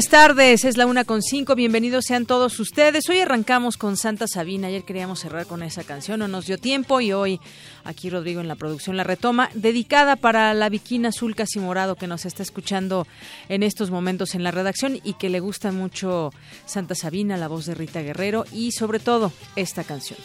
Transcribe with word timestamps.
Buenas 0.00 0.12
tardes, 0.12 0.64
es 0.64 0.78
la 0.78 0.86
una 0.86 1.04
con 1.04 1.20
cinco, 1.20 1.54
bienvenidos 1.54 2.06
sean 2.06 2.24
todos 2.24 2.58
ustedes. 2.58 3.06
Hoy 3.10 3.18
arrancamos 3.18 3.76
con 3.76 3.98
Santa 3.98 4.26
Sabina, 4.26 4.68
ayer 4.68 4.82
queríamos 4.82 5.20
cerrar 5.20 5.44
con 5.44 5.62
esa 5.62 5.84
canción, 5.84 6.20
no 6.20 6.26
nos 6.26 6.46
dio 6.46 6.56
tiempo 6.56 7.02
y 7.02 7.12
hoy 7.12 7.38
aquí 7.84 8.08
Rodrigo 8.08 8.40
en 8.40 8.48
la 8.48 8.54
producción 8.54 8.96
la 8.96 9.04
retoma, 9.04 9.50
dedicada 9.52 10.16
para 10.16 10.54
la 10.54 10.70
viquina 10.70 11.10
azul 11.10 11.36
casi 11.36 11.58
morado 11.58 11.96
que 11.96 12.06
nos 12.06 12.24
está 12.24 12.42
escuchando 12.42 13.06
en 13.50 13.62
estos 13.62 13.90
momentos 13.90 14.34
en 14.34 14.42
la 14.42 14.52
redacción 14.52 14.98
y 15.04 15.12
que 15.18 15.28
le 15.28 15.40
gusta 15.40 15.70
mucho 15.70 16.32
Santa 16.64 16.94
Sabina, 16.94 17.36
la 17.36 17.48
voz 17.48 17.66
de 17.66 17.74
Rita 17.74 18.00
Guerrero 18.00 18.46
y 18.52 18.72
sobre 18.72 19.00
todo 19.00 19.34
esta 19.54 19.84
canción. 19.84 20.18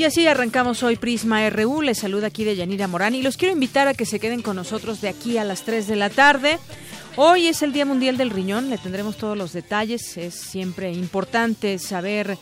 Y 0.00 0.04
así 0.04 0.26
arrancamos 0.26 0.82
hoy 0.82 0.96
Prisma 0.96 1.50
RU. 1.50 1.82
Les 1.82 1.98
saluda 1.98 2.28
aquí 2.28 2.42
de 2.42 2.56
Yanira 2.56 2.88
Morán 2.88 3.14
y 3.14 3.20
los 3.20 3.36
quiero 3.36 3.52
invitar 3.52 3.86
a 3.86 3.92
que 3.92 4.06
se 4.06 4.18
queden 4.18 4.40
con 4.40 4.56
nosotros 4.56 5.02
de 5.02 5.10
aquí 5.10 5.36
a 5.36 5.44
las 5.44 5.62
3 5.64 5.86
de 5.86 5.96
la 5.96 6.08
tarde. 6.08 6.58
Hoy 7.16 7.48
es 7.48 7.60
el 7.60 7.74
Día 7.74 7.84
Mundial 7.84 8.16
del 8.16 8.30
Riñón, 8.30 8.70
le 8.70 8.78
tendremos 8.78 9.18
todos 9.18 9.36
los 9.36 9.52
detalles. 9.52 10.16
Es 10.16 10.32
siempre 10.36 10.90
importante 10.90 11.78
saber 11.78 12.38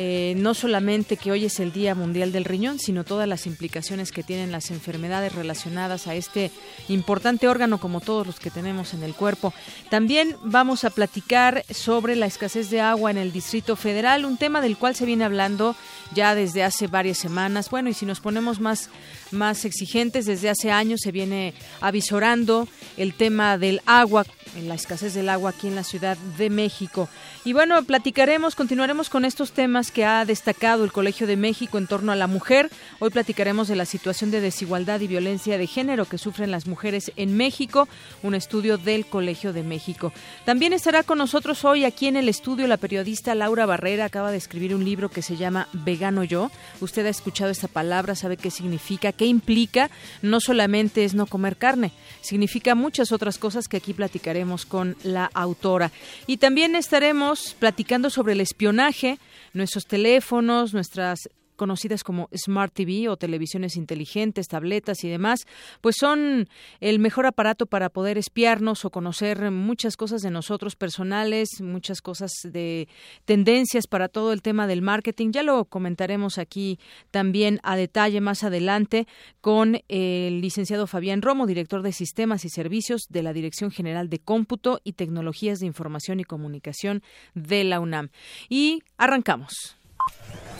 eh, 0.00 0.34
no 0.36 0.54
solamente 0.54 1.16
que 1.16 1.32
hoy 1.32 1.46
es 1.46 1.58
el 1.58 1.72
Día 1.72 1.96
Mundial 1.96 2.30
del 2.30 2.44
Riñón, 2.44 2.78
sino 2.78 3.02
todas 3.02 3.26
las 3.26 3.48
implicaciones 3.48 4.12
que 4.12 4.22
tienen 4.22 4.52
las 4.52 4.70
enfermedades 4.70 5.34
relacionadas 5.34 6.06
a 6.06 6.14
este 6.14 6.52
importante 6.86 7.48
órgano 7.48 7.80
como 7.80 8.00
todos 8.00 8.24
los 8.24 8.38
que 8.38 8.52
tenemos 8.52 8.94
en 8.94 9.02
el 9.02 9.12
cuerpo. 9.12 9.52
También 9.90 10.36
vamos 10.44 10.84
a 10.84 10.90
platicar 10.90 11.64
sobre 11.68 12.14
la 12.14 12.26
escasez 12.26 12.70
de 12.70 12.80
agua 12.80 13.10
en 13.10 13.18
el 13.18 13.32
Distrito 13.32 13.74
Federal, 13.74 14.24
un 14.24 14.36
tema 14.36 14.60
del 14.60 14.76
cual 14.76 14.94
se 14.94 15.04
viene 15.04 15.24
hablando 15.24 15.74
ya 16.14 16.36
desde 16.36 16.62
hace 16.62 16.86
varias 16.86 17.18
semanas. 17.18 17.68
Bueno, 17.68 17.90
y 17.90 17.94
si 17.94 18.06
nos 18.06 18.20
ponemos 18.20 18.60
más, 18.60 18.90
más 19.30 19.64
exigentes, 19.64 20.26
desde 20.26 20.50
hace 20.50 20.70
años 20.70 21.00
se 21.02 21.12
viene 21.12 21.54
avisorando 21.80 22.68
el 22.96 23.14
tema 23.14 23.58
del 23.58 23.80
agua, 23.86 24.24
la 24.62 24.74
escasez 24.74 25.14
del 25.14 25.28
agua 25.28 25.50
aquí 25.50 25.68
en 25.68 25.74
la 25.74 25.84
Ciudad 25.84 26.16
de 26.36 26.50
México. 26.50 27.08
Y 27.44 27.52
bueno, 27.52 27.82
platicaremos, 27.84 28.54
continuaremos 28.54 29.08
con 29.08 29.24
estos 29.24 29.52
temas 29.52 29.90
que 29.90 30.04
ha 30.04 30.24
destacado 30.24 30.84
el 30.84 30.92
Colegio 30.92 31.26
de 31.26 31.36
México 31.36 31.78
en 31.78 31.86
torno 31.86 32.12
a 32.12 32.16
la 32.16 32.26
mujer. 32.26 32.70
Hoy 32.98 33.10
platicaremos 33.10 33.68
de 33.68 33.76
la 33.76 33.84
situación 33.84 34.30
de 34.30 34.40
desigualdad 34.40 35.00
y 35.00 35.06
violencia 35.06 35.58
de 35.58 35.66
género 35.66 36.06
que 36.06 36.18
sufren 36.18 36.50
las 36.50 36.66
mujeres 36.66 37.12
en 37.16 37.36
México, 37.36 37.88
un 38.22 38.34
estudio 38.34 38.78
del 38.78 39.06
Colegio 39.06 39.52
de 39.52 39.62
México. 39.62 40.12
También 40.44 40.72
estará 40.72 41.02
con 41.02 41.18
nosotros 41.18 41.64
hoy 41.64 41.84
aquí 41.84 42.06
en 42.06 42.16
el 42.16 42.28
estudio 42.28 42.66
la 42.66 42.76
periodista 42.76 43.34
Laura 43.34 43.66
Barrera, 43.66 44.06
acaba 44.06 44.30
de 44.30 44.38
escribir 44.38 44.74
un 44.74 44.84
libro 44.84 45.08
que 45.08 45.22
se 45.22 45.36
llama 45.36 45.68
Vegano 45.72 46.24
Yo. 46.24 46.50
Usted 46.80 47.06
ha 47.06 47.10
escuchado 47.10 47.50
esta 47.50 47.68
palabra, 47.68 48.14
sabe 48.14 48.36
qué 48.36 48.50
significa, 48.50 49.12
qué 49.18 49.26
implica. 49.26 49.90
No 50.22 50.40
solamente 50.40 51.04
es 51.04 51.12
no 51.12 51.26
comer 51.26 51.58
carne, 51.58 51.92
significa 52.22 52.74
muchas 52.74 53.12
otras 53.12 53.36
cosas 53.36 53.68
que 53.68 53.76
aquí 53.76 53.92
platicaremos 53.92 54.64
con 54.64 54.96
la 55.02 55.30
autora. 55.34 55.92
Y 56.26 56.38
también 56.38 56.74
estaremos 56.74 57.54
platicando 57.58 58.08
sobre 58.08 58.32
el 58.32 58.40
espionaje, 58.40 59.18
nuestros 59.52 59.86
teléfonos, 59.86 60.72
nuestras 60.72 61.28
conocidas 61.58 62.02
como 62.02 62.30
Smart 62.34 62.72
TV 62.72 63.10
o 63.10 63.18
televisiones 63.18 63.76
inteligentes, 63.76 64.48
tabletas 64.48 65.04
y 65.04 65.10
demás, 65.10 65.46
pues 65.82 65.96
son 65.98 66.48
el 66.80 66.98
mejor 66.98 67.26
aparato 67.26 67.66
para 67.66 67.90
poder 67.90 68.16
espiarnos 68.16 68.86
o 68.86 68.90
conocer 68.90 69.50
muchas 69.50 69.98
cosas 69.98 70.22
de 70.22 70.30
nosotros 70.30 70.76
personales, 70.76 71.60
muchas 71.60 72.00
cosas 72.00 72.32
de 72.44 72.88
tendencias 73.26 73.86
para 73.86 74.08
todo 74.08 74.32
el 74.32 74.40
tema 74.40 74.66
del 74.66 74.80
marketing. 74.80 75.32
Ya 75.32 75.42
lo 75.42 75.66
comentaremos 75.66 76.38
aquí 76.38 76.78
también 77.10 77.60
a 77.62 77.76
detalle 77.76 78.22
más 78.22 78.44
adelante 78.44 79.06
con 79.42 79.80
el 79.88 80.40
licenciado 80.40 80.86
Fabián 80.86 81.20
Romo, 81.20 81.46
director 81.46 81.82
de 81.82 81.92
Sistemas 81.92 82.44
y 82.44 82.48
Servicios 82.48 83.02
de 83.10 83.22
la 83.22 83.32
Dirección 83.32 83.70
General 83.70 84.08
de 84.08 84.20
Cómputo 84.20 84.80
y 84.84 84.92
Tecnologías 84.92 85.58
de 85.58 85.66
Información 85.66 86.20
y 86.20 86.24
Comunicación 86.24 87.02
de 87.34 87.64
la 87.64 87.80
UNAM. 87.80 88.10
Y 88.48 88.82
arrancamos. 88.96 89.76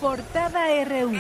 Portada 0.01 0.69
RU. 0.85 1.13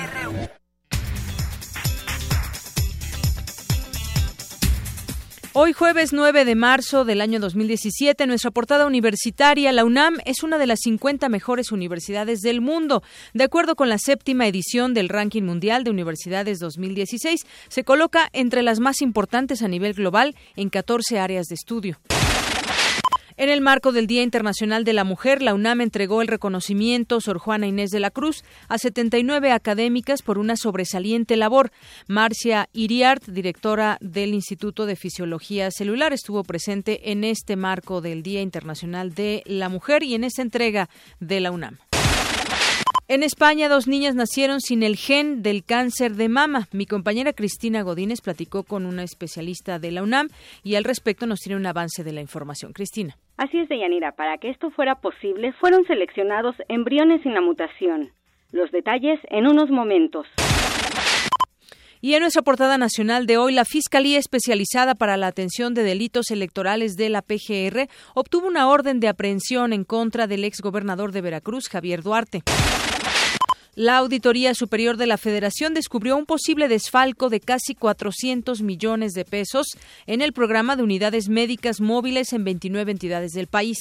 Hoy 5.53 5.72
jueves 5.72 6.12
9 6.12 6.44
de 6.44 6.55
marzo 6.55 7.05
del 7.05 7.21
año 7.21 7.41
2017, 7.41 8.28
nuestra 8.28 8.53
portada 8.53 8.87
universitaria, 8.87 9.72
la 9.72 9.84
UNAM, 9.84 10.19
es 10.25 10.44
una 10.44 10.58
de 10.58 10.67
las 10.67 10.79
50 10.85 11.29
mejores 11.29 11.73
universidades 11.73 12.41
del 12.41 12.61
mundo. 12.61 13.03
De 13.35 13.43
acuerdo 13.43 13.75
con 13.75 13.88
la 13.88 13.99
séptima 13.99 14.47
edición 14.47 14.94
del 14.94 15.08
Ranking 15.08 15.43
Mundial 15.43 15.82
de 15.82 15.91
Universidades 15.91 16.61
2016, 16.61 17.47
se 17.69 17.82
coloca 17.82 18.29
entre 18.32 18.62
las 18.62 18.79
más 18.79 19.03
importantes 19.03 19.62
a 19.62 19.69
nivel 19.69 19.94
global 19.94 20.37
en 20.55 20.70
14 20.70 21.19
áreas 21.19 21.47
de 21.47 21.56
estudio. 21.56 21.99
En 23.40 23.50
el 23.50 23.61
marco 23.61 23.93
del 23.93 24.08
Día 24.08 24.25
Internacional 24.25 24.82
de 24.82 24.93
la 24.93 25.05
Mujer, 25.05 25.43
la 25.43 25.55
UNAM 25.55 25.81
entregó 25.81 26.23
el 26.23 26.26
reconocimiento 26.26 27.20
Sor 27.20 27.38
Juana 27.38 27.69
Inés 27.69 27.93
de 27.93 28.00
la 28.00 28.11
Cruz 28.11 28.43
a 28.67 28.79
79 28.79 29.52
académicas 29.52 30.23
por 30.23 30.38
una 30.38 30.56
sobresaliente 30.56 31.37
labor. 31.37 31.70
Marcia 32.08 32.69
Iriart, 32.73 33.25
directora 33.29 33.96
del 34.00 34.35
Instituto 34.35 34.87
de 34.87 34.96
Fisiología 34.96 35.70
Celular, 35.70 36.12
estuvo 36.12 36.43
presente 36.43 37.12
en 37.12 37.23
este 37.23 37.55
marco 37.55 38.00
del 38.00 38.25
Día 38.25 38.43
Internacional 38.43 39.14
de 39.14 39.44
la 39.46 39.69
Mujer 39.69 40.02
y 40.02 40.17
en 40.17 40.25
esta 40.25 40.43
entrega 40.43 40.88
de 41.20 41.38
la 41.38 41.52
UNAM. 41.52 41.79
En 43.10 43.22
España, 43.22 43.70
dos 43.70 43.88
niñas 43.88 44.14
nacieron 44.14 44.60
sin 44.60 44.82
el 44.82 44.96
gen 44.96 45.40
del 45.43 45.64
cáncer 45.64 46.12
de 46.12 46.28
mama. 46.28 46.69
Mi 46.72 46.84
compañera 46.84 47.32
Cristina 47.32 47.81
Godínez 47.81 48.20
platicó 48.20 48.64
con 48.64 48.84
una 48.84 49.02
especialista 49.02 49.78
de 49.78 49.93
la 49.93 50.02
UNAM 50.02 50.28
y 50.62 50.75
al 50.75 50.84
respecto 50.84 51.26
nos 51.26 51.40
tiene 51.40 51.56
un 51.56 51.64
avance 51.64 52.05
de 52.05 52.12
la 52.12 52.20
información. 52.20 52.75
Cristina. 52.75 53.16
Así 53.38 53.60
es, 53.60 53.70
Deyanira. 53.70 54.12
Para 54.12 54.37
que 54.37 54.50
esto 54.50 54.70
fuera 54.72 54.96
posible, 54.96 55.55
fueron 55.55 55.87
seleccionados 55.87 56.55
embriones 56.69 57.22
sin 57.22 57.32
la 57.32 57.40
mutación. 57.40 58.10
Los 58.52 58.70
detalles 58.72 59.19
en 59.31 59.46
unos 59.46 59.70
momentos. 59.70 60.26
Y 62.02 62.12
en 62.12 62.20
nuestra 62.20 62.43
portada 62.43 62.76
nacional 62.76 63.26
de 63.26 63.38
hoy, 63.38 63.55
la 63.55 63.64
Fiscalía 63.64 64.19
Especializada 64.19 64.94
para 64.94 65.16
la 65.16 65.28
Atención 65.28 65.72
de 65.72 65.82
Delitos 65.82 66.31
Electorales 66.31 66.94
de 66.96 67.08
la 67.08 67.22
PGR 67.22 67.88
obtuvo 68.14 68.46
una 68.46 68.69
orden 68.69 69.00
de 69.00 69.08
aprehensión 69.08 69.72
en 69.72 69.84
contra 69.84 70.26
del 70.26 70.44
exgobernador 70.44 71.10
de 71.10 71.22
Veracruz, 71.22 71.70
Javier 71.70 72.02
Duarte. 72.02 72.43
La 73.79 73.99
Auditoría 73.99 74.55
Superior 74.55 74.97
de 74.97 75.07
la 75.07 75.19
Federación 75.19 75.73
descubrió 75.73 76.17
un 76.17 76.27
posible 76.27 76.67
desfalco 76.67 77.29
de 77.29 77.39
casi 77.39 77.77
400 77.77 78.61
millones 78.61 79.13
de 79.13 79.25
pesos 79.25 79.69
en 80.09 80.21
el 80.21 80.33
programa 80.33 80.75
de 80.75 80.83
unidades 80.83 81.29
médicas 81.29 81.81
móviles 81.81 82.33
en 82.33 82.43
29 82.43 82.91
entidades 82.91 83.31
del 83.35 83.47
país. 83.47 83.79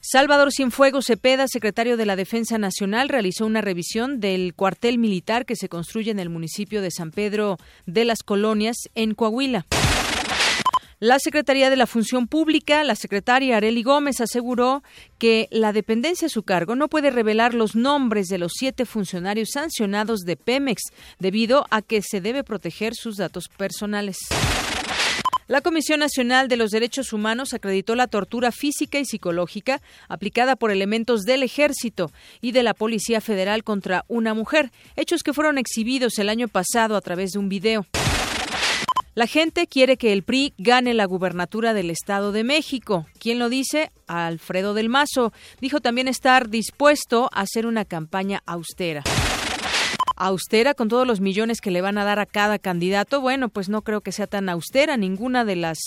Salvador 0.00 0.50
Cienfuegos 0.52 1.04
Cepeda, 1.06 1.46
secretario 1.46 1.96
de 1.96 2.04
la 2.04 2.16
Defensa 2.16 2.58
Nacional, 2.58 3.08
realizó 3.08 3.46
una 3.46 3.60
revisión 3.60 4.18
del 4.18 4.54
cuartel 4.54 4.98
militar 4.98 5.46
que 5.46 5.54
se 5.54 5.68
construye 5.68 6.10
en 6.10 6.18
el 6.18 6.28
municipio 6.28 6.82
de 6.82 6.90
San 6.90 7.12
Pedro 7.12 7.58
de 7.86 8.04
las 8.04 8.24
Colonias, 8.24 8.76
en 8.96 9.14
Coahuila. 9.14 9.66
La 11.04 11.18
Secretaría 11.18 11.68
de 11.68 11.76
la 11.76 11.86
Función 11.86 12.26
Pública, 12.26 12.82
la 12.82 12.94
secretaria 12.94 13.58
Areli 13.58 13.82
Gómez, 13.82 14.22
aseguró 14.22 14.82
que 15.18 15.48
la 15.50 15.74
dependencia 15.74 16.28
a 16.28 16.30
su 16.30 16.44
cargo 16.44 16.76
no 16.76 16.88
puede 16.88 17.10
revelar 17.10 17.52
los 17.52 17.76
nombres 17.76 18.28
de 18.28 18.38
los 18.38 18.52
siete 18.54 18.86
funcionarios 18.86 19.50
sancionados 19.52 20.20
de 20.20 20.38
Pemex, 20.38 20.80
debido 21.18 21.66
a 21.68 21.82
que 21.82 22.00
se 22.00 22.22
debe 22.22 22.42
proteger 22.42 22.94
sus 22.94 23.18
datos 23.18 23.48
personales. 23.54 24.16
La 25.46 25.60
Comisión 25.60 26.00
Nacional 26.00 26.48
de 26.48 26.56
los 26.56 26.70
Derechos 26.70 27.12
Humanos 27.12 27.52
acreditó 27.52 27.96
la 27.96 28.06
tortura 28.06 28.50
física 28.50 28.98
y 28.98 29.04
psicológica 29.04 29.82
aplicada 30.08 30.56
por 30.56 30.70
elementos 30.70 31.24
del 31.24 31.42
Ejército 31.42 32.12
y 32.40 32.52
de 32.52 32.62
la 32.62 32.72
Policía 32.72 33.20
Federal 33.20 33.62
contra 33.62 34.06
una 34.08 34.32
mujer, 34.32 34.72
hechos 34.96 35.22
que 35.22 35.34
fueron 35.34 35.58
exhibidos 35.58 36.18
el 36.18 36.30
año 36.30 36.48
pasado 36.48 36.96
a 36.96 37.02
través 37.02 37.32
de 37.32 37.40
un 37.40 37.50
video. 37.50 37.86
La 39.14 39.28
gente 39.28 39.68
quiere 39.68 39.96
que 39.96 40.12
el 40.12 40.24
PRI 40.24 40.54
gane 40.58 40.92
la 40.92 41.04
gubernatura 41.04 41.72
del 41.72 41.90
Estado 41.90 42.32
de 42.32 42.42
México. 42.42 43.06
¿Quién 43.20 43.38
lo 43.38 43.48
dice? 43.48 43.92
Alfredo 44.08 44.74
del 44.74 44.88
Mazo. 44.88 45.32
Dijo 45.60 45.80
también 45.80 46.08
estar 46.08 46.48
dispuesto 46.48 47.30
a 47.32 47.42
hacer 47.42 47.66
una 47.66 47.84
campaña 47.84 48.42
austera 48.44 49.04
austera 50.16 50.74
con 50.74 50.88
todos 50.88 51.06
los 51.06 51.20
millones 51.20 51.60
que 51.60 51.70
le 51.70 51.80
van 51.80 51.98
a 51.98 52.04
dar 52.04 52.18
a 52.18 52.26
cada 52.26 52.58
candidato, 52.58 53.20
bueno, 53.20 53.48
pues 53.48 53.68
no 53.68 53.82
creo 53.82 54.00
que 54.00 54.12
sea 54.12 54.28
tan 54.28 54.48
austera 54.48 54.96
ninguna 54.96 55.44
de 55.44 55.56
las 55.56 55.78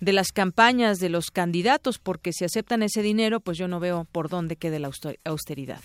de 0.00 0.12
las 0.12 0.32
campañas 0.32 0.98
de 0.98 1.08
los 1.08 1.30
candidatos, 1.30 1.98
porque 1.98 2.32
si 2.32 2.44
aceptan 2.44 2.82
ese 2.82 3.02
dinero, 3.02 3.40
pues 3.40 3.58
yo 3.58 3.68
no 3.68 3.80
veo 3.80 4.04
por 4.10 4.28
dónde 4.28 4.56
quede 4.56 4.80
la 4.80 4.90
austeridad. 5.24 5.80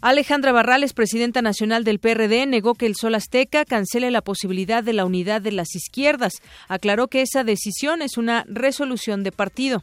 Alejandra 0.00 0.52
Barrales, 0.52 0.92
presidenta 0.92 1.42
nacional 1.42 1.82
del 1.82 1.98
PRD, 1.98 2.46
negó 2.46 2.74
que 2.74 2.86
el 2.86 2.94
Sol 2.94 3.16
Azteca 3.16 3.64
cancele 3.64 4.12
la 4.12 4.22
posibilidad 4.22 4.84
de 4.84 4.92
la 4.92 5.04
unidad 5.04 5.42
de 5.42 5.50
las 5.50 5.74
izquierdas. 5.74 6.34
Aclaró 6.68 7.08
que 7.08 7.20
esa 7.20 7.42
decisión 7.42 8.00
es 8.00 8.16
una 8.16 8.44
resolución 8.46 9.24
de 9.24 9.32
partido. 9.32 9.82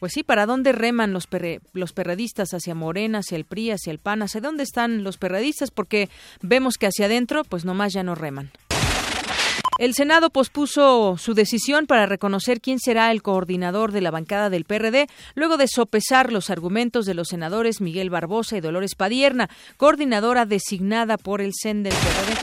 Pues 0.00 0.12
sí, 0.12 0.24
¿para 0.24 0.46
dónde 0.46 0.72
reman 0.72 1.12
los, 1.12 1.28
los 1.72 1.92
perredistas? 1.92 2.54
¿Hacia 2.54 2.74
Morena, 2.74 3.18
hacia 3.18 3.36
el 3.36 3.44
PRI, 3.44 3.70
hacia 3.70 3.92
el 3.92 3.98
PAN? 3.98 4.22
¿Hacia 4.22 4.40
dónde 4.40 4.64
están 4.64 5.04
los 5.04 5.16
perredistas? 5.16 5.70
Porque 5.70 6.08
vemos 6.42 6.74
que 6.76 6.86
hacia 6.86 7.06
adentro, 7.06 7.44
pues 7.44 7.64
nomás 7.64 7.92
ya 7.92 8.02
no 8.02 8.16
reman. 8.16 8.50
El 9.78 9.94
Senado 9.94 10.30
pospuso 10.30 11.16
su 11.18 11.34
decisión 11.34 11.86
para 11.86 12.04
reconocer 12.04 12.60
quién 12.60 12.80
será 12.80 13.12
el 13.12 13.22
coordinador 13.22 13.92
de 13.92 14.00
la 14.00 14.10
bancada 14.10 14.50
del 14.50 14.64
PRD, 14.64 15.06
luego 15.36 15.56
de 15.56 15.68
sopesar 15.68 16.32
los 16.32 16.50
argumentos 16.50 17.06
de 17.06 17.14
los 17.14 17.28
senadores 17.28 17.80
Miguel 17.80 18.10
Barbosa 18.10 18.56
y 18.56 18.60
Dolores 18.60 18.96
Padierna, 18.96 19.48
coordinadora 19.76 20.46
designada 20.46 21.16
por 21.16 21.40
el 21.40 21.52
CEN 21.54 21.84
del 21.84 21.92
PRD. 21.92 22.36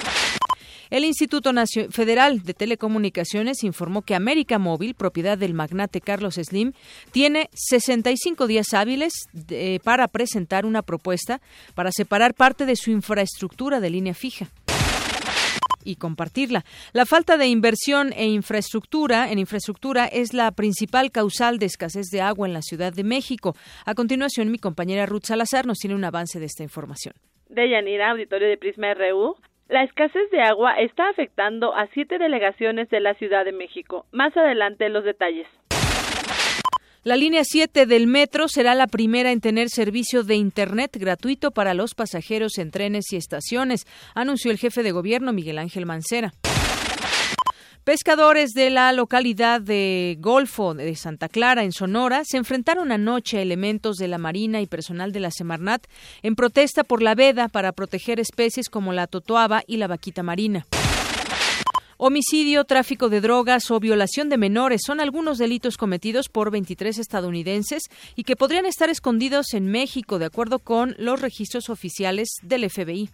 El 0.89 1.03
Instituto 1.03 1.51
Federal 1.89 2.41
de 2.41 2.53
Telecomunicaciones 2.53 3.65
informó 3.65 4.03
que 4.03 4.15
América 4.15 4.57
Móvil, 4.57 4.93
propiedad 4.93 5.37
del 5.37 5.53
magnate 5.53 5.99
Carlos 5.99 6.35
Slim, 6.35 6.71
tiene 7.11 7.49
65 7.53 8.47
días 8.47 8.73
hábiles 8.73 9.11
para 9.83 10.07
presentar 10.07 10.65
una 10.65 10.83
propuesta 10.83 11.41
para 11.73 11.91
separar 11.91 12.33
parte 12.33 12.65
de 12.65 12.77
su 12.77 12.91
infraestructura 12.91 13.81
de 13.81 13.89
línea 13.89 14.13
fija 14.13 14.49
y 15.85 15.95
compartirla. 15.95 16.63
La 16.91 17.05
falta 17.05 17.37
de 17.37 17.47
inversión 17.47 18.11
e 18.13 18.25
infraestructura 18.25 19.31
en 19.31 19.39
infraestructura 19.39 20.05
es 20.07 20.33
la 20.33 20.51
principal 20.51 21.11
causal 21.11 21.59
de 21.59 21.67
escasez 21.67 22.07
de 22.11 22.21
agua 22.21 22.47
en 22.47 22.53
la 22.53 22.61
Ciudad 22.61 22.91
de 22.91 23.03
México. 23.03 23.53
A 23.85 23.93
continuación, 23.93 24.51
mi 24.51 24.57
compañera 24.57 25.05
Ruth 25.05 25.25
Salazar 25.25 25.65
nos 25.65 25.77
tiene 25.77 25.95
un 25.95 26.03
avance 26.03 26.39
de 26.39 26.45
esta 26.45 26.63
información. 26.63 27.15
De 27.49 27.69
Yanira, 27.69 28.11
auditorio 28.11 28.49
de 28.49 28.57
Prisma 28.57 28.93
RU. 28.93 29.35
La 29.67 29.83
escasez 29.83 30.29
de 30.31 30.41
agua 30.41 30.75
está 30.79 31.09
afectando 31.09 31.73
a 31.73 31.87
siete 31.87 32.19
delegaciones 32.19 32.89
de 32.89 32.99
la 32.99 33.15
Ciudad 33.15 33.45
de 33.45 33.51
México. 33.51 34.05
Más 34.11 34.35
adelante 34.37 34.89
los 34.89 35.03
detalles. 35.03 35.47
La 37.05 37.17
línea 37.17 37.43
7 37.45 37.85
del 37.85 38.07
metro 38.07 38.47
será 38.47 38.73
la 38.73 38.87
primera 38.87 39.31
en 39.31 39.39
tener 39.39 39.69
servicio 39.69 40.23
de 40.23 40.37
Internet 40.37 40.97
gratuito 40.99 41.51
para 41.51 41.75
los 41.75 41.93
pasajeros 41.93 42.57
en 42.57 42.71
trenes 42.71 43.13
y 43.13 43.15
estaciones, 43.15 43.85
anunció 44.15 44.49
el 44.49 44.57
jefe 44.57 44.81
de 44.81 44.91
gobierno 44.91 45.31
Miguel 45.31 45.59
Ángel 45.59 45.85
Mancera. 45.85 46.33
Pescadores 47.83 48.53
de 48.53 48.71
la 48.71 48.91
localidad 48.91 49.61
de 49.61 50.17
Golfo 50.19 50.73
de 50.73 50.95
Santa 50.95 51.29
Clara, 51.29 51.63
en 51.63 51.73
Sonora, 51.73 52.23
se 52.25 52.37
enfrentaron 52.37 52.91
anoche 52.91 53.37
a 53.37 53.43
elementos 53.43 53.97
de 53.97 54.07
la 54.07 54.17
Marina 54.17 54.59
y 54.61 54.65
personal 54.65 55.11
de 55.11 55.19
la 55.19 55.29
Semarnat 55.29 55.85
en 56.23 56.33
protesta 56.33 56.83
por 56.83 57.03
la 57.03 57.13
veda 57.13 57.49
para 57.49 57.73
proteger 57.73 58.19
especies 58.19 58.67
como 58.67 58.93
la 58.93 59.05
totoaba 59.05 59.61
y 59.67 59.77
la 59.77 59.85
vaquita 59.85 60.23
marina. 60.23 60.65
Homicidio, 61.97 62.65
tráfico 62.65 63.07
de 63.07 63.21
drogas 63.21 63.71
o 63.71 63.79
violación 63.79 64.27
de 64.27 64.37
menores 64.37 64.81
son 64.85 64.99
algunos 64.99 65.37
delitos 65.37 65.77
cometidos 65.77 66.27
por 66.27 66.51
23 66.51 66.97
estadounidenses 66.97 67.83
y 68.17 68.23
que 68.23 68.35
podrían 68.35 68.65
estar 68.65 68.89
escondidos 68.89 69.53
en 69.53 69.67
México, 69.67 70.19
de 70.19 70.25
acuerdo 70.25 70.59
con 70.59 70.95
los 70.97 71.21
registros 71.21 71.69
oficiales 71.69 72.27
del 72.41 72.69
FBI. 72.69 73.09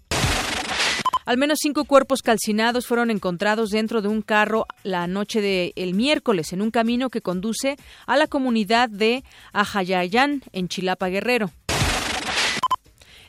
Al 1.26 1.38
menos 1.38 1.60
cinco 1.62 1.86
cuerpos 1.86 2.24
calcinados 2.24 2.88
fueron 2.88 3.12
encontrados 3.12 3.70
dentro 3.70 4.02
de 4.02 4.08
un 4.08 4.24
carro 4.24 4.66
la 4.82 5.06
noche 5.06 5.42
del 5.42 5.94
miércoles 5.94 6.52
en 6.52 6.64
un 6.64 6.72
camino 6.72 7.12
que 7.12 7.22
conduce 7.22 7.78
a 8.08 8.18
la 8.18 8.26
comunidad 8.26 8.90
de 8.90 9.24
Ajayayán, 9.54 10.42
en 10.54 10.68
Chilapa 10.68 11.08
Guerrero. 11.10 11.52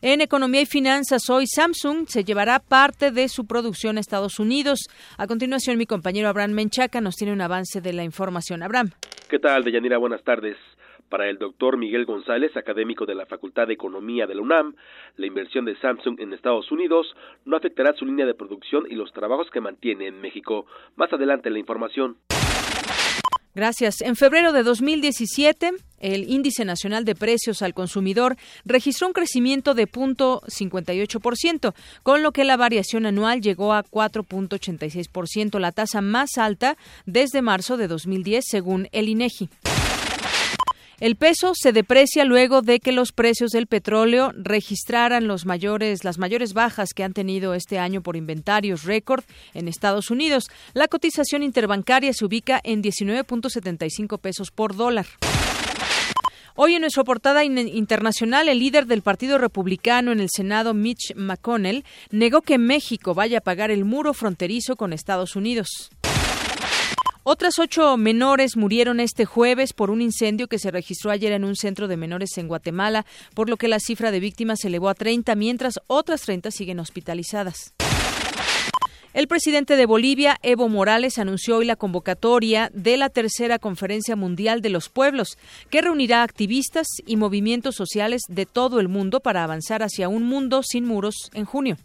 En 0.04 0.20
economía 0.20 0.62
y 0.62 0.66
finanzas, 0.66 1.30
hoy 1.30 1.46
Samsung 1.46 2.08
se 2.08 2.24
llevará 2.24 2.58
parte 2.58 3.12
de 3.12 3.28
su 3.28 3.46
producción 3.46 3.96
a 3.96 4.00
Estados 4.00 4.40
Unidos. 4.40 4.88
A 5.16 5.28
continuación, 5.28 5.78
mi 5.78 5.86
compañero 5.86 6.28
Abraham 6.28 6.54
Menchaca 6.54 7.00
nos 7.00 7.14
tiene 7.14 7.32
un 7.32 7.40
avance 7.40 7.80
de 7.80 7.92
la 7.92 8.02
información. 8.02 8.64
Abraham. 8.64 8.90
¿Qué 9.30 9.38
tal, 9.38 9.62
Deyanira? 9.62 9.98
Buenas 9.98 10.24
tardes. 10.24 10.56
Para 11.08 11.30
el 11.30 11.38
doctor 11.38 11.76
Miguel 11.76 12.04
González, 12.04 12.56
académico 12.56 13.06
de 13.06 13.14
la 13.14 13.26
Facultad 13.26 13.68
de 13.68 13.74
Economía 13.74 14.26
de 14.26 14.34
la 14.34 14.42
UNAM, 14.42 14.74
la 15.18 15.26
inversión 15.26 15.66
de 15.66 15.76
Samsung 15.76 16.18
en 16.18 16.32
Estados 16.32 16.72
Unidos 16.72 17.06
no 17.44 17.56
afectará 17.56 17.92
su 17.92 18.04
línea 18.04 18.26
de 18.26 18.34
producción 18.34 18.86
y 18.90 18.96
los 18.96 19.12
trabajos 19.12 19.50
que 19.52 19.60
mantiene 19.60 20.08
en 20.08 20.20
México. 20.20 20.66
Más 20.96 21.12
adelante 21.12 21.48
la 21.48 21.60
información. 21.60 22.16
Gracias. 23.54 24.00
En 24.00 24.16
febrero 24.16 24.52
de 24.52 24.62
2017, 24.62 25.72
el 26.00 26.24
Índice 26.28 26.64
Nacional 26.64 27.04
de 27.04 27.14
Precios 27.14 27.60
al 27.60 27.74
Consumidor 27.74 28.36
registró 28.64 29.08
un 29.08 29.12
crecimiento 29.12 29.74
de 29.74 29.86
0.58%, 29.86 31.74
con 32.02 32.22
lo 32.22 32.32
que 32.32 32.44
la 32.44 32.56
variación 32.56 33.04
anual 33.04 33.42
llegó 33.42 33.74
a 33.74 33.84
4.86%, 33.84 35.58
la 35.58 35.72
tasa 35.72 36.00
más 36.00 36.38
alta 36.38 36.78
desde 37.04 37.42
marzo 37.42 37.76
de 37.76 37.88
2010, 37.88 38.44
según 38.48 38.88
el 38.92 39.08
INEGI. 39.08 39.50
El 41.02 41.16
peso 41.16 41.50
se 41.56 41.72
deprecia 41.72 42.24
luego 42.24 42.62
de 42.62 42.78
que 42.78 42.92
los 42.92 43.10
precios 43.10 43.50
del 43.50 43.66
petróleo 43.66 44.30
registraran 44.36 45.26
mayores, 45.44 46.04
las 46.04 46.16
mayores 46.16 46.52
bajas 46.52 46.90
que 46.94 47.02
han 47.02 47.12
tenido 47.12 47.54
este 47.54 47.80
año 47.80 48.02
por 48.02 48.14
inventarios 48.14 48.84
récord 48.84 49.24
en 49.52 49.66
Estados 49.66 50.12
Unidos. 50.12 50.44
La 50.74 50.86
cotización 50.86 51.42
interbancaria 51.42 52.12
se 52.12 52.24
ubica 52.24 52.60
en 52.62 52.84
19.75 52.84 54.20
pesos 54.20 54.52
por 54.52 54.76
dólar. 54.76 55.06
Hoy 56.54 56.74
en 56.76 56.82
nuestra 56.82 57.02
portada 57.02 57.42
internacional, 57.42 58.48
el 58.48 58.60
líder 58.60 58.86
del 58.86 59.02
Partido 59.02 59.38
Republicano 59.38 60.12
en 60.12 60.20
el 60.20 60.28
Senado, 60.30 60.72
Mitch 60.72 61.16
McConnell, 61.16 61.84
negó 62.12 62.42
que 62.42 62.58
México 62.58 63.12
vaya 63.12 63.38
a 63.38 63.40
pagar 63.40 63.72
el 63.72 63.84
muro 63.84 64.14
fronterizo 64.14 64.76
con 64.76 64.92
Estados 64.92 65.34
Unidos. 65.34 65.90
Otras 67.24 67.60
ocho 67.60 67.96
menores 67.96 68.56
murieron 68.56 68.98
este 68.98 69.24
jueves 69.26 69.72
por 69.72 69.90
un 69.92 70.02
incendio 70.02 70.48
que 70.48 70.58
se 70.58 70.72
registró 70.72 71.12
ayer 71.12 71.32
en 71.32 71.44
un 71.44 71.54
centro 71.54 71.86
de 71.86 71.96
menores 71.96 72.36
en 72.36 72.48
Guatemala, 72.48 73.06
por 73.34 73.48
lo 73.48 73.56
que 73.56 73.68
la 73.68 73.78
cifra 73.78 74.10
de 74.10 74.18
víctimas 74.18 74.58
se 74.60 74.68
elevó 74.68 74.88
a 74.88 74.94
30, 74.94 75.36
mientras 75.36 75.74
otras 75.86 76.22
30 76.22 76.50
siguen 76.50 76.80
hospitalizadas. 76.80 77.74
El 79.14 79.28
presidente 79.28 79.76
de 79.76 79.86
Bolivia, 79.86 80.38
Evo 80.42 80.68
Morales, 80.68 81.18
anunció 81.18 81.58
hoy 81.58 81.66
la 81.66 81.76
convocatoria 81.76 82.72
de 82.74 82.96
la 82.96 83.08
tercera 83.08 83.60
Conferencia 83.60 84.16
Mundial 84.16 84.60
de 84.60 84.70
los 84.70 84.88
Pueblos, 84.88 85.38
que 85.70 85.82
reunirá 85.82 86.24
activistas 86.24 86.88
y 87.06 87.16
movimientos 87.16 87.76
sociales 87.76 88.22
de 88.28 88.46
todo 88.46 88.80
el 88.80 88.88
mundo 88.88 89.20
para 89.20 89.44
avanzar 89.44 89.84
hacia 89.84 90.08
un 90.08 90.24
mundo 90.24 90.62
sin 90.64 90.86
muros 90.86 91.30
en 91.34 91.44
junio. 91.44 91.76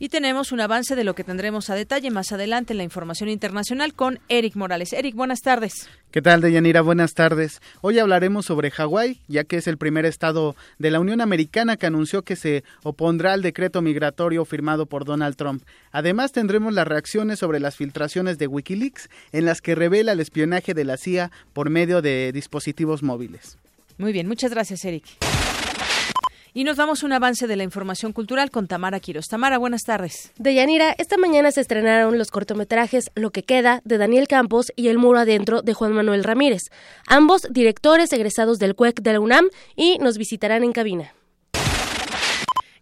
Y 0.00 0.10
tenemos 0.10 0.52
un 0.52 0.60
avance 0.60 0.94
de 0.94 1.02
lo 1.02 1.14
que 1.14 1.24
tendremos 1.24 1.70
a 1.70 1.74
detalle 1.74 2.12
más 2.12 2.30
adelante 2.30 2.72
en 2.72 2.78
la 2.78 2.84
información 2.84 3.28
internacional 3.28 3.94
con 3.94 4.20
Eric 4.28 4.54
Morales. 4.54 4.92
Eric, 4.92 5.16
buenas 5.16 5.40
tardes. 5.40 5.88
¿Qué 6.12 6.22
tal, 6.22 6.40
Deyanira? 6.40 6.82
Buenas 6.82 7.14
tardes. 7.14 7.60
Hoy 7.80 7.98
hablaremos 7.98 8.46
sobre 8.46 8.70
Hawái, 8.70 9.20
ya 9.26 9.42
que 9.42 9.56
es 9.56 9.66
el 9.66 9.76
primer 9.76 10.04
estado 10.04 10.54
de 10.78 10.92
la 10.92 11.00
Unión 11.00 11.20
Americana 11.20 11.76
que 11.76 11.86
anunció 11.86 12.22
que 12.22 12.36
se 12.36 12.62
opondrá 12.84 13.32
al 13.32 13.42
decreto 13.42 13.82
migratorio 13.82 14.44
firmado 14.44 14.86
por 14.86 15.04
Donald 15.04 15.34
Trump. 15.34 15.64
Además, 15.90 16.30
tendremos 16.30 16.72
las 16.74 16.86
reacciones 16.86 17.40
sobre 17.40 17.58
las 17.58 17.74
filtraciones 17.74 18.38
de 18.38 18.46
Wikileaks, 18.46 19.10
en 19.32 19.46
las 19.46 19.60
que 19.60 19.74
revela 19.74 20.12
el 20.12 20.20
espionaje 20.20 20.74
de 20.74 20.84
la 20.84 20.96
CIA 20.96 21.32
por 21.52 21.70
medio 21.70 22.02
de 22.02 22.30
dispositivos 22.30 23.02
móviles. 23.02 23.58
Muy 23.98 24.12
bien, 24.12 24.28
muchas 24.28 24.52
gracias, 24.52 24.84
Eric. 24.84 25.04
Y 26.58 26.64
nos 26.64 26.76
damos 26.76 27.04
un 27.04 27.12
avance 27.12 27.46
de 27.46 27.54
la 27.54 27.62
información 27.62 28.12
cultural 28.12 28.50
con 28.50 28.66
Tamara 28.66 28.98
Quiros. 28.98 29.28
Tamara, 29.28 29.58
buenas 29.58 29.84
tardes. 29.84 30.32
Deyanira, 30.38 30.92
esta 30.98 31.16
mañana 31.16 31.52
se 31.52 31.60
estrenaron 31.60 32.18
los 32.18 32.32
cortometrajes 32.32 33.12
Lo 33.14 33.30
que 33.30 33.44
queda 33.44 33.80
de 33.84 33.96
Daniel 33.96 34.26
Campos 34.26 34.72
y 34.74 34.88
El 34.88 34.98
muro 34.98 35.20
adentro 35.20 35.62
de 35.62 35.72
Juan 35.72 35.92
Manuel 35.92 36.24
Ramírez, 36.24 36.70
ambos 37.06 37.46
directores 37.48 38.12
egresados 38.12 38.58
del 38.58 38.74
CUEC 38.74 39.02
de 39.02 39.12
la 39.12 39.20
UNAM 39.20 39.46
y 39.76 39.98
nos 39.98 40.18
visitarán 40.18 40.64
en 40.64 40.72
cabina. 40.72 41.12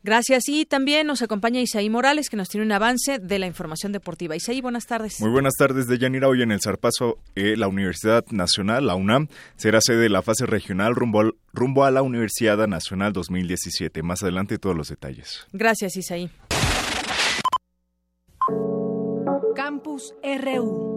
Gracias. 0.06 0.48
Y 0.48 0.66
también 0.66 1.08
nos 1.08 1.20
acompaña 1.20 1.60
Isaí 1.60 1.90
Morales, 1.90 2.30
que 2.30 2.36
nos 2.36 2.48
tiene 2.48 2.64
un 2.64 2.70
avance 2.70 3.18
de 3.18 3.40
la 3.40 3.48
información 3.48 3.90
deportiva. 3.90 4.36
Isaí, 4.36 4.60
buenas 4.60 4.86
tardes. 4.86 5.20
Muy 5.20 5.30
buenas 5.30 5.54
tardes, 5.58 5.88
de 5.88 5.98
Yanira. 5.98 6.28
Hoy 6.28 6.42
en 6.42 6.52
el 6.52 6.60
Zarpazo, 6.62 7.18
eh, 7.34 7.56
la 7.56 7.66
Universidad 7.66 8.25
Nacional, 8.30 8.86
la 8.86 8.94
UNAM, 8.94 9.26
será 9.56 9.80
sede 9.80 10.02
de 10.02 10.08
la 10.08 10.22
fase 10.22 10.46
regional 10.46 10.94
rumbo, 10.94 11.34
rumbo 11.52 11.84
a 11.84 11.90
la 11.90 12.02
Universidad 12.02 12.68
Nacional 12.68 13.12
2017. 13.12 14.04
Más 14.04 14.22
adelante 14.22 14.58
todos 14.58 14.76
los 14.76 14.90
detalles. 14.90 15.44
Gracias, 15.52 15.96
Isaí. 15.96 16.30
Campus 19.56 20.14
RU. 20.22 20.96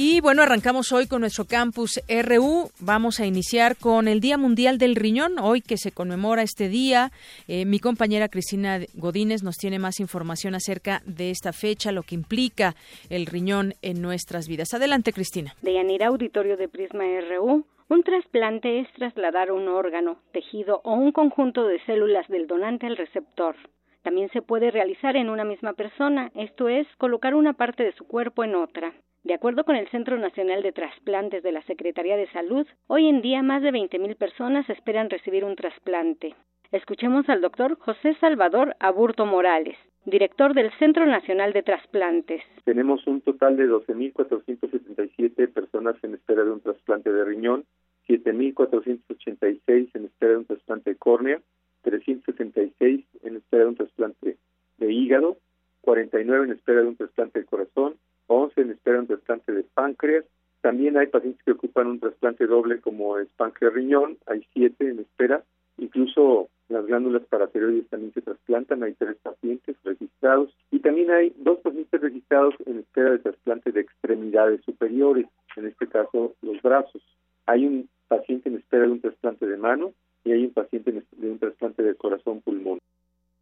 Y 0.00 0.20
bueno, 0.20 0.42
arrancamos 0.42 0.92
hoy 0.92 1.08
con 1.08 1.22
nuestro 1.22 1.44
campus 1.44 2.00
RU. 2.08 2.70
Vamos 2.78 3.18
a 3.18 3.26
iniciar 3.26 3.76
con 3.76 4.06
el 4.06 4.20
Día 4.20 4.38
Mundial 4.38 4.78
del 4.78 4.94
Riñón, 4.94 5.40
hoy 5.40 5.60
que 5.60 5.76
se 5.76 5.90
conmemora 5.90 6.42
este 6.42 6.68
día. 6.68 7.10
Eh, 7.48 7.64
mi 7.64 7.80
compañera 7.80 8.28
Cristina 8.28 8.78
Godínez 8.94 9.42
nos 9.42 9.56
tiene 9.56 9.80
más 9.80 9.98
información 9.98 10.54
acerca 10.54 11.02
de 11.04 11.30
esta 11.30 11.52
fecha, 11.52 11.90
lo 11.90 12.04
que 12.04 12.14
implica 12.14 12.76
el 13.10 13.26
riñón 13.26 13.72
en 13.82 14.00
nuestras 14.00 14.46
vidas. 14.46 14.72
Adelante, 14.72 15.12
Cristina. 15.12 15.56
De 15.62 15.74
Yanira 15.74 16.06
Auditorio 16.06 16.56
de 16.56 16.68
Prisma 16.68 17.02
RU. 17.28 17.64
Un 17.88 18.02
trasplante 18.04 18.78
es 18.78 18.92
trasladar 18.92 19.50
un 19.50 19.66
órgano, 19.66 20.20
tejido 20.32 20.80
o 20.84 20.94
un 20.94 21.10
conjunto 21.10 21.66
de 21.66 21.84
células 21.86 22.28
del 22.28 22.46
donante 22.46 22.86
al 22.86 22.96
receptor. 22.96 23.56
También 24.04 24.30
se 24.30 24.42
puede 24.42 24.70
realizar 24.70 25.16
en 25.16 25.28
una 25.28 25.42
misma 25.42 25.72
persona, 25.72 26.30
esto 26.36 26.68
es, 26.68 26.86
colocar 26.98 27.34
una 27.34 27.54
parte 27.54 27.82
de 27.82 27.96
su 27.96 28.06
cuerpo 28.06 28.44
en 28.44 28.54
otra. 28.54 28.94
De 29.24 29.34
acuerdo 29.34 29.64
con 29.64 29.74
el 29.76 29.88
Centro 29.88 30.16
Nacional 30.16 30.62
de 30.62 30.72
Trasplantes 30.72 31.42
de 31.42 31.52
la 31.52 31.62
Secretaría 31.62 32.16
de 32.16 32.30
Salud, 32.30 32.66
hoy 32.86 33.08
en 33.08 33.20
día 33.20 33.42
más 33.42 33.62
de 33.62 33.72
20.000 33.72 34.16
personas 34.16 34.70
esperan 34.70 35.10
recibir 35.10 35.44
un 35.44 35.56
trasplante. 35.56 36.34
Escuchemos 36.70 37.28
al 37.28 37.40
doctor 37.40 37.76
José 37.78 38.14
Salvador 38.20 38.76
Aburto 38.78 39.26
Morales, 39.26 39.76
director 40.04 40.54
del 40.54 40.70
Centro 40.78 41.04
Nacional 41.04 41.52
de 41.52 41.62
Trasplantes. 41.62 42.42
Tenemos 42.64 43.06
un 43.06 43.20
total 43.20 43.56
de 43.56 43.68
12.477 43.68 45.52
personas 45.52 45.96
en 46.02 46.14
espera 46.14 46.44
de 46.44 46.52
un 46.52 46.60
trasplante 46.60 47.12
de 47.12 47.24
riñón, 47.24 47.64
7.486 48.06 49.90
en 49.94 50.04
espera 50.04 50.32
de 50.32 50.38
un 50.38 50.44
trasplante 50.44 50.90
de 50.90 50.96
córnea, 50.96 51.40
376 51.82 53.04
en 53.24 53.36
espera 53.36 53.64
de 53.64 53.68
un 53.68 53.76
trasplante 53.76 54.36
de 54.78 54.92
hígado, 54.92 55.38
49 55.80 56.46
en 56.46 56.52
espera 56.52 56.82
de 56.82 56.88
un 56.88 56.96
trasplante 56.96 57.40
de 57.40 57.46
corazón, 57.46 57.94
11 58.28 58.60
en 58.60 58.70
espera 58.70 58.96
de 58.96 59.00
un 59.00 59.06
trasplante 59.08 59.52
de 59.52 59.64
páncreas. 59.74 60.24
También 60.60 60.96
hay 60.96 61.06
pacientes 61.06 61.42
que 61.44 61.52
ocupan 61.52 61.86
un 61.86 62.00
trasplante 62.00 62.46
doble 62.46 62.80
como 62.80 63.18
es 63.18 63.28
páncreas-riñón, 63.36 64.18
hay 64.26 64.46
7 64.54 64.88
en 64.88 65.00
espera. 65.00 65.42
Incluso 65.78 66.48
las 66.68 66.86
glándulas 66.86 67.24
paratiroides 67.26 67.88
también 67.88 68.12
se 68.12 68.20
trasplantan, 68.20 68.82
hay 68.82 68.94
tres 68.94 69.16
pacientes 69.22 69.76
registrados. 69.84 70.54
Y 70.70 70.80
también 70.80 71.10
hay 71.10 71.32
dos 71.38 71.60
pacientes 71.60 72.00
registrados 72.00 72.54
en 72.66 72.80
espera 72.80 73.12
de 73.12 73.18
trasplante 73.20 73.72
de 73.72 73.80
extremidades 73.80 74.60
superiores, 74.64 75.26
en 75.56 75.66
este 75.66 75.86
caso 75.86 76.34
los 76.42 76.60
brazos. 76.62 77.02
Hay 77.46 77.66
un 77.66 77.88
paciente 78.08 78.48
en 78.48 78.56
espera 78.56 78.84
de 78.84 78.92
un 78.92 79.00
trasplante 79.00 79.46
de 79.46 79.56
mano 79.56 79.92
y 80.24 80.32
hay 80.32 80.44
un 80.44 80.52
paciente 80.52 80.92
de 80.92 81.30
un 81.30 81.38
trasplante 81.38 81.82
de 81.82 81.94
corazón-pulmón. 81.94 82.78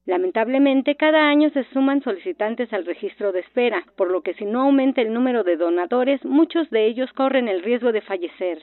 Lamentablemente, 0.07 0.95
cada 0.95 1.29
año 1.29 1.51
se 1.51 1.65
suman 1.73 2.01
solicitantes 2.01 2.73
al 2.73 2.87
registro 2.87 3.33
de 3.33 3.41
espera, 3.41 3.85
por 3.97 4.11
lo 4.11 4.23
que 4.23 4.35
si 4.35 4.45
no 4.45 4.63
aumenta 4.63 5.03
el 5.03 5.13
número 5.13 5.43
de 5.43 5.57
donadores, 5.57 6.25
muchos 6.25 6.71
de 6.71 6.87
ellos 6.87 7.13
corren 7.13 7.49
el 7.49 7.63
riesgo 7.63 7.91
de 7.91 8.03
fallecer. 8.03 8.63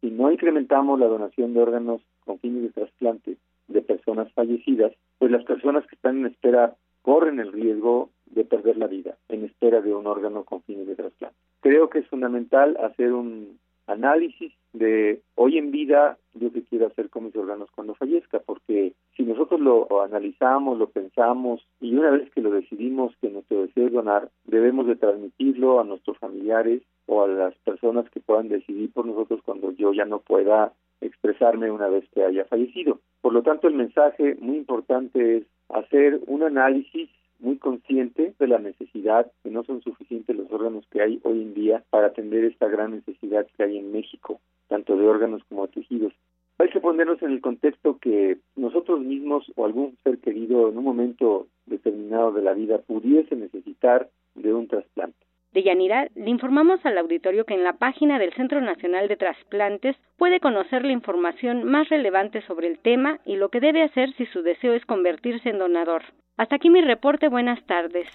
Si 0.00 0.10
no 0.10 0.30
incrementamos 0.30 1.00
la 1.00 1.06
donación 1.06 1.52
de 1.52 1.60
órganos 1.60 2.00
con 2.24 2.38
fines 2.38 2.62
de 2.62 2.68
trasplante 2.70 3.36
de 3.66 3.82
personas 3.82 4.32
fallecidas, 4.32 4.92
pues 5.18 5.32
las 5.32 5.44
personas 5.44 5.84
que 5.88 5.96
están 5.96 6.18
en 6.18 6.26
espera 6.26 6.76
corren 7.02 7.40
el 7.40 7.52
riesgo 7.52 8.10
de 8.26 8.44
perder 8.44 8.76
la 8.76 8.86
vida 8.86 9.16
en 9.28 9.44
espera 9.44 9.80
de 9.80 9.92
un 9.92 10.06
órgano 10.06 10.44
con 10.44 10.62
fines 10.62 10.86
de 10.86 10.94
trasplante. 10.94 11.36
Creo 11.60 11.90
que 11.90 11.98
es 11.98 12.06
fundamental 12.06 12.76
hacer 12.76 13.12
un 13.12 13.58
análisis 13.88 14.52
de 14.72 15.20
hoy 15.34 15.58
en 15.58 15.70
vida 15.70 16.18
yo 16.34 16.52
qué 16.52 16.62
quiero 16.62 16.86
hacer 16.86 17.10
con 17.10 17.24
mis 17.24 17.36
órganos 17.36 17.68
cuando 17.74 17.94
fallezca, 17.94 18.38
porque 18.40 18.92
si 19.16 19.24
nosotros 19.24 19.60
lo 19.60 20.02
analizamos, 20.02 20.78
lo 20.78 20.88
pensamos 20.88 21.66
y 21.80 21.94
una 21.94 22.10
vez 22.10 22.30
que 22.30 22.40
lo 22.40 22.50
decidimos 22.50 23.14
que 23.20 23.30
nuestro 23.30 23.62
deseo 23.62 23.86
es 23.86 23.92
donar, 23.92 24.30
debemos 24.44 24.86
de 24.86 24.96
transmitirlo 24.96 25.80
a 25.80 25.84
nuestros 25.84 26.18
familiares 26.18 26.82
o 27.06 27.24
a 27.24 27.28
las 27.28 27.54
personas 27.58 28.08
que 28.10 28.20
puedan 28.20 28.48
decidir 28.48 28.92
por 28.92 29.06
nosotros 29.06 29.40
cuando 29.44 29.72
yo 29.72 29.92
ya 29.92 30.04
no 30.04 30.20
pueda 30.20 30.72
expresarme 31.00 31.70
una 31.70 31.88
vez 31.88 32.04
que 32.14 32.24
haya 32.24 32.44
fallecido. 32.44 33.00
Por 33.20 33.32
lo 33.32 33.42
tanto, 33.42 33.68
el 33.68 33.74
mensaje 33.74 34.36
muy 34.40 34.56
importante 34.56 35.38
es 35.38 35.44
hacer 35.68 36.20
un 36.26 36.42
análisis 36.42 37.08
muy 37.38 37.58
consciente 37.58 38.34
de 38.38 38.46
la 38.46 38.58
necesidad, 38.58 39.30
que 39.42 39.50
no 39.50 39.64
son 39.64 39.82
suficientes 39.82 40.36
los 40.36 40.50
órganos 40.50 40.84
que 40.90 41.02
hay 41.02 41.20
hoy 41.24 41.42
en 41.42 41.54
día 41.54 41.84
para 41.90 42.08
atender 42.08 42.44
esta 42.44 42.68
gran 42.68 42.92
necesidad 42.92 43.46
que 43.56 43.62
hay 43.62 43.78
en 43.78 43.92
México, 43.92 44.40
tanto 44.68 44.96
de 44.96 45.06
órganos 45.06 45.42
como 45.48 45.66
de 45.66 45.72
tejidos. 45.74 46.12
Hay 46.58 46.70
que 46.70 46.80
ponernos 46.80 47.22
en 47.22 47.30
el 47.30 47.40
contexto 47.40 47.98
que 47.98 48.38
nosotros 48.56 49.00
mismos 49.00 49.50
o 49.54 49.64
algún 49.64 49.96
ser 50.02 50.18
querido 50.18 50.68
en 50.68 50.78
un 50.78 50.84
momento 50.84 51.46
determinado 51.66 52.32
de 52.32 52.42
la 52.42 52.52
vida 52.52 52.78
pudiese 52.78 53.36
necesitar 53.36 54.10
de 54.34 54.52
un 54.52 54.66
trasplante. 54.66 55.18
De 55.58 55.64
Yanira, 55.64 56.06
le 56.14 56.30
informamos 56.30 56.78
al 56.86 56.96
auditorio 56.98 57.44
que 57.44 57.54
en 57.54 57.64
la 57.64 57.72
página 57.72 58.20
del 58.20 58.32
Centro 58.34 58.60
Nacional 58.60 59.08
de 59.08 59.16
Trasplantes 59.16 59.96
puede 60.16 60.38
conocer 60.38 60.84
la 60.84 60.92
información 60.92 61.64
más 61.64 61.88
relevante 61.88 62.42
sobre 62.42 62.68
el 62.68 62.78
tema 62.78 63.18
y 63.24 63.34
lo 63.34 63.48
que 63.48 63.58
debe 63.58 63.82
hacer 63.82 64.12
si 64.12 64.26
su 64.26 64.42
deseo 64.42 64.74
es 64.74 64.86
convertirse 64.86 65.48
en 65.48 65.58
donador. 65.58 66.04
Hasta 66.36 66.54
aquí 66.54 66.70
mi 66.70 66.80
reporte. 66.80 67.26
Buenas 67.26 67.60
tardes. 67.66 68.06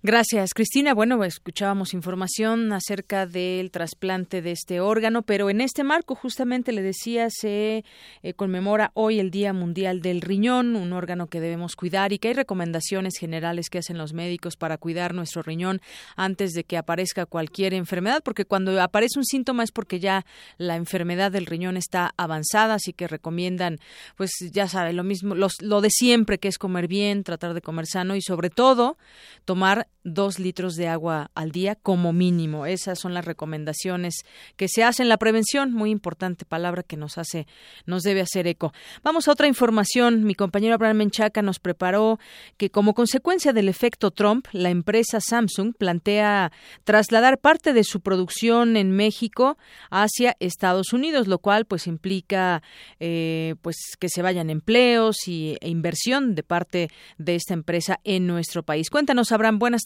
Gracias, 0.00 0.54
Cristina. 0.54 0.94
Bueno, 0.94 1.24
escuchábamos 1.24 1.92
información 1.92 2.72
acerca 2.72 3.26
del 3.26 3.72
trasplante 3.72 4.42
de 4.42 4.52
este 4.52 4.78
órgano, 4.78 5.22
pero 5.22 5.50
en 5.50 5.60
este 5.60 5.82
marco, 5.82 6.14
justamente 6.14 6.70
le 6.70 6.82
decía, 6.82 7.26
se 7.30 7.84
eh, 8.22 8.34
conmemora 8.34 8.92
hoy 8.94 9.18
el 9.18 9.32
Día 9.32 9.52
Mundial 9.52 10.00
del 10.00 10.20
Riñón, 10.20 10.76
un 10.76 10.92
órgano 10.92 11.26
que 11.26 11.40
debemos 11.40 11.74
cuidar 11.74 12.12
y 12.12 12.20
que 12.20 12.28
hay 12.28 12.34
recomendaciones 12.34 13.18
generales 13.18 13.70
que 13.70 13.78
hacen 13.78 13.98
los 13.98 14.12
médicos 14.12 14.56
para 14.56 14.78
cuidar 14.78 15.14
nuestro 15.14 15.42
riñón 15.42 15.80
antes 16.14 16.52
de 16.52 16.62
que 16.62 16.76
aparezca 16.76 17.26
cualquier 17.26 17.74
enfermedad, 17.74 18.22
porque 18.24 18.44
cuando 18.44 18.80
aparece 18.80 19.18
un 19.18 19.24
síntoma 19.24 19.64
es 19.64 19.72
porque 19.72 19.98
ya 19.98 20.24
la 20.58 20.76
enfermedad 20.76 21.32
del 21.32 21.46
riñón 21.46 21.76
está 21.76 22.14
avanzada, 22.16 22.74
así 22.74 22.92
que 22.92 23.08
recomiendan, 23.08 23.80
pues 24.16 24.30
ya 24.52 24.68
sabe, 24.68 24.92
lo 24.92 25.02
mismo, 25.02 25.34
lo 25.34 25.80
de 25.80 25.90
siempre, 25.90 26.38
que 26.38 26.46
es 26.46 26.56
comer 26.56 26.86
bien, 26.86 27.24
tratar 27.24 27.52
de 27.52 27.62
comer 27.62 27.86
sano 27.86 28.14
y 28.14 28.22
sobre 28.22 28.48
todo 28.48 28.96
tomar 29.44 29.88
dos 30.04 30.38
litros 30.38 30.76
de 30.76 30.88
agua 30.88 31.30
al 31.34 31.50
día 31.50 31.74
como 31.74 32.12
mínimo. 32.12 32.66
Esas 32.66 32.98
son 32.98 33.14
las 33.14 33.24
recomendaciones 33.24 34.24
que 34.56 34.68
se 34.68 34.84
hacen. 34.84 35.08
La 35.08 35.16
prevención, 35.16 35.72
muy 35.72 35.90
importante 35.90 36.44
palabra 36.44 36.82
que 36.82 36.96
nos 36.96 37.18
hace, 37.18 37.46
nos 37.86 38.02
debe 38.02 38.20
hacer 38.20 38.46
eco. 38.46 38.72
Vamos 39.02 39.28
a 39.28 39.32
otra 39.32 39.48
información. 39.48 40.24
Mi 40.24 40.34
compañero 40.34 40.74
Abraham 40.74 40.98
Menchaca 40.98 41.42
nos 41.42 41.58
preparó 41.58 42.18
que 42.56 42.70
como 42.70 42.94
consecuencia 42.94 43.52
del 43.52 43.68
efecto 43.68 44.10
Trump, 44.10 44.46
la 44.52 44.70
empresa 44.70 45.20
Samsung 45.20 45.74
plantea 45.76 46.52
trasladar 46.84 47.38
parte 47.38 47.72
de 47.72 47.84
su 47.84 48.00
producción 48.00 48.76
en 48.76 48.92
México 48.92 49.58
hacia 49.90 50.36
Estados 50.40 50.92
Unidos, 50.92 51.26
lo 51.26 51.38
cual 51.38 51.64
pues 51.64 51.86
implica 51.86 52.62
eh, 53.00 53.56
pues 53.62 53.76
que 53.98 54.08
se 54.08 54.22
vayan 54.22 54.50
empleos 54.50 55.26
y, 55.26 55.56
e 55.60 55.68
inversión 55.68 56.34
de 56.34 56.42
parte 56.42 56.90
de 57.18 57.34
esta 57.34 57.54
empresa 57.54 58.00
en 58.04 58.26
nuestro 58.26 58.62
país. 58.62 58.90
Cuéntanos, 58.90 59.32
Abraham, 59.32 59.58
buenas. 59.58 59.82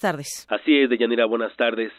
Así 0.49 0.81
es, 0.81 0.91
Deyanira, 0.91 1.25
buenas 1.27 1.55
tardes. 1.57 1.93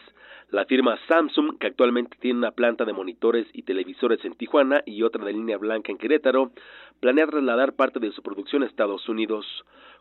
La 0.54 0.66
firma 0.66 1.00
Samsung, 1.08 1.58
que 1.58 1.66
actualmente 1.66 2.16
tiene 2.20 2.38
una 2.38 2.52
planta 2.52 2.86
de 2.86 2.94
monitores 2.94 3.48
y 3.54 3.64
televisores 3.64 4.24
en 4.24 4.36
Tijuana 4.36 4.84
y 4.86 5.02
otra 5.02 5.26
de 5.26 5.34
línea 5.34 5.58
blanca 5.58 5.92
en 5.92 5.98
Querétaro, 5.98 6.52
planea 7.00 7.26
trasladar 7.26 7.74
parte 7.74 8.00
de 8.00 8.12
su 8.12 8.22
producción 8.22 8.62
a 8.62 8.68
Estados 8.68 9.10
Unidos. 9.10 9.48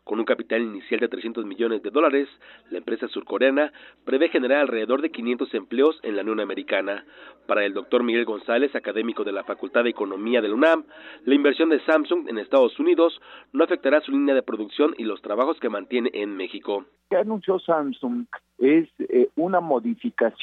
Con 0.03 0.19
un 0.19 0.25
capital 0.25 0.61
inicial 0.61 0.99
de 0.99 1.07
300 1.07 1.45
millones 1.45 1.81
de 1.81 1.89
dólares, 1.89 2.29
la 2.69 2.77
empresa 2.77 3.07
surcoreana 3.07 3.73
prevé 4.05 4.29
generar 4.29 4.59
alrededor 4.59 5.01
de 5.01 5.09
500 5.09 5.51
empleos 5.55 5.99
en 6.03 6.17
la 6.17 6.21
Unión 6.21 6.39
Americana. 6.39 7.03
Para 7.47 7.65
el 7.65 7.73
doctor 7.73 8.03
Miguel 8.03 8.25
González, 8.25 8.75
académico 8.75 9.23
de 9.23 9.31
la 9.31 9.43
Facultad 9.45 9.85
de 9.85 9.89
Economía 9.89 10.39
de 10.39 10.49
la 10.49 10.53
UNAM, 10.53 10.83
la 11.25 11.33
inversión 11.33 11.69
de 11.69 11.79
Samsung 11.79 12.29
en 12.29 12.37
Estados 12.37 12.77
Unidos 12.79 13.19
no 13.53 13.63
afectará 13.63 14.01
su 14.01 14.11
línea 14.11 14.35
de 14.35 14.43
producción 14.43 14.93
y 14.99 15.03
los 15.03 15.19
trabajos 15.23 15.59
que 15.59 15.69
mantiene 15.69 16.11
en 16.13 16.37
México. 16.37 16.85
¿Qué 17.09 17.17
anunció 17.17 17.59
Samsung 17.59 18.25
es 18.57 18.89
eh, 18.99 19.29
una 19.35 19.59
modificación 19.59 20.42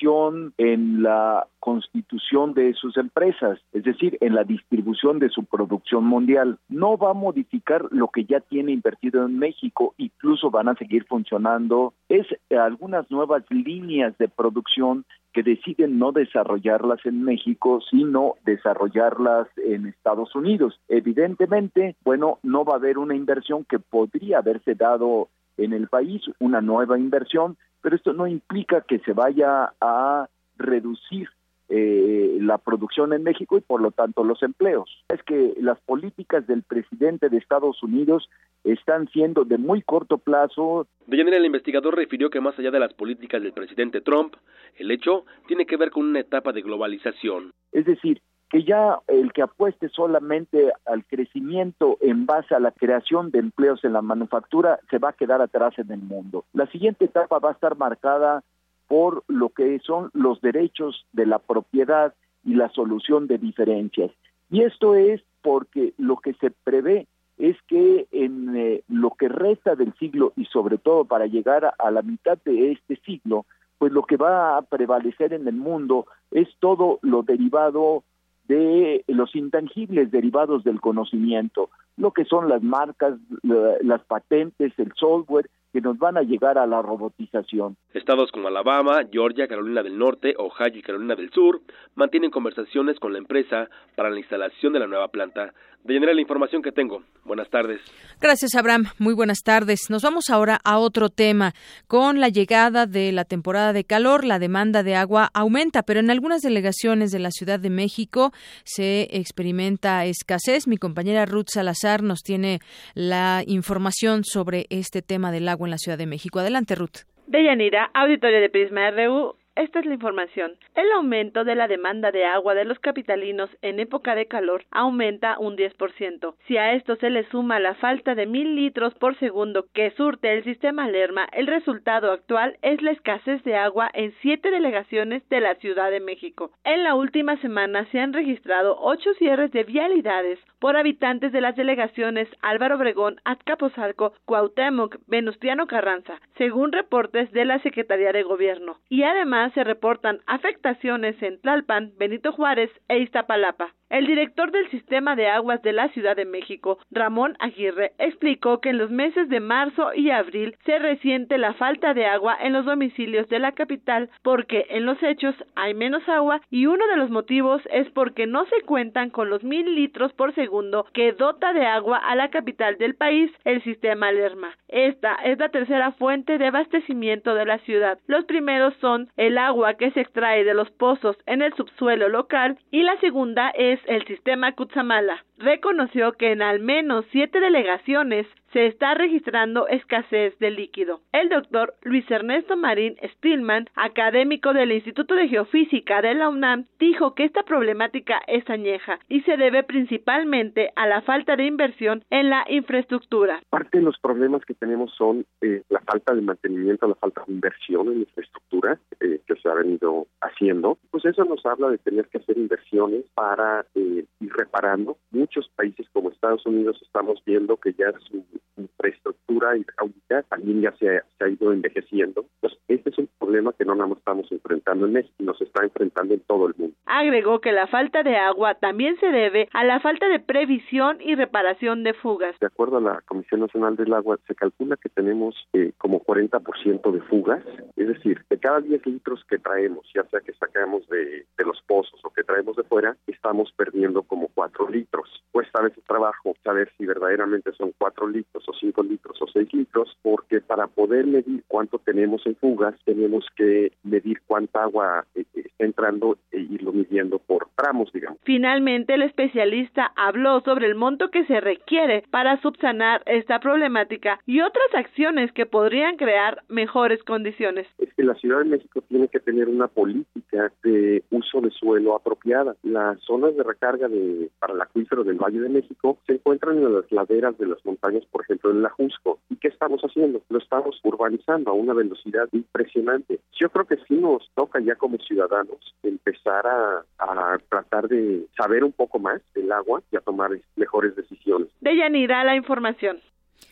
en 0.59 1.02
la 1.02 1.47
constitución 1.59 2.54
de 2.54 2.73
sus 2.75 2.97
empresas, 2.97 3.59
es 3.73 3.85
decir, 3.85 4.16
en 4.21 4.35
la 4.35 4.45
distribución 4.45 5.19
de 5.19 5.28
su 5.28 5.45
producción 5.45 6.04
mundial. 6.04 6.59
No 6.69 6.97
va 6.97 7.11
a 7.11 7.14
modificar 7.14 7.87
lo 7.90 8.09
que 8.09 8.25
ya 8.25 8.40
tiene 8.40 8.73
invertido 8.73 9.26
en 9.26 9.38
México, 9.38 9.95
incluso 9.99 10.50
van 10.50 10.69
a 10.69 10.75
seguir 10.75 11.04
funcionando. 11.04 11.92
Es 12.09 12.26
algunas 12.50 13.11
nuevas 13.11 13.42
líneas 13.50 14.16
de 14.19 14.28
producción 14.28 15.04
que 15.33 15.42
deciden 15.42 15.99
no 15.99 16.12
desarrollarlas 16.12 17.04
en 17.04 17.23
México, 17.23 17.80
sino 17.90 18.35
desarrollarlas 18.45 19.49
en 19.59 19.87
Estados 19.87 20.35
Unidos. 20.35 20.80
Evidentemente, 20.88 21.95
bueno, 22.04 22.38
no 22.42 22.64
va 22.64 22.75
a 22.75 22.76
haber 22.76 22.99
una 22.99 23.14
inversión 23.14 23.64
que 23.64 23.78
podría 23.78 24.38
haberse 24.38 24.75
dado 24.75 25.28
en 25.57 25.73
el 25.73 25.88
país, 25.88 26.23
una 26.38 26.61
nueva 26.61 26.99
inversión, 26.99 27.57
pero 27.83 27.97
esto 27.97 28.13
no 28.13 28.27
implica 28.27 28.83
que 28.83 28.99
se 29.01 29.13
vaya 29.13 29.73
a 29.81 30.29
reducir 30.57 31.29
eh, 31.73 32.39
la 32.41 32.59
producción 32.59 33.13
en 33.13 33.23
México 33.23 33.57
y 33.57 33.61
por 33.61 33.81
lo 33.81 33.93
tanto 33.93 34.25
los 34.25 34.43
empleos. 34.43 35.05
Es 35.09 35.23
que 35.23 35.55
las 35.61 35.79
políticas 35.81 36.45
del 36.49 36.65
presidente 36.65 37.29
de 37.29 37.39
Estados 37.39 37.81
Unidos 37.83 38.29
están 38.65 39.09
siendo 39.09 39.45
de 39.45 39.57
muy 39.57 39.81
corto 39.83 40.19
plazo. 40.19 40.89
De 41.07 41.21
el 41.21 41.45
investigador 41.45 41.95
refirió 41.95 42.29
que 42.29 42.41
más 42.41 42.59
allá 42.59 42.73
de 42.73 42.81
las 42.81 42.93
políticas 42.95 43.41
del 43.41 43.53
presidente 43.53 44.01
Trump, 44.01 44.35
el 44.79 44.91
hecho 44.91 45.25
tiene 45.47 45.65
que 45.65 45.77
ver 45.77 45.91
con 45.91 46.07
una 46.07 46.19
etapa 46.19 46.53
de 46.53 46.63
globalización. 46.63 47.53
Es 47.71 47.85
decir, 47.85 48.21
que 48.50 48.64
ya 48.64 48.99
el 49.07 49.33
que 49.33 49.42
apueste 49.42 49.88
solamente 49.88 50.73
al 50.85 51.04
crecimiento 51.04 51.97
en 52.00 52.26
base 52.26 52.52
a 52.52 52.59
la 52.59 52.73
creación 52.73 53.30
de 53.30 53.38
empleos 53.38 53.85
en 53.85 53.92
la 53.92 54.02
manufactura 54.02 54.80
se 54.90 54.99
va 54.99 55.11
a 55.11 55.14
quedar 55.14 55.40
atrás 55.40 55.78
en 55.78 55.90
el 55.92 56.00
mundo. 56.00 56.45
La 56.52 56.66
siguiente 56.66 57.04
etapa 57.04 57.38
va 57.38 57.50
a 57.50 57.52
estar 57.52 57.76
marcada 57.76 58.42
por 58.88 59.23
lo 59.28 59.50
que 59.50 59.78
son 59.78 60.11
los 60.14 60.40
derechos 60.40 61.07
de 61.12 61.26
la 61.26 61.38
propiedad 61.38 62.12
y 62.45 62.54
la 62.54 62.69
solución 62.71 63.28
de 63.28 63.38
diferencias. 63.38 64.11
Y 64.50 64.62
esto 64.62 64.97
es 64.97 65.23
porque 65.42 65.95
lo 65.97 66.16
que 66.16 66.35
se 66.35 66.50
prevé 66.50 67.07
es 67.38 67.57
que 67.69 68.09
en 68.11 68.57
eh, 68.57 68.83
lo 68.88 69.12
que 69.12 69.28
resta 69.28 69.76
del 69.76 69.95
siglo 69.95 70.33
y 70.37 70.47
sobre 70.47 70.76
todo 70.76 71.04
para 71.04 71.26
llegar 71.26 71.64
a, 71.64 71.75
a 71.78 71.92
la 71.92 72.02
mitad 72.02 72.37
de 72.45 72.73
este 72.73 72.97
siglo, 73.07 73.47
pues 73.78 73.92
lo 73.92 74.02
que 74.02 74.16
va 74.16 74.59
a 74.59 74.62
prevalecer 74.62 75.33
en 75.35 75.47
el 75.47 75.54
mundo 75.54 76.07
es 76.33 76.49
todo 76.59 76.99
lo 77.02 77.23
derivado 77.23 78.02
de 78.50 79.04
los 79.07 79.37
intangibles 79.37 80.11
derivados 80.11 80.64
del 80.64 80.80
conocimiento, 80.80 81.71
lo 81.97 82.11
que 82.11 82.25
son 82.25 82.49
las 82.49 82.62
marcas, 82.64 83.14
las 83.42 84.02
patentes, 84.02 84.73
el 84.76 84.92
software, 84.97 85.49
que 85.73 85.81
nos 85.81 85.99
van 85.99 86.17
a 86.17 86.23
llegar 86.23 86.59
a 86.59 86.67
la 86.67 86.83
robotización. 86.83 87.77
Estados 87.95 88.31
como 88.33 88.49
Alabama, 88.49 89.03
Georgia, 89.11 89.47
Carolina 89.47 89.83
del 89.83 89.99
Norte, 89.99 90.35
Ohio 90.39 90.77
y 90.77 90.83
Carolina 90.83 91.15
del 91.15 91.31
Sur 91.31 91.61
mantienen 91.95 92.30
conversaciones 92.30 92.99
con 92.99 93.13
la 93.13 93.19
empresa 93.19 93.69
para 93.97 94.11
la 94.11 94.19
instalación 94.19 94.73
de 94.73 94.80
la 94.80 94.87
nueva 94.87 95.09
planta. 95.09 95.52
De 95.85 95.95
general 95.95 96.17
la 96.17 96.21
información 96.21 96.61
que 96.61 96.73
tengo. 96.73 97.02
Buenas 97.25 97.49
tardes. 97.49 97.80
Gracias, 98.21 98.54
Abraham. 98.54 98.85
Muy 98.99 99.15
buenas 99.15 99.39
tardes. 99.43 99.89
Nos 99.89 100.02
vamos 100.02 100.28
ahora 100.28 100.61
a 100.63 100.78
otro 100.78 101.09
tema. 101.09 101.54
Con 101.87 102.21
la 102.21 102.28
llegada 102.28 102.85
de 102.85 103.13
la 103.13 103.25
temporada 103.25 103.73
de 103.73 103.85
calor, 103.85 104.25
la 104.25 104.39
demanda 104.39 104.83
de 104.83 104.95
agua 104.95 105.30
aumenta, 105.33 105.83
pero 105.83 106.00
en 106.00 106.11
algunas 106.11 106.43
delegaciones 106.43 107.13
de 107.13 107.19
la 107.19 107.30
Ciudad 107.30 107.59
de 107.59 107.71
México 107.71 108.33
se 108.65 109.09
experimenta 109.11 110.04
escasez. 110.04 110.67
Mi 110.67 110.76
compañera 110.76 111.25
Ruth 111.25 111.49
Salazar 111.49 112.02
nos 112.02 112.21
tiene 112.23 112.61
la 112.95 113.43
información 113.47 114.25
sobre 114.25 114.67
este 114.69 115.00
tema 115.00 115.33
del 115.33 115.49
agua 115.49 115.60
en 115.67 115.71
la 115.71 115.79
Ciudad 115.79 115.99
de 115.99 116.07
México. 116.07 116.39
Adelante, 116.39 116.75
Ruth. 116.75 117.07
Deyanira, 117.27 117.91
auditorio 117.95 118.41
de 118.41 118.49
Prisma 118.49 118.91
RU, 118.91 119.37
esta 119.56 119.80
es 119.80 119.86
la 119.86 119.95
información. 119.95 120.52
El 120.75 120.91
aumento 120.93 121.45
de 121.45 121.54
la 121.54 121.67
demanda 121.67 122.13
de 122.13 122.25
agua 122.25 122.54
de 122.54 122.65
los 122.65 122.78
capitalinos 122.78 123.50
en 123.63 123.80
época 123.80 124.15
de 124.15 124.26
calor 124.26 124.65
aumenta 124.71 125.39
un 125.39 125.56
10%. 125.56 126.34
Si 126.47 126.56
a 126.56 126.73
esto 126.73 126.97
se 126.97 127.10
le 127.10 127.25
suma 127.30 127.58
la 127.58 127.75
falta 127.75 128.15
de 128.15 128.26
mil 128.26 128.54
litros 128.54 128.95
por 128.95 129.19
segundo 129.19 129.67
que 129.75 129.91
surte 129.93 130.32
el 130.32 130.45
sistema 130.45 130.89
Lerma, 130.89 131.28
el 131.32 131.47
resultado 131.47 132.13
actual 132.13 132.58
es 132.63 132.80
la 132.80 132.93
escasez 132.93 133.43
de 133.45 133.56
agua 133.56 133.91
en 133.93 134.15
siete 134.23 134.50
delegaciones 134.50 135.28
de 135.28 135.41
la 135.41 135.54
Ciudad 135.56 135.91
de 135.91 136.00
México. 136.00 136.52
En 136.65 136.84
la 136.84 136.95
última 136.95 137.36
semana 137.39 137.86
se 137.91 138.00
han 138.00 138.13
registrado 138.13 138.76
ocho 138.80 139.13
cierres 139.15 139.50
de 139.52 139.65
vialidades 139.65 140.39
por 140.60 140.76
habitantes 140.76 141.32
de 141.32 141.41
las 141.41 141.56
delegaciones 141.56 142.28
Álvaro 142.43 142.76
Obregón, 142.76 143.21
Azcapotzalco, 143.25 144.13
Cuauhtémoc, 144.26 144.97
Venustiano 145.06 145.67
Carranza, 145.67 146.21
según 146.39 146.73
reportes 146.73 147.32
de 147.32 147.45
la 147.45 147.58
Secretaría 147.60 148.13
de 148.13 148.23
Gobierno. 148.23 148.76
Y 148.89 149.02
además 149.02 149.40
se 149.49 149.65
reportan 149.65 150.21
afectaciones 150.26 151.21
en 151.23 151.41
Tlalpan, 151.41 151.93
Benito 151.97 152.33
Juárez 152.33 152.71
e 152.89 152.99
Iztapalapa. 152.99 153.73
El 153.91 154.07
director 154.07 154.53
del 154.53 154.71
Sistema 154.71 155.17
de 155.17 155.26
Aguas 155.26 155.63
de 155.63 155.73
la 155.73 155.89
Ciudad 155.89 156.15
de 156.15 156.25
México, 156.25 156.79
Ramón 156.93 157.37
Aguirre, 157.41 157.91
explicó 157.99 158.61
que 158.61 158.69
en 158.69 158.79
los 158.79 158.93
meses 158.93 159.29
de 159.29 159.41
marzo 159.41 159.93
y 159.95 160.11
abril 160.11 160.57
se 160.65 160.79
resiente 160.79 161.39
la 161.39 161.55
falta 161.55 161.93
de 161.93 162.07
agua 162.07 162.37
en 162.41 162.53
los 162.53 162.65
domicilios 162.65 163.29
de 163.29 163.41
la 163.41 163.50
capital 163.50 164.09
porque 164.23 164.67
en 164.71 164.87
los 164.87 165.03
hechos 165.03 165.35
hay 165.57 165.75
menos 165.75 166.09
agua 166.09 166.41
y 166.50 166.67
uno 166.67 166.87
de 166.87 166.99
los 166.99 167.11
motivos 167.11 167.63
es 167.73 167.91
porque 167.91 168.29
no 168.29 168.45
se 168.45 168.63
cuentan 168.65 169.11
con 169.11 169.29
los 169.29 169.43
mil 169.43 169.75
litros 169.75 170.13
por 170.13 170.33
segundo 170.37 170.87
que 170.93 171.11
dota 171.11 171.53
de 171.53 171.67
agua 171.67 171.99
a 171.99 172.15
la 172.15 172.31
capital 172.31 172.79
del 172.79 172.95
país, 172.95 173.33
el 173.45 173.61
sistema 173.65 174.13
Lerma. 174.13 174.55
Esta 174.69 175.17
es 175.25 175.37
la 175.41 175.49
tercera 175.49 175.91
fuente 175.93 176.39
de 176.39 176.47
abastecimiento 176.47 177.35
de 177.35 177.45
la 177.45 177.59
ciudad. 177.59 177.99
Los 178.07 178.25
primeros 178.26 178.73
son 178.81 179.09
el 179.17 179.29
agua 179.38 179.75
que 179.75 179.90
se 179.93 180.00
extrae 180.00 180.45
de 180.45 180.54
los 180.54 180.71
pozos 180.71 181.16
en 181.26 181.43
el 181.43 181.54
subsuelo 181.54 182.08
local 182.08 182.58
y 182.71 182.82
la 182.82 182.99
segunda 183.00 183.50
es 183.50 183.80
el 183.86 184.06
sistema 184.06 184.52
Kutsamala. 184.52 185.25
Reconoció 185.38 186.12
que 186.12 186.32
en 186.32 186.43
al 186.43 186.60
menos 186.60 187.04
siete 187.10 187.40
delegaciones 187.40 188.26
se 188.52 188.67
está 188.67 188.95
registrando 188.95 189.69
escasez 189.69 190.39
de 190.39 190.50
líquido. 190.50 191.00
El 191.13 191.28
doctor 191.28 191.75
Luis 191.82 192.08
Ernesto 192.10 192.56
Marín 192.56 192.97
Stillman, 193.15 193.69
académico 193.75 194.52
del 194.52 194.73
Instituto 194.73 195.15
de 195.15 195.28
Geofísica 195.28 196.02
de 196.02 196.15
la 196.15 196.28
UNAM, 196.28 196.67
dijo 196.78 197.15
que 197.15 197.25
esta 197.25 197.43
problemática 197.43 198.21
es 198.26 198.49
añeja 198.50 198.99
y 199.08 199.21
se 199.23 199.36
debe 199.36 199.63
principalmente 199.63 200.73
a 200.76 200.86
la 200.86 201.02
falta 201.02 201.36
de 201.36 201.47
inversión 201.47 202.04
en 202.10 202.30
la 202.30 202.45
infraestructura. 202.49 203.41
Parte 203.50 203.78
de 203.78 203.84
los 203.84 203.99
problemas 203.99 204.45
que 204.45 204.54
tenemos 204.54 204.93
son 204.97 205.25
eh, 205.41 205.63
la 205.69 205.80
falta 205.80 206.15
de 206.15 206.23
mantenimiento, 206.23 206.89
la 206.89 206.95
falta 206.97 207.23
de 207.26 207.32
inversión 207.32 207.89
en 207.89 208.00
infraestructura 208.00 208.78
eh, 209.00 209.21
que 209.26 209.36
se 209.36 209.49
ha 209.49 209.54
venido 209.54 210.06
haciendo. 210.21 210.78
Pues 210.91 211.04
eso 211.04 211.25
nos 211.25 211.45
habla 211.47 211.69
de 211.69 211.78
tener 211.78 212.06
que 212.08 212.19
hacer 212.19 212.36
inversiones 212.36 213.04
para 213.15 213.65
eh, 213.75 214.04
ir 214.21 214.32
reparando. 214.32 214.97
Muchos 215.10 215.49
países 215.54 215.86
como 215.93 216.10
Estados 216.10 216.45
Unidos 216.47 216.78
estamos 216.82 217.23
viendo 217.25 217.56
que 217.56 217.73
ya 217.75 217.93
su 218.08 218.25
infraestructura 218.57 219.57
hidráulica 219.57 220.23
también 220.29 220.61
ya 220.61 220.73
se 220.73 220.89
ha, 220.89 221.29
ido 221.29 221.53
envejeciendo. 221.53 222.25
Pues 222.41 222.57
este 222.69 222.91
es 222.91 222.99
un 222.99 223.09
problema 223.19 223.53
que 223.53 223.65
no 223.65 223.75
nos 223.75 223.97
estamos 223.97 224.31
enfrentando 224.33 224.87
en 224.87 224.93
México, 224.93 225.15
nos 225.21 225.41
está 225.41 225.65
enfrentando 225.65 226.15
en 226.15 226.21
todo 226.21 226.49
el 226.49 226.55
mundo. 226.57 226.75
Agregó 226.87 227.41
que 227.41 227.53
la 227.53 227.67
falta 227.67 228.03
de 228.03 228.17
agua 228.17 228.55
también 228.55 228.97
se 228.99 229.07
debe 229.07 229.49
a 229.53 229.65
la 229.65 229.81
falta 229.81 230.09
de 230.09 230.21
previsión 230.21 230.99
y 231.00 231.15
reparación 231.15 231.85
de 231.85 231.95
fugas. 231.95 232.39
De 232.41 232.47
acuerdo 232.47 232.79
a 232.79 232.81
la 232.81 233.00
Comisión 233.03 233.41
Nacional 233.41 233.76
del 233.76 233.95
Agua, 233.95 234.19
se 234.26 234.35
calcula 234.35 234.76
que 234.76 234.89
tenemos 234.89 235.37
eh, 235.53 235.73
como 235.79 236.00
40% 236.03 236.91
de 236.91 237.00
fugas, 237.03 237.45
es 237.76 237.89
decir, 237.89 238.25
de 238.29 238.39
cada 238.39 238.61
10 238.61 238.87
litros 238.87 239.25
que 239.29 239.39
traemos, 239.39 239.87
ya 239.95 240.05
sea 240.05 240.21
que 240.21 240.33
sacamos 240.35 240.89
de, 240.89 241.26
de 241.37 241.45
los 241.45 241.61
pozos 241.63 242.00
o 242.05 242.11
que 242.11 242.25
traemos 242.25 242.57
de 242.57 242.65
fuera, 242.65 242.97
estamos 243.07 243.53
perdiendo 243.53 244.03
como 244.03 244.29
4 244.35 244.69
litros. 244.71 245.23
Cuesta 245.31 245.61
a 245.61 245.65
veces 245.65 245.85
trabajo 245.85 246.35
saber 246.43 246.71
si 246.76 246.87
verdaderamente 246.87 247.53
son 247.53 247.73
4 247.79 248.09
litros 248.09 248.29
o 248.34 248.52
5 248.52 248.82
litros 248.82 249.21
o 249.21 249.26
6 249.26 249.52
litros, 249.52 249.97
porque 250.02 250.40
para 250.40 250.66
poder 250.66 251.06
medir 251.06 251.43
cuánto 251.49 251.78
tenemos 251.78 252.26
en 252.26 252.36
fugas, 252.36 252.75
tenemos 252.84 253.26
que 253.36 253.73
medir 253.82 254.21
cuánta 254.26 254.62
agua 254.62 255.04
eh, 255.14 255.25
eh, 255.34 255.43
está 255.47 255.64
entrando 255.64 256.19
e 256.32 256.40
irlo 256.40 256.73
midiendo 256.73 257.19
por 257.19 257.49
tramos, 257.56 257.93
digamos. 257.93 258.19
Finalmente, 258.25 258.95
el 258.95 259.02
especialista 259.02 259.93
habló 259.97 260.40
sobre 260.40 260.66
el 260.66 260.75
monto 260.75 261.10
que 261.10 261.25
se 261.26 261.40
requiere 261.40 262.04
para 262.10 262.40
subsanar 262.40 263.02
esta 263.06 263.40
problemática 263.40 264.21
y 264.26 264.40
otras 264.40 264.75
acciones 264.75 265.32
que 265.32 265.47
podrían 265.47 265.97
crear 265.97 266.43
mejores 266.49 267.02
condiciones. 267.04 267.66
Es 267.78 267.93
que 267.95 268.02
la 268.02 268.14
Ciudad 268.14 268.38
de 268.38 268.45
México 268.45 268.82
tiene 268.88 269.08
que 269.08 269.21
tener 269.21 269.49
una 269.49 269.69
política 269.69 270.52
de 270.62 271.02
uso 271.10 271.40
de 271.40 271.50
suelo 271.50 271.95
apropiada. 271.97 272.56
Las 272.62 273.00
zonas 273.00 273.36
de 273.36 273.43
recarga 273.43 273.88
de, 273.88 274.30
para 274.38 274.54
el 274.54 274.60
acuífero 274.60 275.04
del 275.04 275.19
Valle 275.19 275.40
de 275.40 275.49
México 275.49 275.99
se 276.06 276.14
encuentran 276.14 276.58
en 276.58 276.75
las 276.75 276.90
laderas 276.90 277.36
de 277.38 277.47
las 277.47 277.64
montañas, 277.64 278.04
por 278.10 278.20
ejemplo, 278.21 278.50
en 278.50 278.63
la 278.63 278.71
Jusco. 278.71 279.19
¿Y 279.28 279.37
qué 279.37 279.49
estamos 279.49 279.80
haciendo? 279.83 280.21
Lo 280.28 280.39
estamos 280.39 280.78
urbanizando 280.85 281.50
a 281.50 281.54
una 281.54 281.75
velocidad 281.75 282.28
impresionante. 282.33 283.21
Yo 283.39 283.49
creo 283.50 283.67
que 283.67 283.76
sí 283.89 283.95
nos 283.95 284.28
toca 284.35 284.61
ya 284.61 284.75
como 284.76 284.99
ciudadanos 284.99 285.59
empezar 285.83 286.47
a, 286.47 286.85
a 286.99 287.39
tratar 287.49 287.89
de 287.89 288.26
saber 288.37 288.65
un 288.65 288.73
poco 288.73 288.99
más 288.99 289.21
del 289.35 289.50
agua 289.52 289.83
y 289.91 289.97
a 289.97 290.00
tomar 290.00 290.30
mejores 290.56 290.95
decisiones. 290.97 291.49
De 291.61 291.76
Yanira, 291.76 292.25
la 292.25 292.37
información. 292.37 293.00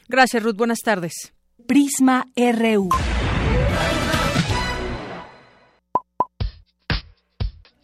Gracias, 0.08 0.42
Ruth. 0.42 0.56
Buenas 0.56 0.80
tardes. 0.80 1.34
Prisma 1.66 2.24
RU. 2.36 2.88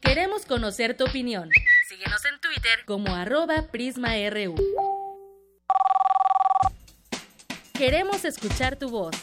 Queremos 0.01 0.47
conocer 0.47 0.97
tu 0.97 1.05
opinión. 1.05 1.49
Síguenos 1.89 2.25
en 2.25 2.41
Twitter 2.41 2.85
como 2.87 3.15
arroba 3.15 3.67
PrismaRU. 3.73 4.55
Queremos 7.77 8.25
escuchar 8.25 8.77
tu 8.77 8.89
voz. 8.89 9.17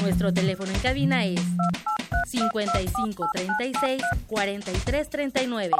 Nuestro 0.00 0.32
teléfono 0.32 0.70
en 0.70 0.78
cabina 0.78 1.24
es 1.26 1.40
55 2.28 3.26
36 3.34 4.02
43 4.28 5.10
39. 5.10 5.74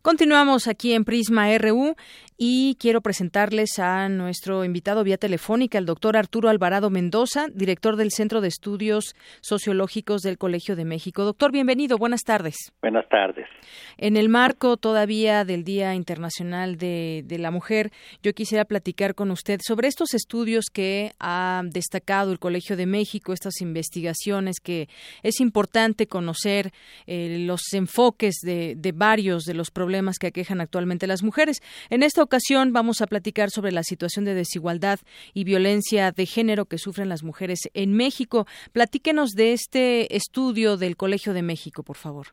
Continuamos 0.00 0.66
aquí 0.66 0.94
en 0.94 1.04
Prisma 1.04 1.56
RU 1.58 1.94
y 2.36 2.76
quiero 2.80 3.00
presentarles 3.00 3.78
a 3.78 4.08
nuestro 4.08 4.64
invitado 4.64 5.04
vía 5.04 5.18
telefónica, 5.18 5.78
el 5.78 5.86
doctor 5.86 6.16
Arturo 6.16 6.48
Alvarado 6.48 6.90
Mendoza, 6.90 7.46
director 7.54 7.94
del 7.96 8.10
Centro 8.10 8.40
de 8.40 8.48
Estudios 8.48 9.14
Sociológicos 9.40 10.22
del 10.22 10.36
Colegio 10.36 10.74
de 10.74 10.84
México. 10.84 11.22
Doctor, 11.22 11.52
bienvenido, 11.52 11.96
buenas 11.96 12.22
tardes. 12.22 12.56
Buenas 12.82 13.08
tardes. 13.08 13.46
En 13.96 14.16
el 14.16 14.28
marco 14.28 14.76
todavía 14.76 15.44
del 15.44 15.62
Día 15.62 15.94
Internacional 15.94 16.76
de, 16.76 17.22
de 17.24 17.38
la 17.38 17.52
Mujer, 17.52 17.92
yo 18.22 18.32
quisiera 18.32 18.64
platicar 18.64 19.14
con 19.14 19.30
usted 19.30 19.60
sobre 19.64 19.86
estos 19.86 20.12
estudios 20.12 20.66
que 20.72 21.12
ha 21.20 21.62
destacado 21.64 22.32
el 22.32 22.40
Colegio 22.40 22.76
de 22.76 22.86
México, 22.86 23.32
estas 23.32 23.60
investigaciones 23.60 24.56
que 24.60 24.88
es 25.22 25.38
importante 25.40 26.08
conocer 26.08 26.72
eh, 27.06 27.44
los 27.46 27.72
enfoques 27.72 28.40
de, 28.42 28.74
de 28.76 28.92
varios 28.92 29.44
de 29.44 29.54
los 29.54 29.70
problemas 29.70 30.18
que 30.18 30.26
aquejan 30.26 30.60
actualmente 30.60 31.06
las 31.06 31.22
mujeres. 31.22 31.62
En 31.90 32.02
esta 32.02 32.23
ocasión 32.24 32.72
vamos 32.72 33.00
a 33.00 33.06
platicar 33.06 33.50
sobre 33.50 33.72
la 33.72 33.82
situación 33.82 34.24
de 34.24 34.34
desigualdad 34.34 34.98
y 35.32 35.44
violencia 35.44 36.10
de 36.10 36.26
género 36.26 36.64
que 36.64 36.78
sufren 36.78 37.08
las 37.08 37.22
mujeres 37.22 37.70
en 37.74 37.96
México. 37.96 38.46
Platíquenos 38.72 39.30
de 39.30 39.52
este 39.52 40.16
estudio 40.16 40.76
del 40.76 40.96
Colegio 40.96 41.32
de 41.32 41.42
México, 41.42 41.82
por 41.82 41.96
favor. 41.96 42.26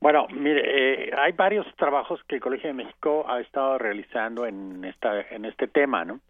Bueno, 0.00 0.28
mire, 0.30 1.08
eh, 1.08 1.10
hay 1.18 1.32
varios 1.32 1.66
trabajos 1.76 2.20
que 2.28 2.36
el 2.36 2.40
Colegio 2.40 2.68
de 2.68 2.74
México 2.74 3.26
ha 3.28 3.40
estado 3.40 3.78
realizando 3.78 4.46
en 4.46 4.84
esta 4.84 5.20
en 5.30 5.44
este 5.44 5.66
tema, 5.66 6.04
¿no? 6.04 6.20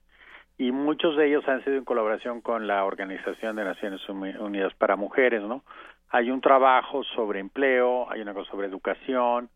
Y 0.57 0.73
muchos 0.73 1.17
de 1.17 1.29
ellos 1.29 1.47
han 1.47 1.63
sido 1.65 1.77
en 1.77 1.85
colaboración 1.85 2.41
con 2.41 2.67
la 2.67 2.85
Organización 2.85 3.57
de 3.57 3.65
Naciones 3.65 4.01
Unidas 4.09 4.75
para 4.75 4.97
Mujeres, 4.97 5.43
¿no? 5.43 5.63
Hay 6.11 6.31
un 6.31 6.41
trabajo 6.41 7.05
sobre 7.05 7.39
empleo, 7.39 8.11
hay 8.11 8.23
una 8.23 8.33
cosa 8.33 8.51
sobre 8.51 8.67
educación, 8.67 9.51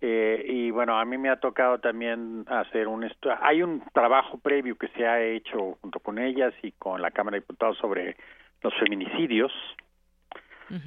eh, 0.00 0.44
y 0.46 0.70
bueno, 0.70 0.98
a 0.98 1.04
mí 1.04 1.16
me 1.16 1.30
ha 1.30 1.36
tocado 1.36 1.78
también 1.78 2.44
hacer 2.48 2.86
un 2.86 3.04
estudio. 3.04 3.36
Hay 3.40 3.62
un 3.62 3.82
trabajo 3.92 4.38
previo 4.38 4.76
que 4.76 4.88
se 4.88 5.06
ha 5.06 5.22
hecho 5.22 5.78
junto 5.80 6.00
con 6.00 6.18
ellas 6.18 6.52
y 6.62 6.72
con 6.72 7.00
la 7.00 7.10
Cámara 7.10 7.36
de 7.36 7.40
Diputados 7.40 7.78
sobre 7.78 8.16
los 8.62 8.74
feminicidios. 8.74 9.52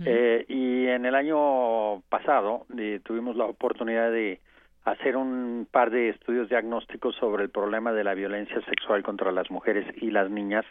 eh, 0.06 0.46
y 0.50 0.88
en 0.88 1.06
el 1.06 1.16
año 1.16 2.02
pasado 2.10 2.66
eh, 2.78 3.00
tuvimos 3.04 3.38
la 3.38 3.46
oportunidad 3.46 4.12
de 4.12 4.42
hacer 4.84 5.16
un 5.16 5.68
par 5.72 5.90
de 5.90 6.10
estudios 6.10 6.50
diagnósticos 6.50 7.16
sobre 7.16 7.44
el 7.44 7.50
problema 7.50 7.94
de 7.94 8.04
la 8.04 8.14
violencia 8.14 8.62
sexual 8.66 9.04
contra 9.04 9.32
las 9.32 9.50
mujeres 9.50 9.86
y 10.02 10.12
las 10.12 10.30
niñas 10.30 10.66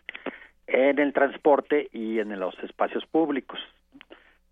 en 0.66 0.98
el 0.98 1.12
transporte 1.12 1.88
y 1.92 2.18
en 2.18 2.38
los 2.38 2.56
espacios 2.62 3.06
públicos. 3.06 3.58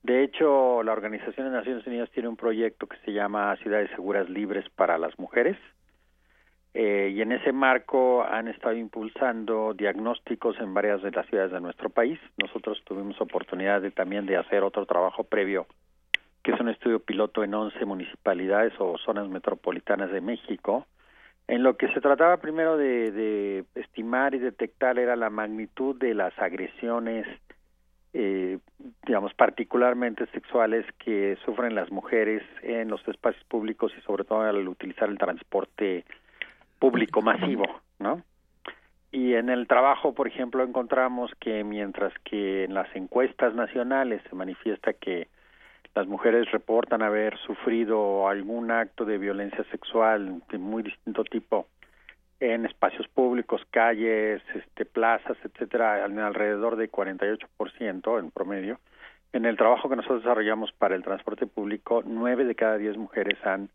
De 0.07 0.23
hecho, 0.23 0.85
la 0.85 0.93
Organización 0.93 1.49
de 1.49 1.57
Naciones 1.57 1.85
Unidas 1.85 2.09
tiene 2.13 2.29
un 2.29 2.37
proyecto 2.37 2.87
que 2.87 2.97
se 2.99 3.13
llama 3.13 3.57
Ciudades 3.57 3.91
Seguras 3.91 4.31
Libres 4.31 4.65
para 4.77 4.99
las 4.99 5.19
Mujeres. 5.19 5.57
Eh, 6.75 7.13
y 7.13 7.23
en 7.23 7.33
ese 7.33 7.51
marco 7.51 8.23
han 8.23 8.47
estado 8.47 8.77
impulsando 8.77 9.75
diagnósticos 9.75 10.61
en 10.61 10.73
varias 10.73 11.03
de 11.03 11.11
las 11.11 11.27
ciudades 11.27 11.51
de 11.51 11.61
nuestro 11.61 11.91
país. 11.91 12.21
Nosotros 12.41 12.81
tuvimos 12.85 13.21
oportunidad 13.21 13.83
de, 13.83 13.91
también 13.91 14.27
de 14.27 14.37
hacer 14.37 14.63
otro 14.63 14.87
trabajo 14.87 15.25
previo, 15.25 15.67
que 16.45 16.53
es 16.53 16.61
un 16.61 16.69
estudio 16.69 17.01
piloto 17.01 17.43
en 17.43 17.53
11 17.53 17.85
municipalidades 17.85 18.75
o 18.79 18.97
zonas 18.99 19.29
metropolitanas 19.29 20.13
de 20.13 20.21
México, 20.21 20.87
en 21.49 21.65
lo 21.65 21.77
que 21.77 21.89
se 21.93 22.01
trataba 22.01 22.37
primero 22.37 22.77
de, 22.77 23.11
de 23.11 23.65
estimar 23.75 24.37
y 24.37 24.39
detectar 24.39 25.01
era 25.01 25.17
la 25.17 25.31
magnitud 25.31 25.97
de 25.97 26.15
las 26.15 26.39
agresiones 26.39 27.27
eh, 28.19 28.59
digamos, 29.05 29.35
particularmente 29.35 30.25
sexuales 30.29 30.87
que 31.05 31.37
sufren 31.45 31.75
las 31.75 31.91
mujeres 31.91 32.43
en 32.63 32.89
los 32.89 33.07
espacios 33.07 33.45
públicos 33.45 33.93
y 33.97 34.01
sobre 34.01 34.25
todo 34.25 34.41
al 34.41 34.67
utilizar 34.69 35.11
el 35.11 35.19
transporte 35.19 36.07
público 36.79 37.21
masivo, 37.21 37.67
¿no? 37.99 38.23
Y 39.13 39.35
en 39.35 39.51
el 39.51 39.67
trabajo, 39.67 40.15
por 40.15 40.29
ejemplo, 40.29 40.65
encontramos 40.65 41.31
que 41.41 41.63
mientras 41.63 42.15
que 42.25 42.65
en 42.65 42.73
las 42.73 42.89
encuestas 42.97 43.55
nacionales 43.55 44.23
se 44.31 44.35
manifiesta 44.35 44.95
que 44.95 45.29
las 45.95 46.07
mujeres 46.07 46.51
reportan 46.51 47.03
haber 47.03 47.37
sufrido 47.39 48.29
algún 48.29 48.71
acto 48.71 49.05
de 49.05 49.19
violencia 49.19 49.65
sexual 49.71 50.43
de 50.51 50.57
muy 50.57 50.83
distinto 50.83 51.23
tipo 51.25 51.67
en 52.41 52.67
espacios 52.67 53.09
públicos, 53.09 53.63
calles, 53.71 54.43
este, 54.55 54.85
plazas, 54.85 55.37
etcétera, 55.43 56.05
alrededor 56.05 56.77
de 56.77 56.91
48% 56.91 58.19
en 58.19 58.31
promedio. 58.31 58.79
En 59.33 59.45
el 59.45 59.57
trabajo 59.57 59.89
que 59.89 59.97
nosotros 59.97 60.23
desarrollamos 60.23 60.73
para 60.73 60.95
el 60.95 61.03
transporte 61.03 61.47
público, 61.47 62.03
nueve 62.05 62.45
de 62.45 62.55
cada 62.55 62.79
diez 62.79 62.97
mujeres 62.97 63.39
han 63.45 63.69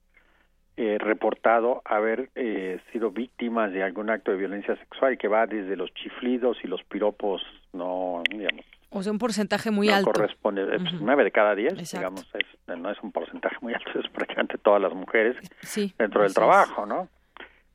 eh, 0.78 0.98
reportado 1.00 1.82
haber 1.86 2.30
eh, 2.36 2.80
sido 2.92 3.12
víctimas 3.12 3.72
de 3.74 3.84
algún 3.84 4.10
acto 4.10 4.32
de 4.32 4.38
violencia 4.38 4.76
sexual 4.78 5.18
que 5.18 5.28
va 5.28 5.46
desde 5.46 5.76
los 5.76 5.94
chiflidos 5.94 6.58
y 6.64 6.68
los 6.68 6.84
piropos, 6.84 7.42
no, 7.74 8.24
digamos. 8.30 8.66
O 8.90 9.04
sea, 9.04 9.12
un 9.12 9.20
porcentaje 9.20 9.70
muy 9.70 9.88
no 9.88 9.96
alto. 9.96 10.12
corresponde, 10.12 10.66
nueve 11.00 11.24
de 11.24 11.32
cada 11.32 11.56
diez, 11.56 11.92
digamos, 11.92 12.28
es, 12.34 12.78
no 12.78 12.90
es 12.90 12.98
un 13.02 13.12
porcentaje 13.12 13.58
muy 13.62 13.74
alto, 13.74 13.92
es 14.00 14.10
prácticamente 14.10 14.58
todas 14.58 14.82
las 14.82 14.94
mujeres 14.94 15.36
sí, 15.62 15.94
dentro 15.98 16.24
del 16.24 16.34
trabajo, 16.34 16.86
¿no? 16.86 17.08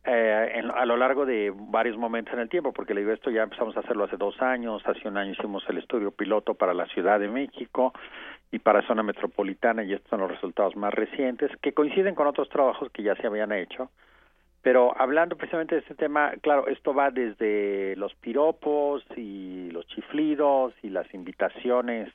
Eh, 0.08 0.52
en, 0.54 0.70
a 0.70 0.84
lo 0.86 0.96
largo 0.96 1.26
de 1.26 1.52
varios 1.52 1.96
momentos 1.96 2.32
en 2.32 2.40
el 2.40 2.48
tiempo, 2.48 2.72
porque 2.72 2.94
le 2.94 3.00
digo 3.00 3.12
esto 3.12 3.30
ya 3.30 3.42
empezamos 3.42 3.76
a 3.76 3.80
hacerlo 3.80 4.04
hace 4.04 4.16
dos 4.16 4.40
años, 4.40 4.80
hace 4.86 5.08
un 5.08 5.16
año 5.16 5.32
hicimos 5.32 5.64
el 5.68 5.78
estudio 5.78 6.12
piloto 6.12 6.54
para 6.54 6.72
la 6.74 6.86
Ciudad 6.86 7.18
de 7.18 7.28
México 7.28 7.92
y 8.52 8.60
para 8.60 8.86
zona 8.86 9.02
metropolitana 9.02 9.82
y 9.82 9.92
estos 9.92 10.08
son 10.08 10.20
los 10.20 10.30
resultados 10.30 10.76
más 10.76 10.94
recientes 10.94 11.50
que 11.60 11.72
coinciden 11.72 12.14
con 12.14 12.28
otros 12.28 12.48
trabajos 12.48 12.88
que 12.92 13.02
ya 13.02 13.16
se 13.16 13.26
habían 13.26 13.50
hecho. 13.50 13.90
Pero 14.62 14.96
hablando 14.96 15.36
precisamente 15.36 15.74
de 15.74 15.80
este 15.80 15.96
tema, 15.96 16.32
claro, 16.40 16.68
esto 16.68 16.94
va 16.94 17.10
desde 17.10 17.96
los 17.96 18.14
piropos 18.14 19.04
y 19.16 19.70
los 19.72 19.86
chiflidos 19.88 20.72
y 20.84 20.90
las 20.90 21.12
invitaciones 21.14 22.12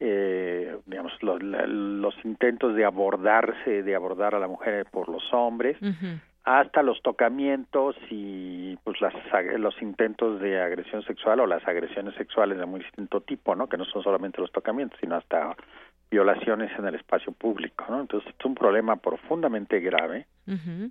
eh, 0.00 0.76
digamos 0.86 1.12
los, 1.22 1.42
los 1.42 2.14
intentos 2.24 2.76
de 2.76 2.84
abordarse 2.84 3.82
de 3.82 3.94
abordar 3.94 4.34
a 4.34 4.38
la 4.38 4.46
mujer 4.46 4.86
por 4.92 5.08
los 5.08 5.24
hombres 5.32 5.76
uh 5.82 6.18
hasta 6.48 6.82
los 6.82 7.02
tocamientos 7.02 7.94
y 8.08 8.74
pues 8.82 8.98
las, 9.02 9.12
los 9.58 9.80
intentos 9.82 10.40
de 10.40 10.58
agresión 10.58 11.02
sexual 11.02 11.40
o 11.40 11.46
las 11.46 11.66
agresiones 11.68 12.14
sexuales 12.14 12.56
de 12.56 12.64
muy 12.64 12.80
distinto 12.80 13.20
tipo, 13.20 13.54
¿no? 13.54 13.68
Que 13.68 13.76
no 13.76 13.84
son 13.84 14.02
solamente 14.02 14.40
los 14.40 14.50
tocamientos, 14.50 14.98
sino 14.98 15.16
hasta 15.16 15.54
violaciones 16.10 16.70
en 16.78 16.86
el 16.86 16.94
espacio 16.94 17.32
público, 17.32 17.84
¿no? 17.90 18.00
Entonces 18.00 18.32
es 18.36 18.44
un 18.46 18.54
problema 18.54 18.96
profundamente 18.96 19.78
grave. 19.80 20.24
Uh 20.46 20.52
-huh. 20.52 20.90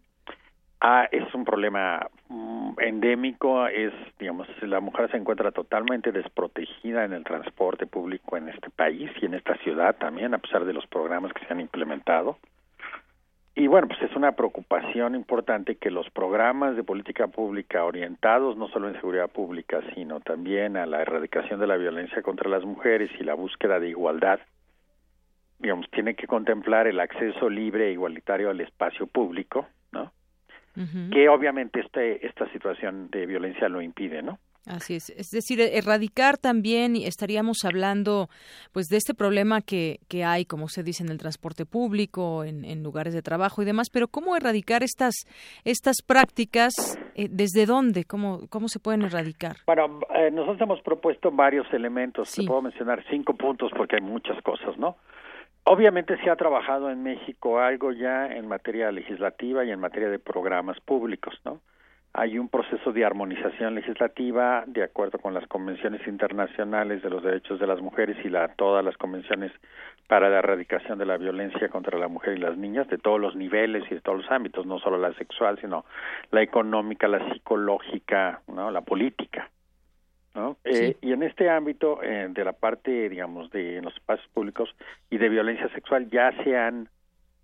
Ah, 0.80 1.08
es 1.12 1.34
un 1.34 1.43
problema 1.43 2.08
mm, 2.30 2.74
endémico, 2.78 3.67
es, 3.67 3.93
digamos, 4.20 4.48
la 4.62 4.80
mujer 4.80 5.10
se 5.10 5.17
encuentra 5.17 5.50
totalmente 5.52 6.12
desprotegida 6.12 7.04
en 7.04 7.13
el 7.13 7.24
transporte 7.24 7.88
público 7.88 8.38
en 8.38 8.50
este 8.50 8.70
país 8.70 9.10
y 9.20 9.26
en 9.26 9.34
esta 9.34 9.56
ciudad 9.63 9.96
también, 9.96 10.36
a 10.36 10.38
pesar 10.38 10.65
de 10.65 10.74
los 10.74 10.86
programas 10.86 11.34
que 11.34 11.43
se 11.48 11.52
han 11.52 11.62
implementado 11.62 12.38
y 13.60 13.65
bueno, 13.65 13.88
pues 13.88 14.00
es 14.04 14.15
una 14.15 14.34
preocupación 14.34 15.15
importante 15.15 15.78
que 15.78 15.89
los 15.89 16.08
programas 16.12 16.76
de 16.76 16.84
política 16.84 17.26
pública 17.26 17.84
orientados 17.86 18.56
no 18.56 18.67
solo 18.67 18.88
en 18.88 18.93
seguridad 18.98 19.32
pública, 19.32 19.82
sino 19.96 20.20
también 20.20 20.78
a 20.78 20.86
la 20.86 21.02
erradicación 21.02 21.60
de 21.60 21.65
la 21.65 21.76
violencia 21.76 22.22
contra 22.22 22.52
las 22.52 22.63
mujeres 22.63 23.10
y 23.20 23.24
la 23.24 23.34
búsqueda 23.34 23.80
de 23.80 23.89
igualdad, 23.89 24.39
digamos, 25.58 25.89
tiene 25.89 26.13
que 26.13 26.28
contemplar 26.28 26.86
el 26.86 27.00
acceso 27.00 27.50
libre 27.50 27.88
e 27.88 27.93
igualitario 27.93 28.52
al 28.52 28.62
espacio 28.62 29.08
público, 29.08 29.65
¿no? 29.91 30.12
Que 31.12 31.28
obviamente 31.28 31.80
este, 31.80 32.28
esta 32.28 32.48
situación 32.52 33.10
de 33.10 33.26
violencia 33.26 33.67
lo 33.70 33.82
impide, 33.82 34.22
¿no? 34.22 34.38
Así 34.67 34.95
es, 34.95 35.10
es 35.12 35.30
decir, 35.30 35.62
erradicar 35.62 36.38
también 36.38 36.95
estaríamos 36.95 37.63
hablando 37.63 38.30
pues 38.73 38.88
de 38.88 38.97
este 38.97 39.13
problema 39.13 39.62
que, 39.62 39.99
que 40.08 40.23
hay, 40.23 40.45
como 40.45 40.67
se 40.67 40.84
dice, 40.84 41.03
en 41.03 41.10
el 41.10 41.17
transporte 41.17 41.65
público, 41.65 42.43
en, 42.43 42.65
en 42.65 42.84
lugares 42.84 43.13
de 43.13 43.21
trabajo 43.21 43.62
y 43.62 43.65
demás, 43.65 43.89
pero 43.91 44.08
¿cómo 44.08 44.36
erradicar 44.36 44.84
estas, 44.84 45.13
estas 45.63 45.97
prácticas? 46.06 46.73
Eh, 47.15 47.27
¿Desde 47.30 47.65
dónde? 47.65 48.03
¿Cómo, 48.06 48.41
¿Cómo 48.49 48.67
se 48.67 48.80
pueden 48.80 49.03
erradicar? 49.03 49.58
Bueno, 49.65 49.99
eh, 50.15 50.32
nosotros 50.32 50.62
hemos 50.62 50.82
propuesto 50.82 51.32
varios 51.32 51.65
elementos, 51.73 52.32
te 52.32 52.43
puedo 52.43 52.62
mencionar 52.62 53.03
cinco 53.10 53.34
puntos 53.36 53.71
porque 53.75 53.95
hay 53.95 54.01
muchas 54.01 54.41
cosas, 54.41 54.77
¿no? 54.77 54.97
Obviamente 55.63 56.17
se 56.23 56.30
ha 56.30 56.36
trabajado 56.36 56.89
en 56.89 57.03
México 57.03 57.60
algo 57.60 57.91
ya 57.91 58.27
en 58.27 58.47
materia 58.47 58.91
legislativa 58.91 59.65
y 59.65 59.71
en 59.71 59.80
materia 59.80 60.10
de 60.10 60.19
programas 60.19 60.80
públicos, 60.80 61.36
¿no? 61.43 61.60
Hay 62.13 62.39
un 62.39 62.50
proceso 62.50 62.91
de 62.91 63.06
armonización 63.06 63.76
legislativa 63.76 64.63
de 64.65 64.84
acuerdo 64.84 65.20
con 65.20 65.34
las 65.34 65.48
convenciones 65.48 66.06
internacionales 66.08 67.04
de 67.04 67.10
los 67.10 67.24
derechos 67.24 67.60
de 67.60 67.67
las 67.67 67.82
mujeres 67.82 68.17
y 68.24 68.30
la, 68.30 68.48
todas 68.56 68.84
las 68.84 68.98
convenciones 68.98 69.52
para 70.08 70.30
la 70.30 70.39
erradicación 70.39 70.98
de 70.98 71.06
la 71.06 71.17
violencia 71.17 71.70
contra 71.70 72.00
la 72.00 72.08
mujer 72.08 72.38
y 72.38 72.41
las 72.41 72.58
niñas 72.58 72.88
de 72.88 72.98
todos 72.98 73.20
los 73.20 73.36
niveles 73.36 73.84
y 73.91 73.96
de 73.96 74.02
todos 74.02 74.24
los 74.24 74.32
ámbitos, 74.32 74.65
no 74.65 74.80
solo 74.80 74.98
la 74.98 75.13
sexual, 75.13 75.60
sino 75.60 75.86
la 76.32 76.41
económica, 76.41 77.08
la 77.08 77.34
psicológica, 77.34 78.41
¿no? 78.48 78.72
la 78.72 78.82
política. 78.82 79.50
¿no? 80.34 80.58
Eh, 80.63 80.96
y 81.02 81.13
en 81.13 81.24
este 81.24 81.50
ámbito 81.50 82.02
eh, 82.02 82.28
de 82.30 82.43
la 82.43 82.54
parte, 82.54 83.10
digamos, 83.10 83.50
de 83.52 83.82
los 83.82 83.93
espacios 83.93 84.28
públicos 84.30 84.70
y 85.10 85.17
de 85.17 85.30
violencia 85.30 85.67
sexual 85.70 86.10
ya 86.10 86.32
se 86.43 86.56
han 86.56 86.89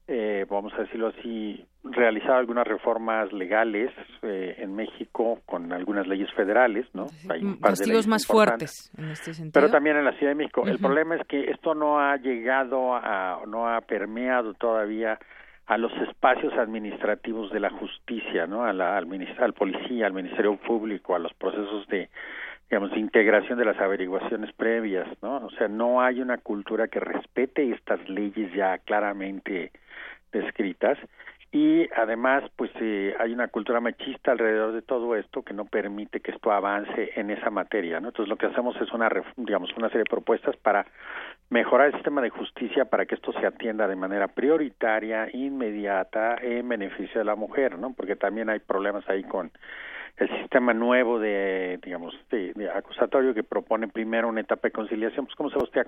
eh, 0.07 0.45
vamos 0.49 0.73
a 0.73 0.81
decirlo 0.81 1.07
así, 1.07 1.65
realizado 1.83 2.35
algunas 2.35 2.65
reformas 2.65 3.31
legales 3.33 3.91
eh, 4.21 4.55
en 4.57 4.75
México 4.75 5.41
con 5.45 5.71
algunas 5.73 6.07
leyes 6.07 6.31
federales, 6.33 6.87
¿no? 6.93 7.07
Hay 7.29 7.43
un 7.43 7.57
Castigos 7.57 8.07
más 8.07 8.25
fuertes 8.25 8.91
en 8.97 9.09
este 9.09 9.33
sentido. 9.33 9.51
Pero 9.53 9.71
también 9.71 9.97
en 9.97 10.05
la 10.05 10.13
Ciudad 10.13 10.31
de 10.31 10.35
México. 10.35 10.63
El 10.65 10.79
problema 10.79 11.15
es 11.15 11.27
que 11.27 11.51
esto 11.51 11.75
no 11.75 11.99
ha 11.99 12.15
llegado 12.17 12.95
a, 12.95 13.41
no 13.47 13.67
ha 13.67 13.81
permeado 13.81 14.53
todavía 14.53 15.19
a 15.65 15.77
los 15.77 15.91
espacios 16.07 16.53
administrativos 16.53 17.51
de 17.51 17.59
la 17.59 17.69
justicia, 17.69 18.47
¿no? 18.47 18.63
A 18.63 18.73
la, 18.73 18.97
al, 18.97 19.07
al 19.39 19.53
policía, 19.53 20.05
al 20.05 20.13
Ministerio 20.13 20.55
Público, 20.57 21.15
a 21.15 21.19
los 21.19 21.33
procesos 21.33 21.87
de 21.87 22.09
digamos, 22.69 22.97
integración 22.97 23.59
de 23.59 23.65
las 23.65 23.79
averiguaciones 23.79 24.51
previas, 24.53 25.07
¿no? 25.21 25.45
O 25.45 25.51
sea, 25.51 25.67
no 25.67 26.01
hay 26.01 26.21
una 26.21 26.37
cultura 26.37 26.87
que 26.87 26.99
respete 26.99 27.71
estas 27.71 27.99
leyes 28.09 28.51
ya 28.53 28.79
claramente 28.79 29.71
descritas 30.31 30.97
y 31.53 31.87
además 31.95 32.43
pues 32.55 32.71
eh, 32.81 33.15
hay 33.19 33.31
una 33.31 33.47
cultura 33.47 33.79
machista 33.79 34.31
alrededor 34.31 34.73
de 34.73 34.81
todo 34.81 35.15
esto 35.15 35.43
que 35.43 35.53
no 35.53 35.65
permite 35.65 36.19
que 36.19 36.31
esto 36.31 36.51
avance 36.51 37.11
en 37.15 37.29
esa 37.29 37.51
materia 37.51 37.99
no 37.99 38.07
entonces 38.07 38.27
lo 38.27 38.37
que 38.37 38.47
hacemos 38.47 38.75
es 38.81 38.91
una 38.91 39.07
digamos 39.37 39.69
una 39.77 39.89
serie 39.89 39.99
de 39.99 40.09
propuestas 40.09 40.57
para 40.57 40.87
mejorar 41.51 41.87
el 41.87 41.93
sistema 41.93 42.21
de 42.21 42.31
justicia 42.31 42.85
para 42.85 43.05
que 43.05 43.13
esto 43.13 43.31
se 43.33 43.45
atienda 43.45 43.87
de 43.87 43.95
manera 43.95 44.29
prioritaria 44.29 45.29
inmediata 45.31 46.37
en 46.41 46.67
beneficio 46.67 47.19
de 47.19 47.25
la 47.25 47.35
mujer 47.35 47.77
no 47.77 47.93
porque 47.93 48.15
también 48.15 48.49
hay 48.49 48.57
problemas 48.57 49.07
ahí 49.07 49.23
con 49.23 49.51
el 50.17 50.29
sistema 50.39 50.73
nuevo 50.73 51.19
de 51.19 51.79
digamos 51.83 52.15
de, 52.31 52.53
acusatorio 52.73 53.35
que 53.35 53.43
propone 53.43 53.87
primero 53.87 54.27
una 54.27 54.41
etapa 54.41 54.67
de 54.67 54.71
conciliación. 54.71 55.25
Pues 55.25 55.35
cómo 55.35 55.49
se 55.49 55.55
va 55.57 55.63
usted 55.63 55.81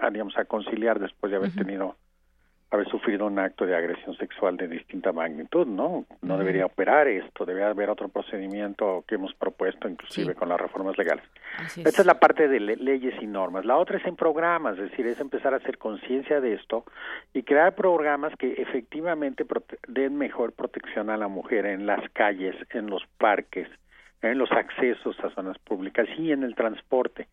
a, 0.00 0.10
digamos 0.10 0.36
a 0.38 0.46
conciliar 0.46 0.98
después 0.98 1.30
de 1.30 1.36
haber 1.36 1.52
tenido 1.52 1.94
haber 2.70 2.88
sufrido 2.88 3.26
un 3.26 3.38
acto 3.38 3.66
de 3.66 3.74
agresión 3.74 4.16
sexual 4.16 4.56
de 4.56 4.68
distinta 4.68 5.12
magnitud, 5.12 5.66
¿no? 5.66 6.04
No 6.22 6.38
debería 6.38 6.66
operar 6.66 7.08
esto, 7.08 7.44
debería 7.44 7.70
haber 7.70 7.90
otro 7.90 8.08
procedimiento 8.08 9.04
que 9.08 9.16
hemos 9.16 9.34
propuesto, 9.34 9.88
inclusive 9.88 10.36
con 10.36 10.48
las 10.48 10.60
reformas 10.60 10.96
legales. 10.96 11.24
Esta 11.76 12.02
es 12.02 12.06
la 12.06 12.20
parte 12.20 12.46
de 12.46 12.60
leyes 12.60 13.14
y 13.20 13.26
normas. 13.26 13.64
La 13.64 13.76
otra 13.76 13.98
es 13.98 14.06
en 14.06 14.14
programas, 14.14 14.78
es 14.78 14.90
decir, 14.90 15.06
es 15.06 15.20
empezar 15.20 15.52
a 15.52 15.56
hacer 15.56 15.78
conciencia 15.78 16.40
de 16.40 16.54
esto 16.54 16.84
y 17.34 17.42
crear 17.42 17.74
programas 17.74 18.32
que 18.36 18.52
efectivamente 18.52 19.44
den 19.88 20.16
mejor 20.16 20.52
protección 20.52 21.10
a 21.10 21.16
la 21.16 21.26
mujer 21.26 21.66
en 21.66 21.86
las 21.86 22.08
calles, 22.10 22.54
en 22.70 22.86
los 22.86 23.02
parques, 23.18 23.68
en 24.22 24.38
los 24.38 24.52
accesos 24.52 25.18
a 25.24 25.30
zonas 25.30 25.58
públicas 25.58 26.06
y 26.16 26.30
en 26.30 26.44
el 26.44 26.54
transporte 26.54 27.26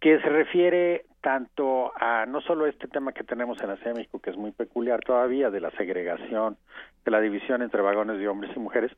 que 0.00 0.18
se 0.20 0.28
refiere 0.28 1.04
tanto 1.20 1.92
a 2.00 2.24
no 2.26 2.40
solo 2.40 2.66
este 2.66 2.88
tema 2.88 3.12
que 3.12 3.24
tenemos 3.24 3.60
en 3.60 3.68
la 3.68 3.76
Ciudad 3.76 3.92
de 3.92 3.98
México, 3.98 4.20
que 4.20 4.30
es 4.30 4.36
muy 4.36 4.52
peculiar 4.52 5.00
todavía, 5.00 5.50
de 5.50 5.60
la 5.60 5.70
segregación, 5.72 6.56
de 7.04 7.10
la 7.10 7.20
división 7.20 7.60
entre 7.60 7.82
vagones 7.82 8.18
de 8.18 8.26
hombres 8.26 8.50
y 8.56 8.58
mujeres, 8.58 8.90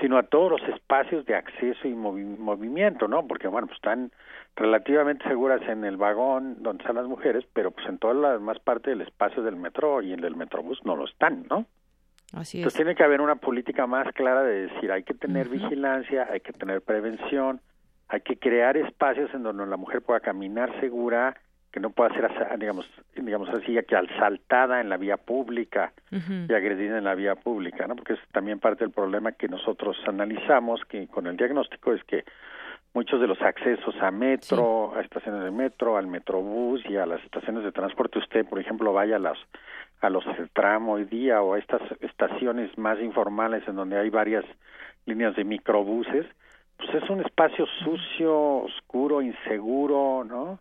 sino 0.00 0.16
a 0.16 0.22
todos 0.22 0.52
los 0.52 0.62
espacios 0.68 1.26
de 1.26 1.34
acceso 1.34 1.88
y 1.88 1.94
movimiento, 1.94 3.08
¿no? 3.08 3.26
Porque, 3.26 3.48
bueno, 3.48 3.66
pues 3.66 3.78
están 3.78 4.12
relativamente 4.54 5.26
seguras 5.26 5.60
en 5.68 5.84
el 5.84 5.96
vagón 5.96 6.62
donde 6.62 6.82
están 6.82 6.96
las 6.96 7.06
mujeres, 7.06 7.44
pero 7.52 7.72
pues 7.72 7.88
en 7.88 7.98
toda 7.98 8.14
la 8.14 8.32
demás 8.34 8.60
parte 8.60 8.90
del 8.90 9.00
espacio 9.00 9.42
del 9.42 9.56
metro 9.56 10.00
y 10.00 10.12
en 10.12 10.22
el 10.22 10.36
metrobús 10.36 10.78
no 10.84 10.94
lo 10.94 11.06
están, 11.06 11.44
¿no? 11.50 11.66
Así 12.32 12.58
Entonces 12.58 12.76
tiene 12.76 12.94
que 12.94 13.02
haber 13.02 13.20
una 13.20 13.36
política 13.36 13.86
más 13.86 14.12
clara 14.14 14.42
de 14.42 14.68
decir, 14.68 14.92
hay 14.92 15.02
que 15.02 15.14
tener 15.14 15.48
vigilancia, 15.48 16.28
hay 16.30 16.40
que 16.40 16.52
tener 16.52 16.82
prevención, 16.82 17.60
hay 18.08 18.20
que 18.20 18.38
crear 18.38 18.76
espacios 18.76 19.32
en 19.34 19.42
donde 19.42 19.66
la 19.66 19.76
mujer 19.76 20.02
pueda 20.02 20.20
caminar 20.20 20.78
segura, 20.80 21.36
que 21.72 21.80
no 21.80 21.90
pueda 21.90 22.14
ser, 22.14 22.30
digamos, 22.58 22.88
digamos 23.16 23.48
así, 23.48 23.76
que 23.88 23.96
asaltada 23.96 24.80
en 24.80 24.88
la 24.88 24.96
vía 24.96 25.16
pública 25.16 25.92
y 26.10 26.52
agredida 26.52 26.98
en 26.98 27.04
la 27.04 27.16
vía 27.16 27.34
pública, 27.34 27.88
¿no? 27.88 27.96
Porque 27.96 28.12
es 28.12 28.20
también 28.30 28.60
parte 28.60 28.84
del 28.84 28.92
problema 28.92 29.32
que 29.32 29.48
nosotros 29.48 29.96
analizamos, 30.06 30.84
que 30.84 31.08
con 31.08 31.26
el 31.26 31.36
diagnóstico 31.36 31.92
es 31.92 32.04
que 32.04 32.24
muchos 32.92 33.20
de 33.20 33.26
los 33.26 33.42
accesos 33.42 33.94
a 34.00 34.12
metro, 34.12 34.94
a 34.94 35.00
estaciones 35.00 35.42
de 35.42 35.50
metro, 35.50 35.96
al 35.96 36.06
metrobús 36.06 36.80
y 36.88 36.96
a 36.96 37.06
las 37.06 37.20
estaciones 37.24 37.64
de 37.64 37.72
transporte, 37.72 38.20
usted, 38.20 38.46
por 38.46 38.60
ejemplo, 38.60 38.92
vaya 38.92 39.16
a 39.16 39.18
las 39.18 39.38
a 40.00 40.10
los 40.10 40.24
tramo 40.52 40.92
hoy 40.92 41.04
día 41.04 41.42
o 41.42 41.54
a 41.54 41.58
estas 41.58 41.80
estaciones 42.00 42.76
más 42.76 43.00
informales 43.00 43.66
en 43.66 43.76
donde 43.76 43.98
hay 43.98 44.10
varias 44.10 44.44
líneas 45.06 45.34
de 45.34 45.44
microbuses, 45.44 46.26
pues 46.76 47.02
es 47.02 47.10
un 47.10 47.20
espacio 47.20 47.66
sucio, 47.84 48.64
oscuro, 48.64 49.22
inseguro, 49.22 50.24
¿no? 50.24 50.58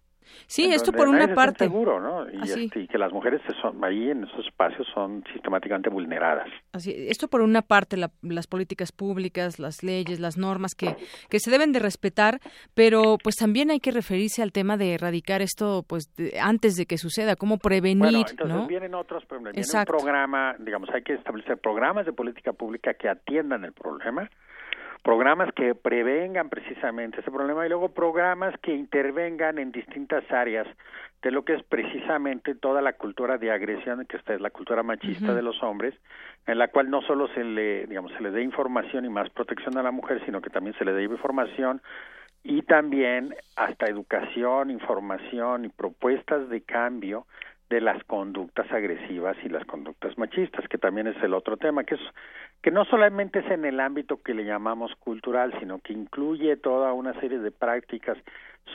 Sí, 0.47 0.65
esto 0.71 0.91
por 0.91 1.07
una 1.07 1.33
parte. 1.33 1.65
Seguro, 1.65 1.99
¿no? 1.99 2.27
Este, 2.27 2.79
y, 2.79 2.87
que 2.87 2.97
las 2.97 3.11
mujeres 3.11 3.41
son, 3.61 3.83
ahí 3.83 4.09
en 4.09 4.23
esos 4.23 4.45
espacios 4.45 4.87
son 4.93 5.23
sistemáticamente 5.33 5.89
vulneradas. 5.89 6.47
Así, 6.73 6.93
esto 7.09 7.27
por 7.27 7.41
una 7.41 7.61
parte, 7.61 7.97
las 7.97 8.47
políticas 8.47 8.91
públicas, 8.91 9.59
las 9.59 9.83
leyes, 9.83 10.19
las 10.19 10.37
normas 10.37 10.73
que, 10.75 10.95
que 11.29 11.39
se 11.39 11.51
deben 11.51 11.71
de 11.71 11.79
respetar, 11.79 12.39
pero 12.73 13.17
pues 13.21 13.35
también 13.35 13.71
hay 13.71 13.79
que 13.79 13.91
referirse 13.91 14.41
al 14.41 14.51
tema 14.51 14.77
de 14.77 14.93
erradicar 14.93 15.41
esto 15.41 15.83
pues 15.87 16.11
antes 16.41 16.75
de 16.75 16.85
que 16.85 16.97
suceda, 16.97 17.35
cómo 17.35 17.57
prevenir, 17.57 17.97
bueno, 17.97 18.25
entonces 18.29 18.55
¿no? 18.55 18.67
vienen 18.67 18.95
otros, 18.95 19.23
viene 19.29 19.61
un 19.61 19.85
programa, 19.85 20.55
digamos, 20.59 20.89
hay 20.93 21.03
que 21.03 21.13
establecer 21.13 21.57
programas 21.57 22.05
de 22.05 22.13
política 22.13 22.53
pública 22.53 22.93
que 22.93 23.09
atiendan 23.09 23.65
el 23.65 23.73
problema 23.73 24.29
programas 25.03 25.53
que 25.53 25.75
prevengan 25.75 26.49
precisamente 26.49 27.19
ese 27.19 27.29
problema 27.29 27.65
y 27.65 27.69
luego 27.69 27.89
programas 27.89 28.55
que 28.61 28.73
intervengan 28.73 29.59
en 29.59 29.71
distintas 29.71 30.23
áreas 30.31 30.65
de 31.21 31.31
lo 31.31 31.43
que 31.43 31.55
es 31.55 31.63
precisamente 31.63 32.55
toda 32.55 32.81
la 32.81 32.93
cultura 32.93 33.37
de 33.37 33.51
agresión 33.51 34.05
que 34.05 34.17
esta 34.17 34.33
es 34.33 34.41
la 34.41 34.49
cultura 34.49 34.81
machista 34.81 35.33
de 35.33 35.41
los 35.41 35.61
hombres 35.61 35.93
en 36.47 36.57
la 36.57 36.69
cual 36.69 36.89
no 36.89 37.01
solo 37.01 37.27
se 37.33 37.43
le 37.43 37.85
digamos 37.85 38.13
se 38.13 38.23
le 38.23 38.31
dé 38.31 38.41
información 38.41 39.03
y 39.05 39.09
más 39.09 39.29
protección 39.29 39.77
a 39.77 39.83
la 39.83 39.91
mujer 39.91 40.21
sino 40.25 40.41
que 40.41 40.49
también 40.49 40.75
se 40.77 40.85
le 40.85 40.93
dé 40.93 41.03
información 41.03 41.81
y 42.45 42.61
también 42.63 43.33
hasta 43.55 43.87
educación, 43.87 44.69
información 44.69 45.65
y 45.65 45.69
propuestas 45.69 46.49
de 46.49 46.61
cambio 46.61 47.25
de 47.69 47.81
las 47.81 48.03
conductas 48.03 48.71
agresivas 48.71 49.35
y 49.43 49.49
las 49.49 49.65
conductas 49.65 50.17
machistas, 50.17 50.67
que 50.67 50.77
también 50.77 51.07
es 51.07 51.21
el 51.23 51.33
otro 51.33 51.57
tema, 51.57 51.83
que 51.83 51.95
es 51.95 52.01
que 52.61 52.71
no 52.71 52.85
solamente 52.85 53.39
es 53.39 53.51
en 53.51 53.65
el 53.65 53.79
ámbito 53.79 54.21
que 54.21 54.33
le 54.33 54.45
llamamos 54.45 54.95
cultural, 54.95 55.53
sino 55.59 55.79
que 55.79 55.93
incluye 55.93 56.55
toda 56.55 56.93
una 56.93 57.13
serie 57.19 57.39
de 57.39 57.51
prácticas 57.51 58.17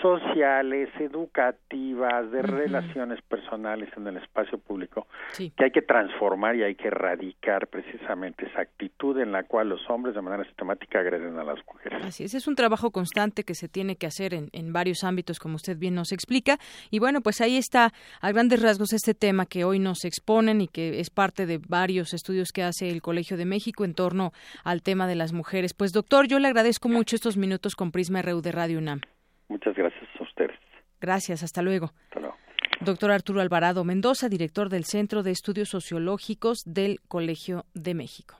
sociales, 0.01 0.88
educativas, 1.01 2.31
de 2.31 2.42
relaciones 2.42 3.20
personales 3.22 3.88
en 3.96 4.07
el 4.07 4.16
espacio 4.18 4.59
público, 4.59 5.07
que 5.37 5.64
hay 5.64 5.70
que 5.70 5.83
transformar 5.83 6.57
y 6.57 6.62
hay 6.62 6.74
que 6.74 6.88
erradicar 6.88 7.66
precisamente 7.66 8.46
esa 8.46 8.61
actitud 8.61 9.18
en 9.18 9.33
la 9.33 9.42
cual 9.44 9.68
los 9.70 9.81
hombres 9.90 10.14
de 10.14 10.22
manera 10.22 10.44
sistemática 10.44 11.01
agreden 11.01 11.38
a 11.38 11.44
las 11.44 11.59
mujeres. 11.66 12.05
Así 12.05 12.24
es, 12.24 12.35
es 12.35 12.46
un 12.46 12.55
trabajo 12.55 12.90
constante 12.90 13.44
que 13.44 13.55
se 13.55 13.68
tiene 13.68 13.96
que 13.96 14.07
hacer 14.07 14.35
en, 14.35 14.51
en 14.53 14.72
varios 14.72 15.03
ámbitos, 15.05 15.38
como 15.38 15.57
usted 15.57 15.77
bien 15.77 15.94
nos 15.94 16.12
explica. 16.12 16.59
Y 16.90 16.98
bueno, 17.01 17.20
pues 17.20 17.40
ahí 17.40 17.57
está 17.57 17.92
a 18.20 18.33
grandes 18.33 18.62
rasgos 18.62 18.92
este 18.92 19.14
tema 19.14 19.46
que 19.46 19.64
hoy 19.64 19.79
nos 19.79 20.05
exponen 20.05 20.61
y 20.61 20.68
que 20.68 21.01
es 21.01 21.11
parte 21.11 21.46
de 21.46 21.59
varios 21.66 22.14
estudios 22.14 22.53
que 22.53 22.62
hace 22.62 22.88
el 22.88 23.03
Colegio 23.03 23.37
de 23.37 23.46
México 23.46 23.85
en 23.85 23.94
torno 23.94 24.33
al 24.64 24.83
tema 24.83 25.07
de 25.07 25.16
las 25.16 25.33
mujeres. 25.33 25.74
Pues 25.74 25.92
doctor, 25.92 26.29
yo 26.29 26.38
le 26.38 26.48
agradezco 26.48 26.88
mucho 26.88 27.16
estos 27.16 27.37
minutos 27.37 27.74
con 27.74 27.90
Prisma 27.90 28.22
RU 28.22 28.40
de 28.40 28.53
Radio 28.53 28.79
UNAM. 28.79 29.01
Muchas 29.48 29.74
gracias 29.74 30.04
a 30.18 30.22
ustedes. 30.22 30.58
Gracias, 31.00 31.42
hasta 31.42 31.62
luego. 31.62 31.92
Hasta 32.04 32.20
luego. 32.20 32.37
Doctor 32.80 33.11
Arturo 33.11 33.40
Alvarado 33.40 33.82
Mendoza, 33.84 34.28
director 34.28 34.68
del 34.68 34.84
Centro 34.84 35.22
de 35.22 35.32
Estudios 35.32 35.68
Sociológicos 35.68 36.62
del 36.64 37.00
Colegio 37.08 37.66
de 37.74 37.94
México. 37.94 38.37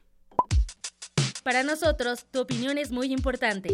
Para 1.43 1.63
nosotros, 1.63 2.27
tu 2.31 2.41
opinión 2.41 2.79
es 2.79 2.93
muy 2.93 3.13
importante. 3.13 3.71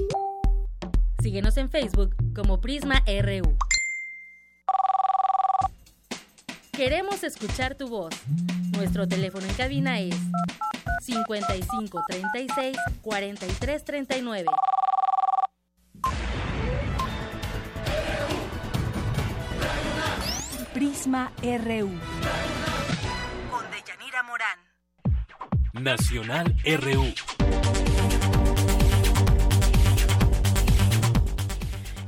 Síguenos 1.23 1.57
en 1.57 1.71
Facebook 1.71 2.15
como 2.35 2.61
Prisma 2.61 3.03
RU. 3.07 3.57
Queremos 6.73 7.23
escuchar 7.25 7.77
tu 7.77 7.89
voz. 7.89 8.15
Nuestro 8.77 9.07
teléfono 9.07 9.47
en 9.47 9.55
cabina 9.55 10.01
es 10.01 10.17
55 11.03 12.05
36 12.09 12.77
Prisma 20.75 21.31
RU. 21.41 21.89
Con 23.49 23.65
Deyanira 23.71 24.25
Morán. 24.25 24.59
Nacional 25.73 26.57
RU. 26.65 27.15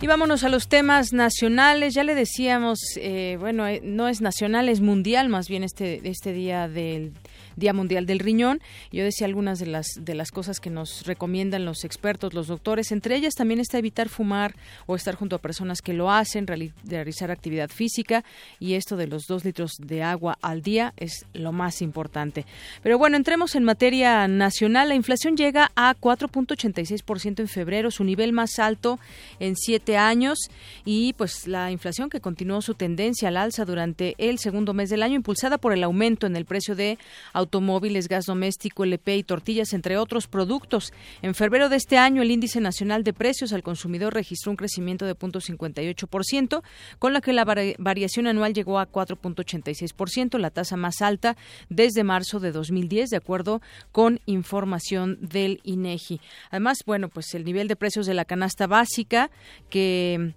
Y 0.00 0.06
vámonos 0.08 0.42
a 0.42 0.48
los 0.48 0.66
temas 0.66 1.12
nacionales. 1.12 1.94
Ya 1.94 2.02
le 2.02 2.16
decíamos, 2.16 2.80
eh, 2.96 3.36
bueno, 3.38 3.68
eh, 3.68 3.80
no 3.84 4.08
es 4.08 4.20
nacional, 4.20 4.68
es 4.68 4.80
mundial, 4.80 5.28
más 5.28 5.48
bien 5.48 5.62
este, 5.62 6.00
este 6.08 6.32
día 6.32 6.66
del 6.66 7.12
Día 7.56 7.72
Mundial 7.72 8.06
del 8.06 8.20
Riñón. 8.20 8.60
Yo 8.92 9.04
decía 9.04 9.26
algunas 9.26 9.58
de 9.58 9.66
las, 9.66 9.86
de 10.00 10.14
las 10.14 10.30
cosas 10.30 10.60
que 10.60 10.70
nos 10.70 11.06
recomiendan 11.06 11.64
los 11.64 11.84
expertos, 11.84 12.34
los 12.34 12.46
doctores. 12.46 12.92
Entre 12.92 13.16
ellas 13.16 13.34
también 13.34 13.60
está 13.60 13.78
evitar 13.78 14.08
fumar 14.08 14.54
o 14.86 14.96
estar 14.96 15.14
junto 15.14 15.36
a 15.36 15.40
personas 15.40 15.82
que 15.82 15.92
lo 15.92 16.10
hacen, 16.10 16.46
realizar 16.46 17.30
actividad 17.30 17.70
física 17.70 18.24
y 18.60 18.74
esto 18.74 18.96
de 18.96 19.06
los 19.06 19.26
dos 19.26 19.44
litros 19.44 19.72
de 19.78 20.02
agua 20.02 20.38
al 20.42 20.62
día 20.62 20.92
es 20.96 21.26
lo 21.32 21.52
más 21.52 21.82
importante. 21.82 22.44
Pero 22.82 22.98
bueno, 22.98 23.16
entremos 23.16 23.54
en 23.54 23.64
materia 23.64 24.28
nacional. 24.28 24.88
La 24.88 24.94
inflación 24.94 25.36
llega 25.36 25.70
a 25.76 25.94
4.86% 25.94 27.40
en 27.40 27.48
febrero, 27.48 27.90
su 27.90 28.04
nivel 28.04 28.32
más 28.32 28.58
alto 28.58 28.98
en 29.40 29.56
siete 29.56 29.96
años 29.96 30.38
y 30.84 31.14
pues 31.14 31.46
la 31.46 31.70
inflación 31.70 32.10
que 32.10 32.20
continuó 32.20 32.62
su 32.62 32.74
tendencia 32.74 33.28
al 33.28 33.36
alza 33.36 33.64
durante 33.64 34.14
el 34.18 34.38
segundo 34.38 34.74
mes 34.74 34.90
del 34.90 35.02
año 35.02 35.16
impulsada 35.16 35.58
por 35.58 35.72
el 35.72 35.82
aumento 35.82 36.26
en 36.26 36.36
el 36.36 36.44
precio 36.44 36.74
de 36.74 36.98
automóviles, 37.46 38.08
gas 38.08 38.26
doméstico, 38.26 38.84
LP 38.84 39.16
y 39.16 39.22
tortillas, 39.22 39.72
entre 39.72 39.96
otros 39.96 40.26
productos. 40.26 40.92
En 41.22 41.34
febrero 41.34 41.68
de 41.68 41.76
este 41.76 41.96
año, 41.96 42.22
el 42.22 42.30
índice 42.30 42.60
nacional 42.60 43.04
de 43.04 43.12
precios 43.12 43.52
al 43.52 43.62
consumidor 43.62 44.14
registró 44.14 44.50
un 44.50 44.56
crecimiento 44.56 45.06
de 45.06 45.16
0.58%, 45.16 46.62
con 46.98 47.12
la 47.12 47.20
que 47.20 47.32
la 47.32 47.44
variación 47.78 48.26
anual 48.26 48.52
llegó 48.52 48.78
a 48.78 48.90
4.86%, 48.90 50.38
la 50.38 50.50
tasa 50.50 50.76
más 50.76 51.00
alta 51.00 51.36
desde 51.68 52.04
marzo 52.04 52.40
de 52.40 52.52
2010, 52.52 53.10
de 53.10 53.16
acuerdo 53.16 53.62
con 53.92 54.20
información 54.26 55.18
del 55.20 55.60
INEGI. 55.64 56.20
Además, 56.50 56.78
bueno, 56.84 57.08
pues 57.08 57.34
el 57.34 57.44
nivel 57.44 57.68
de 57.68 57.76
precios 57.76 58.06
de 58.06 58.14
la 58.14 58.24
canasta 58.24 58.66
básica 58.66 59.30
que 59.70 60.34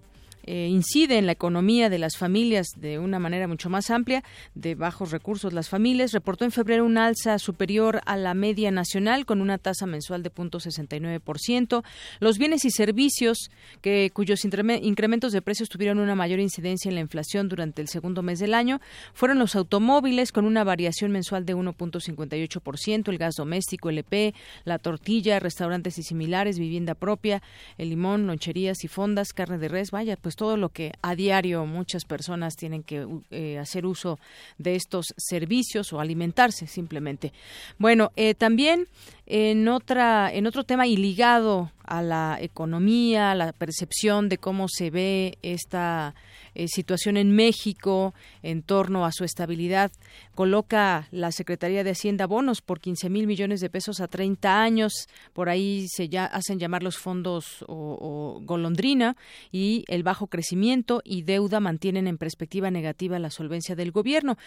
eh, 0.51 0.67
incide 0.67 1.19
en 1.19 1.27
la 1.27 1.33
economía 1.33 1.91
de 1.91 1.99
las 1.99 2.17
familias 2.17 2.69
de 2.75 2.97
una 2.97 3.19
manera 3.19 3.47
mucho 3.47 3.69
más 3.69 3.91
amplia, 3.91 4.23
de 4.55 4.73
bajos 4.73 5.11
recursos 5.11 5.53
las 5.53 5.69
familias, 5.69 6.11
reportó 6.11 6.43
en 6.43 6.51
febrero 6.51 6.85
un 6.85 6.97
alza 6.97 7.37
superior 7.37 8.01
a 8.07 8.17
la 8.17 8.33
media 8.33 8.71
nacional 8.71 9.27
con 9.27 9.41
una 9.41 9.59
tasa 9.59 9.85
mensual 9.85 10.23
de 10.23 10.33
0.69%. 10.33 11.83
Los 12.19 12.39
bienes 12.39 12.65
y 12.65 12.71
servicios 12.71 13.51
que 13.81 14.09
cuyos 14.11 14.43
incrementos 14.43 15.33
de 15.33 15.43
precios 15.43 15.69
tuvieron 15.69 15.99
una 15.99 16.15
mayor 16.15 16.39
incidencia 16.39 16.89
en 16.89 16.95
la 16.95 17.01
inflación 17.01 17.47
durante 17.47 17.83
el 17.83 17.87
segundo 17.87 18.23
mes 18.23 18.39
del 18.39 18.55
año 18.55 18.81
fueron 19.13 19.37
los 19.37 19.55
automóviles 19.55 20.31
con 20.31 20.45
una 20.45 20.63
variación 20.63 21.11
mensual 21.11 21.45
de 21.45 21.55
1.58%, 21.55 23.07
el 23.07 23.17
gas 23.19 23.35
doméstico, 23.35 23.91
LP, 23.91 24.33
la 24.63 24.79
tortilla, 24.79 25.39
restaurantes 25.39 25.99
y 25.99 26.01
similares, 26.01 26.57
vivienda 26.57 26.95
propia, 26.95 27.43
el 27.77 27.89
limón, 27.89 28.25
loncherías 28.25 28.83
y 28.83 28.87
fondas, 28.87 29.31
carne 29.31 29.59
de 29.59 29.67
res, 29.67 29.91
vaya, 29.91 30.17
pues 30.17 30.38
todo 30.39 30.55
lo 30.55 30.69
que 30.69 30.93
a 31.01 31.15
diario 31.15 31.65
muchas 31.65 32.05
personas 32.05 32.55
tienen 32.55 32.81
que 32.81 33.05
eh, 33.29 33.59
hacer 33.59 33.85
uso 33.85 34.19
de 34.57 34.75
estos 34.75 35.07
servicios 35.17 35.91
o 35.91 35.99
alimentarse 35.99 36.65
simplemente. 36.65 37.33
Bueno, 37.77 38.13
eh, 38.15 38.35
también 38.35 38.87
en 39.25 39.67
otra 39.67 40.31
en 40.31 40.47
otro 40.47 40.63
tema 40.63 40.87
y 40.87 40.95
ligado 40.95 41.73
a 41.83 42.01
la 42.01 42.37
economía, 42.39 43.31
a 43.31 43.35
la 43.35 43.51
percepción 43.51 44.29
de 44.29 44.37
cómo 44.37 44.69
se 44.69 44.89
ve 44.89 45.37
esta 45.41 46.15
eh, 46.59 46.67
situación 46.67 47.15
en 47.15 47.31
México 47.31 48.13
en 48.43 48.63
torno 48.63 49.05
a 49.05 49.13
su 49.13 49.23
estabilidad. 49.23 49.93
Coloca 50.35 51.07
la 51.09 51.31
Secretaría 51.31 51.85
de 51.85 51.91
Hacienda 51.91 52.27
bonos 52.27 52.61
por 52.61 52.81
15 52.81 53.09
mil 53.09 53.27
millones 53.27 53.61
de 53.61 53.69
pesos 53.69 54.01
a 54.01 54.09
30 54.09 54.61
años. 54.61 55.07
Por 55.31 55.47
ahí 55.47 55.85
se 55.87 56.09
ya 56.09 56.25
hacen 56.25 56.59
llamar 56.59 56.83
los 56.83 56.97
fondos 56.97 57.63
o, 57.65 58.41
golondrina 58.43 59.15
y 59.53 59.85
el 59.87 60.03
bajo 60.03 60.27
crecimiento 60.27 61.01
y 61.05 61.21
deuda 61.21 61.61
mantienen 61.61 62.07
en 62.07 62.17
perspectiva 62.17 62.69
negativa 62.71 63.19
la 63.19 63.29
solvencia 63.29 63.77
del 63.77 63.91
gobierno. 63.91 64.37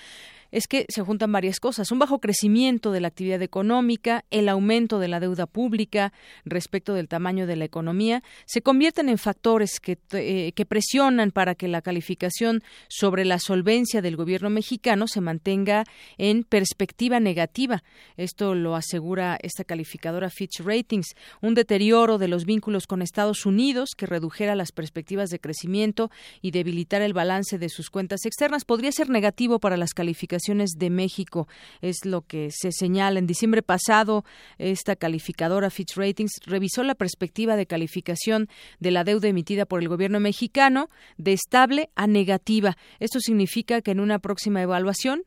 Es 0.51 0.67
que 0.67 0.85
se 0.91 1.01
juntan 1.01 1.33
varias 1.33 1.61
cosas. 1.61 1.91
Un 1.93 1.99
bajo 1.99 2.19
crecimiento 2.19 2.93
de 2.93 3.01
la 3.01 3.09
actividad 3.09 3.41
económica, 3.41 4.27
el 4.31 4.51
aumento 4.51 4.99
de 4.99 5.09
la 5.09 5.19
deuda 5.19 5.47
pública 5.47 6.13
respecto 6.45 6.93
del 6.93 7.09
tamaño 7.09 7.47
de 7.47 7.57
la 7.57 7.65
economía, 7.65 8.23
se 8.45 8.61
convierten 8.61 9.09
en 9.09 9.17
factores 9.17 9.81
que, 9.81 9.97
eh, 10.13 10.53
que 10.53 10.67
presionan 10.67 11.31
para 11.31 11.55
que 11.55 11.69
la 11.69 11.81
calificación 12.03 12.65
sobre 12.89 13.25
la 13.25 13.39
solvencia 13.39 14.03
del 14.03 14.17
gobierno 14.17 14.51
mexicano 14.51 15.07
se 15.07 15.21
mantenga 15.21 15.85
en 16.19 16.43
perspectiva 16.43 17.21
negativa. 17.21 17.85
Esto 18.17 18.57
lo 18.57 18.75
asegura 18.75 19.39
esta 19.41 19.63
calificadora 19.63 20.29
Fitch 20.31 20.61
Ratings. 20.61 21.15
Un 21.41 21.55
deterioro 21.55 22.19
de 22.19 22.27
los 22.27 22.45
vínculos 22.45 22.89
con 22.89 23.03
Estados 23.03 23.47
Unidos 23.47 23.91
que 23.97 24.07
redujera 24.07 24.57
las 24.57 24.73
perspectivas 24.73 25.31
de 25.31 25.39
crecimiento 25.39 26.11
y 26.41 26.51
debilitar 26.51 27.03
el 27.03 27.13
balance 27.13 27.57
de 27.57 27.69
sus 27.69 27.89
cuentas 27.89 28.27
externas 28.27 28.65
podría 28.65 28.91
ser 28.91 29.09
negativo 29.09 29.61
para 29.61 29.77
las 29.77 29.95
calificaciones 29.95 30.73
de 30.77 30.91
México. 30.91 31.47
Es 31.83 32.05
lo 32.05 32.23
que 32.23 32.49
se 32.51 32.73
señala. 32.73 33.21
En 33.21 33.29
diciembre 33.29 33.63
pasado, 33.63 34.25
esta 34.59 34.97
calificadora 34.97 35.71
Fitch 35.71 35.97
Ratings 35.97 36.41
revisó 36.47 36.83
la 36.83 36.97
perspectiva 36.97 37.55
de 37.55 37.67
calificación 37.67 38.49
de 38.81 38.91
la 38.91 39.05
deuda 39.05 39.29
emitida 39.29 39.67
por 39.67 39.81
el 39.81 39.89
gobierno 39.89 40.19
mexicano 40.19 40.89
de 41.17 41.33
estable 41.33 41.91
a 41.95 42.07
negativa. 42.07 42.77
Esto 43.01 43.21
significa 43.21 43.83
que 43.83 43.91
en 43.91 44.01
una 44.01 44.19
próxima 44.19 44.63
evaluación 44.63 45.23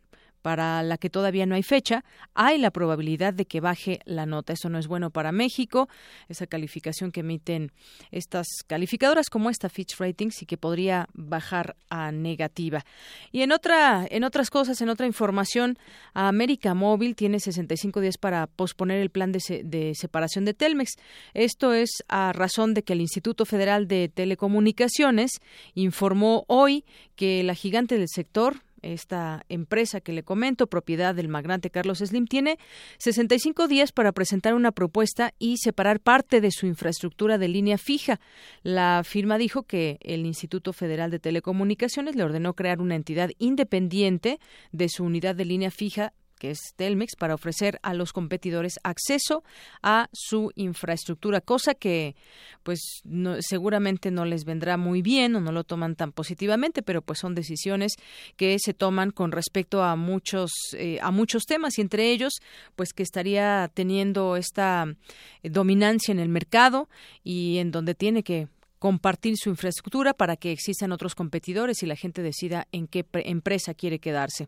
para 0.46 0.84
la 0.84 1.00
que 1.00 1.10
todavía 1.10 1.48
no 1.48 1.56
hay 1.56 1.64
fecha, 1.64 2.06
hay 2.36 2.60
la 2.60 2.70
probabilidad 2.70 3.34
de 3.34 3.46
que 3.46 3.62
baje 3.62 4.02
la 4.06 4.28
nota. 4.28 4.54
Eso 4.54 4.70
no 4.70 4.78
es 4.78 4.86
bueno 4.86 5.10
para 5.10 5.32
México, 5.32 5.90
esa 6.30 6.46
calificación 6.46 7.12
que 7.12 7.22
emiten 7.22 7.72
estas 8.12 8.46
calificadoras 8.68 9.32
como 9.32 9.50
esta 9.50 9.70
Fitch 9.70 9.98
Ratings 9.98 10.44
y 10.44 10.46
que 10.46 10.56
podría 10.56 11.10
bajar 11.16 11.76
a 11.90 12.12
negativa. 12.12 12.86
Y 13.32 13.42
en 13.42 13.54
otra 13.54 14.06
en 14.08 14.24
otras 14.24 14.52
cosas, 14.52 14.80
en 14.82 14.90
otra 14.90 15.08
información, 15.08 15.80
América 16.14 16.76
Móvil 16.76 17.16
tiene 17.16 17.40
65 17.40 18.00
días 18.00 18.20
para 18.20 18.46
posponer 18.46 19.02
el 19.02 19.10
plan 19.10 19.32
de, 19.32 19.64
de 19.64 19.94
separación 19.96 20.46
de 20.46 20.54
Telmex. 20.54 20.92
Esto 21.34 21.74
es 21.74 22.04
a 22.08 22.34
razón 22.34 22.76
de 22.76 22.84
que 22.84 22.94
el 22.94 23.02
Instituto 23.02 23.46
Federal 23.46 23.88
de 23.88 24.10
Telecomunicaciones 24.10 25.32
informó 25.74 26.46
hoy 26.48 26.86
que 27.16 27.42
la 27.42 27.56
gigante 27.56 27.98
del 27.98 28.10
sector 28.10 28.58
esta 28.94 29.44
empresa 29.50 30.02
que 30.02 30.14
le 30.14 30.24
comento, 30.24 30.68
propiedad 30.68 31.16
del 31.16 31.28
magnate 31.28 31.70
Carlos 31.70 32.00
Slim, 32.00 32.26
tiene 32.26 32.58
65 33.00 33.68
días 33.68 33.92
para 33.92 34.12
presentar 34.12 34.54
una 34.54 34.72
propuesta 34.72 35.34
y 35.40 35.58
separar 35.58 36.00
parte 36.00 36.42
de 36.42 36.52
su 36.52 36.66
infraestructura 36.68 37.38
de 37.38 37.48
línea 37.48 37.78
fija. 37.78 38.20
La 38.64 39.02
firma 39.04 39.38
dijo 39.38 39.64
que 39.64 39.98
el 40.02 40.26
Instituto 40.26 40.74
Federal 40.74 41.12
de 41.12 41.20
Telecomunicaciones 41.20 42.16
le 42.16 42.24
ordenó 42.24 42.54
crear 42.54 42.82
una 42.82 42.96
entidad 42.96 43.30
independiente 43.40 44.40
de 44.72 44.90
su 44.90 45.04
unidad 45.04 45.36
de 45.36 45.46
línea 45.46 45.72
fija 45.72 46.14
que 46.46 46.52
es 46.52 46.60
Telmex, 46.76 47.16
para 47.16 47.34
ofrecer 47.34 47.80
a 47.82 47.96
los 47.96 48.14
competidores 48.14 48.80
acceso 48.84 49.44
a 49.82 50.10
su 50.14 50.52
infraestructura, 50.56 51.42
cosa 51.42 51.74
que 51.74 52.16
pues 52.62 53.02
seguramente 53.40 54.12
no 54.12 54.26
les 54.26 54.46
vendrá 54.46 54.78
muy 54.78 55.02
bien 55.02 55.36
o 55.36 55.42
no 55.42 55.52
lo 55.52 55.64
toman 55.64 55.96
tan 55.96 56.12
positivamente, 56.12 56.84
pero 56.84 57.02
pues 57.02 57.18
son 57.18 57.34
decisiones 57.34 57.94
que 58.38 58.58
se 58.60 58.76
toman 58.76 59.10
con 59.10 59.32
respecto 59.32 59.82
a 59.82 59.96
muchos 59.96 60.52
eh, 60.78 61.00
a 61.02 61.10
muchos 61.10 61.46
temas 61.46 61.80
y 61.80 61.82
entre 61.82 62.12
ellos 62.12 62.34
pues 62.76 62.94
que 62.94 63.02
estaría 63.02 63.72
teniendo 63.74 64.36
esta 64.36 64.86
eh, 65.42 65.50
dominancia 65.50 66.12
en 66.12 66.20
el 66.20 66.30
mercado 66.30 66.90
y 67.24 67.58
en 67.58 67.72
donde 67.72 67.96
tiene 67.96 68.22
que 68.22 68.48
compartir 68.86 69.36
su 69.36 69.50
infraestructura 69.50 70.14
para 70.14 70.38
que 70.38 70.52
existan 70.52 70.92
otros 70.92 71.16
competidores 71.16 71.82
y 71.82 71.88
la 71.88 71.96
gente 71.96 72.22
decida 72.22 72.68
en 72.72 72.86
qué 72.86 73.04
empresa 73.14 73.74
quiere 73.74 73.98
quedarse. 73.98 74.48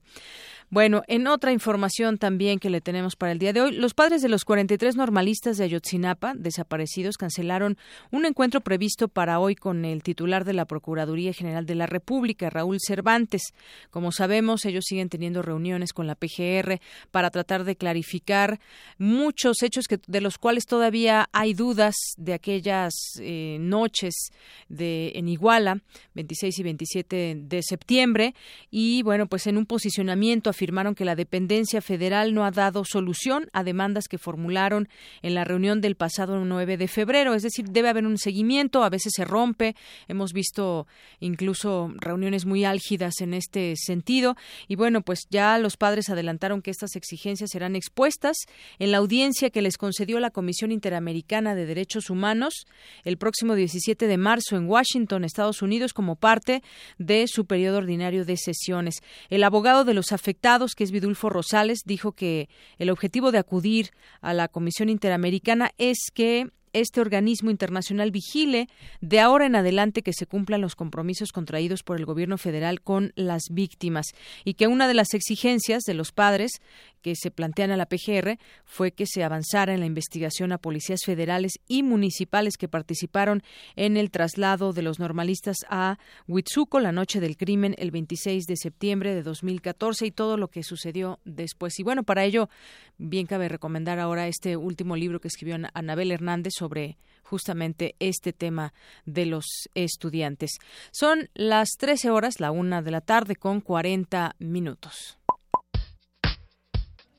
Bueno, 0.70 1.02
en 1.08 1.26
otra 1.26 1.54
información 1.54 2.20
también 2.20 2.60
que 2.60 2.70
le 2.70 2.80
tenemos 2.80 3.16
para 3.16 3.32
el 3.32 3.40
día 3.40 3.52
de 3.52 3.62
hoy, 3.62 3.72
los 3.72 3.96
padres 3.96 4.22
de 4.22 4.30
los 4.30 4.46
43 4.46 4.96
normalistas 4.96 5.58
de 5.58 5.64
Ayotzinapa 5.64 6.36
desaparecidos 6.36 7.18
cancelaron 7.18 7.80
un 8.12 8.28
encuentro 8.28 8.62
previsto 8.62 9.08
para 9.08 9.40
hoy 9.40 9.56
con 9.56 9.86
el 9.86 10.04
titular 10.04 10.46
de 10.46 10.54
la 10.54 10.66
Procuraduría 10.66 11.34
General 11.34 11.66
de 11.66 11.74
la 11.74 11.88
República, 11.88 12.52
Raúl 12.52 12.78
Cervantes. 12.80 13.42
Como 13.90 14.12
sabemos, 14.12 14.66
ellos 14.66 14.86
siguen 14.86 15.10
teniendo 15.10 15.42
reuniones 15.42 15.94
con 15.94 16.06
la 16.06 16.14
PGR 16.14 16.80
para 17.10 17.32
tratar 17.32 17.64
de 17.64 17.76
clarificar 17.76 18.60
muchos 19.00 19.64
hechos 19.64 19.86
que, 19.88 20.00
de 20.06 20.22
los 20.22 20.38
cuales 20.38 20.68
todavía 20.68 21.28
hay 21.32 21.56
dudas 21.56 21.96
de 22.18 22.36
aquellas 22.36 22.94
eh, 23.20 23.58
noches 23.60 24.27
de 24.70 25.12
en 25.16 25.28
Iguala, 25.28 25.82
26 26.16 26.60
y 26.60 26.64
27 26.64 27.38
de 27.40 27.62
septiembre, 27.64 28.34
y 28.72 29.02
bueno, 29.04 29.28
pues 29.28 29.48
en 29.48 29.58
un 29.58 29.66
posicionamiento 29.66 30.50
afirmaron 30.50 30.96
que 30.96 31.06
la 31.06 31.16
dependencia 31.16 31.82
federal 31.82 32.34
no 32.34 32.46
ha 32.46 32.52
dado 32.52 32.84
solución 32.86 33.50
a 33.54 33.64
demandas 33.64 34.08
que 34.08 34.18
formularon 34.18 34.90
en 35.22 35.36
la 35.36 35.44
reunión 35.44 35.82
del 35.82 35.96
pasado 35.96 36.44
9 36.44 36.78
de 36.78 36.88
febrero, 36.88 37.34
es 37.34 37.44
decir, 37.44 37.66
debe 37.70 37.90
haber 37.90 38.06
un 38.06 38.18
seguimiento, 38.18 38.84
a 38.84 38.90
veces 38.90 39.14
se 39.16 39.26
rompe, 39.26 39.76
hemos 40.08 40.34
visto 40.34 40.88
incluso 41.20 41.92
reuniones 41.98 42.46
muy 42.46 42.66
álgidas 42.66 43.22
en 43.22 43.34
este 43.34 43.74
sentido, 43.76 44.36
y 44.68 44.76
bueno, 44.76 45.02
pues 45.02 45.28
ya 45.30 45.58
los 45.58 45.78
padres 45.78 46.10
adelantaron 46.10 46.62
que 46.62 46.72
estas 46.72 46.96
exigencias 46.96 47.50
serán 47.52 47.76
expuestas 47.76 48.38
en 48.80 48.92
la 48.92 48.98
audiencia 48.98 49.50
que 49.50 49.62
les 49.62 49.78
concedió 49.78 50.20
la 50.20 50.32
Comisión 50.32 50.72
Interamericana 50.72 51.56
de 51.56 51.66
Derechos 51.66 52.10
Humanos 52.10 52.66
el 53.04 53.18
próximo 53.18 53.56
17 53.56 54.08
de 54.08 54.17
marzo 54.18 54.56
en 54.56 54.68
Washington, 54.68 55.24
Estados 55.24 55.62
Unidos, 55.62 55.94
como 55.94 56.16
parte 56.16 56.64
de 56.98 57.26
su 57.28 57.46
periodo 57.46 57.78
ordinario 57.78 58.26
de 58.26 58.38
sesiones. 58.38 59.02
El 59.30 59.44
abogado 59.44 59.86
de 59.86 59.94
los 59.94 60.12
afectados, 60.12 60.74
que 60.76 60.84
es 60.84 60.92
Vidulfo 60.92 61.30
Rosales, 61.30 61.80
dijo 61.86 62.12
que 62.12 62.50
el 62.78 62.90
objetivo 62.90 63.32
de 63.32 63.40
acudir 63.40 63.92
a 64.22 64.34
la 64.34 64.48
Comisión 64.48 64.90
Interamericana 64.90 65.72
es 65.78 65.98
que 66.14 66.50
este 66.74 67.02
organismo 67.02 67.50
internacional 67.50 68.12
vigile 68.12 68.68
de 69.02 69.20
ahora 69.20 69.46
en 69.46 69.56
adelante 69.56 70.02
que 70.02 70.14
se 70.14 70.26
cumplan 70.26 70.62
los 70.62 70.76
compromisos 70.76 71.32
contraídos 71.32 71.84
por 71.84 71.98
el 71.98 72.06
gobierno 72.06 72.38
federal 72.38 72.82
con 72.82 73.14
las 73.16 73.44
víctimas 73.52 74.08
y 74.44 74.56
que 74.56 74.68
una 74.68 74.88
de 74.88 74.94
las 74.94 75.14
exigencias 75.14 75.84
de 75.84 75.94
los 75.94 76.12
padres 76.12 76.62
que 77.02 77.16
se 77.16 77.32
plantean 77.32 77.72
a 77.72 77.78
la 77.78 77.86
PGR 77.86 78.38
fue 78.66 78.92
que 78.92 79.06
se 79.06 79.24
avanzara 79.24 79.74
en 79.74 79.80
la 79.80 79.86
investigación 79.86 80.52
a 80.52 80.58
policías 80.58 81.02
federales 81.06 81.54
y 81.68 81.84
municipales 81.84 82.58
que 82.58 82.68
participaron 82.68 83.44
en 83.76 83.98
el 83.98 84.12
traslado 84.12 84.74
de 84.74 84.82
los 84.82 85.00
normalistas 85.00 85.58
a 85.70 86.00
Huitzuco 86.28 86.80
la 86.80 86.92
noche 86.92 87.20
del 87.20 87.38
crimen 87.38 87.76
el 87.78 87.92
26 87.92 88.46
de 88.46 88.58
septiembre 88.58 89.16
de 89.16 89.24
2014 89.24 90.06
y 90.06 90.12
todo 90.12 90.38
lo 90.38 90.50
que 90.50 90.64
sucedió 90.64 91.20
después. 91.24 91.80
Y 91.80 91.84
bueno, 91.84 92.04
para 92.04 92.26
ello 92.26 92.50
bien 92.98 93.28
cabe 93.28 93.48
recomendar 93.48 94.00
ahora 94.00 94.28
este 94.28 94.58
último 94.58 94.96
libro 94.96 95.22
que 95.22 95.28
escribió 95.28 95.58
Anabel 95.74 96.12
Hernández 96.12 96.54
sobre 96.58 96.98
justamente 97.24 97.96
este 98.00 98.34
tema 98.34 98.74
de 99.06 99.26
los 99.26 99.46
estudiantes. 99.76 100.52
Son 100.92 101.30
las 101.34 101.70
13 101.78 102.10
horas, 102.10 102.40
la 102.40 102.52
una 102.52 102.82
de 102.82 102.92
la 102.92 103.02
tarde, 103.02 103.36
con 103.36 103.62
40 103.62 104.36
minutos. 104.40 105.18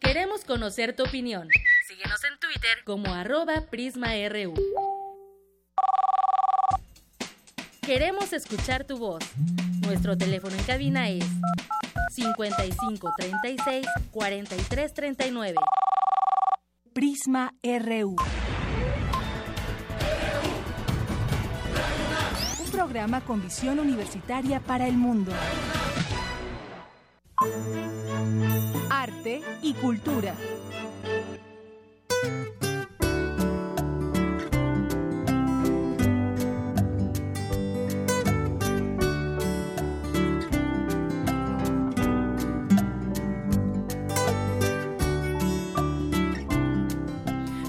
Queremos 0.00 0.44
conocer 0.44 0.96
tu 0.96 1.04
opinión. 1.04 1.48
Síguenos 1.86 2.22
en 2.24 2.38
Twitter 2.38 2.78
como 2.84 3.12
arroba 3.12 3.66
PrismaRU. 3.70 4.54
Queremos 7.82 8.32
escuchar 8.32 8.84
tu 8.84 8.98
voz. 8.98 9.24
Nuestro 9.82 10.16
teléfono 10.16 10.54
en 10.54 10.64
cabina 10.64 11.08
es 11.08 11.24
55 12.10 13.10
36 13.16 13.86
43 14.10 14.94
39. 14.94 15.54
Prisma 16.92 17.54
RU. 17.62 18.16
Programa 22.78 23.20
con 23.22 23.42
visión 23.42 23.80
universitaria 23.80 24.60
para 24.60 24.86
el 24.86 24.96
mundo. 24.96 25.32
Arte 28.88 29.42
y 29.62 29.74
cultura. 29.74 30.32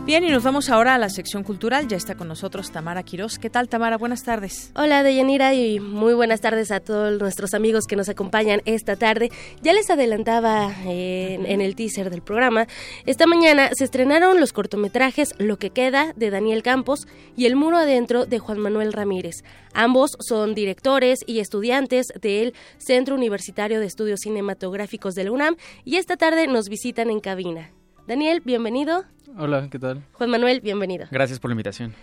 Bien, 0.10 0.24
y 0.24 0.32
nos 0.32 0.42
vamos 0.42 0.72
ahora 0.72 0.96
a 0.96 0.98
la 0.98 1.08
sección 1.10 1.44
cultural. 1.44 1.88
Ya 1.88 1.96
está 1.96 2.16
con 2.16 2.28
nosotros 2.28 2.72
Tamara 2.72 3.04
Quirós. 3.04 3.38
¿Qué 3.38 3.52
tal, 3.52 3.70
Tamara? 3.70 3.96
Buenas 3.96 4.24
tardes. 4.24 4.72
Hola, 4.76 5.04
Deyanira, 5.04 5.54
y 5.54 5.80
muy 5.80 6.16
buenas 6.16 6.42
tardes 6.42 6.72
a 6.72 6.80
todos 6.80 7.20
nuestros 7.20 7.54
amigos 7.54 7.86
que 7.86 7.96
nos 7.96 8.10
acompañan 8.10 8.64
esta 8.66 8.96
tarde. 8.96 9.30
Ya 9.62 9.72
les 9.72 9.88
adelantaba 9.92 10.74
eh, 10.88 11.38
en, 11.46 11.62
el 11.62 11.76
teaser 11.76 12.10
del 12.10 12.24
programa, 12.24 12.66
esta 13.06 13.28
mañana 13.28 13.70
se 13.72 13.84
estrenaron 13.84 14.40
los 14.40 14.52
cortometrajes 14.52 15.36
Lo 15.38 15.60
que 15.60 15.70
queda 15.70 16.14
de 16.16 16.32
Daniel 16.32 16.64
Campos 16.64 17.08
y 17.38 17.46
El 17.46 17.56
muro 17.56 17.78
adentro 17.78 18.26
de 18.26 18.40
Juan 18.40 18.58
Manuel 18.58 18.94
Ramírez. 18.94 19.44
Ambos 19.76 20.18
son 20.28 20.56
directores 20.56 21.20
y 21.28 21.38
estudiantes 21.38 22.08
del 22.20 22.56
Centro 22.80 23.14
Universitario 23.14 23.80
de 23.80 23.86
Estudios 23.86 24.22
Cinematográficos 24.24 25.14
de 25.14 25.26
la 25.26 25.32
UNAM 25.34 25.56
y 25.86 25.98
esta 25.98 26.18
tarde 26.18 26.48
nos 26.48 26.68
visitan 26.68 27.12
en 27.12 27.20
cabina. 27.20 27.70
Daniel, 28.08 28.42
bienvenido. 28.44 29.06
Hola, 29.38 29.68
¿qué 29.70 29.80
tal? 29.80 30.04
Juan 30.14 30.30
Manuel, 30.30 30.62
bienvenido. 30.62 31.08
Gracias 31.12 31.40
por 31.40 31.50
la 31.50 31.54
invitación. 31.54 31.94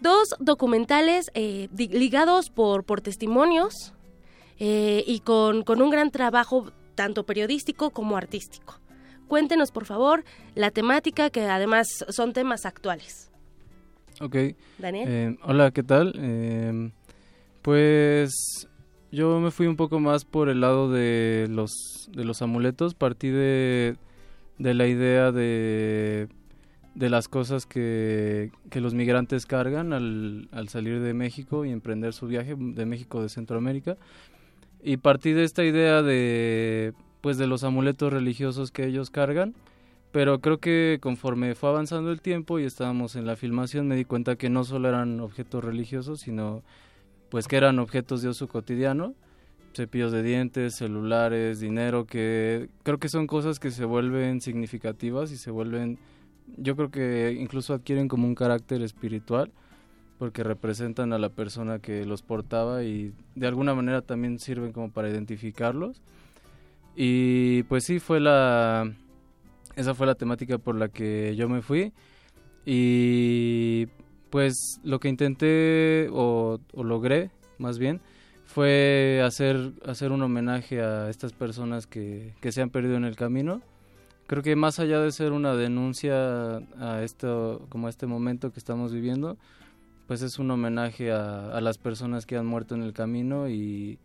Dos 0.00 0.34
documentales 0.40 1.30
eh, 1.34 1.68
ligados 1.76 2.50
por, 2.50 2.84
por 2.84 3.00
testimonios 3.00 3.92
eh, 4.58 5.04
y 5.06 5.20
con, 5.20 5.64
un 5.66 5.90
gran 5.90 6.10
trabajo 6.10 6.72
tanto 6.94 7.24
periodístico 7.24 7.90
como 7.90 8.16
artístico. 8.16 8.80
Cuéntenos, 9.28 9.70
por 9.70 9.84
favor, 9.84 10.24
la 10.54 10.70
temática, 10.70 11.30
que 11.30 11.42
además 11.42 12.04
son 12.08 12.32
temas 12.32 12.66
actuales. 12.66 13.30
Ok. 14.20 14.36
Daniel. 14.78 15.08
Eh, 15.08 15.38
hola, 15.44 15.70
¿qué 15.70 15.82
tal? 15.82 16.92
pues 17.62 18.32
yo 19.12 19.38
me 19.38 19.52
fui 19.52 19.66
un 19.68 19.76
poco 19.76 20.00
más 20.00 20.24
por 20.24 20.48
el 20.48 20.60
lado 20.60 20.90
de 20.90 21.46
los, 21.48 22.10
de 22.12 22.24
los 22.24 22.42
amuletos. 22.42 22.94
Partí 22.94 23.28
de, 23.28 23.96
de 24.58 24.74
la 24.74 24.88
idea 24.88 25.30
de 25.30 26.28
de 26.94 27.10
las 27.10 27.28
cosas 27.28 27.66
que, 27.66 28.50
los 28.72 28.94
migrantes 28.94 29.46
cargan 29.46 29.92
al, 29.92 30.48
al, 30.52 30.68
salir 30.68 31.00
de 31.00 31.14
México 31.14 31.64
y 31.64 31.70
emprender 31.70 32.12
su 32.12 32.26
viaje 32.26 32.54
de 32.56 32.86
México 32.86 33.22
de 33.22 33.28
Centroamérica. 33.28 33.96
Y 34.82 34.96
partí 34.98 35.32
de 35.32 35.44
esta 35.44 35.64
idea 35.64 36.02
de, 36.02 36.92
pues, 37.20 37.38
de 37.38 37.46
los 37.46 37.64
amuletos 37.64 38.12
religiosos 38.12 38.70
que 38.70 38.86
ellos 38.86 39.10
cargan. 39.10 39.54
Pero 40.10 40.40
creo 40.40 40.58
que 40.58 40.98
conforme 41.00 41.54
fue 41.54 41.70
avanzando 41.70 42.12
el 42.12 42.20
tiempo 42.20 42.58
y 42.58 42.64
estábamos 42.64 43.16
en 43.16 43.24
la 43.24 43.34
filmación 43.34 43.88
me 43.88 43.96
di 43.96 44.04
cuenta 44.04 44.36
que 44.36 44.50
no 44.50 44.62
solo 44.62 44.90
eran 44.90 45.20
objetos 45.20 45.64
religiosos, 45.64 46.20
sino 46.20 46.62
pues 47.30 47.48
que 47.48 47.56
eran 47.56 47.78
objetos 47.78 48.20
de 48.20 48.28
uso 48.28 48.46
cotidiano 48.46 49.14
cepillos 49.74 50.12
de 50.12 50.22
dientes, 50.22 50.76
celulares, 50.76 51.60
dinero, 51.60 52.04
que 52.06 52.68
creo 52.82 52.98
que 52.98 53.08
son 53.08 53.26
cosas 53.26 53.58
que 53.58 53.70
se 53.70 53.84
vuelven 53.84 54.40
significativas 54.40 55.32
y 55.32 55.36
se 55.36 55.50
vuelven 55.50 55.98
yo 56.56 56.76
creo 56.76 56.90
que 56.90 57.36
incluso 57.38 57.74
adquieren 57.74 58.08
como 58.08 58.26
un 58.26 58.34
carácter 58.34 58.82
espiritual 58.82 59.52
porque 60.18 60.44
representan 60.44 61.12
a 61.12 61.18
la 61.18 61.30
persona 61.30 61.80
que 61.80 62.04
los 62.04 62.22
portaba 62.22 62.84
y 62.84 63.12
de 63.34 63.46
alguna 63.46 63.74
manera 63.74 64.02
también 64.02 64.38
sirven 64.38 64.72
como 64.72 64.90
para 64.90 65.08
identificarlos. 65.08 66.00
Y 66.94 67.64
pues 67.64 67.84
sí, 67.84 67.98
fue 67.98 68.20
la 68.20 68.92
esa 69.74 69.94
fue 69.94 70.06
la 70.06 70.14
temática 70.14 70.58
por 70.58 70.76
la 70.76 70.88
que 70.88 71.34
yo 71.36 71.48
me 71.48 71.62
fui 71.62 71.92
y 72.64 73.88
pues 74.30 74.80
lo 74.84 75.00
que 75.00 75.08
intenté 75.08 76.08
o, 76.12 76.60
logré 76.74 77.30
más 77.58 77.78
bien 77.78 78.00
fue 78.44 79.22
hacer, 79.24 79.72
hacer 79.86 80.12
un 80.12 80.22
homenaje 80.22 80.82
a 80.82 81.08
estas 81.08 81.32
personas 81.32 81.86
que, 81.86 82.34
que 82.40 82.52
se 82.52 82.60
han 82.60 82.70
perdido 82.70 82.96
en 82.96 83.04
el 83.04 83.16
camino 83.16 83.62
creo 84.32 84.42
que 84.42 84.56
más 84.56 84.78
allá 84.78 84.98
de 84.98 85.12
ser 85.12 85.32
una 85.32 85.54
denuncia 85.54 86.56
a 86.80 87.02
esto, 87.02 87.66
como 87.68 87.86
a 87.86 87.90
este 87.90 88.06
momento 88.06 88.50
que 88.50 88.58
estamos 88.58 88.90
viviendo, 88.90 89.36
pues 90.06 90.22
es 90.22 90.38
un 90.38 90.50
homenaje 90.50 91.12
a, 91.12 91.60
las 91.60 91.76
personas 91.76 92.24
que 92.24 92.38
han 92.38 92.46
muerto 92.46 92.74
en 92.74 92.82
el 92.82 92.94
camino 92.94 93.50
y 93.50 93.98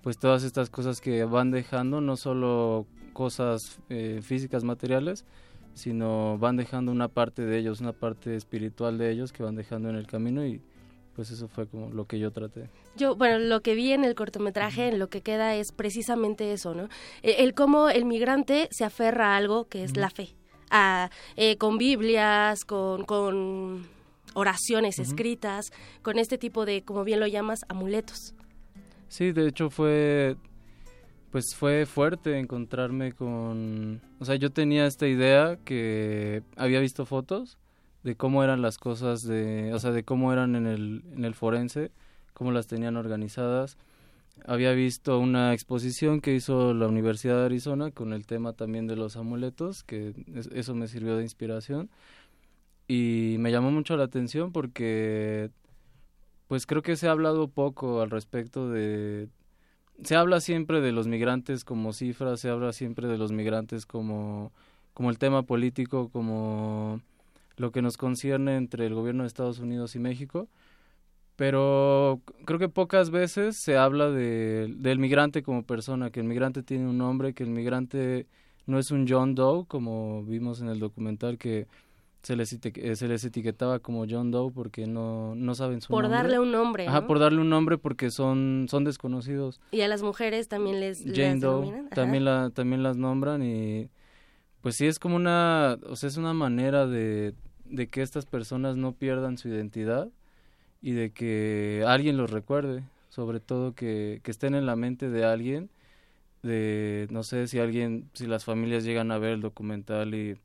pues 0.00 0.16
todas 0.16 0.42
estas 0.42 0.70
cosas 0.70 1.02
que 1.02 1.24
van 1.24 1.50
dejando, 1.50 2.00
no 2.00 2.16
solo 2.16 2.86
cosas 3.12 3.78
eh, 3.90 4.20
físicas, 4.22 4.64
materiales, 4.64 5.26
sino 5.74 6.38
van 6.38 6.56
dejando 6.56 6.90
una 6.90 7.08
parte 7.08 7.44
de 7.44 7.58
ellos, 7.58 7.82
una 7.82 7.92
parte 7.92 8.36
espiritual 8.36 8.96
de 8.96 9.10
ellos 9.10 9.34
que 9.34 9.42
van 9.42 9.54
dejando 9.54 9.90
en 9.90 9.96
el 9.96 10.06
camino 10.06 10.46
y 10.46 10.62
pues 11.14 11.30
eso 11.30 11.48
fue 11.48 11.66
como 11.66 11.90
lo 11.90 12.06
que 12.06 12.18
yo 12.18 12.30
traté. 12.30 12.68
Yo, 12.96 13.16
bueno, 13.16 13.38
lo 13.38 13.62
que 13.62 13.74
vi 13.74 13.92
en 13.92 14.04
el 14.04 14.14
cortometraje, 14.14 14.88
en 14.88 14.98
lo 14.98 15.08
que 15.08 15.22
queda 15.22 15.54
es 15.54 15.72
precisamente 15.72 16.52
eso, 16.52 16.74
¿no? 16.74 16.88
E, 17.22 17.44
el, 17.44 17.54
cómo 17.54 17.88
el 17.88 18.04
migrante 18.04 18.68
se 18.70 18.84
aferra 18.84 19.34
a 19.34 19.36
algo 19.36 19.66
que 19.68 19.84
es 19.84 19.96
la 19.96 20.10
fe, 20.10 20.34
a, 20.70 21.10
eh, 21.36 21.56
con 21.56 21.78
Biblias, 21.78 22.64
con, 22.64 23.04
con 23.04 23.86
oraciones 24.34 24.98
escritas, 24.98 25.72
con 26.02 26.18
este 26.18 26.38
tipo 26.38 26.64
de, 26.66 26.82
como 26.82 27.04
bien 27.04 27.20
lo 27.20 27.26
llamas, 27.26 27.60
amuletos. 27.68 28.34
Sí, 29.08 29.32
de 29.32 29.48
hecho 29.48 29.70
fue, 29.70 30.36
pues 31.30 31.54
fue 31.54 31.86
fuerte 31.86 32.38
encontrarme 32.38 33.12
con, 33.12 34.02
o 34.18 34.24
sea, 34.24 34.34
yo 34.34 34.50
tenía 34.50 34.86
esta 34.86 35.06
idea 35.06 35.56
que 35.64 36.42
había 36.56 36.80
visto 36.80 37.06
fotos 37.06 37.58
de 38.04 38.16
cómo 38.16 38.44
eran 38.44 38.62
las 38.62 38.78
cosas 38.78 39.24
de, 39.24 39.72
o 39.74 39.78
sea, 39.80 39.90
de 39.90 40.04
cómo 40.04 40.32
eran 40.32 40.54
en 40.54 40.66
el, 40.66 41.02
en 41.12 41.24
el 41.24 41.34
forense, 41.34 41.90
cómo 42.34 42.52
las 42.52 42.66
tenían 42.66 42.96
organizadas. 42.96 43.78
Había 44.46 44.72
visto 44.72 45.18
una 45.18 45.54
exposición 45.54 46.20
que 46.20 46.34
hizo 46.34 46.74
la 46.74 46.86
Universidad 46.86 47.38
de 47.38 47.46
Arizona 47.46 47.90
con 47.90 48.12
el 48.12 48.26
tema 48.26 48.52
también 48.52 48.86
de 48.86 48.96
los 48.96 49.16
amuletos, 49.16 49.84
que 49.84 50.14
eso 50.54 50.74
me 50.74 50.86
sirvió 50.86 51.16
de 51.16 51.22
inspiración 51.22 51.88
y 52.86 53.36
me 53.38 53.50
llamó 53.50 53.70
mucho 53.70 53.96
la 53.96 54.04
atención 54.04 54.52
porque 54.52 55.50
pues 56.48 56.66
creo 56.66 56.82
que 56.82 56.96
se 56.96 57.08
ha 57.08 57.12
hablado 57.12 57.48
poco 57.48 58.02
al 58.02 58.10
respecto 58.10 58.68
de 58.68 59.28
se 60.02 60.16
habla 60.16 60.40
siempre 60.40 60.80
de 60.80 60.92
los 60.92 61.06
migrantes 61.06 61.64
como 61.64 61.92
cifras, 61.92 62.40
se 62.40 62.50
habla 62.50 62.72
siempre 62.72 63.08
de 63.08 63.16
los 63.16 63.32
migrantes 63.32 63.86
como 63.86 64.52
como 64.92 65.10
el 65.10 65.18
tema 65.18 65.42
político, 65.42 66.10
como 66.10 67.00
lo 67.56 67.72
que 67.72 67.82
nos 67.82 67.96
concierne 67.96 68.56
entre 68.56 68.86
el 68.86 68.94
gobierno 68.94 69.22
de 69.22 69.28
Estados 69.28 69.58
Unidos 69.58 69.94
y 69.94 69.98
México, 69.98 70.48
pero 71.36 72.20
creo 72.44 72.58
que 72.58 72.68
pocas 72.68 73.10
veces 73.10 73.56
se 73.56 73.76
habla 73.76 74.10
de, 74.10 74.72
del 74.76 74.98
migrante 74.98 75.42
como 75.42 75.64
persona, 75.64 76.10
que 76.10 76.20
el 76.20 76.26
migrante 76.26 76.62
tiene 76.62 76.88
un 76.88 76.98
nombre, 76.98 77.34
que 77.34 77.42
el 77.42 77.50
migrante 77.50 78.26
no 78.66 78.78
es 78.78 78.90
un 78.90 79.06
John 79.08 79.34
Doe, 79.34 79.66
como 79.66 80.24
vimos 80.24 80.60
en 80.60 80.68
el 80.68 80.78
documental 80.78 81.38
que 81.38 81.66
se 82.22 82.36
les, 82.36 82.52
eh, 82.52 82.96
se 82.96 83.06
les 83.06 83.24
etiquetaba 83.24 83.80
como 83.80 84.06
John 84.08 84.30
Doe 84.30 84.50
porque 84.50 84.86
no, 84.86 85.34
no 85.34 85.54
saben 85.54 85.82
su 85.82 85.88
por 85.88 86.04
nombre. 86.04 86.18
Por 86.18 86.22
darle 86.22 86.38
un 86.38 86.52
nombre. 86.52 86.88
Ajá, 86.88 87.06
por 87.06 87.18
darle 87.18 87.40
un 87.40 87.50
nombre 87.50 87.76
porque 87.76 88.10
son, 88.10 88.66
son 88.70 88.84
desconocidos. 88.84 89.60
Y 89.72 89.82
a 89.82 89.88
las 89.88 90.02
mujeres 90.02 90.48
también 90.48 90.80
les 90.80 91.04
Jane 91.04 91.40
Doe, 91.40 91.84
también, 91.94 92.24
la, 92.24 92.50
también 92.50 92.82
las 92.82 92.96
nombran 92.96 93.42
y 93.42 93.90
pues 94.64 94.76
sí 94.76 94.86
es 94.86 94.98
como 94.98 95.16
una, 95.16 95.78
o 95.86 95.94
sea, 95.94 96.08
es 96.08 96.16
una 96.16 96.32
manera 96.32 96.86
de, 96.86 97.34
de 97.66 97.88
que 97.88 98.00
estas 98.00 98.24
personas 98.24 98.78
no 98.78 98.92
pierdan 98.94 99.36
su 99.36 99.48
identidad 99.48 100.08
y 100.80 100.92
de 100.92 101.12
que 101.12 101.84
alguien 101.86 102.16
los 102.16 102.30
recuerde, 102.30 102.82
sobre 103.10 103.40
todo 103.40 103.74
que, 103.74 104.20
que 104.22 104.30
estén 104.30 104.54
en 104.54 104.64
la 104.64 104.74
mente 104.74 105.10
de 105.10 105.26
alguien, 105.26 105.68
de 106.42 107.08
no 107.10 107.24
sé 107.24 107.46
si 107.46 107.58
alguien, 107.58 108.08
si 108.14 108.26
las 108.26 108.46
familias 108.46 108.84
llegan 108.84 109.12
a 109.12 109.18
ver 109.18 109.32
el 109.32 109.42
documental 109.42 110.14
y 110.14 110.38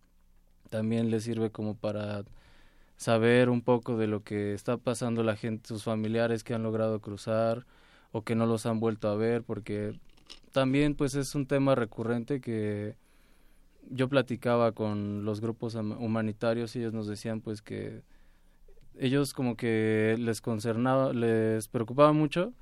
también 0.70 1.12
les 1.12 1.24
sirve 1.24 1.50
como 1.50 1.76
para 1.78 2.26
saber 2.98 3.50
un 3.50 3.62
poco 3.62 3.96
de 3.96 4.08
lo 4.08 4.22
que 4.26 4.54
está 4.54 4.76
pasando 4.76 5.24
la 5.24 5.38
gente, 5.38 5.70
sus 5.70 5.86
familiares 5.86 6.44
que 6.44 6.54
han 6.54 6.64
logrado 6.64 7.00
cruzar 7.00 7.66
o 8.12 8.24
que 8.24 8.36
no 8.36 8.48
los 8.48 8.66
han 8.66 8.82
vuelto 8.82 9.08
a 9.08 9.16
ver, 9.16 9.44
porque 9.44 9.98
también 10.52 10.94
pues 10.96 11.16
es 11.16 11.36
un 11.36 11.46
tema 11.46 11.74
recurrente 11.74 12.42
que 12.42 12.98
yo 13.90 14.08
platicaba 14.08 14.72
con 14.72 15.26
los 15.26 15.42
grupos 15.42 15.76
humanitarios 15.76 16.76
y 16.76 16.80
ellos 16.80 16.94
nos 16.94 17.08
decían 17.08 17.42
pues 17.42 17.62
que 17.62 18.04
ellos 18.98 19.34
como 19.34 19.56
que 19.56 20.16
les 20.20 20.42
concernaba, 20.42 21.14
les 21.14 21.68
preocupaba 21.68 22.14
mucho 22.14 22.54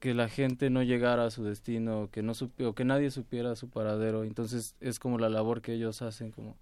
que 0.00 0.14
la 0.14 0.28
gente 0.28 0.68
no 0.68 0.82
llegara 0.82 1.26
a 1.26 1.30
su 1.30 1.44
destino, 1.44 2.08
que 2.10 2.22
no 2.22 2.32
o 2.66 2.74
que 2.74 2.84
nadie 2.84 3.12
supiera 3.12 3.54
su 3.54 3.70
paradero. 3.70 4.24
Entonces 4.24 4.74
es 4.80 4.98
como 4.98 5.18
la 5.18 5.28
labor 5.28 5.62
que 5.62 5.74
ellos 5.74 6.02
hacen, 6.02 6.32
como 6.32 6.56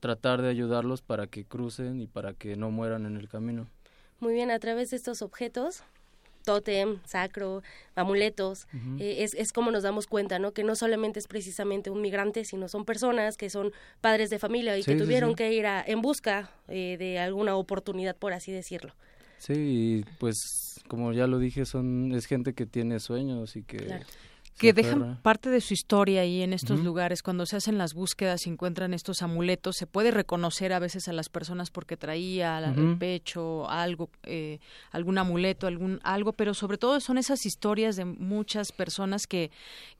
tratar 0.00 0.42
de 0.42 0.48
ayudarlos 0.48 1.00
para 1.00 1.28
que 1.28 1.44
crucen 1.44 2.00
y 2.00 2.08
para 2.08 2.34
que 2.34 2.56
no 2.56 2.72
mueran 2.72 3.06
en 3.06 3.16
el 3.16 3.28
camino. 3.28 3.68
Muy 4.18 4.34
bien, 4.34 4.50
a 4.50 4.58
través 4.58 4.90
de 4.90 4.96
estos 4.96 5.22
objetos 5.22 5.84
tótem, 6.42 6.98
sacro, 7.04 7.62
amuletos, 7.94 8.66
eh, 8.98 9.16
es, 9.20 9.34
es 9.34 9.52
como 9.52 9.70
nos 9.70 9.82
damos 9.82 10.06
cuenta, 10.06 10.38
¿no? 10.38 10.52
Que 10.52 10.64
no 10.64 10.76
solamente 10.76 11.18
es 11.18 11.26
precisamente 11.26 11.90
un 11.90 12.00
migrante, 12.00 12.44
sino 12.44 12.68
son 12.68 12.84
personas 12.84 13.36
que 13.36 13.50
son 13.50 13.72
padres 14.00 14.30
de 14.30 14.38
familia 14.38 14.76
y 14.78 14.84
que 14.84 14.96
tuvieron 14.96 15.34
que 15.34 15.52
ir 15.52 15.66
a, 15.66 15.82
en 15.86 16.02
busca 16.02 16.50
eh, 16.68 16.96
de 16.98 17.18
alguna 17.18 17.56
oportunidad, 17.56 18.16
por 18.16 18.32
así 18.32 18.52
decirlo. 18.52 18.94
Sí, 19.38 19.54
y 19.56 20.04
pues 20.18 20.80
como 20.88 21.12
ya 21.12 21.26
lo 21.26 21.38
dije, 21.38 21.64
son 21.64 22.12
es 22.14 22.26
gente 22.26 22.54
que 22.54 22.66
tiene 22.66 23.00
sueños 23.00 23.56
y 23.56 23.62
que 23.62 24.00
que 24.58 24.72
dejan 24.72 25.18
parte 25.22 25.50
de 25.50 25.60
su 25.60 25.74
historia 25.74 26.20
ahí 26.20 26.42
en 26.42 26.52
estos 26.52 26.80
lugares. 26.80 27.22
Cuando 27.22 27.46
se 27.46 27.56
hacen 27.56 27.78
las 27.78 27.94
búsquedas 27.94 28.46
y 28.46 28.50
encuentran 28.50 28.94
estos 28.94 29.22
amuletos, 29.22 29.76
se 29.76 29.86
puede 29.86 30.10
reconocer 30.10 30.72
a 30.72 30.78
veces 30.78 31.08
a 31.08 31.12
las 31.12 31.28
personas 31.28 31.70
porque 31.70 31.96
traía 31.96 32.58
al 32.58 32.96
pecho 32.98 33.68
algo, 33.68 34.10
eh, 34.24 34.60
algún 34.90 35.18
amuleto, 35.18 35.66
algún 35.66 36.00
algo, 36.02 36.32
pero 36.32 36.54
sobre 36.54 36.78
todo 36.78 37.00
son 37.00 37.18
esas 37.18 37.44
historias 37.46 37.96
de 37.96 38.04
muchas 38.04 38.72
personas 38.72 39.26
que, 39.26 39.50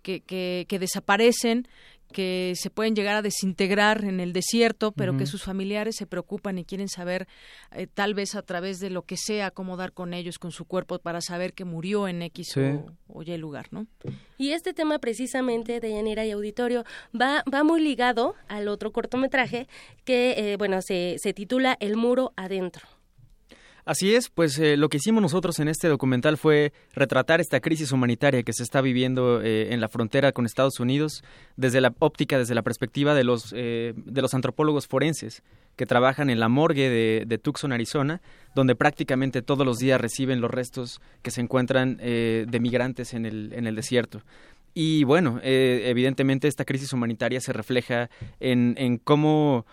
que, 0.03 0.21
que, 0.21 0.67
que 0.69 0.79
desaparecen, 0.79 1.67
que 2.13 2.55
se 2.57 2.71
pueden 2.71 2.95
llegar 2.95 3.17
a 3.17 3.23
desintegrar 3.23 4.05
en 4.05 4.21
el 4.21 4.33
desierto, 4.33 4.93
pero 4.93 5.17
que 5.17 5.27
sus 5.27 5.43
familiares 5.43 5.97
se 5.97 6.07
preocupan 6.07 6.59
y 6.59 6.65
quieren 6.65 6.89
saber, 6.89 7.27
eh, 7.73 7.87
tal 7.87 8.15
vez 8.15 8.35
a 8.35 8.43
través 8.43 8.79
de 8.79 8.91
lo 8.91 9.03
que 9.03 9.17
sea, 9.17 9.51
cómo 9.51 9.77
dar 9.77 9.93
con 9.93 10.15
ellos, 10.15 10.39
con 10.39 10.53
su 10.53 10.65
cuerpo, 10.65 10.99
para 10.99 11.21
saber 11.21 11.53
que 11.53 11.65
murió 11.65 12.09
en 12.09 12.23
X 12.23 12.57
o, 13.09 13.23
Y 13.23 13.37
lugar, 13.37 13.67
¿no? 13.71 13.87
Y 14.39 14.51
este 14.51 14.73
tema 14.75 14.99
precisamente 14.99 15.81
de 15.81 15.93
Yanira 15.93 16.25
y 16.25 16.31
Auditorio 16.31 16.85
va, 17.19 17.43
va 17.53 17.65
muy 17.65 17.81
ligado 17.81 18.35
al 18.49 18.69
otro 18.69 18.93
cortometraje 18.93 19.67
que, 20.05 20.53
eh, 20.53 20.57
bueno, 20.57 20.83
se, 20.83 21.17
se 21.19 21.33
titula 21.33 21.77
El 21.81 21.97
muro 21.97 22.33
adentro. 22.37 22.92
Así 23.85 24.15
es, 24.15 24.29
pues 24.29 24.57
eh, 24.61 24.77
lo 24.77 24.89
que 24.89 24.99
hicimos 24.99 25.23
nosotros 25.23 25.59
en 25.59 25.67
este 25.67 25.89
documental 25.89 26.39
fue 26.39 26.73
retratar 26.95 27.41
esta 27.41 27.59
crisis 27.59 27.91
humanitaria 27.91 28.45
que 28.45 28.53
se 28.53 28.63
está 28.63 28.81
viviendo 28.81 29.43
eh, 29.43 29.73
en 29.73 29.81
la 29.81 29.89
frontera 29.89 30.31
con 30.31 30.47
Estados 30.47 30.79
Unidos 30.79 31.25
desde 31.57 31.81
la 31.81 31.93
óptica, 31.99 32.39
desde 32.39 32.55
la 32.55 32.63
perspectiva 32.63 33.13
de 33.13 33.25
los, 33.25 33.53
eh, 33.57 33.95
de 33.97 34.23
los 34.23 34.35
antropólogos 34.35 34.87
forenses 34.87 35.43
que 35.75 35.85
trabajan 35.85 36.31
en 36.31 36.39
la 36.39 36.49
morgue 36.49 37.25
de, 37.27 37.39
Tucson, 37.39 37.73
Arizona, 37.73 38.21
donde 38.55 38.77
prácticamente 38.77 39.43
todos 39.43 39.67
los 39.67 39.79
días 39.79 40.01
reciben 40.01 40.41
los 40.41 40.51
restos 40.51 41.01
que 41.23 41.33
se 41.33 41.41
encuentran 41.41 41.97
de 41.97 42.59
migrantes 42.61 43.15
en 43.15 43.25
el, 43.25 43.55
en 43.55 43.67
el 43.67 43.75
desierto. 43.75 44.23
Y 44.75 45.05
bueno, 45.05 45.41
evidentemente 45.43 46.47
esta 46.47 46.67
crisis 46.67 46.93
humanitaria 46.93 47.41
se 47.41 47.55
refleja 47.55 48.11
en, 48.39 48.75
en 48.77 48.99
cómo 48.99 49.65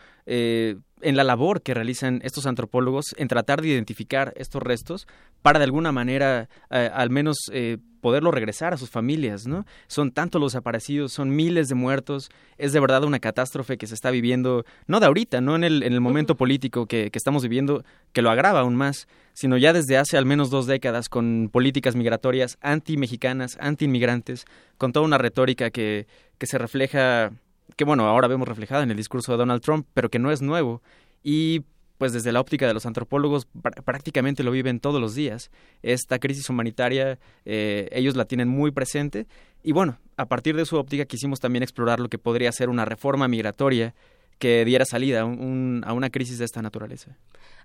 en 1.02 1.16
la 1.16 1.24
labor 1.24 1.62
que 1.62 1.74
realizan 1.74 2.20
estos 2.24 2.46
antropólogos 2.46 3.06
en 3.18 3.28
tratar 3.28 3.62
de 3.62 3.70
identificar 3.70 4.34
estos 4.36 4.62
restos 4.62 5.08
para 5.42 5.60
de 5.60 5.66
alguna 5.66 5.92
manera 5.92 6.50
eh, 6.70 6.90
al 6.94 7.10
menos 7.10 7.38
eh, 7.52 7.78
poderlo 8.02 8.32
regresar 8.32 8.74
a 8.74 8.78
sus 8.78 8.90
familias, 8.90 9.46
¿no? 9.46 9.66
Son 9.88 10.12
tantos 10.12 10.40
los 10.42 10.54
desaparecidos, 10.54 11.12
son 11.12 11.36
miles 11.36 11.68
de 11.68 11.76
muertos, 11.76 12.30
es 12.58 12.72
de 12.72 12.80
verdad 12.80 13.04
una 13.04 13.20
catástrofe 13.20 13.78
que 13.78 13.88
se 13.88 13.94
está 13.94 14.12
viviendo, 14.12 14.66
no 14.88 15.00
de 15.00 15.06
ahorita, 15.06 15.42
no 15.42 15.56
en 15.56 15.64
el, 15.64 15.84
en 15.84 15.94
el 15.94 16.02
momento 16.02 16.36
político 16.36 16.86
que, 16.86 17.12
que 17.12 17.18
estamos 17.18 17.44
viviendo, 17.44 17.84
que 18.14 18.22
lo 18.22 18.30
agrava 18.30 18.62
aún 18.62 18.76
más, 18.76 19.08
sino 19.34 19.58
ya 19.58 19.74
desde 19.74 19.98
hace 19.98 20.18
al 20.18 20.26
menos 20.26 20.50
dos 20.50 20.66
décadas 20.66 21.10
con 21.10 21.50
políticas 21.52 21.96
migratorias 21.96 22.58
anti-mexicanas, 22.62 23.58
anti-inmigrantes, 23.60 24.46
con 24.78 24.92
toda 24.94 25.06
una 25.06 25.18
retórica 25.18 25.70
que, 25.70 26.08
que 26.38 26.48
se 26.48 26.58
refleja 26.58 27.32
que 27.76 27.86
bueno, 27.86 28.08
ahora 28.08 28.28
vemos 28.28 28.48
reflejada 28.48 28.84
en 28.84 28.92
el 28.92 28.98
discurso 28.98 29.32
de 29.32 29.38
Donald 29.38 29.62
Trump, 29.62 29.88
pero 29.94 30.10
que 30.10 30.20
no 30.20 30.32
es 30.32 30.42
nuevo. 30.42 30.82
Y 31.24 31.64
pues 31.98 32.14
desde 32.14 32.32
la 32.32 32.40
óptica 32.40 32.66
de 32.66 32.74
los 32.74 32.86
antropólogos 32.86 33.48
prácticamente 33.84 34.42
lo 34.42 34.52
viven 34.52 34.80
todos 34.80 35.02
los 35.02 35.16
días. 35.16 35.52
Esta 35.84 36.18
crisis 36.18 36.50
humanitaria 36.50 37.20
eh, 37.46 37.90
ellos 37.92 38.16
la 38.16 38.26
tienen 38.26 38.48
muy 38.48 38.72
presente 38.72 39.28
y 39.64 39.74
bueno, 39.74 40.00
a 40.16 40.26
partir 40.26 40.56
de 40.56 40.66
su 40.66 40.78
óptica 40.78 41.06
quisimos 41.06 41.40
también 41.40 41.62
explorar 41.62 42.00
lo 42.00 42.08
que 42.08 42.18
podría 42.18 42.52
ser 42.54 42.70
una 42.70 42.86
reforma 42.86 43.28
migratoria 43.28 43.94
que 44.40 44.64
diera 44.64 44.86
salida 44.86 45.22
a, 45.22 45.26
una 45.26 46.10
crisis 46.10 46.40
de 46.40 46.46
esta 46.46 46.62
naturaleza. 46.62 47.18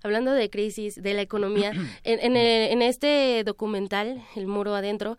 Hablando 0.03 0.31
de 0.31 0.49
crisis 0.49 0.95
de 0.95 1.13
la 1.13 1.21
economía, 1.21 1.71
en, 2.03 2.35
en, 2.35 2.81
este 2.81 3.43
documental, 3.45 4.21
El 4.35 4.47
muro 4.47 4.75
adentro, 4.75 5.17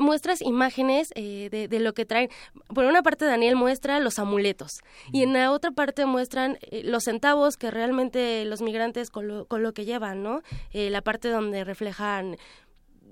muestras 0.00 0.42
imágenes 0.42 1.12
eh, 1.14 1.48
de, 1.50 1.80
lo 1.80 1.94
que 1.94 2.04
traen. 2.04 2.28
Por 2.74 2.84
una 2.84 3.02
parte, 3.02 3.24
Daniel 3.24 3.56
muestra 3.56 4.00
los 4.00 4.18
amuletos 4.18 4.80
y 5.12 5.22
en 5.22 5.32
la 5.32 5.52
otra 5.52 5.70
parte 5.70 6.06
muestran 6.06 6.58
eh, 6.62 6.82
los 6.84 7.04
centavos 7.04 7.56
que 7.56 7.70
realmente 7.70 8.44
los 8.44 8.62
migrantes 8.62 9.10
con 9.10 9.28
lo, 9.28 9.44
con 9.46 9.62
lo 9.62 9.72
que 9.72 9.84
llevan, 9.84 10.22
¿no? 10.22 10.42
Eh, 10.72 10.90
la 10.90 11.02
parte 11.02 11.28
donde 11.28 11.64
reflejan 11.64 12.36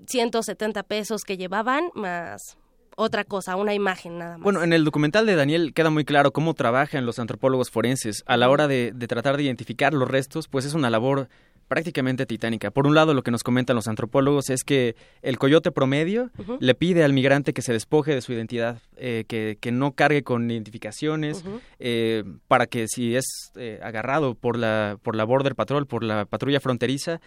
170 0.07 0.83
pesos 0.83 1.23
que 1.23 1.37
llevaban 1.37 1.89
más 1.93 2.57
otra 2.97 3.25
cosa, 3.25 3.57
una 3.57 3.73
imagen 3.73 4.17
nada 4.17 4.37
más. 4.37 4.43
Bueno, 4.43 4.63
en 4.63 4.71
el 4.71 4.85
documental 4.85 5.25
de 5.25 5.35
Daniel 5.35 5.73
queda 5.73 5.89
muy 5.89 6.05
claro 6.05 6.31
cómo 6.31 6.53
trabajan 6.53 7.05
los 7.05 7.19
antropólogos 7.19 7.69
forenses 7.69 8.23
a 8.25 8.37
la 8.37 8.49
hora 8.49 8.67
de, 8.67 8.93
de 8.95 9.07
tratar 9.07 9.35
de 9.35 9.43
identificar 9.43 9.93
los 9.93 10.07
restos, 10.07 10.47
pues 10.47 10.63
es 10.63 10.73
una 10.73 10.89
labor 10.89 11.27
prácticamente 11.67 12.25
titánica. 12.25 12.71
Por 12.71 12.85
un 12.87 12.95
lado, 12.95 13.13
lo 13.13 13.23
que 13.23 13.31
nos 13.31 13.43
comentan 13.43 13.75
los 13.75 13.87
antropólogos 13.87 14.49
es 14.49 14.63
que 14.63 14.95
el 15.21 15.37
coyote 15.37 15.71
promedio 15.71 16.29
le 16.59 16.75
pide 16.75 17.03
al 17.03 17.13
migrante 17.13 17.53
que 17.53 17.61
se 17.61 17.73
despoje 17.73 18.13
de 18.13 18.21
su 18.21 18.33
identidad, 18.33 18.81
eh, 18.97 19.25
que, 19.27 19.57
que, 19.59 19.71
no 19.71 19.93
cargue 19.93 20.23
con 20.23 20.49
identificaciones, 20.49 21.43
eh, 21.79 22.23
para 22.47 22.67
que 22.67 22.87
si 22.87 23.15
es 23.15 23.25
eh, 23.55 23.79
agarrado 23.81 24.35
por 24.35 24.57
la, 24.57 24.97
por 25.01 25.15
la 25.15 25.23
Border 25.23 25.55
Patrol, 25.55 25.87
por 25.87 26.03
la 26.03 26.25
patrulla 26.25 26.59
fronteriza, 26.59 27.19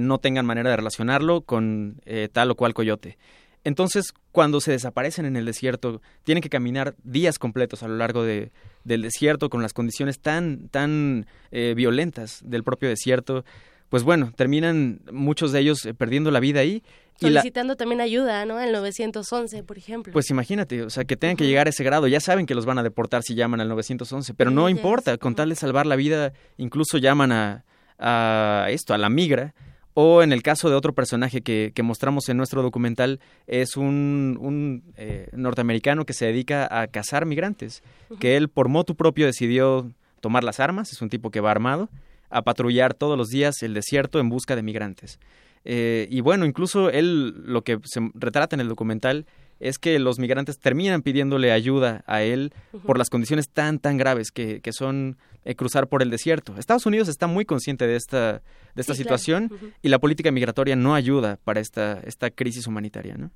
no 0.00 0.18
tengan 0.18 0.46
manera 0.46 0.70
de 0.70 0.76
relacionarlo 0.76 1.42
con 1.42 2.00
tal 2.32 2.50
o 2.50 2.54
cual 2.54 2.74
coyote. 2.74 3.18
Entonces, 3.62 4.14
cuando 4.32 4.60
se 4.60 4.70
desaparecen 4.70 5.26
en 5.26 5.36
el 5.36 5.44
desierto, 5.44 6.00
tienen 6.22 6.40
que 6.40 6.48
caminar 6.48 6.94
días 7.02 7.38
completos 7.38 7.82
a 7.82 7.88
lo 7.88 7.96
largo 7.96 8.22
de, 8.22 8.52
del 8.84 9.02
desierto 9.02 9.50
con 9.50 9.60
las 9.60 9.72
condiciones 9.74 10.20
tan, 10.20 10.68
tan 10.68 11.26
violentas 11.50 12.40
del 12.44 12.64
propio 12.64 12.88
desierto 12.88 13.44
pues 13.88 14.02
bueno, 14.02 14.32
terminan 14.34 15.00
muchos 15.12 15.52
de 15.52 15.60
ellos 15.60 15.84
eh, 15.86 15.94
perdiendo 15.94 16.30
la 16.30 16.40
vida 16.40 16.60
ahí. 16.60 16.82
Solicitando 17.18 17.76
también 17.76 18.00
ayuda, 18.00 18.44
¿no? 18.44 18.60
El 18.60 18.72
911, 18.72 19.62
por 19.62 19.78
ejemplo. 19.78 20.12
Pues 20.12 20.28
imagínate, 20.30 20.82
o 20.82 20.90
sea, 20.90 21.04
que 21.04 21.16
tengan 21.16 21.36
que 21.36 21.46
llegar 21.46 21.66
a 21.66 21.70
ese 21.70 21.82
grado. 21.82 22.06
Ya 22.08 22.20
saben 22.20 22.44
que 22.44 22.54
los 22.54 22.66
van 22.66 22.78
a 22.78 22.82
deportar 22.82 23.22
si 23.22 23.34
llaman 23.34 23.60
al 23.60 23.68
911, 23.68 24.34
pero 24.34 24.50
no 24.50 24.68
importa, 24.68 25.16
con 25.16 25.34
tal 25.34 25.48
de 25.48 25.54
salvar 25.54 25.86
la 25.86 25.96
vida, 25.96 26.32
incluso 26.58 26.98
llaman 26.98 27.32
a, 27.32 27.64
a 27.98 28.66
esto, 28.70 28.92
a 28.92 28.98
la 28.98 29.08
migra. 29.08 29.54
O 29.98 30.22
en 30.22 30.30
el 30.30 30.42
caso 30.42 30.68
de 30.68 30.76
otro 30.76 30.92
personaje 30.92 31.40
que, 31.40 31.72
que 31.74 31.82
mostramos 31.82 32.28
en 32.28 32.36
nuestro 32.36 32.60
documental, 32.60 33.18
es 33.46 33.78
un, 33.78 34.36
un 34.38 34.92
eh, 34.98 35.30
norteamericano 35.32 36.04
que 36.04 36.12
se 36.12 36.26
dedica 36.26 36.68
a 36.70 36.86
cazar 36.88 37.24
migrantes, 37.24 37.82
que 38.20 38.36
él 38.36 38.50
por 38.50 38.68
motu 38.68 38.94
propio 38.94 39.24
decidió 39.24 39.90
tomar 40.20 40.44
las 40.44 40.60
armas, 40.60 40.92
es 40.92 41.00
un 41.00 41.08
tipo 41.08 41.30
que 41.30 41.40
va 41.40 41.50
armado, 41.50 41.88
a 42.30 42.42
patrullar 42.42 42.94
todos 42.94 43.16
los 43.16 43.28
días 43.28 43.62
el 43.62 43.74
desierto 43.74 44.18
en 44.20 44.28
busca 44.28 44.56
de 44.56 44.62
migrantes. 44.62 45.18
Eh, 45.64 46.06
y 46.10 46.20
bueno, 46.20 46.46
incluso 46.46 46.90
él 46.90 47.34
lo 47.44 47.62
que 47.62 47.78
se 47.84 48.00
retrata 48.14 48.54
en 48.54 48.60
el 48.60 48.68
documental 48.68 49.26
es 49.58 49.78
que 49.78 49.98
los 49.98 50.18
migrantes 50.18 50.58
terminan 50.58 51.02
pidiéndole 51.02 51.50
ayuda 51.50 52.04
a 52.06 52.22
él 52.22 52.52
por 52.84 52.98
las 52.98 53.10
condiciones 53.10 53.48
tan, 53.48 53.78
tan 53.78 53.96
graves 53.96 54.30
que, 54.30 54.60
que 54.60 54.72
son 54.72 55.16
eh, 55.44 55.54
cruzar 55.54 55.88
por 55.88 56.02
el 56.02 56.10
desierto. 56.10 56.54
Estados 56.58 56.86
Unidos 56.86 57.08
está 57.08 57.26
muy 57.26 57.44
consciente 57.44 57.86
de 57.86 57.96
esta, 57.96 58.42
de 58.74 58.80
esta 58.80 58.94
situación 58.94 59.50
y 59.82 59.88
la 59.88 59.98
política 59.98 60.30
migratoria 60.30 60.76
no 60.76 60.94
ayuda 60.94 61.38
para 61.42 61.60
esta, 61.60 62.00
esta 62.04 62.30
crisis 62.30 62.66
humanitaria. 62.66 63.16
¿no? 63.16 63.30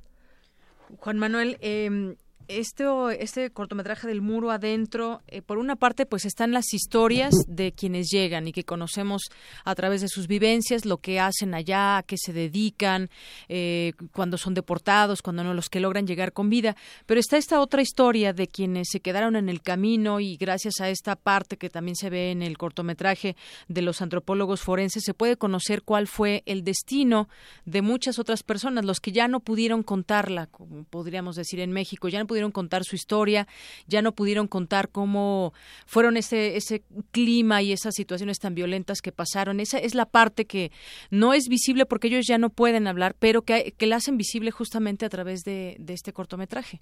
Juan 0.98 1.18
Manuel, 1.18 1.56
eh, 1.60 2.14
este 2.58 3.50
cortometraje 3.50 4.06
del 4.06 4.20
muro 4.20 4.50
adentro, 4.50 5.22
eh, 5.28 5.42
por 5.42 5.58
una 5.58 5.76
parte, 5.76 6.06
pues 6.06 6.24
están 6.24 6.52
las 6.52 6.74
historias 6.74 7.34
de 7.46 7.72
quienes 7.72 8.08
llegan 8.10 8.48
y 8.48 8.52
que 8.52 8.64
conocemos 8.64 9.22
a 9.64 9.74
través 9.74 10.00
de 10.00 10.08
sus 10.08 10.26
vivencias, 10.26 10.84
lo 10.84 10.98
que 10.98 11.20
hacen 11.20 11.54
allá, 11.54 11.98
a 11.98 12.02
qué 12.02 12.16
se 12.18 12.32
dedican, 12.32 13.10
eh, 13.48 13.92
cuando 14.12 14.38
son 14.38 14.54
deportados, 14.54 15.22
cuando 15.22 15.44
no, 15.44 15.54
los 15.54 15.68
que 15.68 15.80
logran 15.80 16.06
llegar 16.06 16.32
con 16.32 16.50
vida. 16.50 16.76
Pero 17.06 17.20
está 17.20 17.36
esta 17.36 17.60
otra 17.60 17.82
historia 17.82 18.32
de 18.32 18.48
quienes 18.48 18.88
se 18.90 19.00
quedaron 19.00 19.36
en 19.36 19.48
el 19.48 19.62
camino 19.62 20.20
y 20.20 20.36
gracias 20.36 20.80
a 20.80 20.88
esta 20.88 21.16
parte 21.16 21.56
que 21.56 21.70
también 21.70 21.96
se 21.96 22.10
ve 22.10 22.30
en 22.30 22.42
el 22.42 22.58
cortometraje 22.58 23.36
de 23.68 23.82
los 23.82 24.02
antropólogos 24.02 24.60
forenses, 24.60 25.04
se 25.04 25.14
puede 25.14 25.36
conocer 25.36 25.82
cuál 25.82 26.06
fue 26.06 26.42
el 26.46 26.64
destino 26.64 27.28
de 27.64 27.82
muchas 27.82 28.18
otras 28.18 28.42
personas, 28.42 28.84
los 28.84 29.00
que 29.00 29.12
ya 29.12 29.28
no 29.28 29.40
pudieron 29.40 29.82
contarla, 29.82 30.46
como 30.46 30.84
podríamos 30.84 31.36
decir 31.36 31.60
en 31.60 31.72
México, 31.72 32.08
ya 32.08 32.18
no 32.18 32.26
pudieron 32.26 32.39
contar 32.50 32.84
su 32.84 32.96
historia, 32.96 33.46
ya 33.86 34.00
no 34.00 34.14
pudieron 34.14 34.48
contar 34.48 34.88
cómo 34.88 35.52
fueron 35.84 36.16
ese, 36.16 36.56
ese 36.56 36.82
clima 37.10 37.60
y 37.60 37.72
esas 37.72 37.94
situaciones 37.94 38.38
tan 38.38 38.54
violentas 38.54 39.02
que 39.02 39.12
pasaron. 39.12 39.60
Esa 39.60 39.78
es 39.78 39.94
la 39.94 40.06
parte 40.06 40.46
que 40.46 40.72
no 41.10 41.34
es 41.34 41.48
visible 41.48 41.84
porque 41.84 42.08
ellos 42.08 42.24
ya 42.26 42.38
no 42.38 42.48
pueden 42.48 42.86
hablar, 42.86 43.14
pero 43.18 43.42
que, 43.42 43.74
que 43.76 43.86
la 43.86 43.96
hacen 43.96 44.16
visible 44.16 44.50
justamente 44.50 45.04
a 45.04 45.10
través 45.10 45.42
de, 45.44 45.76
de 45.78 45.92
este 45.92 46.14
cortometraje. 46.14 46.80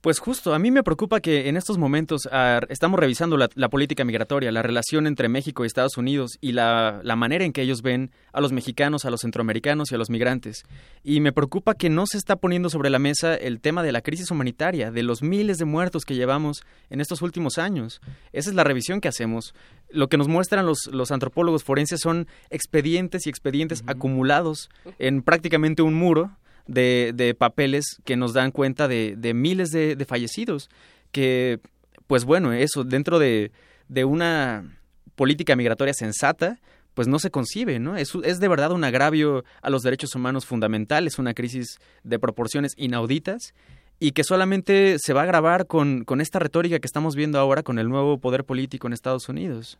Pues 0.00 0.20
justo, 0.20 0.54
a 0.54 0.60
mí 0.60 0.70
me 0.70 0.84
preocupa 0.84 1.18
que 1.18 1.48
en 1.48 1.56
estos 1.56 1.76
momentos 1.76 2.28
estamos 2.68 3.00
revisando 3.00 3.36
la, 3.36 3.68
política 3.68 4.04
migratoria, 4.04 4.52
la 4.52 4.62
relación 4.62 5.08
entre 5.08 5.28
México 5.28 5.64
y 5.64 5.66
Estados 5.66 5.96
Unidos 5.96 6.38
y 6.40 6.52
la, 6.52 7.00
la, 7.02 7.16
manera 7.16 7.44
en 7.44 7.52
que 7.52 7.62
ellos 7.62 7.82
ven 7.82 8.12
a 8.32 8.40
los 8.40 8.52
mexicanos, 8.52 9.04
a 9.04 9.10
los 9.10 9.22
centroamericanos 9.22 9.90
y 9.90 9.96
a 9.96 9.98
los 9.98 10.08
migrantes. 10.08 10.62
Y 11.02 11.18
me 11.18 11.32
preocupa 11.32 11.74
que 11.74 11.90
no 11.90 12.06
se 12.06 12.16
está 12.16 12.36
poniendo 12.36 12.70
sobre 12.70 12.90
la 12.90 13.00
mesa 13.00 13.34
el 13.34 13.60
tema 13.60 13.82
de 13.82 13.90
la 13.90 14.00
crisis 14.00 14.30
humanitaria, 14.30 14.92
de 14.92 15.02
los 15.02 15.20
miles 15.20 15.58
de 15.58 15.64
muertos 15.64 16.04
que 16.04 16.14
llevamos 16.14 16.62
en 16.90 17.00
estos 17.00 17.20
últimos 17.20 17.58
años. 17.58 18.00
Esa 18.32 18.50
es 18.50 18.54
la 18.54 18.62
revisión 18.62 19.00
que 19.00 19.08
hacemos. 19.08 19.52
Lo 19.90 20.06
que 20.06 20.16
nos 20.16 20.28
muestran 20.28 20.64
los, 20.64 20.86
los 20.92 21.10
antropólogos 21.10 21.64
forenses 21.64 22.00
son 22.00 22.28
expedientes 22.50 23.26
y 23.26 23.30
expedientes 23.30 23.82
acumulados 23.88 24.70
en 25.00 25.22
prácticamente 25.22 25.82
un 25.82 25.94
muro 25.94 26.30
de, 26.68 27.12
de 27.14 27.34
papeles 27.34 28.00
que 28.04 28.16
nos 28.16 28.32
dan 28.32 28.52
cuenta 28.52 28.86
de, 28.86 29.16
de 29.18 29.34
miles 29.34 29.70
de, 29.70 29.96
de, 29.96 30.04
fallecidos, 30.04 30.70
que, 31.10 31.58
pues 32.06 32.24
bueno, 32.24 32.52
eso, 32.52 32.84
dentro 32.84 33.18
de, 33.18 33.50
de 33.88 34.04
una 34.04 34.78
política 35.16 35.56
migratoria 35.56 35.94
sensata, 35.94 36.60
pues 36.94 37.08
no 37.08 37.18
se 37.18 37.30
concibe, 37.30 37.78
¿no? 37.78 37.96
Es, 37.96 38.12
es 38.24 38.38
de 38.38 38.48
verdad 38.48 38.72
un 38.72 38.84
agravio 38.84 39.44
a 39.62 39.70
los 39.70 39.82
derechos 39.82 40.14
humanos 40.14 40.46
fundamentales, 40.46 41.18
una 41.18 41.34
crisis 41.34 41.78
de 42.04 42.18
proporciones 42.18 42.72
inauditas 42.76 43.54
y 44.00 44.12
que 44.12 44.24
solamente 44.24 44.96
se 44.98 45.12
va 45.12 45.22
a 45.22 45.24
agravar 45.24 45.66
con, 45.66 46.04
con 46.04 46.20
esta 46.20 46.38
retórica 46.38 46.78
que 46.78 46.86
estamos 46.86 47.16
viendo 47.16 47.38
ahora 47.38 47.62
con 47.62 47.78
el 47.78 47.88
nuevo 47.88 48.18
poder 48.18 48.44
político 48.44 48.86
en 48.86 48.92
Estados 48.92 49.28
Unidos. 49.28 49.78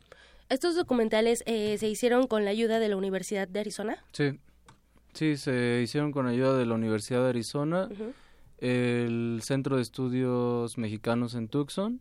¿Estos 0.48 0.76
documentales 0.76 1.42
eh, 1.46 1.76
se 1.78 1.88
hicieron 1.88 2.26
con 2.26 2.44
la 2.44 2.50
ayuda 2.50 2.78
de 2.78 2.88
la 2.88 2.96
Universidad 2.96 3.46
de 3.46 3.60
Arizona? 3.60 3.98
Sí. 4.12 4.38
Sí, 5.18 5.36
se 5.36 5.80
hicieron 5.82 6.12
con 6.12 6.28
ayuda 6.28 6.56
de 6.56 6.64
la 6.64 6.76
Universidad 6.76 7.24
de 7.24 7.30
Arizona, 7.30 7.88
el 8.58 9.40
Centro 9.42 9.74
de 9.74 9.82
Estudios 9.82 10.78
Mexicanos 10.78 11.34
en 11.34 11.48
Tucson 11.48 12.00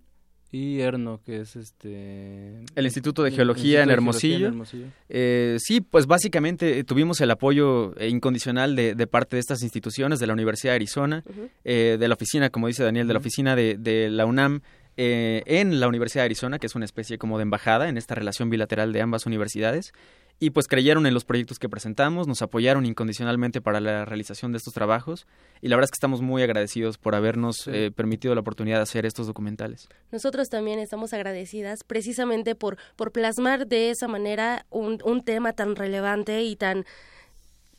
y 0.52 0.82
ERNO, 0.82 1.20
que 1.26 1.42
es 1.42 1.56
este... 1.56 2.64
El 2.76 2.86
Instituto 2.86 3.24
de 3.24 3.32
Geología, 3.32 3.82
en, 3.82 3.90
Hermosillo. 3.90 4.52
Eh, 5.10 5.58
sí, 5.60 5.82
pues 5.82 6.06
básicamente 6.06 6.78
eh, 6.78 6.84
tuvimos 6.84 7.20
el 7.20 7.32
apoyo 7.32 8.00
eh, 8.00 8.08
incondicional 8.08 8.76
de, 8.76 8.94
de, 8.94 9.08
parte 9.08 9.38
de 9.38 9.40
estas 9.40 9.64
instituciones, 9.64 10.20
de 10.20 10.28
la 10.28 10.34
Universidad 10.34 10.74
de 10.74 10.76
Arizona, 10.76 11.24
de 11.64 12.08
la 12.08 12.14
oficina, 12.14 12.52
como 12.52 12.68
dice 12.68 12.84
Daniel, 12.84 13.08
de 13.08 13.14
la 13.14 13.20
oficina 13.20 13.56
de, 13.56 13.78
de 13.80 14.12
la 14.12 14.28
UNAM 14.28 14.62
en 14.96 15.80
la 15.80 15.88
Universidad 15.88 16.22
de 16.22 16.26
Arizona, 16.26 16.60
que 16.60 16.68
es 16.68 16.76
una 16.76 16.86
especie 16.86 17.18
como 17.18 17.40
de 17.40 17.44
embajada 17.44 17.90
en 17.90 17.98
esta 17.98 18.14
relación 18.14 18.52
bilateral 18.52 18.94
de 18.94 19.02
ambas 19.02 19.26
universidades 19.26 19.92
y 20.40 20.52
pues 20.52 20.68
creyeron 20.68 21.08
en 21.08 21.14
los 21.14 21.26
proyectos 21.26 21.58
que 21.58 21.68
presentamos, 21.68 22.28
nos 22.28 22.42
apoyaron 22.42 22.86
incondicionalmente 22.86 23.62
para 23.62 23.80
la 23.80 24.06
realización 24.06 24.52
de 24.52 24.58
estos 24.58 24.74
trabajos 24.74 25.26
y 25.62 25.68
la 25.68 25.76
verdad 25.76 25.86
es 25.86 25.92
que 25.92 25.98
estamos 25.98 26.22
muy 26.22 26.44
agradecidos 26.44 26.98
por 26.98 27.16
habernos 27.16 27.68
eh, 27.68 27.92
permitido 27.96 28.36
la 28.36 28.42
oportunidad 28.42 28.78
de 28.78 28.84
hacer 28.84 29.06
estos 29.06 29.26
documentales. 29.26 29.90
Nosotros 30.12 30.50
también 30.50 30.80
estamos 30.80 31.14
agradecidas 31.14 31.84
precisamente 31.84 32.54
por, 32.54 32.78
por 32.96 33.12
plasmar 33.12 33.68
de 33.68 33.90
esa 33.90 34.08
manera 34.08 34.66
un, 34.70 35.00
un 35.04 35.24
tema 35.24 35.54
tan 35.54 35.76
relevante 35.76 36.44
y 36.44 36.56
tan 36.56 36.86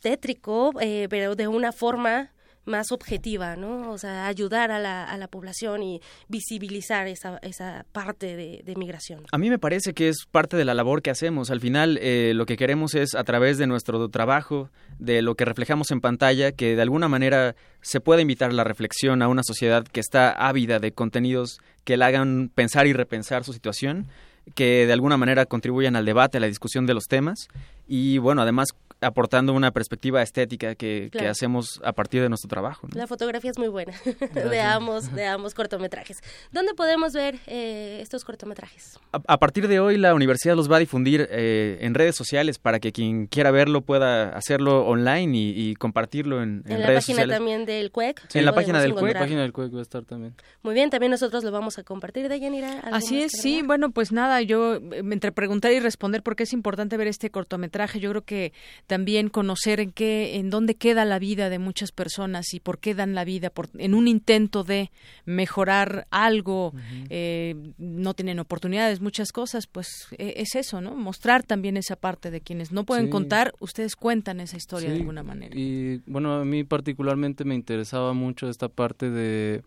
tétrico, 0.01 0.73
eh, 0.81 1.07
pero 1.11 1.37
de 1.37 1.49
una 1.49 1.73
forma 1.73 2.33
más 2.69 2.93
objetiva, 2.93 3.57
¿no? 3.57 3.91
O 3.91 3.99
sea, 3.99 4.27
ayudar 4.27 4.71
a 4.71 4.79
la, 4.79 5.05
a 5.05 5.17
la 5.17 5.29
población 5.29 5.83
y 5.83 6.01
visibilizar 6.29 7.09
esa, 7.09 7.39
esa 7.43 7.85
parte 7.93 8.37
de, 8.37 8.63
de, 8.65 8.77
migración. 8.77 9.25
A 9.33 9.39
mí 9.39 9.51
me 9.51 9.59
parece 9.59 9.95
que 9.95 10.09
es 10.09 10.27
parte 10.31 10.57
de 10.57 10.65
la 10.65 10.75
labor 10.75 11.03
que 11.03 11.11
hacemos. 11.11 11.51
Al 11.51 11.61
final, 11.61 11.99
eh, 12.01 12.33
lo 12.35 12.47
que 12.47 12.57
queremos 12.57 12.95
es, 12.95 13.15
a 13.15 13.25
través 13.25 13.59
de 13.59 13.67
nuestro 13.67 14.09
trabajo, 14.09 14.71
de 14.99 15.23
lo 15.23 15.35
que 15.35 15.45
reflejamos 15.45 15.91
en 15.91 16.01
pantalla, 16.01 16.53
que 16.53 16.77
de 16.77 16.83
alguna 16.83 17.09
manera 17.09 17.57
se 17.81 18.01
pueda 18.01 18.23
invitar 18.23 18.53
la 18.53 18.65
reflexión 18.65 19.23
a 19.23 19.29
una 19.29 19.43
sociedad 19.43 19.85
que 19.85 20.01
está 20.01 20.31
ávida 20.31 20.79
de 20.79 20.93
contenidos 20.93 21.59
que 21.85 21.97
la 21.97 22.07
hagan 22.07 22.51
pensar 22.55 22.87
y 22.87 22.93
repensar 22.93 23.45
su 23.45 23.53
situación 23.53 24.09
que 24.55 24.87
de 24.87 24.93
alguna 24.93 25.17
manera 25.17 25.47
contribuyan 25.47 25.97
al 25.97 26.05
debate, 26.05 26.39
a 26.39 26.41
la 26.41 26.47
discusión 26.47 26.87
de 26.87 26.95
los 26.95 27.05
temas 27.05 27.49
y 27.87 28.19
bueno, 28.19 28.43
además 28.43 28.69
aportando 29.01 29.53
una 29.53 29.71
perspectiva 29.71 30.23
estética 30.23 30.75
que, 30.75 31.09
que 31.13 31.29
hacemos 31.29 31.81
a 31.85 31.93
partir 31.93 32.23
de 32.23 32.29
nuestro 32.29 32.49
trabajo. 32.49 32.89
La 32.95 33.07
fotografía 33.07 33.51
es 33.51 33.59
muy 33.59 33.69
buena 33.69 33.93
de, 34.35 34.61
ambos, 34.61 35.13
de 35.15 35.27
ambos 35.27 35.55
cortometrajes. 35.55 36.19
¿Dónde 36.53 36.75
podemos 36.75 37.13
ver 37.13 37.37
eh, 37.47 37.99
estos 38.03 38.25
cortometrajes? 38.25 38.99
A, 39.13 39.39
partir 39.39 39.69
de 39.69 39.81
hoy 39.81 39.97
la 39.97 40.15
universidad 40.15 40.57
los 40.57 40.71
va 40.71 40.77
a 40.77 40.81
difundir 40.81 41.29
eh, 41.31 41.79
en 41.81 41.95
redes 41.95 42.17
sociales 42.17 42.59
para 42.59 42.81
que 42.81 42.93
quien 42.93 43.27
quiera 43.27 43.51
verlo 43.51 43.83
pueda 43.83 44.37
hacerlo 44.37 44.87
online 44.87 45.37
y, 45.37 45.75
compartirlo 45.77 46.43
en, 46.43 46.65
en, 46.67 46.83
redes 46.83 47.05
sociales. 47.05 47.25
En 47.25 47.29
la 47.29 47.35
página 47.35 47.37
también 47.37 47.65
del 47.67 47.91
CUEC. 47.93 48.35
en 48.35 48.45
la 48.45 48.53
página 48.53 48.81
del 48.81 48.95
CUEC. 48.95 49.15
la 49.15 49.21
página 49.21 49.43
del 49.43 49.53
CUEC 49.53 49.75
va 49.75 49.79
a 49.79 49.83
estar 49.83 50.05
también. 50.05 50.35
Muy 50.63 50.75
bien, 50.75 50.91
también 50.91 51.11
nosotros 51.11 51.45
lo 51.45 51.53
vamos 51.53 51.79
a 51.79 51.85
compartir. 51.85 52.29
de 52.29 52.41
Yanira. 52.41 52.81
Así 52.91 53.23
es, 53.23 53.33
sí. 53.33 53.63
Bueno, 53.65 53.91
pues 53.91 54.13
nada, 54.13 54.43
yo 54.43 54.77
entre 54.77 55.31
preguntar 55.31 55.73
y 55.73 55.81
responder 55.81 56.23
por 56.23 56.35
qué 56.35 56.43
es 56.45 56.53
importante 56.53 56.97
ver 56.97 57.07
este 57.07 57.31
cortometraje, 57.31 58.01
yo 58.01 58.11
creo 58.11 58.23
que 58.23 58.53
también 58.89 59.29
conocer 59.29 59.81
en 59.81 59.93
qué, 59.93 60.37
en 60.37 60.49
dónde 60.49 60.75
queda 60.75 61.05
la 61.05 61.19
vida 61.19 61.51
de 61.51 61.59
muchas 61.59 61.93
personas 61.93 62.55
y 62.55 62.59
por 62.59 62.79
qué 62.79 62.95
dan 62.95 63.15
la 63.15 63.25
vida, 63.25 63.51
por, 63.51 63.69
en 63.77 63.93
un 63.95 64.09
intento 64.09 64.65
de 64.65 64.91
mejorar 65.27 66.07
algo, 66.11 66.73
eh, 67.11 67.55
no 67.77 68.15
tienen 68.15 68.39
oportunidades, 68.39 69.03
muchas 69.03 69.31
cosas, 69.31 69.67
pues 69.67 70.09
e, 70.17 70.35
es 70.39 70.55
eso, 70.55 70.81
¿no? 70.81 70.95
Mostrar 70.95 71.43
también 71.43 71.77
esa 71.77 71.97
parte 71.97 72.31
de 72.31 72.41
quienes 72.41 72.73
no 72.73 72.85
pueden 72.85 73.11
contar, 73.11 73.53
ustedes 73.61 73.95
cuentan 73.95 74.41
esa 74.41 74.57
historia 74.57 74.89
de 74.89 74.97
alguna 74.97 75.23
manera. 75.23 75.55
Y 75.55 76.01
bueno, 76.07 76.33
a 76.41 76.45
mí 76.47 76.65
particularmente 76.65 77.45
me 77.45 77.55
interesaba 77.55 78.15
mucho 78.15 78.49
esta 78.49 78.71
parte 78.71 79.11
de, 79.11 79.63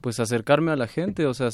pues 0.00 0.18
acercarme 0.18 0.72
a 0.72 0.76
la 0.76 0.88
gente, 0.88 1.26
o 1.26 1.34
sea, 1.34 1.50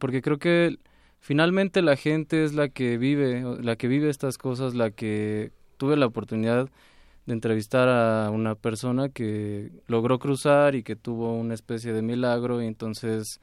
porque 0.00 0.22
creo 0.22 0.40
que 0.40 0.76
finalmente 1.20 1.82
la 1.82 1.94
gente 1.94 2.42
es 2.42 2.52
la 2.52 2.68
que 2.68 2.98
vive, 2.98 3.44
la 3.62 3.76
que 3.76 3.86
vive 3.86 4.10
estas 4.10 4.38
cosas, 4.38 4.74
la 4.74 4.90
que 4.90 5.52
tuve 5.78 5.96
la 5.96 6.06
oportunidad 6.06 6.68
de 7.24 7.32
entrevistar 7.32 7.88
a 7.88 8.30
una 8.30 8.54
persona 8.54 9.08
que 9.08 9.70
logró 9.86 10.18
cruzar 10.18 10.74
y 10.74 10.82
que 10.82 10.96
tuvo 10.96 11.34
una 11.34 11.54
especie 11.54 11.92
de 11.92 12.02
milagro 12.02 12.62
y 12.62 12.66
entonces 12.66 13.40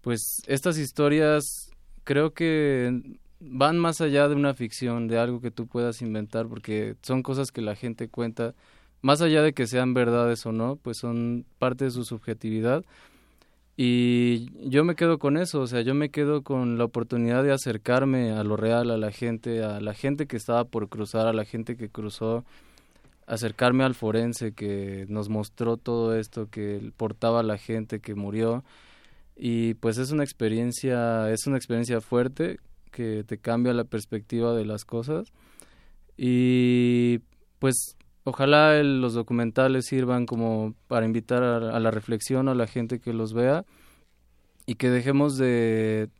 pues 0.00 0.42
estas 0.46 0.78
historias 0.78 1.70
creo 2.04 2.32
que 2.32 3.18
van 3.40 3.78
más 3.78 4.00
allá 4.00 4.28
de 4.28 4.34
una 4.34 4.54
ficción, 4.54 5.08
de 5.08 5.18
algo 5.18 5.40
que 5.40 5.50
tú 5.50 5.66
puedas 5.66 6.02
inventar 6.02 6.46
porque 6.46 6.96
son 7.02 7.22
cosas 7.22 7.52
que 7.52 7.62
la 7.62 7.74
gente 7.74 8.08
cuenta 8.08 8.54
más 9.02 9.22
allá 9.22 9.42
de 9.42 9.54
que 9.54 9.66
sean 9.66 9.94
verdades 9.94 10.44
o 10.46 10.52
no, 10.52 10.76
pues 10.76 10.98
son 10.98 11.46
parte 11.58 11.86
de 11.86 11.90
su 11.90 12.04
subjetividad 12.04 12.84
y 13.76 14.68
yo 14.68 14.84
me 14.84 14.94
quedo 14.94 15.18
con 15.18 15.36
eso, 15.36 15.60
o 15.60 15.66
sea, 15.66 15.80
yo 15.80 15.94
me 15.94 16.10
quedo 16.10 16.42
con 16.42 16.76
la 16.76 16.84
oportunidad 16.84 17.42
de 17.42 17.52
acercarme 17.52 18.32
a 18.32 18.44
lo 18.44 18.56
real, 18.56 18.90
a 18.90 18.96
la 18.96 19.10
gente, 19.10 19.62
a 19.62 19.80
la 19.80 19.94
gente 19.94 20.26
que 20.26 20.36
estaba 20.36 20.64
por 20.64 20.88
cruzar, 20.88 21.26
a 21.26 21.32
la 21.32 21.44
gente 21.44 21.76
que 21.76 21.88
cruzó, 21.88 22.44
acercarme 23.26 23.84
al 23.84 23.94
forense 23.94 24.52
que 24.52 25.06
nos 25.08 25.28
mostró 25.28 25.76
todo 25.76 26.16
esto, 26.16 26.50
que 26.50 26.92
portaba 26.96 27.40
a 27.40 27.44
la 27.44 27.58
gente 27.58 28.00
que 28.00 28.14
murió. 28.14 28.64
Y 29.36 29.74
pues 29.74 29.98
es 29.98 30.10
una 30.10 30.24
experiencia, 30.24 31.30
es 31.30 31.46
una 31.46 31.56
experiencia 31.56 32.00
fuerte 32.00 32.58
que 32.90 33.24
te 33.24 33.38
cambia 33.38 33.72
la 33.72 33.84
perspectiva 33.84 34.54
de 34.54 34.64
las 34.64 34.84
cosas. 34.84 35.32
Y 36.16 37.20
pues 37.60 37.96
ojalá 38.24 38.82
los 38.82 39.14
documentales 39.14 39.86
sirvan 39.86 40.26
como 40.26 40.74
para 40.88 41.06
invitar 41.06 41.42
a, 41.42 41.76
a, 41.76 41.80
la 41.80 41.90
reflexión 41.90 42.48
a 42.48 42.54
la 42.54 42.66
gente 42.66 43.00
que 43.00 43.12
los 43.12 43.32
vea 43.32 43.64
y 44.66 44.74
que 44.74 44.90
dejemos 44.90 45.36
de 45.36 46.10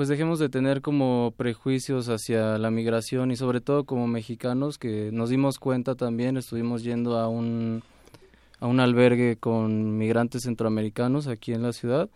pues 0.00 0.08
dejemos 0.08 0.38
de 0.38 0.48
tener 0.48 0.80
como 0.80 1.34
prejuicios 1.36 2.08
hacia 2.08 2.56
la 2.56 2.70
migración 2.70 3.30
y 3.32 3.36
sobre 3.36 3.60
todo 3.60 3.84
como 3.84 4.06
mexicanos 4.06 4.78
que 4.78 5.10
nos 5.12 5.28
dimos 5.28 5.58
cuenta 5.58 5.94
también, 5.94 6.38
estuvimos 6.38 6.82
yendo 6.82 7.18
a 7.18 7.28
un, 7.28 7.82
a 8.60 8.66
un 8.66 8.80
albergue 8.80 9.36
con 9.36 9.98
migrantes 9.98 10.44
centroamericanos 10.44 11.26
aquí 11.26 11.52
en 11.52 11.60
la 11.60 11.74
ciudad 11.74 12.08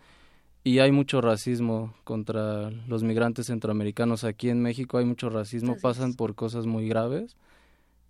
y 0.63 0.79
hay 0.79 0.91
mucho 0.91 1.21
racismo 1.21 1.93
contra 2.03 2.71
los 2.71 3.03
migrantes 3.03 3.45
centroamericanos 3.45 4.23
aquí 4.23 4.49
en 4.49 4.63
México, 4.63 4.97
hay 4.97 5.05
mucho 5.05 5.29
racismo, 5.29 5.77
pasan 5.79 6.15
por 6.15 6.33
cosas 6.33 6.65
muy 6.65 6.87
graves 6.89 7.37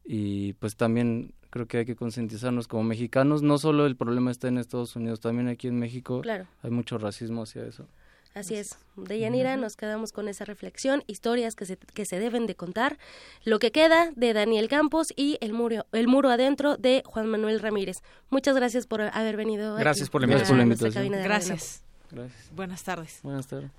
y 0.06 0.54
pues 0.54 0.76
también 0.76 1.34
creo 1.50 1.68
que 1.68 1.80
hay 1.80 1.86
que 1.86 1.96
concientizarnos 1.96 2.68
como 2.68 2.84
mexicanos, 2.84 3.42
no 3.42 3.58
solo 3.58 3.86
el 3.86 3.96
problema 3.96 4.32
está 4.32 4.48
en 4.48 4.58
Estados 4.58 4.96
Unidos, 4.96 5.20
también 5.20 5.48
aquí 5.48 5.68
en 5.68 5.80
México 5.80 6.22
hay 6.62 6.72
mucho 6.72 6.98
racismo 6.98 7.44
hacia 7.44 7.66
eso. 7.66 7.88
Así 8.36 8.56
es. 8.56 8.78
De 8.98 9.18
Yanira 9.18 9.56
nos 9.56 9.78
quedamos 9.78 10.12
con 10.12 10.28
esa 10.28 10.44
reflexión, 10.44 11.04
historias 11.08 11.56
que 11.56 11.66
se, 11.66 11.78
que 11.78 12.06
se 12.06 12.20
deben 12.20 12.48
de 12.48 12.56
contar. 12.56 12.98
Lo 13.46 13.60
que 13.60 13.72
queda 13.72 14.12
de 14.18 14.34
Daniel 14.34 14.68
Campos 14.68 15.08
y 15.16 15.38
el 15.40 15.54
muro, 15.54 15.86
el 15.94 16.10
muro 16.10 16.30
adentro 16.30 16.76
de 16.76 17.02
Juan 17.06 17.28
Manuel 17.28 17.62
Ramírez. 17.62 18.00
Muchas 18.30 18.54
gracias 18.58 18.88
por 18.88 19.02
haber 19.02 19.38
venido. 19.38 19.76
Gracias 19.76 20.10
por 20.10 20.20
la 20.20 20.64
invitación. 20.64 21.12
Gracias. 21.12 21.82
Gracias. 22.12 22.52
Buenas 22.54 22.84
tardes. 22.84 23.20
Buenas 23.24 23.48
tardes. 23.48 23.72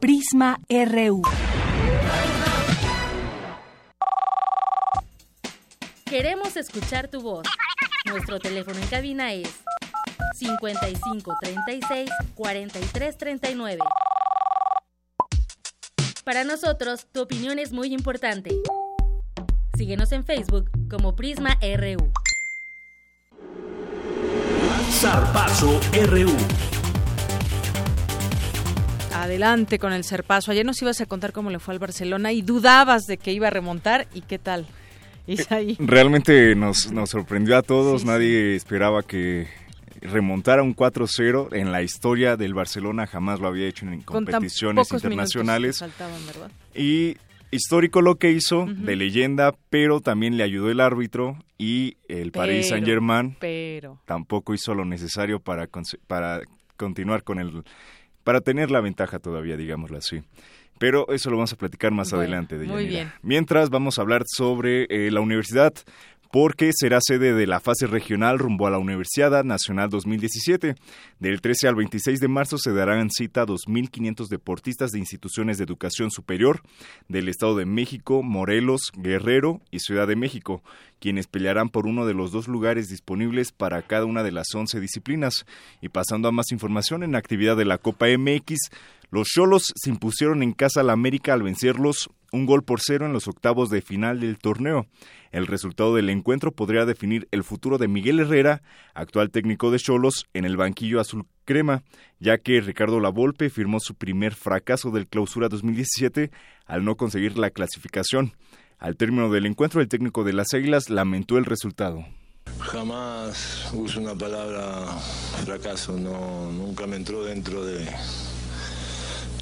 Prisma 0.00 0.58
RU. 0.70 1.22
Escuchar 6.62 7.08
tu 7.08 7.20
voz. 7.20 7.46
Nuestro 8.06 8.38
teléfono 8.38 8.78
en 8.78 8.86
cabina 8.86 9.32
es 9.32 9.48
55 10.34 11.34
36 11.40 12.10
43 12.34 13.18
39. 13.18 13.78
Para 16.24 16.44
nosotros, 16.44 17.06
tu 17.12 17.20
opinión 17.22 17.58
es 17.58 17.72
muy 17.72 17.92
importante. 17.92 18.50
Síguenos 19.76 20.12
en 20.12 20.24
Facebook 20.24 20.70
como 20.88 21.16
Prisma 21.16 21.58
RU. 21.60 22.12
Zarpazo 24.90 25.80
RU. 26.06 26.30
Adelante 29.14 29.78
con 29.78 29.92
el 29.92 30.04
Zarpazo. 30.04 30.52
Ayer 30.52 30.64
nos 30.64 30.80
ibas 30.80 31.00
a 31.00 31.06
contar 31.06 31.32
cómo 31.32 31.50
le 31.50 31.58
fue 31.58 31.74
al 31.74 31.80
Barcelona 31.80 32.32
y 32.32 32.42
dudabas 32.42 33.06
de 33.06 33.16
que 33.16 33.32
iba 33.32 33.48
a 33.48 33.50
remontar 33.50 34.06
y 34.14 34.20
qué 34.20 34.38
tal. 34.38 34.66
Realmente 35.78 36.54
nos, 36.54 36.92
nos 36.92 37.10
sorprendió 37.10 37.56
a 37.56 37.62
todos, 37.62 38.04
nadie 38.04 38.56
esperaba 38.56 39.02
que 39.02 39.46
remontara 40.00 40.62
un 40.62 40.74
4-0 40.74 41.54
en 41.54 41.72
la 41.72 41.82
historia 41.82 42.36
del 42.36 42.54
Barcelona, 42.54 43.06
jamás 43.06 43.40
lo 43.40 43.48
había 43.48 43.68
hecho 43.68 43.86
en 43.86 44.02
competiciones 44.02 44.90
internacionales. 44.92 45.84
Y 46.74 47.16
histórico 47.50 48.02
lo 48.02 48.16
que 48.16 48.32
hizo, 48.32 48.66
de 48.66 48.96
leyenda, 48.96 49.54
pero 49.70 50.00
también 50.00 50.36
le 50.36 50.42
ayudó 50.42 50.70
el 50.70 50.80
árbitro 50.80 51.36
y 51.58 51.96
el 52.08 52.32
Paris 52.32 52.68
Saint 52.68 52.86
Germain 52.86 53.36
pero... 53.38 54.00
tampoco 54.06 54.54
hizo 54.54 54.74
lo 54.74 54.84
necesario 54.84 55.38
para, 55.38 55.68
para 56.06 56.40
continuar 56.76 57.22
con 57.22 57.38
el, 57.38 57.62
para 58.24 58.40
tener 58.40 58.70
la 58.70 58.80
ventaja 58.80 59.18
todavía, 59.18 59.56
digámoslo 59.56 59.98
así. 59.98 60.22
Pero 60.82 61.06
eso 61.10 61.30
lo 61.30 61.36
vamos 61.36 61.52
a 61.52 61.56
platicar 61.56 61.92
más 61.92 62.12
adelante. 62.12 62.58
De 62.58 62.66
muy 62.66 62.88
bien. 62.88 63.12
Mientras 63.22 63.70
vamos 63.70 63.98
a 63.98 64.02
hablar 64.02 64.24
sobre 64.26 64.86
eh, 64.90 65.12
la 65.12 65.20
universidad 65.20 65.72
porque 66.32 66.72
será 66.74 66.98
sede 67.00 67.34
de 67.34 67.46
la 67.46 67.60
fase 67.60 67.86
regional 67.86 68.38
rumbo 68.38 68.66
a 68.66 68.70
la 68.70 68.78
Universidad 68.78 69.44
Nacional 69.44 69.90
2017. 69.90 70.74
Del 71.20 71.40
13 71.40 71.68
al 71.68 71.74
26 71.76 72.18
de 72.18 72.26
marzo 72.26 72.56
se 72.58 72.72
darán 72.72 73.10
cita 73.10 73.46
2.500 73.46 74.26
deportistas 74.28 74.90
de 74.90 74.98
instituciones 74.98 75.58
de 75.58 75.64
educación 75.64 76.10
superior 76.10 76.62
del 77.06 77.28
Estado 77.28 77.54
de 77.54 77.66
México, 77.66 78.24
Morelos, 78.24 78.90
Guerrero 78.96 79.60
y 79.70 79.80
Ciudad 79.80 80.08
de 80.08 80.16
México, 80.16 80.64
quienes 81.00 81.28
pelearán 81.28 81.68
por 81.68 81.86
uno 81.86 82.06
de 82.06 82.14
los 82.14 82.32
dos 82.32 82.48
lugares 82.48 82.88
disponibles 82.88 83.52
para 83.52 83.82
cada 83.82 84.06
una 84.06 84.24
de 84.24 84.32
las 84.32 84.52
11 84.52 84.80
disciplinas. 84.80 85.44
Y 85.80 85.90
pasando 85.90 86.28
a 86.28 86.32
más 86.32 86.50
información 86.50 87.04
en 87.04 87.14
actividad 87.14 87.56
de 87.56 87.66
la 87.66 87.76
Copa 87.76 88.06
MX, 88.06 88.70
los 89.12 89.28
Cholos 89.28 89.74
se 89.76 89.90
impusieron 89.90 90.42
en 90.42 90.52
casa 90.52 90.80
a 90.80 90.84
la 90.84 90.94
América 90.94 91.34
al 91.34 91.42
vencerlos 91.42 92.08
un 92.32 92.46
gol 92.46 92.64
por 92.64 92.80
cero 92.80 93.04
en 93.04 93.12
los 93.12 93.28
octavos 93.28 93.68
de 93.68 93.82
final 93.82 94.20
del 94.20 94.38
torneo. 94.38 94.86
El 95.32 95.46
resultado 95.46 95.94
del 95.94 96.08
encuentro 96.08 96.50
podría 96.50 96.86
definir 96.86 97.28
el 97.30 97.44
futuro 97.44 97.76
de 97.76 97.88
Miguel 97.88 98.20
Herrera, 98.20 98.62
actual 98.94 99.30
técnico 99.30 99.70
de 99.70 99.78
Cholos, 99.78 100.24
en 100.32 100.46
el 100.46 100.56
banquillo 100.56 100.98
azul 100.98 101.26
crema, 101.44 101.82
ya 102.20 102.38
que 102.38 102.62
Ricardo 102.62 103.00
Lavolpe 103.00 103.50
firmó 103.50 103.80
su 103.80 103.96
primer 103.96 104.34
fracaso 104.34 104.90
del 104.90 105.06
clausura 105.06 105.50
2017 105.50 106.30
al 106.64 106.82
no 106.82 106.96
conseguir 106.96 107.36
la 107.36 107.50
clasificación. 107.50 108.32
Al 108.78 108.96
término 108.96 109.30
del 109.30 109.44
encuentro, 109.44 109.82
el 109.82 109.88
técnico 109.88 110.24
de 110.24 110.32
las 110.32 110.54
Águilas 110.54 110.88
lamentó 110.88 111.36
el 111.36 111.44
resultado. 111.44 112.02
Jamás 112.60 113.70
uso 113.74 114.00
una 114.00 114.14
palabra 114.14 114.86
fracaso, 115.44 115.98
no, 115.98 116.50
nunca 116.50 116.86
me 116.86 116.96
entró 116.96 117.22
dentro 117.24 117.62
de, 117.62 117.86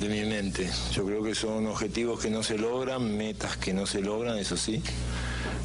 de 0.01 0.09
mi 0.09 0.24
mente. 0.28 0.68
Yo 0.92 1.05
creo 1.05 1.22
que 1.22 1.34
son 1.34 1.66
objetivos 1.66 2.20
que 2.20 2.30
no 2.30 2.42
se 2.42 2.57
logran, 2.57 3.16
metas 3.16 3.57
que 3.59 3.74
no 3.74 3.86
se 3.86 4.01
logran, 4.01 4.38
eso 4.38 4.57
sí. 4.57 4.82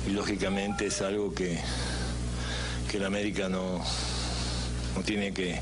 Y 0.06 0.12
lógicamente 0.12 0.88
es 0.88 1.02
algo 1.02 1.34
que, 1.34 1.58
que 2.92 2.98
el 2.98 3.06
América 3.06 3.48
no, 3.48 3.82
no 4.96 5.02
tiene 5.04 5.34
que, 5.34 5.62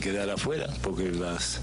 quedar 0.00 0.28
afuera, 0.28 0.68
porque 0.82 1.10
las, 1.10 1.60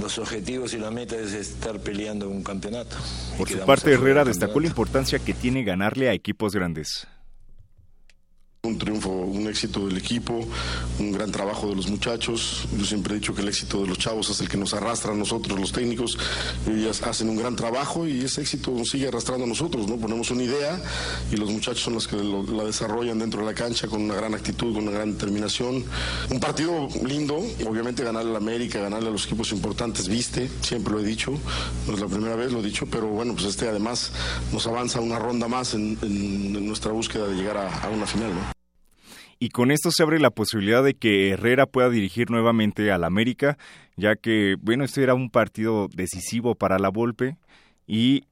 los 0.00 0.18
objetivos 0.18 0.74
y 0.74 0.78
la 0.78 0.90
meta 0.90 1.16
es 1.16 1.32
estar 1.32 1.80
peleando 1.80 2.28
un 2.28 2.42
campeonato. 2.42 2.96
Por 3.38 3.48
su 3.48 3.58
parte, 3.60 3.92
Herrera 3.92 4.24
destacó 4.24 4.60
la 4.60 4.66
importancia 4.66 5.18
que 5.18 5.32
tiene 5.32 5.64
ganarle 5.64 6.10
a 6.10 6.12
equipos 6.12 6.54
grandes. 6.54 7.06
Un 8.64 8.78
triunfo, 8.78 9.10
un 9.10 9.46
éxito 9.46 9.86
del 9.86 9.98
equipo, 9.98 10.40
un 10.98 11.12
gran 11.12 11.30
trabajo 11.30 11.68
de 11.68 11.76
los 11.76 11.88
muchachos. 11.88 12.66
Yo 12.76 12.84
siempre 12.84 13.14
he 13.14 13.18
dicho 13.18 13.34
que 13.34 13.42
el 13.42 13.48
éxito 13.48 13.82
de 13.82 13.88
los 13.88 13.98
chavos 13.98 14.30
es 14.30 14.40
el 14.40 14.48
que 14.48 14.56
nos 14.56 14.72
arrastra 14.72 15.12
a 15.12 15.14
nosotros, 15.14 15.60
los 15.60 15.70
técnicos. 15.70 16.18
Ellos 16.66 17.02
hacen 17.02 17.28
un 17.28 17.36
gran 17.36 17.56
trabajo 17.56 18.06
y 18.06 18.22
ese 18.24 18.40
éxito 18.40 18.70
nos 18.70 18.88
sigue 18.88 19.08
arrastrando 19.08 19.44
a 19.44 19.46
nosotros. 19.46 19.86
¿no? 19.86 19.96
Ponemos 19.96 20.30
una 20.30 20.44
idea 20.44 20.80
y 21.30 21.36
los 21.36 21.50
muchachos 21.50 21.80
son 21.80 21.94
los 21.94 22.08
que 22.08 22.16
la 22.16 22.64
desarrollan 22.64 23.18
dentro 23.18 23.40
de 23.40 23.46
la 23.46 23.54
cancha 23.54 23.86
con 23.86 24.02
una 24.02 24.14
gran 24.14 24.34
actitud, 24.34 24.72
con 24.72 24.84
una 24.84 24.92
gran 24.92 25.12
determinación. 25.12 25.84
Un 26.30 26.40
partido 26.40 26.88
lindo, 27.06 27.36
obviamente 27.68 28.02
ganarle 28.02 28.30
a 28.30 28.32
la 28.32 28.38
América, 28.38 28.80
ganarle 28.80 29.08
a 29.08 29.12
los 29.12 29.26
equipos 29.26 29.52
importantes, 29.52 30.08
viste, 30.08 30.48
siempre 30.62 30.94
lo 30.94 31.00
he 31.00 31.04
dicho. 31.04 31.32
No 31.86 31.94
es 31.94 32.00
la 32.00 32.06
primera 32.06 32.34
vez, 32.34 32.50
lo 32.52 32.60
he 32.60 32.62
dicho, 32.62 32.86
pero 32.86 33.08
bueno, 33.08 33.34
pues 33.34 33.46
este 33.46 33.68
además 33.68 34.10
nos 34.52 34.66
avanza 34.66 35.00
una 35.00 35.18
ronda 35.18 35.48
más 35.48 35.74
en 35.74 35.98
nuestra 36.66 36.92
búsqueda 36.92 37.26
de 37.28 37.34
llegar 37.34 37.58
a, 37.58 37.80
a 37.80 37.88
una 37.88 38.06
final. 38.06 38.34
¿no? 38.34 38.53
Y 39.38 39.50
con 39.50 39.70
esto 39.70 39.90
se 39.90 40.02
abre 40.02 40.18
la 40.18 40.30
posibilidad 40.30 40.82
de 40.82 40.94
que 40.94 41.30
Herrera 41.30 41.66
pueda 41.66 41.90
dirigir 41.90 42.30
nuevamente 42.30 42.90
al 42.90 43.04
América, 43.04 43.58
ya 43.96 44.16
que, 44.16 44.56
bueno, 44.60 44.84
este 44.84 45.02
era 45.02 45.14
un 45.14 45.30
partido 45.30 45.88
decisivo 45.94 46.54
para 46.54 46.78
la 46.78 46.88
Volpe 46.88 47.36
y 47.86 48.24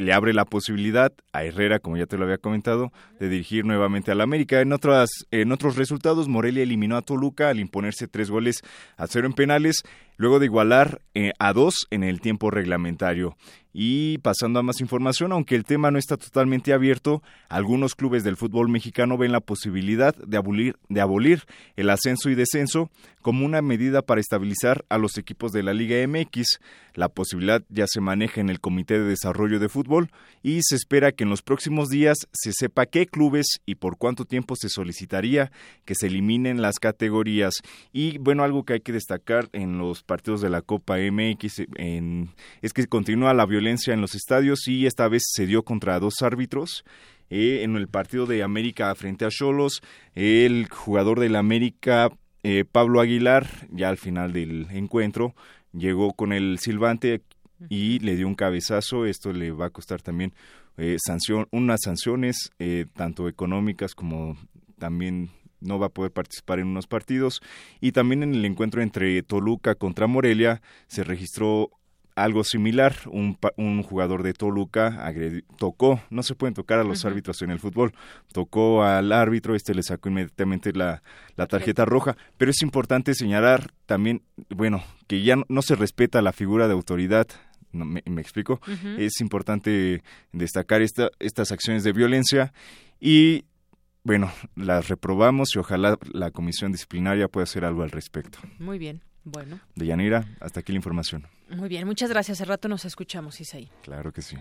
le 0.00 0.14
abre 0.14 0.32
la 0.32 0.46
posibilidad 0.46 1.12
a 1.32 1.44
Herrera, 1.44 1.78
como 1.78 1.98
ya 1.98 2.06
te 2.06 2.16
lo 2.16 2.24
había 2.24 2.38
comentado, 2.38 2.90
de 3.18 3.28
dirigir 3.28 3.66
nuevamente 3.66 4.10
al 4.10 4.22
América. 4.22 4.60
En, 4.60 4.72
otras, 4.72 5.10
en 5.30 5.52
otros 5.52 5.76
resultados, 5.76 6.26
Morelia 6.26 6.62
eliminó 6.62 6.96
a 6.96 7.02
Toluca 7.02 7.50
al 7.50 7.60
imponerse 7.60 8.08
tres 8.08 8.30
goles 8.30 8.62
a 8.96 9.06
cero 9.06 9.26
en 9.26 9.34
penales, 9.34 9.82
luego 10.16 10.38
de 10.38 10.46
igualar 10.46 11.02
eh, 11.14 11.32
a 11.38 11.52
dos 11.52 11.86
en 11.90 12.02
el 12.02 12.20
tiempo 12.20 12.50
reglamentario. 12.50 13.36
Y 13.72 14.18
pasando 14.18 14.58
a 14.58 14.64
más 14.64 14.80
información, 14.80 15.30
aunque 15.30 15.54
el 15.54 15.64
tema 15.64 15.92
no 15.92 15.98
está 15.98 16.16
totalmente 16.16 16.72
abierto, 16.72 17.22
algunos 17.48 17.94
clubes 17.94 18.24
del 18.24 18.36
fútbol 18.36 18.68
mexicano 18.68 19.16
ven 19.16 19.30
la 19.30 19.40
posibilidad 19.40 20.14
de 20.16 20.36
abolir, 21.00 21.44
el 21.76 21.90
ascenso 21.90 22.30
y 22.30 22.34
descenso 22.34 22.90
como 23.22 23.44
una 23.44 23.62
medida 23.62 24.02
para 24.02 24.20
estabilizar 24.20 24.84
a 24.88 24.98
los 24.98 25.18
equipos 25.18 25.52
de 25.52 25.62
la 25.62 25.72
Liga 25.72 26.04
MX. 26.08 26.58
La 26.94 27.08
posibilidad 27.08 27.62
ya 27.68 27.86
se 27.86 28.00
maneja 28.00 28.40
en 28.40 28.50
el 28.50 28.60
Comité 28.60 28.98
de 28.98 29.04
Desarrollo 29.04 29.60
de 29.60 29.68
Fútbol 29.68 30.10
y 30.42 30.60
se 30.62 30.74
espera 30.74 31.12
que 31.12 31.24
en 31.24 31.30
los 31.30 31.42
próximos 31.42 31.90
días 31.90 32.16
se 32.32 32.52
sepa 32.52 32.86
qué 32.86 33.06
clubes 33.06 33.60
y 33.66 33.76
por 33.76 33.98
cuánto 33.98 34.24
tiempo 34.24 34.56
se 34.56 34.68
solicitaría 34.68 35.52
que 35.84 35.94
se 35.94 36.08
eliminen 36.08 36.60
las 36.60 36.80
categorías. 36.80 37.54
Y 37.92 38.18
bueno, 38.18 38.42
algo 38.42 38.64
que 38.64 38.72
hay 38.72 38.80
que 38.80 38.92
destacar 38.92 39.48
en 39.52 39.78
los 39.78 40.02
partidos 40.02 40.40
de 40.40 40.50
la 40.50 40.62
Copa 40.62 40.96
MX 40.96 41.62
es 42.62 42.72
que 42.72 42.86
continúa 42.86 43.32
la 43.32 43.46
violencia 43.46 43.59
violencia 43.60 43.92
en 43.92 44.00
los 44.00 44.14
estadios 44.14 44.66
y 44.68 44.86
esta 44.86 45.06
vez 45.06 45.22
se 45.26 45.46
dio 45.46 45.64
contra 45.64 46.00
dos 46.00 46.22
árbitros. 46.22 46.82
Eh, 47.28 47.62
en 47.62 47.76
el 47.76 47.88
partido 47.88 48.24
de 48.24 48.42
América 48.42 48.94
frente 48.94 49.26
a 49.26 49.28
Cholos, 49.28 49.82
el 50.14 50.66
jugador 50.70 51.20
del 51.20 51.36
América, 51.36 52.08
eh, 52.42 52.64
Pablo 52.64 53.02
Aguilar, 53.02 53.46
ya 53.70 53.90
al 53.90 53.98
final 53.98 54.32
del 54.32 54.66
encuentro, 54.70 55.34
llegó 55.74 56.14
con 56.14 56.32
el 56.32 56.58
silbante 56.58 57.20
y 57.68 57.98
le 57.98 58.16
dio 58.16 58.26
un 58.26 58.34
cabezazo. 58.34 59.04
Esto 59.04 59.30
le 59.34 59.52
va 59.52 59.66
a 59.66 59.70
costar 59.70 60.00
también 60.00 60.32
eh, 60.78 60.96
sanción, 60.98 61.46
unas 61.50 61.80
sanciones, 61.84 62.50
tanto 62.94 63.28
económicas 63.28 63.94
como 63.94 64.38
también 64.78 65.28
no 65.60 65.78
va 65.78 65.88
a 65.88 65.90
poder 65.90 66.12
participar 66.12 66.60
en 66.60 66.68
unos 66.68 66.86
partidos. 66.86 67.42
Y 67.78 67.92
también 67.92 68.22
en 68.22 68.34
el 68.34 68.44
encuentro 68.46 68.80
entre 68.80 69.22
Toluca 69.22 69.74
contra 69.74 70.06
Morelia 70.06 70.62
se 70.86 71.04
registró 71.04 71.70
algo 72.24 72.44
similar. 72.44 72.94
Un, 73.06 73.38
un 73.56 73.82
jugador 73.82 74.22
de 74.22 74.32
Toluca 74.32 75.12
tocó, 75.58 76.00
no 76.10 76.22
se 76.22 76.34
pueden 76.34 76.54
tocar 76.54 76.78
a 76.78 76.84
los 76.84 77.04
uh 77.04 77.06
-huh. 77.06 77.10
árbitros 77.10 77.42
en 77.42 77.50
el 77.50 77.58
fútbol, 77.58 77.92
tocó 78.32 78.82
al 78.82 79.12
árbitro, 79.12 79.54
este 79.54 79.74
le 79.74 79.82
sacó 79.82 80.08
inmediatamente 80.08 80.72
la, 80.72 81.02
la 81.36 81.46
tarjeta 81.46 81.84
roja, 81.84 82.16
pero 82.36 82.50
es 82.50 82.62
importante 82.62 83.14
señalar 83.14 83.72
también, 83.86 84.22
bueno, 84.48 84.82
que 85.06 85.22
ya 85.22 85.36
no, 85.36 85.44
no 85.48 85.62
se 85.62 85.74
respeta 85.74 86.22
la 86.22 86.32
figura 86.32 86.66
de 86.66 86.74
autoridad 86.74 87.26
no, 87.72 87.84
me, 87.84 88.02
me, 88.04 88.20
explico, 88.20 88.54
uh 88.66 88.70
-huh. 88.70 88.98
es 88.98 89.20
importante 89.20 90.02
destacar 90.32 90.82
esta, 90.82 91.10
estas 91.20 91.52
acciones 91.52 91.84
de 91.84 91.92
violencia 91.92 92.52
y 93.00 93.44
bueno, 94.02 94.32
las 94.56 94.88
reprobamos 94.88 95.54
y 95.54 95.58
ojalá 95.58 95.98
la 96.12 96.30
comisión 96.30 96.72
disciplinaria 96.72 97.28
pueda 97.28 97.44
hacer 97.44 97.64
algo 97.64 97.82
al 97.82 97.90
respecto. 97.90 98.38
Muy 98.58 98.78
bien, 98.78 99.02
bueno. 99.30 99.60
De 99.74 99.86
Yanira, 99.86 100.26
hasta 100.40 100.60
aquí 100.60 100.72
la 100.72 100.76
información. 100.76 101.26
Muy 101.48 101.68
bien, 101.68 101.86
muchas 101.86 102.10
gracias. 102.10 102.40
Al 102.40 102.48
rato 102.48 102.68
nos 102.68 102.84
escuchamos, 102.84 103.40
Isaí. 103.40 103.68
Claro 103.82 104.12
que 104.12 104.22
sí. 104.22 104.36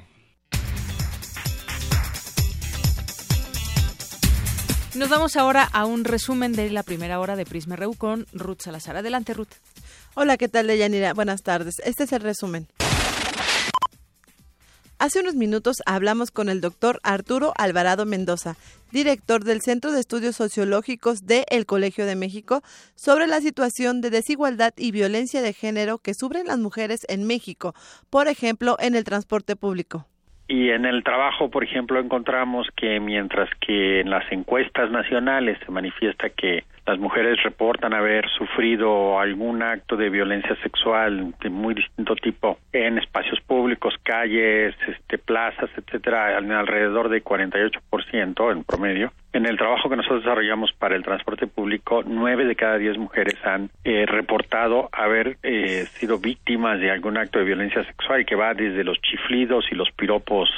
Nos 4.95 5.09
vamos 5.09 5.35
ahora 5.35 5.63
a 5.71 5.85
un 5.85 6.03
resumen 6.03 6.53
de 6.53 6.69
la 6.71 6.83
primera 6.83 7.19
hora 7.19 7.35
de 7.35 7.45
Prisma 7.45 7.75
RU 7.75 7.93
con 7.93 8.25
Ruth 8.33 8.61
Salazar. 8.61 8.97
Adelante, 8.97 9.33
Ruth. 9.33 9.53
Hola, 10.15 10.35
¿qué 10.35 10.49
tal, 10.49 10.67
Deyanira? 10.67 11.13
Buenas 11.13 11.43
tardes. 11.43 11.79
Este 11.85 12.03
es 12.03 12.11
el 12.11 12.21
resumen. 12.21 12.67
Hace 14.97 15.21
unos 15.21 15.35
minutos 15.35 15.77
hablamos 15.85 16.29
con 16.29 16.49
el 16.49 16.59
doctor 16.59 16.99
Arturo 17.03 17.53
Alvarado 17.55 18.05
Mendoza, 18.05 18.57
director 18.91 19.43
del 19.43 19.61
Centro 19.61 19.91
de 19.91 19.99
Estudios 19.99 20.35
Sociológicos 20.35 21.25
de 21.25 21.45
El 21.49 21.65
Colegio 21.65 22.05
de 22.05 22.15
México, 22.15 22.61
sobre 22.95 23.27
la 23.27 23.41
situación 23.41 24.01
de 24.01 24.09
desigualdad 24.09 24.73
y 24.75 24.91
violencia 24.91 25.41
de 25.41 25.53
género 25.53 25.99
que 25.99 26.13
sufren 26.13 26.47
las 26.47 26.59
mujeres 26.59 27.05
en 27.07 27.25
México, 27.25 27.73
por 28.09 28.27
ejemplo, 28.27 28.75
en 28.79 28.95
el 28.95 29.03
transporte 29.03 29.55
público. 29.55 30.08
Y 30.49 30.71
en 30.71 30.85
el 30.85 31.03
trabajo, 31.03 31.51
por 31.51 31.63
ejemplo, 31.63 31.99
encontramos 31.99 32.67
que 32.75 32.99
mientras 32.99 33.47
que 33.61 33.99
en 33.99 34.09
las 34.09 34.29
encuestas 34.31 34.89
nacionales 34.89 35.59
se 35.63 35.71
manifiesta 35.71 36.31
que 36.31 36.63
las 36.87 36.97
mujeres 36.97 37.37
reportan 37.43 37.93
haber 37.93 38.27
sufrido 38.29 39.19
algún 39.19 39.61
acto 39.61 39.95
de 39.95 40.09
violencia 40.09 40.55
sexual 40.63 41.35
de 41.39 41.49
muy 41.51 41.75
distinto 41.75 42.15
tipo 42.15 42.57
en 42.73 42.97
espacios 42.97 43.39
públicos, 43.41 43.93
calles, 44.01 44.73
este, 44.87 45.19
plazas, 45.19 45.69
etcétera, 45.77 46.35
alrededor 46.35 47.09
de 47.09 47.23
48% 47.23 48.51
en 48.51 48.63
promedio. 48.63 49.13
En 49.31 49.45
el 49.45 49.57
trabajo 49.57 49.89
que 49.89 49.95
nosotros 49.95 50.23
desarrollamos 50.23 50.71
para 50.73 50.95
el 50.95 51.03
transporte 51.03 51.45
público, 51.45 52.03
nueve 52.05 52.45
de 52.45 52.55
cada 52.55 52.77
diez 52.77 52.97
mujeres 52.97 53.35
han 53.43 53.69
eh, 53.83 54.05
reportado 54.07 54.89
haber 54.91 55.37
eh, 55.43 55.85
sido 55.93 56.17
víctimas 56.17 56.79
de 56.79 56.91
algún 56.91 57.17
acto 57.17 57.37
de 57.39 57.45
violencia 57.45 57.85
sexual 57.85 58.25
que 58.25 58.35
va 58.35 58.53
desde 58.53 58.83
los 58.83 58.99
chiflidos 59.01 59.65
y 59.71 59.75
los 59.75 59.91
piropos 59.91 60.49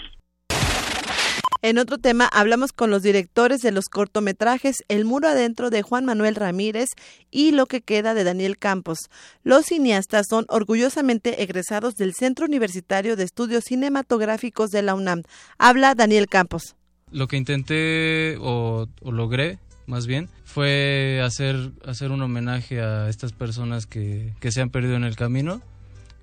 en 1.64 1.78
otro 1.78 2.00
tema, 2.00 2.26
hablamos 2.26 2.72
con 2.72 2.90
los 2.90 3.04
directores 3.04 3.62
de 3.62 3.72
los 3.72 3.86
cortometrajes 3.86 4.78
El 4.88 5.06
muro 5.06 5.28
adentro 5.28 5.70
de 5.70 5.84
Juan 5.84 6.06
Manuel 6.06 6.34
Ramírez 6.34 6.90
y 7.30 7.52
Lo 7.52 7.68
que 7.68 7.82
queda 7.82 8.16
de 8.16 8.24
Daniel 8.24 8.58
Campos. 8.58 8.98
Los 9.44 9.66
cineastas 9.66 10.26
son 10.28 10.46
orgullosamente 10.50 11.44
egresados 11.44 11.98
del 11.98 12.16
Centro 12.16 12.48
Universitario 12.48 13.16
de 13.16 13.26
Estudios 13.26 13.66
Cinematográficos 13.66 14.72
de 14.72 14.82
la 14.82 14.96
UNAM. 14.96 15.22
Habla 15.60 15.94
Daniel 15.94 16.28
Campos. 16.28 16.76
Lo 17.12 17.28
que 17.28 17.38
intenté 17.38 18.38
o, 18.40 18.88
logré 19.04 19.60
más 19.88 20.08
bien, 20.08 20.30
fue 20.46 21.22
hacer, 21.24 21.72
hacer 21.86 22.12
un 22.12 22.22
homenaje 22.22 22.82
a 22.82 23.10
estas 23.10 23.34
personas 23.34 23.86
que, 23.86 24.34
que 24.40 24.52
se 24.52 24.62
han 24.62 24.70
perdido 24.70 24.96
en 24.96 25.04
el 25.04 25.16
camino. 25.16 25.62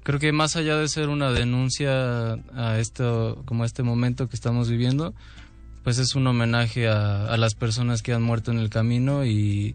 Creo 0.05 0.19
que 0.19 0.33
más 0.33 0.57
allá 0.57 0.77
de 0.77 0.89
ser 0.89 1.09
una 1.09 1.33
denuncia 1.33 2.35
a 2.55 2.79
esto 2.79 3.43
como 3.45 3.65
este 3.65 3.83
momento 3.83 4.29
que 4.29 4.37
estamos 4.37 4.71
viviendo 4.71 5.15
pues 5.85 5.99
es 5.99 6.15
un 6.15 6.27
homenaje 6.27 6.89
a, 6.89 7.27
a, 7.27 7.37
las 7.39 7.55
personas 7.55 8.03
que 8.03 8.13
han 8.13 8.23
muerto 8.23 8.51
en 8.51 8.59
el 8.59 8.69
camino 8.69 9.25
y 9.25 9.75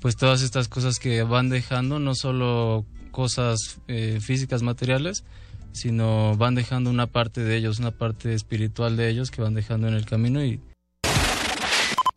pues 0.00 0.16
todas 0.16 0.42
estas 0.42 0.66
cosas 0.66 0.98
que 0.98 1.22
van 1.22 1.50
dejando 1.50 2.00
no 2.00 2.16
solo 2.16 2.84
cosas 3.12 3.80
eh, 3.86 4.18
físicas 4.20 4.62
materiales 4.62 5.24
sino 5.72 6.36
van 6.36 6.54
dejando 6.54 6.90
una 6.90 7.06
parte 7.06 7.42
de 7.42 7.56
ellos 7.56 7.78
una 7.78 7.90
parte 7.90 8.34
espiritual 8.34 8.96
de 8.96 9.08
ellos 9.08 9.30
que 9.30 9.42
van 9.42 9.54
dejando 9.54 9.88
en 9.88 9.94
el 9.94 10.06
camino 10.06 10.44
y 10.44 10.60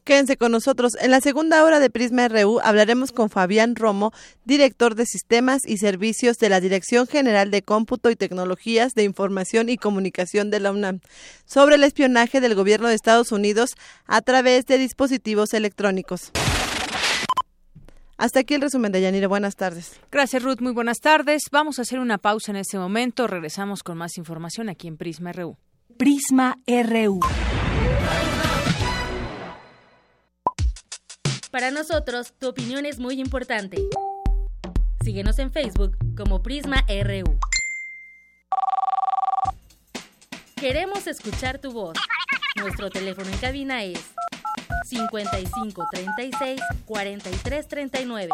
Quédense 0.05 0.37
con 0.37 0.51
nosotros. 0.51 0.95
En 1.01 1.09
la 1.09 1.19
segunda 1.19 1.63
hora 1.63 1.79
de 1.79 1.89
Prisma 1.89 2.27
RU 2.27 2.59
hablaremos 2.63 3.11
con 3.11 3.31
Fabián 3.31 3.75
Romo, 3.75 4.13
director 4.45 4.93
de 4.93 5.07
Sistemas 5.07 5.65
y 5.65 5.77
Servicios 5.77 6.37
de 6.37 6.49
la 6.49 6.61
Dirección 6.61 7.07
General 7.07 7.49
de 7.49 7.63
Cómputo 7.63 8.11
y 8.11 8.15
Tecnologías 8.15 8.93
de 8.93 9.03
Información 9.03 9.67
y 9.67 9.77
Comunicación 9.77 10.51
de 10.51 10.59
la 10.59 10.71
UNAM, 10.71 10.99
sobre 11.47 11.73
el 11.73 11.83
espionaje 11.83 12.39
del 12.39 12.53
gobierno 12.53 12.87
de 12.87 12.93
Estados 12.93 13.31
Unidos 13.31 13.77
a 14.05 14.21
través 14.21 14.67
de 14.67 14.77
dispositivos 14.77 15.55
electrónicos. 15.55 16.31
Hasta 18.17 18.39
aquí 18.39 18.53
el 18.53 18.61
resumen 18.61 18.91
de 18.91 19.01
Yanira. 19.01 19.27
Buenas 19.27 19.55
tardes. 19.55 19.99
Gracias, 20.11 20.41
Ruth. 20.41 20.61
Muy 20.61 20.71
buenas 20.71 20.99
tardes. 20.99 21.43
Vamos 21.51 21.79
a 21.79 21.81
hacer 21.81 21.99
una 21.99 22.17
pausa 22.17 22.51
en 22.51 22.57
este 22.57 22.77
momento. 22.77 23.27
Regresamos 23.27 23.83
con 23.83 23.97
más 23.97 24.17
información 24.17 24.69
aquí 24.69 24.87
en 24.87 24.97
Prisma 24.97 25.33
RU. 25.33 25.57
Prisma 25.97 26.57
RU. 26.65 27.19
Para 31.51 31.71
nosotros, 31.71 32.33
tu 32.37 32.47
opinión 32.49 32.85
es 32.85 32.99
muy 32.99 33.19
importante. 33.19 33.77
Síguenos 35.03 35.39
en 35.39 35.51
Facebook 35.51 35.97
como 36.17 36.41
Prisma 36.41 36.85
RU. 36.87 37.37
Queremos 40.55 41.05
escuchar 41.07 41.59
tu 41.59 41.71
voz. 41.71 41.97
Nuestro 42.57 42.89
teléfono 42.89 43.29
en 43.29 43.37
cabina 43.37 43.83
es 43.83 43.99
55 44.95 45.87
36 45.91 46.61
43 46.85 47.67
39. 47.67 48.29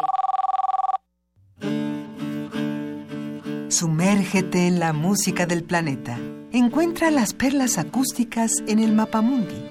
Sumérgete 3.68 4.68
en 4.68 4.78
la 4.78 4.92
música 4.92 5.46
del 5.46 5.64
planeta. 5.64 6.18
Encuentra 6.52 7.10
las 7.10 7.34
perlas 7.34 7.78
acústicas 7.78 8.52
en 8.68 8.78
el 8.78 8.92
Mapamundi. 8.92 9.68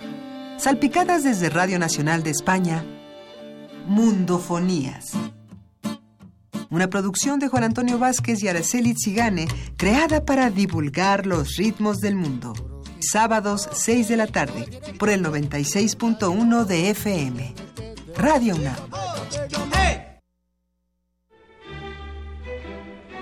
Salpicadas 0.57 1.23
desde 1.23 1.49
Radio 1.49 1.79
Nacional 1.79 2.23
de 2.23 2.31
España, 2.31 2.83
Mundofonías. 3.87 5.13
Una 6.69 6.89
producción 6.89 7.39
de 7.39 7.47
Juan 7.47 7.63
Antonio 7.63 7.99
Vázquez 7.99 8.43
y 8.43 8.47
Araceli 8.47 8.95
Zigane, 9.01 9.47
creada 9.77 10.25
para 10.25 10.49
divulgar 10.49 11.25
los 11.25 11.55
ritmos 11.55 11.99
del 11.99 12.15
mundo. 12.15 12.70
Sábados 13.01 13.69
6 13.73 14.07
de 14.07 14.17
la 14.17 14.27
tarde, 14.27 14.67
por 14.97 15.09
el 15.09 15.23
96.1 15.23 16.65
de 16.65 16.89
FM. 16.91 17.53
Radio 18.15 18.55
UNAM. 18.55 18.75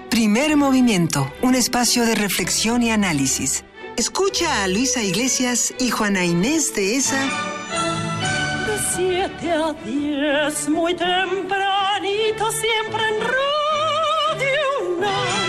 Primer 0.09 0.57
movimiento, 0.57 1.31
un 1.41 1.55
espacio 1.55 2.05
de 2.05 2.15
reflexión 2.15 2.83
y 2.83 2.91
análisis. 2.91 3.63
Escucha 3.95 4.63
a 4.63 4.67
Luisa 4.67 5.03
Iglesias 5.03 5.73
y 5.79 5.91
Juana 5.91 6.25
Inés 6.25 6.73
de 6.73 6.95
esa. 6.95 7.23
De 8.65 8.79
7 8.95 9.51
a 9.51 9.73
10, 9.85 10.69
muy 10.69 10.93
tempranito, 10.95 12.51
siempre 12.51 13.03
en 13.07 13.21
Radio 13.21 14.97
UNAM. 14.97 15.48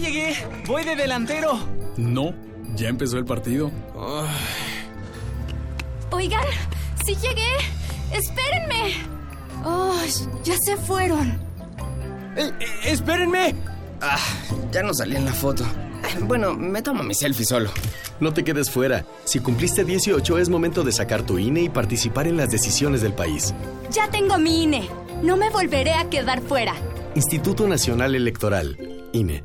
Llegué, 0.00 0.36
voy 0.66 0.84
de 0.84 0.96
delantero. 0.96 1.58
No, 1.96 2.34
ya 2.74 2.88
empezó 2.88 3.18
el 3.18 3.24
partido. 3.24 3.70
Oigan, 6.10 6.44
sí 7.04 7.14
llegué. 7.14 7.48
Espérenme. 8.12 8.94
Oh, 9.64 10.00
ya 10.44 10.54
se 10.64 10.76
fueron. 10.76 11.28
Eh, 12.36 12.50
eh, 12.60 12.66
¡Espérenme! 12.84 13.54
Ah, 14.00 14.18
ya 14.72 14.82
no 14.82 14.94
salí 14.94 15.16
en 15.16 15.24
la 15.24 15.32
foto. 15.32 15.64
Bueno, 16.22 16.54
me 16.54 16.82
tomo 16.82 17.02
mi 17.02 17.14
selfie 17.14 17.44
solo. 17.44 17.70
No 18.20 18.32
te 18.32 18.44
quedes 18.44 18.70
fuera. 18.70 19.04
Si 19.24 19.40
cumpliste 19.40 19.84
18 19.84 20.38
es 20.38 20.48
momento 20.48 20.82
de 20.84 20.92
sacar 20.92 21.22
tu 21.22 21.38
INE 21.38 21.62
y 21.62 21.68
participar 21.68 22.26
en 22.26 22.36
las 22.36 22.50
decisiones 22.50 23.02
del 23.02 23.12
país. 23.12 23.54
Ya 23.90 24.08
tengo 24.10 24.38
mi 24.38 24.62
INE. 24.64 24.88
No 25.22 25.36
me 25.36 25.50
volveré 25.50 25.94
a 25.94 26.08
quedar 26.08 26.40
fuera. 26.40 26.74
Instituto 27.14 27.66
Nacional 27.66 28.14
Electoral, 28.14 28.78
INE. 29.12 29.44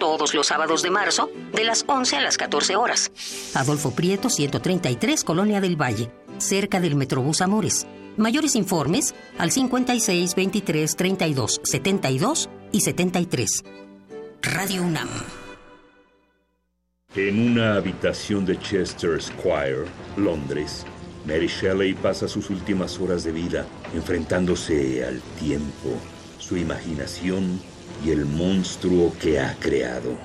Todos 0.00 0.32
los 0.34 0.46
sábados 0.46 0.82
de 0.82 0.90
marzo, 0.90 1.30
de 1.52 1.62
las 1.62 1.84
11 1.86 2.16
a 2.16 2.20
las 2.22 2.38
14 2.38 2.74
horas. 2.74 3.12
Adolfo 3.54 3.90
Prieto, 3.90 4.30
133, 4.30 5.22
Colonia 5.24 5.60
del 5.60 5.80
Valle, 5.80 6.10
cerca 6.38 6.80
del 6.80 6.96
Metrobús 6.96 7.42
Amores. 7.42 7.86
Mayores 8.16 8.56
informes 8.56 9.14
al 9.36 9.52
56 9.52 10.34
23 10.34 10.96
32 10.96 11.60
72 11.62 12.48
y 12.72 12.80
73. 12.80 13.62
Radio 14.40 14.82
UNAM. 14.82 15.08
En 17.14 17.50
una 17.50 17.74
habitación 17.74 18.46
de 18.46 18.58
Chester 18.58 19.20
Square, 19.20 19.84
Londres, 20.16 20.86
Mary 21.26 21.48
Shelley 21.48 21.92
pasa 21.92 22.26
sus 22.26 22.48
últimas 22.48 22.98
horas 22.98 23.22
de 23.24 23.32
vida 23.32 23.66
enfrentándose 23.94 25.04
al 25.04 25.20
tiempo, 25.38 25.90
su 26.38 26.56
imaginación 26.56 27.60
y 28.04 28.10
el 28.10 28.24
monstruo 28.24 29.12
que 29.20 29.40
ha 29.40 29.54
creado. 29.58 30.16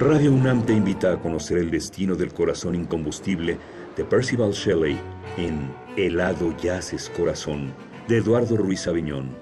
Radio 0.00 0.32
UNAM 0.32 0.66
te 0.66 0.72
invita 0.72 1.12
a 1.12 1.20
conocer 1.20 1.58
el 1.58 1.70
destino 1.70 2.16
del 2.16 2.32
corazón 2.32 2.74
incombustible 2.74 3.58
de 3.96 4.04
Percival 4.04 4.52
Shelley 4.52 4.98
en 5.36 5.72
Helado 5.96 6.56
Yaces 6.58 7.10
Corazón 7.16 7.72
de 8.08 8.18
Eduardo 8.18 8.56
Ruiz 8.56 8.86
Aviñón. 8.86 9.36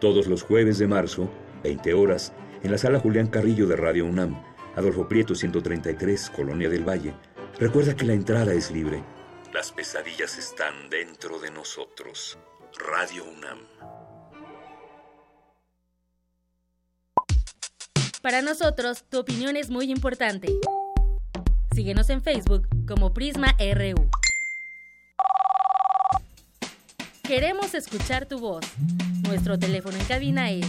Todos 0.00 0.26
los 0.26 0.42
jueves 0.42 0.78
de 0.78 0.88
marzo, 0.88 1.30
20 1.62 1.94
horas, 1.94 2.32
en 2.62 2.72
la 2.72 2.78
sala 2.78 2.98
Julián 2.98 3.28
Carrillo 3.28 3.66
de 3.66 3.76
Radio 3.76 4.04
UNAM, 4.04 4.42
Adolfo 4.76 5.08
Prieto 5.08 5.34
133, 5.34 6.30
Colonia 6.30 6.68
del 6.68 6.86
Valle. 6.86 7.14
Recuerda 7.58 7.94
que 7.94 8.04
la 8.04 8.14
entrada 8.14 8.52
es 8.52 8.70
libre. 8.70 9.02
Las 9.52 9.70
pesadillas 9.70 10.36
están 10.36 10.90
dentro 10.90 11.38
de 11.38 11.50
nosotros. 11.50 12.36
Radio 12.76 13.24
UNAM. 13.24 13.73
Para 18.24 18.40
nosotros, 18.40 19.04
tu 19.10 19.18
opinión 19.18 19.54
es 19.54 19.68
muy 19.68 19.90
importante. 19.90 20.48
Síguenos 21.74 22.08
en 22.08 22.22
Facebook 22.22 22.66
como 22.88 23.12
Prisma 23.12 23.54
RU. 23.58 24.08
Queremos 27.22 27.74
escuchar 27.74 28.24
tu 28.24 28.38
voz. 28.38 28.64
Nuestro 29.24 29.58
teléfono 29.58 29.98
en 29.98 30.04
cabina 30.06 30.50
es 30.50 30.66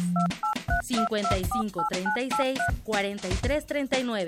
55 0.83 1.85
36 1.89 2.59
43 2.83 3.65
39. 3.65 4.27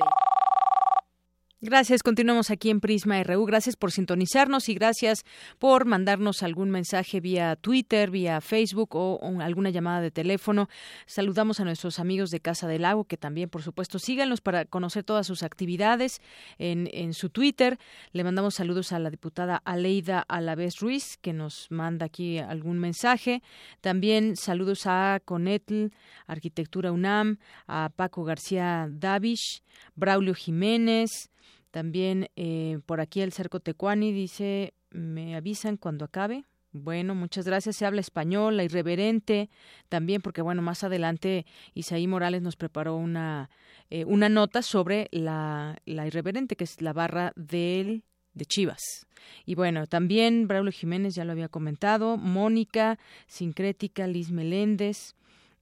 Gracias, 1.60 2.03
continuamos 2.03 2.51
aquí 2.51 2.70
en 2.70 2.80
Prisma 2.80 3.24
RU. 3.24 3.43
Gracias 3.45 3.76
por 3.76 3.91
sintonizarnos 3.91 4.70
y 4.70 4.76
gracias 4.76 5.26
por 5.58 5.86
mandarnos 5.86 6.43
algún 6.43 6.70
mensaje 6.70 7.20
vía 7.20 7.55
Twitter, 7.55 8.12
vía 8.12 8.41
Facebook 8.41 8.95
o, 8.95 9.20
alguna 9.41 9.72
llamada 9.72 10.01
de 10.01 10.12
teléfono. 10.12 10.70
Saludamos 11.08 11.60
a 11.60 11.64
nuestros 11.64 11.97
amigos 11.97 12.30
de 12.30 12.41
Casa 12.41 12.68
del 12.68 12.84
Lago, 12.84 13.05
que 13.05 13.18
también, 13.18 13.49
por 13.49 13.64
supuesto, 13.64 13.97
síganlos 13.97 14.39
para 14.39 14.66
conocer 14.66 15.03
todas 15.03 15.26
sus 15.26 15.41
actividades 15.41 16.22
en, 16.60 16.91
en 16.93 17.16
su 17.16 17.32
Twitter. 17.32 17.80
Le 18.12 18.24
mandamos 18.24 18.53
saludos 18.53 18.91
a 18.91 18.99
la 18.99 19.10
diputada 19.10 19.60
Aleida 19.66 20.24
Alavés 20.28 20.78
Ruiz, 20.80 21.18
que 21.18 21.34
nos 21.34 21.72
manda 21.72 22.05
aquí 22.05 22.38
algún 22.38 22.78
mensaje. 22.78 23.41
También 23.82 24.36
saludos 24.36 24.84
a 24.86 25.20
Conetl, 25.26 25.88
Arquitectura 26.28 26.91
UNAM, 26.91 27.39
a 27.66 27.89
Paco 27.95 28.24
García 28.24 28.88
Davish, 28.91 29.64
Braulio 29.98 30.34
Jiménez, 30.34 31.30
también 31.72 32.30
eh, 32.38 32.80
por 32.86 33.02
aquí 33.02 33.22
el 33.22 33.34
Cerco 33.34 33.60
Tecuani 33.60 34.14
dice, 34.14 34.74
me 34.91 35.36
avisan 35.36 35.76
cuando 35.76 36.06
acabe. 36.06 36.45
Bueno, 36.72 37.16
muchas 37.16 37.45
gracias. 37.45 37.78
Se 37.78 37.86
habla 37.86 38.02
español, 38.02 38.56
la 38.56 38.64
irreverente, 38.64 39.50
también 39.89 40.22
porque, 40.22 40.41
bueno, 40.41 40.62
más 40.62 40.84
adelante 40.84 41.45
Isaí 41.74 42.08
Morales 42.08 42.41
nos 42.41 42.56
preparó 42.56 42.95
una, 42.95 43.50
eh, 43.89 44.06
una 44.06 44.30
nota 44.30 44.62
sobre 44.62 45.08
la, 45.12 45.78
la 45.86 46.08
irreverente, 46.08 46.56
que 46.56 46.64
es 46.64 46.82
la 46.82 46.93
barra 46.93 47.34
del 47.36 48.04
de 48.34 48.45
Chivas. 48.45 49.08
Y 49.45 49.56
bueno, 49.56 49.88
también 49.88 50.48
Braulio 50.48 50.72
Jiménez 50.72 51.16
ya 51.16 51.26
lo 51.26 51.32
había 51.32 51.50
comentado, 51.50 52.18
Mónica, 52.18 53.00
Sincrética, 53.26 54.06
Liz 54.06 54.32
Meléndez, 54.32 55.16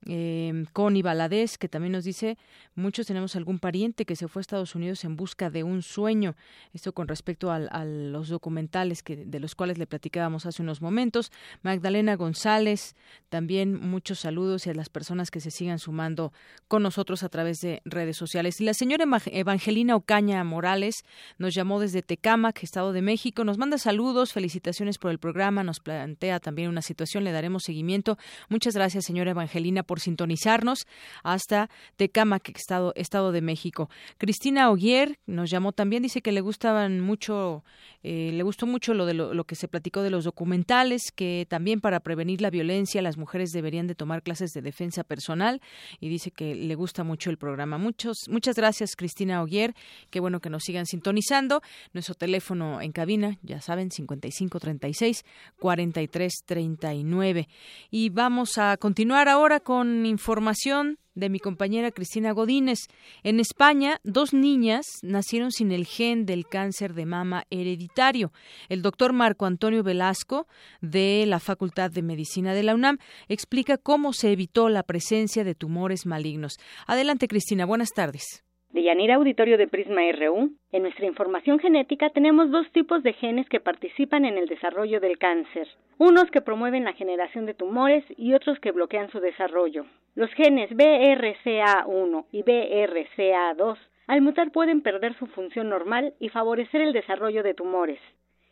eh, 0.08 0.64
Connie 0.72 1.02
Baladés, 1.02 1.58
que 1.58 1.68
también 1.68 1.92
nos 1.92 2.04
dice, 2.04 2.38
muchos 2.74 3.06
tenemos 3.06 3.36
algún 3.36 3.58
pariente 3.58 4.04
que 4.04 4.16
se 4.16 4.28
fue 4.28 4.40
a 4.40 4.42
Estados 4.42 4.74
Unidos 4.74 5.04
en 5.04 5.16
busca 5.16 5.50
de 5.50 5.62
un 5.62 5.82
sueño. 5.82 6.36
Esto 6.72 6.92
con 6.92 7.08
respecto 7.08 7.50
al, 7.50 7.68
a, 7.72 7.84
los 7.84 8.28
documentales 8.28 9.02
que, 9.02 9.16
de 9.16 9.40
los 9.40 9.54
cuales 9.54 9.78
le 9.78 9.86
platicábamos 9.86 10.46
hace 10.46 10.62
unos 10.62 10.80
momentos. 10.80 11.32
Magdalena 11.62 12.16
González, 12.16 12.94
también 13.28 13.74
muchos 13.74 14.20
saludos 14.20 14.66
y 14.66 14.70
a 14.70 14.74
las 14.74 14.88
personas 14.88 15.30
que 15.30 15.40
se 15.40 15.50
sigan 15.50 15.78
sumando 15.78 16.32
con 16.68 16.82
nosotros 16.82 17.22
a 17.22 17.28
través 17.28 17.60
de 17.60 17.82
redes 17.84 18.16
sociales. 18.16 18.60
Y 18.60 18.64
la 18.64 18.74
señora 18.74 19.04
Evangelina 19.26 19.96
Ocaña 19.96 20.42
Morales 20.44 21.04
nos 21.38 21.54
llamó 21.54 21.80
desde 21.80 22.02
Tecámac, 22.02 22.62
Estado 22.62 22.92
de 22.92 23.02
México, 23.02 23.44
nos 23.44 23.58
manda 23.58 23.78
saludos, 23.78 24.32
felicitaciones 24.32 24.98
por 24.98 25.10
el 25.10 25.18
programa, 25.18 25.62
nos 25.62 25.80
plantea 25.80 26.40
también 26.40 26.68
una 26.68 26.82
situación, 26.82 27.24
le 27.24 27.32
daremos 27.32 27.64
seguimiento. 27.64 28.18
Muchas 28.48 28.74
gracias, 28.74 29.04
señora 29.04 29.32
Evangelina, 29.32 29.82
por 29.82 29.95
por 29.96 30.02
sintonizarnos 30.02 30.86
hasta 31.22 31.70
Tecámac, 31.96 32.50
Estado, 32.50 32.92
Estado 32.96 33.32
de 33.32 33.40
México. 33.40 33.88
Cristina 34.18 34.70
Oguier 34.70 35.18
nos 35.24 35.48
llamó 35.48 35.72
también, 35.72 36.02
dice 36.02 36.20
que 36.20 36.32
le 36.32 36.42
gustaban 36.42 37.00
mucho, 37.00 37.64
eh, 38.02 38.30
le 38.34 38.42
gustó 38.42 38.66
mucho 38.66 38.92
lo 38.92 39.06
de 39.06 39.14
lo, 39.14 39.44
que 39.44 39.54
se 39.54 39.68
platicó 39.68 40.02
de 40.02 40.10
los 40.10 40.24
documentales, 40.24 41.12
que 41.14 41.46
también 41.48 41.80
para 41.80 42.00
prevenir 42.00 42.42
la 42.42 42.50
violencia 42.50 43.00
las 43.00 43.16
mujeres 43.16 43.52
deberían 43.52 43.86
de 43.86 43.94
tomar 43.94 44.22
clases 44.22 44.50
de 44.50 44.60
defensa 44.60 45.02
personal 45.02 45.62
y 45.98 46.10
dice 46.10 46.30
que 46.30 46.54
le 46.54 46.74
gusta 46.74 47.02
mucho 47.02 47.30
el 47.30 47.38
programa. 47.38 47.78
Muchos, 47.78 48.28
muchas 48.28 48.56
gracias 48.56 48.96
Cristina 48.96 49.42
Oguier, 49.42 49.74
qué 50.10 50.20
bueno 50.20 50.40
que 50.40 50.50
nos 50.50 50.64
sigan 50.64 50.84
sintonizando. 50.84 51.62
Nuestro 51.94 52.14
teléfono 52.14 52.82
en 52.82 52.92
cabina, 52.92 53.38
ya 53.42 53.62
saben, 53.62 53.90
5536 53.90 55.24
4339. 55.58 57.48
Y 57.90 58.10
vamos 58.10 58.58
a 58.58 58.76
continuar 58.76 59.30
ahora 59.30 59.60
con 59.60 59.75
información 59.84 60.98
de 61.14 61.28
mi 61.28 61.40
compañera 61.40 61.90
Cristina 61.90 62.32
Godínez. 62.32 62.86
En 63.22 63.40
España, 63.40 64.00
dos 64.04 64.32
niñas 64.32 64.86
nacieron 65.02 65.50
sin 65.50 65.72
el 65.72 65.86
gen 65.86 66.26
del 66.26 66.46
cáncer 66.46 66.94
de 66.94 67.06
mama 67.06 67.44
hereditario. 67.50 68.32
El 68.68 68.82
doctor 68.82 69.12
Marco 69.12 69.46
Antonio 69.46 69.82
Velasco, 69.82 70.46
de 70.80 71.24
la 71.26 71.40
Facultad 71.40 71.90
de 71.90 72.02
Medicina 72.02 72.54
de 72.54 72.62
la 72.62 72.74
UNAM, 72.74 72.98
explica 73.28 73.78
cómo 73.78 74.12
se 74.12 74.32
evitó 74.32 74.68
la 74.68 74.82
presencia 74.82 75.42
de 75.42 75.54
tumores 75.54 76.06
malignos. 76.06 76.58
Adelante, 76.86 77.28
Cristina. 77.28 77.66
Buenas 77.66 77.90
tardes. 77.90 78.45
De 78.70 78.82
Yanira 78.82 79.14
Auditorio 79.14 79.58
de 79.58 79.68
Prisma 79.68 80.02
RU, 80.12 80.50
en 80.72 80.82
nuestra 80.82 81.06
información 81.06 81.58
genética 81.58 82.10
tenemos 82.10 82.50
dos 82.50 82.70
tipos 82.72 83.02
de 83.02 83.12
genes 83.12 83.48
que 83.48 83.60
participan 83.60 84.24
en 84.24 84.36
el 84.36 84.48
desarrollo 84.48 85.00
del 85.00 85.18
cáncer, 85.18 85.68
unos 85.98 86.30
que 86.30 86.40
promueven 86.40 86.84
la 86.84 86.92
generación 86.92 87.46
de 87.46 87.54
tumores 87.54 88.04
y 88.16 88.34
otros 88.34 88.58
que 88.58 88.72
bloquean 88.72 89.10
su 89.10 89.20
desarrollo. 89.20 89.86
Los 90.14 90.30
genes 90.32 90.70
BRCA1 90.70 92.24
y 92.32 92.42
BRCA2 92.42 93.78
al 94.08 94.20
mutar 94.20 94.50
pueden 94.50 94.82
perder 94.82 95.16
su 95.16 95.26
función 95.26 95.68
normal 95.68 96.14
y 96.18 96.28
favorecer 96.28 96.80
el 96.80 96.92
desarrollo 96.92 97.42
de 97.42 97.54
tumores. 97.54 98.00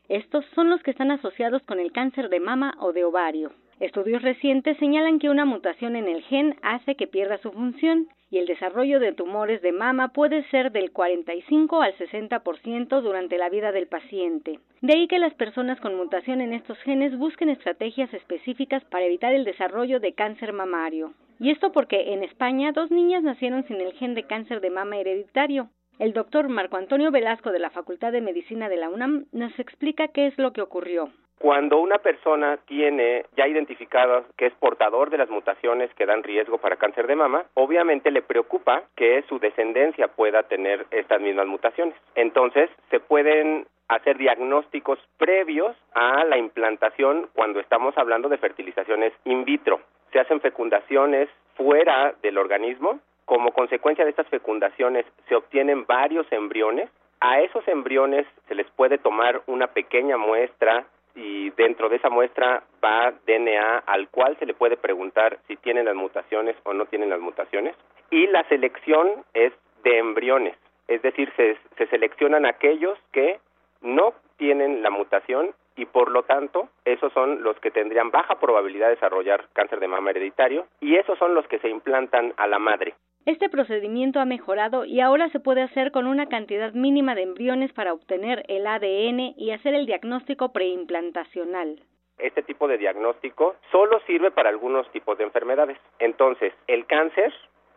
Estos 0.09 0.45
son 0.55 0.71
los 0.71 0.83
que 0.83 0.91
están 0.91 1.11
asociados 1.11 1.63
con 1.63 1.81
el 1.81 1.93
cáncer 1.93 2.29
de 2.29 2.41
mama 2.41 2.75
o 2.79 2.93
de 2.93 3.05
ovario. 3.05 3.53
Estudios 3.81 4.23
recientes 4.23 4.77
señalan 4.79 5.19
que 5.19 5.31
una 5.31 5.45
mutación 5.45 5.97
en 5.97 6.09
el 6.09 6.23
gen 6.23 6.57
hace 6.63 6.95
que 6.95 7.07
pierda 7.07 7.39
su 7.39 7.51
función 7.51 8.09
y 8.31 8.39
el 8.39 8.47
desarrollo 8.47 9.01
de 9.01 9.13
tumores 9.13 9.63
de 9.63 9.73
mama 9.73 10.09
puede 10.09 10.43
ser 10.51 10.73
del 10.73 10.93
45 10.93 11.83
al 11.83 11.97
60% 11.97 13.01
durante 13.01 13.39
la 13.39 13.49
vida 13.49 13.73
del 13.73 13.87
paciente. 13.87 14.59
De 14.81 14.95
ahí 14.95 15.09
que 15.09 15.19
las 15.19 15.35
personas 15.35 15.81
con 15.81 15.97
mutación 15.97 16.41
en 16.41 16.53
estos 16.53 16.79
genes 16.79 17.17
busquen 17.17 17.49
estrategias 17.49 18.13
específicas 18.15 18.85
para 18.85 19.05
evitar 19.05 19.35
el 19.35 19.45
desarrollo 19.45 20.01
de 20.01 20.15
cáncer 20.15 20.53
mamario. 20.53 21.13
Y 21.41 21.51
esto 21.51 21.73
porque 21.73 22.13
en 22.13 22.23
España 22.23 22.73
dos 22.73 22.91
niñas 22.91 23.23
nacieron 23.23 23.65
sin 23.67 23.81
el 23.81 23.93
gen 23.95 24.15
de 24.15 24.25
cáncer 24.25 24.61
de 24.61 24.71
mama 24.71 24.99
hereditario. 24.99 25.69
El 25.99 26.13
doctor 26.13 26.49
Marco 26.49 26.77
Antonio 26.77 27.11
Velasco 27.11 27.53
de 27.53 27.61
la 27.61 27.71
Facultad 27.71 28.13
de 28.13 28.21
Medicina 28.21 28.69
de 28.69 28.77
la 28.77 28.89
UNAM 28.89 29.27
nos 29.33 29.57
explica 29.59 30.09
qué 30.09 30.27
es 30.27 30.39
lo 30.39 30.53
que 30.53 30.61
ocurrió. 30.61 31.11
Cuando 31.39 31.79
una 31.79 31.99
persona 31.99 32.59
tiene 32.67 33.27
ya 33.37 33.47
identificado 33.47 34.25
que 34.37 34.47
es 34.47 34.55
portador 34.55 35.11
de 35.11 35.19
las 35.19 35.29
mutaciones 35.29 35.93
que 35.95 36.07
dan 36.07 36.23
riesgo 36.23 36.59
para 36.59 36.77
cáncer 36.77 37.07
de 37.07 37.17
mama, 37.17 37.45
obviamente 37.55 38.11
le 38.11 38.23
preocupa 38.23 38.85
que 38.97 39.23
su 39.29 39.39
descendencia 39.39 40.09
pueda 40.09 40.45
tener 40.45 40.87
estas 40.91 41.21
mismas 41.21 41.47
mutaciones. 41.47 41.95
Entonces, 42.15 42.71
se 42.91 43.01
pueden 43.01 43.67
hacer 43.89 44.17
diagnósticos 44.17 44.99
previos 45.19 45.77
a 45.95 46.25
la 46.25 46.39
implantación 46.39 47.29
cuando 47.35 47.61
estamos 47.61 47.97
hablando 47.99 48.29
de 48.29 48.39
fertilizaciones 48.39 49.13
in 49.25 49.45
vitro. 49.45 49.81
Se 50.13 50.21
hacen 50.21 50.41
fecundaciones 50.41 51.29
fuera 51.57 52.15
del 52.23 52.39
organismo. 52.39 53.01
Como 53.25 53.53
consecuencia 53.53 54.05
de 54.05 54.11
estas 54.11 54.29
fecundaciones 54.29 55.05
se 55.29 55.35
obtienen 55.35 55.87
varios 55.87 56.31
embriones. 56.31 56.89
A 57.21 57.41
esos 57.41 57.67
embriones 57.69 58.27
se 58.49 58.55
les 58.55 58.69
puede 58.71 58.99
tomar 58.99 59.43
una 59.47 59.69
pequeña 59.69 60.17
muestra 60.17 60.85
y 61.15 61.51
dentro 61.51 61.89
de 61.89 61.97
esa 61.97 62.11
muestra 62.11 62.65
va 62.85 63.13
DNA 63.27 63.79
al 63.87 64.09
cual 64.09 64.37
se 64.39 64.47
le 64.47 64.55
puede 64.55 64.77
preguntar 64.77 65.39
si 65.47 65.57
tienen 65.57 65.85
las 65.85 65.95
mutaciones 65.95 66.57
o 66.65 66.73
no 66.73 66.87
tienen 66.87 67.11
las 67.11 67.21
mutaciones. 67.21 67.77
Y 68.11 68.27
la 68.27 68.45
selección 68.49 69.25
es 69.33 69.53
de 69.83 69.99
embriones, 69.99 70.57
es 70.89 71.03
decir, 71.03 71.33
se, 71.37 71.57
se 71.77 71.87
seleccionan 71.87 72.47
aquellos 72.47 72.99
que 73.13 73.39
no 73.83 74.15
tienen 74.37 74.83
la 74.83 74.91
mutación 74.91 75.55
y 75.77 75.87
por 75.87 76.11
lo 76.11 76.23
tanto 76.23 76.69
esos 76.85 77.13
son 77.13 77.43
los 77.43 77.59
que 77.61 77.71
tendrían 77.71 78.11
baja 78.11 78.39
probabilidad 78.39 78.89
de 78.89 78.95
desarrollar 78.95 79.47
cáncer 79.53 79.81
de 79.81 79.89
mama 79.89 80.11
hereditario 80.11 80.67
y 80.81 80.97
esos 80.97 81.19
son 81.19 81.35
los 81.35 81.47
que 81.49 81.59
se 81.59 81.69
implantan 81.69 82.33
a 82.37 82.47
la 82.47 82.59
madre. 82.59 82.95
Este 83.27 83.49
procedimiento 83.49 84.21
ha 84.21 84.27
mejorado 84.27 84.85
y 84.85 85.01
ahora 85.01 85.31
se 85.31 85.41
puede 85.41 85.63
hacer 85.63 85.93
con 85.93 86.07
una 86.07 86.27
cantidad 86.27 86.75
mínima 86.75 87.15
de 87.15 87.23
embriones 87.23 87.73
para 87.73 87.95
obtener 87.95 88.45
el 88.49 88.67
ADN 88.67 89.35
y 89.39 89.51
hacer 89.53 89.75
el 89.75 89.87
diagnóstico 89.87 90.53
preimplantacional. 90.53 91.81
Este 92.19 92.43
tipo 92.43 92.69
de 92.69 92.77
diagnóstico 92.77 93.57
solo 93.73 93.99
sirve 94.07 94.31
para 94.31 94.51
algunos 94.51 94.91
tipos 94.93 95.17
de 95.17 95.25
enfermedades. 95.25 95.79
Entonces, 95.99 96.53
el 96.67 96.85
cáncer 96.85 97.33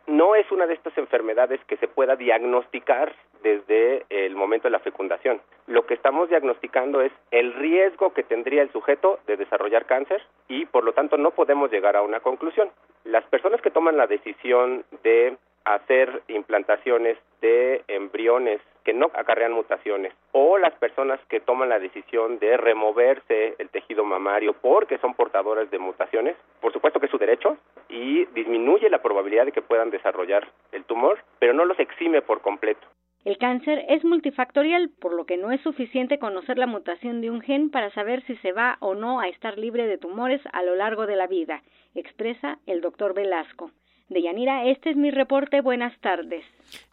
no 0.06 0.34
es 0.34 0.50
una 0.52 0.66
de 0.66 0.74
estas 0.74 0.96
enfermedades 0.98 1.60
que 1.64 1.78
se 1.78 1.88
pueda 1.88 2.14
diagnosticar 2.14 3.14
desde 3.42 4.04
el 4.10 4.36
momento 4.36 4.68
de 4.68 4.72
la 4.72 4.80
fecundación. 4.80 5.40
Lo 5.68 5.84
que 5.84 5.92
estamos 5.92 6.30
diagnosticando 6.30 7.02
es 7.02 7.12
el 7.30 7.52
riesgo 7.52 8.14
que 8.14 8.22
tendría 8.22 8.62
el 8.62 8.72
sujeto 8.72 9.18
de 9.26 9.36
desarrollar 9.36 9.84
cáncer 9.84 10.22
y 10.48 10.64
por 10.64 10.82
lo 10.82 10.94
tanto 10.94 11.18
no 11.18 11.32
podemos 11.32 11.70
llegar 11.70 11.94
a 11.94 12.00
una 12.00 12.20
conclusión. 12.20 12.70
Las 13.04 13.22
personas 13.24 13.60
que 13.60 13.70
toman 13.70 13.98
la 13.98 14.06
decisión 14.06 14.86
de 15.02 15.36
hacer 15.66 16.22
implantaciones 16.28 17.18
de 17.42 17.84
embriones 17.86 18.62
que 18.82 18.94
no 18.94 19.10
acarrean 19.12 19.52
mutaciones 19.52 20.14
o 20.32 20.56
las 20.56 20.72
personas 20.76 21.20
que 21.28 21.40
toman 21.40 21.68
la 21.68 21.78
decisión 21.78 22.38
de 22.38 22.56
removerse 22.56 23.54
el 23.58 23.68
tejido 23.68 24.04
mamario 24.04 24.54
porque 24.54 24.96
son 24.96 25.12
portadoras 25.12 25.70
de 25.70 25.78
mutaciones, 25.78 26.34
por 26.62 26.72
supuesto 26.72 26.98
que 26.98 27.06
es 27.06 27.12
su 27.12 27.18
derecho 27.18 27.58
y 27.90 28.24
disminuye 28.32 28.88
la 28.88 29.02
probabilidad 29.02 29.44
de 29.44 29.52
que 29.52 29.60
puedan 29.60 29.90
desarrollar 29.90 30.48
el 30.72 30.84
tumor, 30.84 31.18
pero 31.38 31.52
no 31.52 31.66
los 31.66 31.78
exime 31.78 32.22
por 32.22 32.40
completo. 32.40 32.86
El 33.28 33.36
cáncer 33.36 33.84
es 33.90 34.02
multifactorial, 34.06 34.88
por 34.88 35.12
lo 35.12 35.26
que 35.26 35.36
no 35.36 35.50
es 35.50 35.60
suficiente 35.60 36.18
conocer 36.18 36.56
la 36.56 36.66
mutación 36.66 37.20
de 37.20 37.28
un 37.28 37.42
gen 37.42 37.68
para 37.68 37.92
saber 37.92 38.24
si 38.26 38.34
se 38.36 38.52
va 38.52 38.78
o 38.80 38.94
no 38.94 39.20
a 39.20 39.28
estar 39.28 39.58
libre 39.58 39.86
de 39.86 39.98
tumores 39.98 40.40
a 40.54 40.62
lo 40.62 40.74
largo 40.74 41.06
de 41.06 41.14
la 41.14 41.26
vida, 41.26 41.62
expresa 41.94 42.58
el 42.64 42.80
doctor 42.80 43.12
Velasco. 43.12 43.70
De 44.08 44.22
Yanira, 44.22 44.64
este 44.64 44.88
es 44.88 44.96
mi 44.96 45.10
reporte. 45.10 45.60
Buenas 45.60 45.92
tardes. 46.00 46.42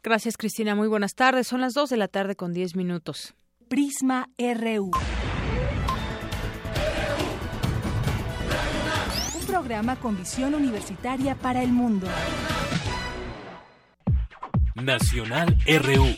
Gracias, 0.03 0.35
Cristina. 0.35 0.75
Muy 0.75 0.89
buenas 0.89 1.15
tardes. 1.15 1.47
Son 1.47 1.61
las 1.61 1.73
2 1.73 1.89
de 1.89 1.95
la 1.95 2.09
tarde 2.09 2.35
con 2.35 2.51
10 2.51 2.75
minutos. 2.75 3.33
Prisma 3.69 4.27
RU. 4.37 4.91
Un 9.39 9.47
programa 9.47 9.95
con 9.95 10.17
visión 10.17 10.53
universitaria 10.53 11.35
para 11.35 11.63
el 11.63 11.69
mundo. 11.69 12.07
Nacional 14.75 15.57
RU. 15.65 16.15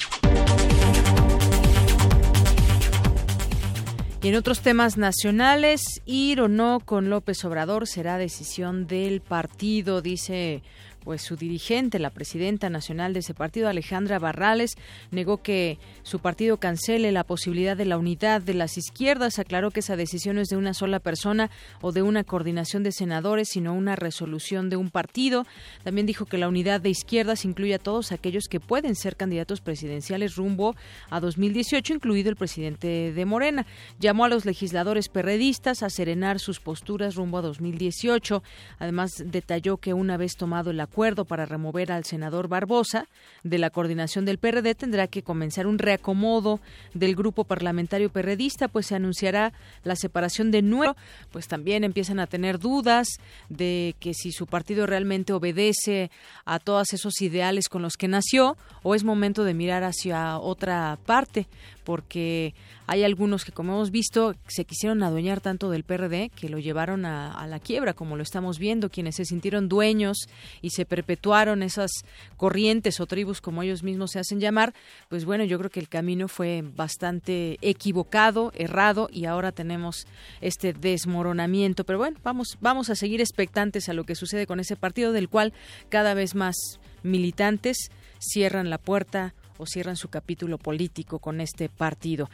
Y 4.24 4.30
en 4.30 4.36
otros 4.36 4.62
temas 4.62 4.98
nacionales, 4.98 6.02
ir 6.06 6.42
o 6.42 6.48
no 6.48 6.80
con 6.80 7.12
López 7.12 7.46
Obrador 7.46 7.86
será 7.86 8.18
decisión 8.18 8.88
del 8.88 9.22
partido, 9.22 10.02
dice 10.02 10.64
pues 11.08 11.22
su 11.22 11.38
dirigente, 11.38 12.00
la 12.00 12.10
presidenta 12.10 12.70
nacional 12.70 13.14
de 13.14 13.20
ese 13.20 13.34
partido, 13.34 13.70
Alejandra 13.70 14.20
Barrales, 14.20 14.76
negó 15.10 15.38
que 15.42 15.80
su 16.04 16.20
partido 16.20 16.58
cancele 16.58 17.14
la 17.14 17.24
posibilidad 17.24 17.78
de 17.78 17.86
la 17.86 17.98
unidad 17.98 18.42
de 18.42 18.54
las 18.54 18.78
izquierdas. 18.78 19.40
Aclaró 19.40 19.72
que 19.72 19.80
esa 19.80 19.96
decisión 19.96 20.38
es 20.38 20.50
de 20.50 20.58
una 20.58 20.74
sola 20.74 21.00
persona 21.00 21.50
o 21.80 21.94
de 21.94 22.02
una 22.02 22.26
coordinación 22.26 22.84
de 22.84 22.92
senadores, 22.92 23.48
sino 23.48 23.74
una 23.74 23.96
resolución 23.96 24.70
de 24.70 24.76
un 24.76 24.90
partido. 24.90 25.46
También 25.86 26.08
dijo 26.08 26.26
que 26.26 26.38
la 26.38 26.50
unidad 26.50 26.82
de 26.82 26.90
izquierdas 26.90 27.46
incluye 27.46 27.76
a 27.76 27.80
todos 27.80 28.12
aquellos 28.12 28.50
que 28.50 28.60
pueden 28.60 28.94
ser 28.94 29.16
candidatos 29.16 29.62
presidenciales 29.62 30.36
rumbo 30.36 30.76
a 31.10 31.22
2018, 31.22 31.94
incluido 31.94 32.30
el 32.30 32.36
presidente 32.36 33.14
de 33.14 33.26
Morena. 33.26 33.66
Llamó 33.98 34.26
a 34.26 34.30
los 34.30 34.44
legisladores 34.44 35.08
perredistas 35.08 35.84
a 35.84 35.90
serenar 35.90 36.42
sus 36.42 36.60
posturas 36.60 37.16
rumbo 37.16 37.38
a 37.38 37.44
2018. 37.44 38.44
Además, 38.80 39.24
detalló 39.26 39.78
que 39.78 39.94
una 39.94 40.18
vez 40.18 40.36
tomado 40.36 40.72
el 40.72 40.82
acuerdo, 40.82 40.97
para 41.28 41.46
remover 41.46 41.92
al 41.92 42.06
senador 42.06 42.48
Barbosa 42.48 43.08
de 43.44 43.60
la 43.60 43.70
coordinación 43.70 44.26
del 44.26 44.40
PRD, 44.40 44.74
tendrá 44.74 45.06
que 45.06 45.22
comenzar 45.22 45.68
un 45.68 45.78
reacomodo 45.78 46.60
del 46.96 47.16
grupo 47.16 47.44
parlamentario 47.44 48.10
perredista, 48.10 48.68
pues 48.68 48.88
se 48.88 48.96
anunciará 48.96 49.54
la 49.84 49.96
separación 49.96 50.50
de 50.50 50.64
nuevo, 50.64 50.96
pues 51.32 51.48
también 51.48 51.84
empiezan 51.84 52.20
a 52.20 52.26
tener 52.26 52.58
dudas 52.58 53.10
de 53.48 53.96
que 54.00 54.16
si 54.16 54.32
su 54.32 54.48
partido 54.48 54.88
realmente 54.88 55.34
obedece 55.34 56.10
a 56.46 56.58
todos 56.58 56.92
esos 56.94 57.22
ideales 57.22 57.70
con 57.70 57.84
los 57.84 57.94
que 57.96 58.08
nació 58.08 58.58
o 58.82 58.96
es 58.96 59.04
momento 59.04 59.44
de 59.44 59.54
mirar 59.54 59.84
hacia 59.84 60.40
otra 60.40 60.98
parte 61.06 61.46
porque 61.88 62.54
hay 62.86 63.06
algunos 63.06 63.46
que, 63.46 63.54
como 63.54 63.76
hemos 63.76 63.92
visto, 63.92 64.36
se 64.50 64.66
quisieron 64.66 65.04
adueñar 65.04 65.40
tanto 65.40 65.70
del 65.70 65.86
PRD 65.86 66.30
que 66.36 66.50
lo 66.50 66.60
llevaron 66.60 67.06
a, 67.06 67.48
la 67.48 67.62
quiebra, 67.62 67.94
como 67.94 68.18
lo 68.18 68.24
estamos 68.24 68.60
viendo, 68.60 68.90
quienes 68.90 69.16
se 69.16 69.24
sintieron 69.24 69.70
dueños 69.70 70.28
y 70.62 70.72
se 70.72 70.84
perpetuaron 70.84 71.64
esas 71.64 71.90
corrientes 72.36 73.00
o 73.00 73.06
tribus, 73.06 73.40
como 73.40 73.64
ellos 73.64 73.84
mismos 73.84 74.12
se 74.12 74.20
hacen 74.20 74.42
llamar, 74.42 74.74
pues 75.08 75.24
bueno, 75.24 75.46
yo 75.46 75.58
creo 75.60 75.72
que 75.72 75.80
el 75.80 75.88
camino 75.88 76.28
fue 76.28 76.62
bastante 76.62 77.58
equivocado, 77.62 78.52
errado, 78.54 79.08
y 79.10 79.24
ahora 79.24 79.54
tenemos 79.54 80.08
este 80.42 80.74
desmoronamiento. 80.74 81.86
Pero 81.86 82.00
bueno, 82.00 82.20
vamos, 82.22 82.58
vamos 82.60 82.90
a 82.90 82.96
seguir 82.96 83.22
expectantes 83.22 83.88
a 83.88 83.94
lo 83.94 84.04
que 84.04 84.16
sucede 84.16 84.46
con 84.46 84.60
ese 84.60 84.76
partido, 84.76 85.14
del 85.14 85.30
cual 85.30 85.54
cada 85.88 86.16
vez 86.16 86.36
más 86.36 86.82
militantes 87.02 87.78
cierran 88.20 88.70
la 88.70 88.78
puerta 88.78 89.34
o 89.58 89.66
cierran 89.66 89.96
su 89.96 90.10
capítulo 90.10 90.58
político 90.58 91.20
con 91.20 91.42
este 91.42 91.70
partido. 91.70 92.30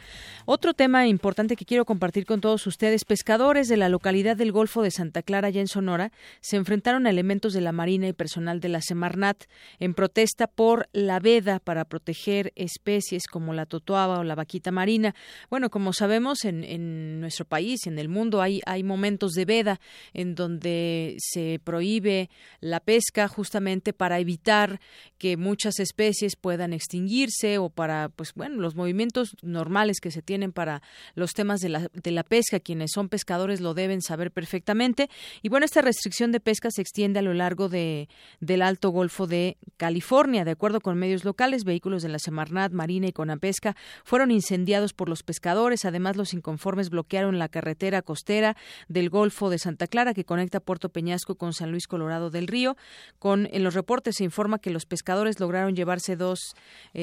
Otro 0.46 0.74
tema 0.74 1.08
importante 1.08 1.56
que 1.56 1.66
quiero 1.66 1.86
compartir 1.86 2.26
con 2.26 2.42
todos 2.42 2.66
ustedes, 2.68 3.06
pescadores 3.06 3.68
de 3.68 3.78
la 3.78 3.90
localidad 3.90 4.36
del 4.36 4.52
Golfo 4.52 4.82
de 4.82 4.92
Santa 4.92 5.22
Clara, 5.22 5.50
ya 5.50 5.62
en 5.62 5.68
Sonora, 5.68 6.12
se 6.42 6.58
enfrentaron 6.58 7.08
a 7.08 7.10
elementos 7.10 7.54
de 7.54 7.62
la 7.62 7.72
Marina 7.72 8.08
y 8.08 8.14
personal 8.14 8.60
de 8.60 8.70
la 8.70 8.82
Semarnat 8.82 9.46
en 9.80 9.94
protesta 9.94 10.48
por 10.48 10.90
la 10.94 11.20
veda 11.20 11.60
para 11.60 11.86
proteger 11.86 12.52
especies 12.56 13.28
como 13.28 13.54
la 13.54 13.66
totoaba 13.66 14.20
o 14.20 14.24
la 14.24 14.36
vaquita 14.36 14.72
marina. 14.72 15.16
Bueno, 15.50 15.70
como 15.70 15.94
sabemos, 15.94 16.46
en, 16.46 17.20
nuestro 17.20 17.46
país 17.46 17.86
y 17.86 17.90
en 17.90 18.00
el 18.00 18.10
mundo 18.10 18.42
hay, 18.42 18.62
hay 18.66 18.84
momentos 18.84 19.32
de 19.34 19.46
veda 19.46 19.80
en 20.14 20.36
donde 20.36 21.16
se 21.20 21.60
prohíbe 21.64 22.30
la 22.60 22.80
pesca 22.80 23.28
justamente 23.28 23.94
para 23.94 24.20
evitar 24.20 24.80
que 25.18 25.38
muchas 25.38 25.80
especies 25.80 26.36
puedan 26.36 26.74
extinguir 26.74 27.13
o 27.60 27.70
para, 27.70 28.10
pues 28.10 28.34
bueno, 28.34 28.62
los 28.62 28.76
movimientos 28.76 29.36
normales 29.42 30.00
que 30.00 30.12
se 30.12 30.22
tienen 30.22 30.52
para 30.52 30.82
los 31.16 31.34
temas 31.34 31.60
de 31.60 31.70
la, 31.70 31.90
de 31.94 32.12
la 32.12 32.24
pesca. 32.24 32.60
Quienes 32.60 32.92
son 32.94 33.10
pescadores 33.10 33.62
lo 33.62 33.74
deben 33.74 34.02
saber 34.02 34.32
perfectamente. 34.32 35.10
Y 35.42 35.50
bueno, 35.50 35.66
esta 35.66 35.82
restricción 35.82 36.32
de 36.32 36.40
pesca 36.40 36.70
se 36.72 36.82
extiende 36.82 37.20
a 37.20 37.22
lo 37.22 37.34
largo 37.34 37.70
de, 37.70 38.10
del 38.40 38.62
Alto 38.62 38.90
Golfo 38.90 39.28
de 39.28 39.58
California. 39.78 40.46
De 40.46 40.52
acuerdo 40.52 40.82
con 40.82 40.98
medios 40.98 41.24
locales, 41.24 41.64
vehículos 41.64 42.04
de 42.04 42.10
la 42.10 42.20
Semarnat, 42.20 42.72
Marina 42.72 43.08
y 43.08 43.14
Conapesca 43.14 43.76
fueron 44.04 44.32
incendiados 44.32 44.94
por 44.94 45.10
los 45.10 45.24
pescadores. 45.24 45.86
Además, 45.86 46.18
los 46.18 46.34
inconformes 46.34 46.90
bloquearon 46.90 47.40
la 47.40 47.50
carretera 47.50 48.02
costera 48.02 48.56
del 48.88 49.10
Golfo 49.10 49.50
de 49.50 49.60
Santa 49.60 49.88
Clara 49.88 50.14
que 50.14 50.26
conecta 50.26 50.60
Puerto 50.60 50.90
Peñasco 50.90 51.36
con 51.36 51.54
San 51.54 51.72
Luis 51.72 51.88
Colorado 51.88 52.30
del 52.30 52.48
Río. 52.48 52.76
Con, 53.20 53.48
en 53.52 53.64
los 53.64 53.74
reportes 53.74 54.16
se 54.18 54.24
informa 54.24 54.60
que 54.60 54.70
los 54.70 54.86
pescadores 54.86 55.40
lograron 55.40 55.76
llevarse 55.76 56.16
dos 56.16 56.56
eh, 56.94 57.03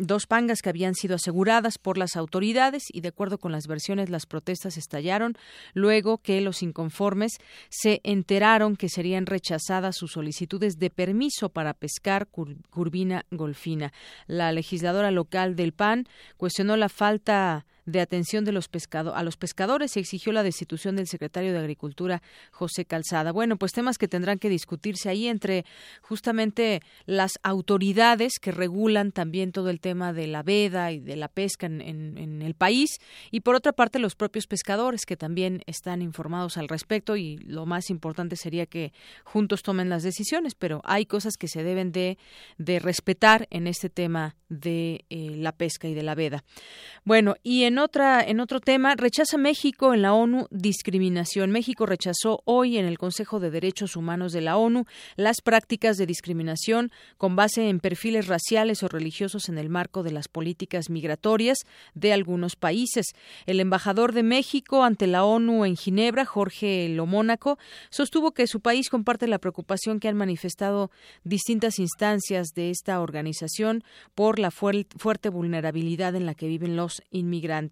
dos 0.00 0.26
pangas 0.26 0.62
que 0.62 0.68
habían 0.68 0.94
sido 0.94 1.16
aseguradas 1.16 1.78
por 1.78 1.98
las 1.98 2.16
autoridades 2.16 2.84
y 2.92 3.00
de 3.00 3.08
acuerdo 3.08 3.38
con 3.38 3.52
las 3.52 3.66
versiones 3.66 4.10
las 4.10 4.26
protestas 4.26 4.76
estallaron 4.76 5.36
luego 5.72 6.18
que 6.18 6.40
los 6.40 6.62
inconformes 6.62 7.38
se 7.68 8.00
enteraron 8.04 8.76
que 8.76 8.88
serían 8.88 9.26
rechazadas 9.26 9.96
sus 9.96 10.12
solicitudes 10.12 10.78
de 10.78 10.90
permiso 10.90 11.48
para 11.48 11.74
pescar 11.74 12.28
curvina 12.28 13.24
golfina. 13.30 13.92
La 14.26 14.52
legisladora 14.52 15.10
local 15.10 15.56
del 15.56 15.72
PAN 15.72 16.06
cuestionó 16.36 16.76
la 16.76 16.88
falta 16.88 17.66
de 17.86 18.00
atención 18.00 18.44
de 18.44 18.52
los 18.52 18.68
pescado 18.68 19.14
a 19.14 19.22
los 19.22 19.36
pescadores 19.36 19.96
y 19.96 20.00
exigió 20.00 20.32
la 20.32 20.42
destitución 20.42 20.96
del 20.96 21.06
secretario 21.06 21.52
de 21.52 21.58
Agricultura 21.58 22.22
José 22.50 22.84
Calzada. 22.84 23.32
Bueno, 23.32 23.56
pues 23.56 23.72
temas 23.72 23.98
que 23.98 24.08
tendrán 24.08 24.38
que 24.38 24.48
discutirse 24.48 25.08
ahí 25.08 25.28
entre 25.28 25.64
justamente 26.02 26.80
las 27.06 27.38
autoridades 27.42 28.38
que 28.40 28.52
regulan 28.52 29.12
también 29.12 29.52
todo 29.52 29.70
el 29.70 29.80
tema 29.80 30.12
de 30.12 30.26
la 30.26 30.42
veda 30.42 30.92
y 30.92 31.00
de 31.00 31.16
la 31.16 31.28
pesca 31.28 31.66
en, 31.66 31.80
en 31.80 32.42
el 32.42 32.54
país 32.54 32.98
y 33.30 33.40
por 33.40 33.54
otra 33.54 33.72
parte 33.72 33.98
los 33.98 34.14
propios 34.14 34.46
pescadores 34.46 35.06
que 35.06 35.16
también 35.16 35.62
están 35.66 36.02
informados 36.02 36.56
al 36.56 36.68
respecto 36.68 37.16
y 37.16 37.38
lo 37.38 37.66
más 37.66 37.90
importante 37.90 38.36
sería 38.36 38.66
que 38.66 38.92
juntos 39.24 39.62
tomen 39.62 39.88
las 39.88 40.02
decisiones, 40.02 40.54
pero 40.54 40.80
hay 40.84 41.06
cosas 41.06 41.36
que 41.36 41.48
se 41.48 41.62
deben 41.62 41.92
de, 41.92 42.18
de 42.58 42.78
respetar 42.78 43.46
en 43.50 43.66
este 43.66 43.90
tema 43.90 44.36
de 44.48 45.04
eh, 45.10 45.36
la 45.36 45.52
pesca 45.52 45.88
y 45.88 45.94
de 45.94 46.02
la 46.02 46.14
veda. 46.14 46.44
Bueno, 47.04 47.34
y 47.42 47.64
en 47.64 47.73
otra 47.78 48.22
en 48.22 48.40
otro 48.40 48.60
tema, 48.60 48.94
rechaza 48.94 49.38
México 49.38 49.94
en 49.94 50.02
la 50.02 50.12
ONU 50.12 50.46
discriminación. 50.50 51.50
México 51.50 51.86
rechazó 51.86 52.42
hoy 52.44 52.78
en 52.78 52.84
el 52.84 52.98
Consejo 52.98 53.40
de 53.40 53.50
Derechos 53.50 53.96
Humanos 53.96 54.32
de 54.32 54.40
la 54.40 54.56
ONU 54.56 54.84
las 55.16 55.40
prácticas 55.40 55.96
de 55.96 56.06
discriminación 56.06 56.90
con 57.16 57.36
base 57.36 57.68
en 57.68 57.80
perfiles 57.80 58.26
raciales 58.26 58.82
o 58.82 58.88
religiosos 58.88 59.48
en 59.48 59.58
el 59.58 59.68
marco 59.68 60.02
de 60.02 60.12
las 60.12 60.28
políticas 60.28 60.90
migratorias 60.90 61.58
de 61.94 62.12
algunos 62.12 62.56
países. 62.56 63.06
El 63.46 63.60
embajador 63.60 64.12
de 64.12 64.22
México 64.22 64.84
ante 64.84 65.06
la 65.06 65.24
ONU 65.24 65.64
en 65.64 65.76
Ginebra, 65.76 66.24
Jorge 66.24 66.88
Lomónaco, 66.88 67.58
sostuvo 67.90 68.32
que 68.32 68.46
su 68.46 68.60
país 68.60 68.90
comparte 68.90 69.26
la 69.26 69.38
preocupación 69.38 70.00
que 70.00 70.08
han 70.08 70.16
manifestado 70.16 70.90
distintas 71.24 71.78
instancias 71.78 72.48
de 72.54 72.70
esta 72.70 73.00
organización 73.00 73.84
por 74.14 74.38
la 74.38 74.50
fuerte 74.50 75.28
vulnerabilidad 75.28 76.14
en 76.14 76.26
la 76.26 76.34
que 76.34 76.46
viven 76.46 76.76
los 76.76 77.02
inmigrantes. 77.10 77.63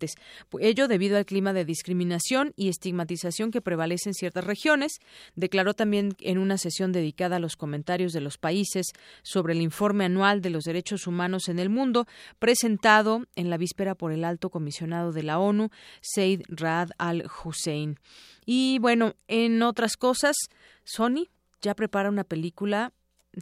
Ello 0.60 0.89
debido 0.89 1.16
al 1.16 1.27
clima 1.27 1.52
de 1.52 1.64
discriminación 1.64 2.52
y 2.56 2.69
estigmatización 2.69 3.51
que 3.51 3.60
prevalece 3.60 4.10
en 4.10 4.14
ciertas 4.14 4.44
regiones. 4.44 4.98
Declaró 5.35 5.74
también 5.74 6.14
en 6.20 6.39
una 6.39 6.59
sesión 6.59 6.93
dedicada 6.93 7.36
a 7.36 7.40
los 7.40 7.56
comentarios 7.56 8.12
de 8.12 8.20
los 8.20 8.39
países 8.39 8.86
sobre 9.23 9.55
el 9.55 9.62
informe 9.62 10.05
anual 10.05 10.43
de 10.43 10.51
los 10.51 10.64
derechos 10.64 11.06
humanos 11.06 11.48
en 11.48 11.59
el 11.59 11.70
mundo, 11.70 12.06
presentado 12.39 13.24
en 13.36 13.51
la 13.51 13.56
víspera 13.56 13.94
por 13.94 14.12
el 14.12 14.24
alto 14.24 14.51
comisionado 14.51 15.12
de 15.12 15.23
la 15.23 15.39
ONU, 15.39 15.70
Said 16.01 16.43
Rad 16.48 16.90
al-Hussein. 16.98 17.98
Y 18.44 18.78
bueno, 18.81 19.14
en 19.28 19.62
otras 19.62 19.97
cosas, 19.97 20.36
Sony 20.85 21.28
ya 21.60 21.74
prepara 21.74 22.09
una 22.09 22.24
película 22.24 22.93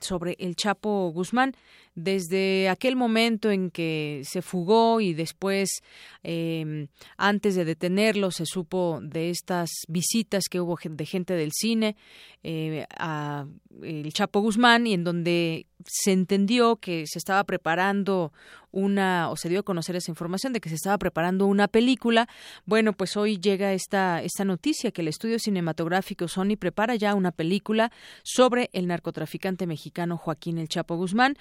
sobre 0.01 0.37
el 0.39 0.55
Chapo 0.55 1.11
Guzmán 1.11 1.55
desde 1.95 2.69
aquel 2.69 2.97
momento 2.97 3.51
en 3.51 3.71
que 3.71 4.23
se 4.25 4.43
fugó 4.43 5.01
y 5.01 5.13
después, 5.15 5.83
eh, 6.23 6.87
antes 7.17 7.55
de 7.55 7.65
detenerlo, 7.65 8.31
se 8.31 8.47
supo 8.47 9.01
de 9.03 9.31
estas 9.31 9.71
visitas 9.89 10.45
que 10.51 10.61
hubo 10.61 10.79
de 10.83 11.07
gente 11.07 11.35
del 11.35 11.53
cine 11.53 11.97
eh, 12.43 12.87
a 12.99 13.47
el 13.83 14.13
Chapo 14.13 14.41
Guzmán 14.41 14.87
y 14.87 14.95
en 14.95 15.05
donde 15.05 15.67
se 15.87 16.13
entendió 16.13 16.77
que 16.77 17.05
se 17.07 17.19
estaba 17.19 17.45
preparando 17.45 18.33
una 18.73 19.31
o 19.31 19.37
se 19.37 19.49
dio 19.49 19.61
a 19.61 19.63
conocer 19.63 19.97
esa 19.97 20.11
información 20.11 20.53
de 20.53 20.61
que 20.61 20.69
se 20.69 20.75
estaba 20.77 20.99
preparando 20.99 21.47
una 21.47 21.69
película. 21.69 22.29
Bueno, 22.67 22.93
pues 22.93 23.17
hoy 23.17 23.39
llega 23.39 23.73
esta 23.73 24.23
esta 24.23 24.45
noticia 24.45 24.91
que 24.93 25.03
el 25.03 25.09
estudio 25.09 25.39
cinematográfico 25.39 26.29
Sony 26.29 26.57
prepara 26.59 26.95
ya 26.95 27.15
una 27.15 27.33
película 27.33 27.91
sobre 28.23 28.71
el 28.73 28.87
narcotraficante 28.87 29.67
mexicano 29.67 30.17
Joaquín 30.17 30.59
El 30.59 30.69
Chapo 30.69 30.97
Guzmán. 30.97 31.37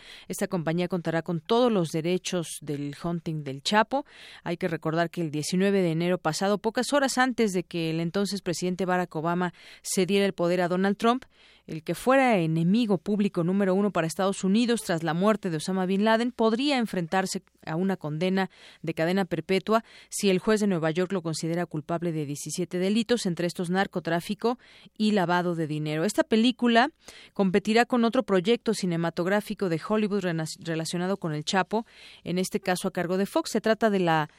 Compañía 0.48 0.88
contará 0.88 1.22
con 1.22 1.41
todos 1.41 1.72
los 1.72 1.90
derechos 1.90 2.60
del 2.61 2.95
hunting 3.03 3.44
del 3.44 3.61
Chapo. 3.61 4.06
Hay 4.44 4.57
que 4.57 4.68
recordar 4.68 5.10
que 5.10 5.22
el 5.22 5.32
19 5.32 5.82
de 5.82 5.91
enero 5.91 6.18
pasado, 6.18 6.57
pocas 6.57 6.94
horas 6.94 7.18
antes 7.18 7.53
de 7.53 7.64
que 7.64 7.90
el 7.90 7.99
entonces 7.99 8.41
presidente 8.41 8.86
Barack 8.86 9.16
Obama 9.16 9.53
cediera 9.82 10.26
el 10.26 10.34
poder 10.34 10.61
a 10.61 10.68
Donald 10.68 10.98
Trump, 10.98 11.26
el 11.70 11.84
que 11.84 11.94
fuera 11.94 12.38
enemigo 12.38 12.98
público 12.98 13.44
número 13.44 13.76
uno 13.76 13.91
para 13.91 14.08
Estados 14.08 14.44
Unidos 14.44 14.82
tras 14.82 15.04
la 15.04 15.14
muerte 15.14 15.52
de 15.52 15.58
Osama 15.58 15.86
Bin 15.86 16.04
Laden 16.04 16.32
podría 16.32 16.80
enfrentarse 16.80 17.44
a 17.64 17.76
una 17.76 17.96
condena 17.96 18.50
de 18.82 18.96
cadena 18.96 19.26
perpetua 19.26 19.84
si 20.10 20.32
el 20.32 20.40
juez 20.40 20.62
de 20.62 20.68
Nueva 20.68 20.90
York 20.90 21.12
lo 21.12 21.22
considera 21.22 21.68
culpable 21.68 22.12
de 22.12 22.26
17 22.26 22.80
delitos, 22.80 23.28
entre 23.28 23.46
estos 23.46 23.70
narcotráfico 23.70 24.58
y 24.98 25.12
lavado 25.12 25.54
de 25.54 25.68
dinero. 25.68 26.06
Esta 26.06 26.24
película 26.24 26.90
competirá 27.34 27.86
con 27.86 28.04
otro 28.04 28.24
proyecto 28.24 28.74
cinematográfico 28.74 29.70
de 29.70 29.80
Hollywood 29.88 30.26
relacionado 30.60 31.18
con 31.18 31.34
el 31.34 31.46
Chapo, 31.46 31.86
en 32.24 32.40
este 32.40 32.60
caso 32.60 32.88
a 32.88 32.91
cargo 32.91 33.18
de 33.18 33.28
Fox. 33.28 33.52
Se 33.52 33.62
trata 33.62 33.91
de 33.91 34.00
la 34.00 34.30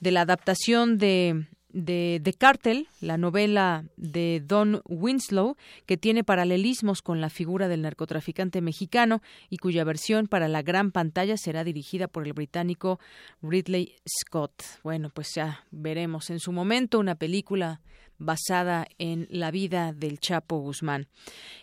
de 0.00 0.12
la 0.12 0.22
adaptación 0.22 0.96
de 0.96 1.48
de 1.84 2.34
Cartel, 2.36 2.88
la 3.00 3.16
novela 3.16 3.84
de 3.96 4.42
Don 4.44 4.82
Winslow, 4.86 5.56
que 5.86 5.96
tiene 5.96 6.24
paralelismos 6.24 7.02
con 7.02 7.20
la 7.20 7.30
figura 7.30 7.68
del 7.68 7.82
narcotraficante 7.82 8.60
mexicano 8.60 9.22
y 9.48 9.58
cuya 9.58 9.84
versión 9.84 10.26
para 10.26 10.48
la 10.48 10.62
gran 10.62 10.90
pantalla 10.90 11.36
será 11.36 11.64
dirigida 11.64 12.08
por 12.08 12.26
el 12.26 12.32
británico 12.32 12.98
Ridley 13.42 13.96
Scott. 14.06 14.62
Bueno, 14.82 15.10
pues 15.10 15.34
ya 15.34 15.64
veremos 15.70 16.30
en 16.30 16.40
su 16.40 16.52
momento 16.52 16.98
una 16.98 17.14
película 17.14 17.80
basada 18.18 18.86
en 18.98 19.26
la 19.30 19.50
vida 19.50 19.92
del 19.92 20.18
Chapo 20.18 20.58
Guzmán. 20.58 21.06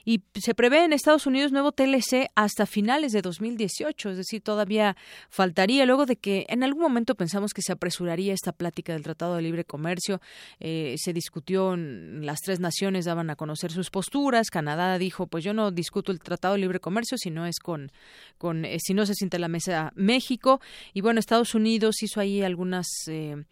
Y 0.04 0.22
se 0.36 0.56
prevé 0.56 0.84
en 0.84 0.94
Estados 0.94 1.28
Unidos 1.28 1.52
nuevo 1.52 1.72
TLC 1.72 2.30
hasta 2.36 2.66
finales 2.66 3.12
de 3.12 3.22
2018, 3.22 4.12
es 4.12 4.18
decir, 4.18 4.42
todavía 4.42 4.96
faltaría 5.30 5.86
luego 5.86 6.06
de 6.06 6.16
que 6.16 6.46
en 6.50 6.64
algún 6.64 6.82
momento 6.82 7.16
pensamos 7.16 7.54
que 7.54 7.62
se 7.62 7.74
apresuraría 7.74 8.34
esta 8.34 8.52
plática 8.52 8.94
del 8.94 9.04
Tratado 9.04 9.36
de 9.36 9.42
Libre 9.42 9.66
Comercio. 9.66 10.22
Eh, 10.60 10.96
se 10.98 11.14
discutió, 11.14 11.76
las 11.76 12.40
tres 12.42 12.60
naciones 12.60 13.06
daban 13.06 13.30
a 13.30 13.36
conocer 13.36 13.72
sus 13.72 13.90
posturas. 13.90 14.50
Canadá 14.50 14.98
dijo, 14.98 15.28
pues 15.28 15.44
yo 15.44 15.54
no 15.54 15.72
discuto 15.72 16.12
el 16.12 16.20
Tratado 16.20 16.56
de 16.56 16.62
Libre 16.62 16.80
Comercio 16.80 17.18
si 17.18 17.30
no 17.32 17.46
es 17.46 17.60
con, 17.60 17.92
con 18.38 18.66
eh, 18.66 18.78
si 18.80 18.94
no 18.94 19.06
se 19.06 19.14
siente 19.14 19.40
la 19.40 19.48
mesa 19.48 19.92
México. 19.96 20.62
Y 20.94 21.02
bueno, 21.02 21.20
Estados 21.20 21.56
Unidos 21.56 22.02
hizo 22.02 22.20
ahí 22.20 22.42
algunas 22.42 22.88
eh, 23.08 23.44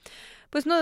pues 0.53 0.67
no 0.67 0.75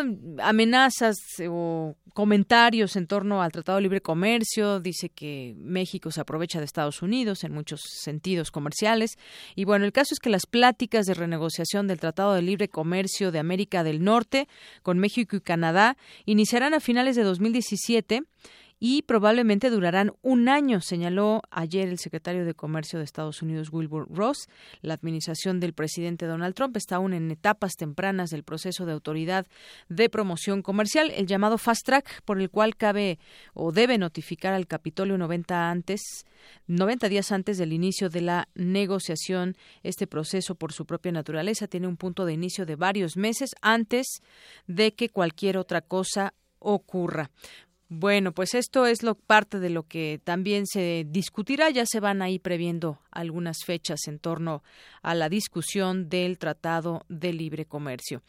amenazas 0.44 1.16
o 1.50 1.96
comentarios 2.14 2.98
en 2.98 3.08
torno 3.08 3.42
al 3.42 3.54
Tratado 3.54 3.78
de 3.78 3.84
Libre 3.84 4.02
Comercio, 4.02 4.82
dice 4.82 5.08
que 5.08 5.56
México 5.58 6.12
se 6.12 6.20
aprovecha 6.20 6.60
de 6.60 6.66
Estados 6.66 7.02
Unidos 7.02 7.46
en 7.46 7.54
muchos 7.54 7.80
sentidos 7.82 8.52
comerciales. 8.52 9.18
Y 9.56 9.64
bueno, 9.64 9.86
el 9.86 9.94
caso 9.94 10.14
es 10.14 10.20
que 10.20 10.30
las 10.30 10.46
pláticas 10.46 11.06
de 11.06 11.14
renegociación 11.14 11.88
del 11.88 12.02
Tratado 12.02 12.34
de 12.34 12.42
Libre 12.42 12.68
Comercio 12.68 13.32
de 13.32 13.40
América 13.40 13.86
del 13.86 14.04
Norte 14.04 14.50
con 14.84 15.00
México 15.00 15.38
y 15.38 15.40
Canadá 15.40 15.96
iniciarán 16.26 16.74
a 16.74 16.82
finales 16.82 17.16
de 17.16 17.24
2017 17.24 18.24
y 18.84 19.04
probablemente 19.04 19.70
durarán 19.70 20.12
un 20.24 20.50
año, 20.50 20.82
señaló 20.82 21.44
ayer 21.52 21.88
el 21.88 22.00
secretario 22.00 22.46
de 22.46 22.56
Comercio 22.56 22.98
de 22.98 23.06
Estados 23.06 23.44
Unidos, 23.44 23.70
Wilbur 23.72 24.08
Ross. 24.10 24.50
La 24.82 24.96
administración 24.96 25.60
del 25.60 25.74
presidente 25.74 26.26
Donald 26.26 26.56
Trump 26.56 26.76
está 26.76 26.96
aún 26.96 27.14
en 27.14 27.30
etapas 27.30 27.76
tempranas 27.76 28.32
del 28.32 28.44
proceso 28.44 28.88
de 28.88 28.94
autoridad 28.94 29.46
de 29.88 30.10
promoción 30.10 30.64
comercial, 30.64 31.12
el 31.16 31.28
llamado 31.28 31.60
Fast 31.60 31.86
Track, 31.86 32.24
por 32.24 32.42
el 32.42 32.50
cual 32.50 32.76
cabe 32.76 33.20
o 33.54 33.72
debe 33.72 34.00
notificar 34.00 34.56
al 34.56 34.66
Capitolio 34.66 35.16
90 35.16 35.70
antes 35.70 36.26
90 36.66 37.08
días 37.08 37.32
antes 37.32 37.60
del 37.60 37.74
inicio 37.74 38.10
de 38.10 38.22
la 38.22 38.50
negociación. 38.56 39.56
Este 39.84 40.08
proceso, 40.08 40.56
por 40.56 40.74
su 40.74 40.88
propia 40.88 41.12
naturaleza, 41.12 41.68
tiene 41.68 41.88
un 41.88 41.98
punto 41.98 42.26
de 42.26 42.34
inicio 42.34 42.66
de 42.66 42.76
varios 42.76 43.16
meses 43.16 43.52
antes 43.62 44.24
de 44.66 44.96
que 44.96 45.10
cualquier 45.10 45.58
otra 45.58 45.82
cosa 45.82 46.34
ocurra. 46.58 47.30
Bueno, 47.94 48.32
pues 48.32 48.54
esto 48.54 48.86
es 48.86 49.04
lo 49.04 49.16
parte 49.16 49.60
de 49.60 49.70
lo 49.70 49.84
que 49.84 50.22
también 50.24 50.66
se 50.66 51.06
discutirá. 51.10 51.70
Ya 51.72 51.86
se 51.86 52.00
van 52.00 52.22
ahí 52.22 52.40
previendo 52.40 53.00
algunas 53.12 53.66
fechas 53.66 54.08
en 54.08 54.18
torno 54.18 54.64
a 55.02 55.14
la 55.14 55.28
discusión 55.28 56.08
del 56.08 56.38
Tratado 56.38 57.04
de 57.10 57.34
Libre 57.34 57.66
Comercio. 57.66 58.22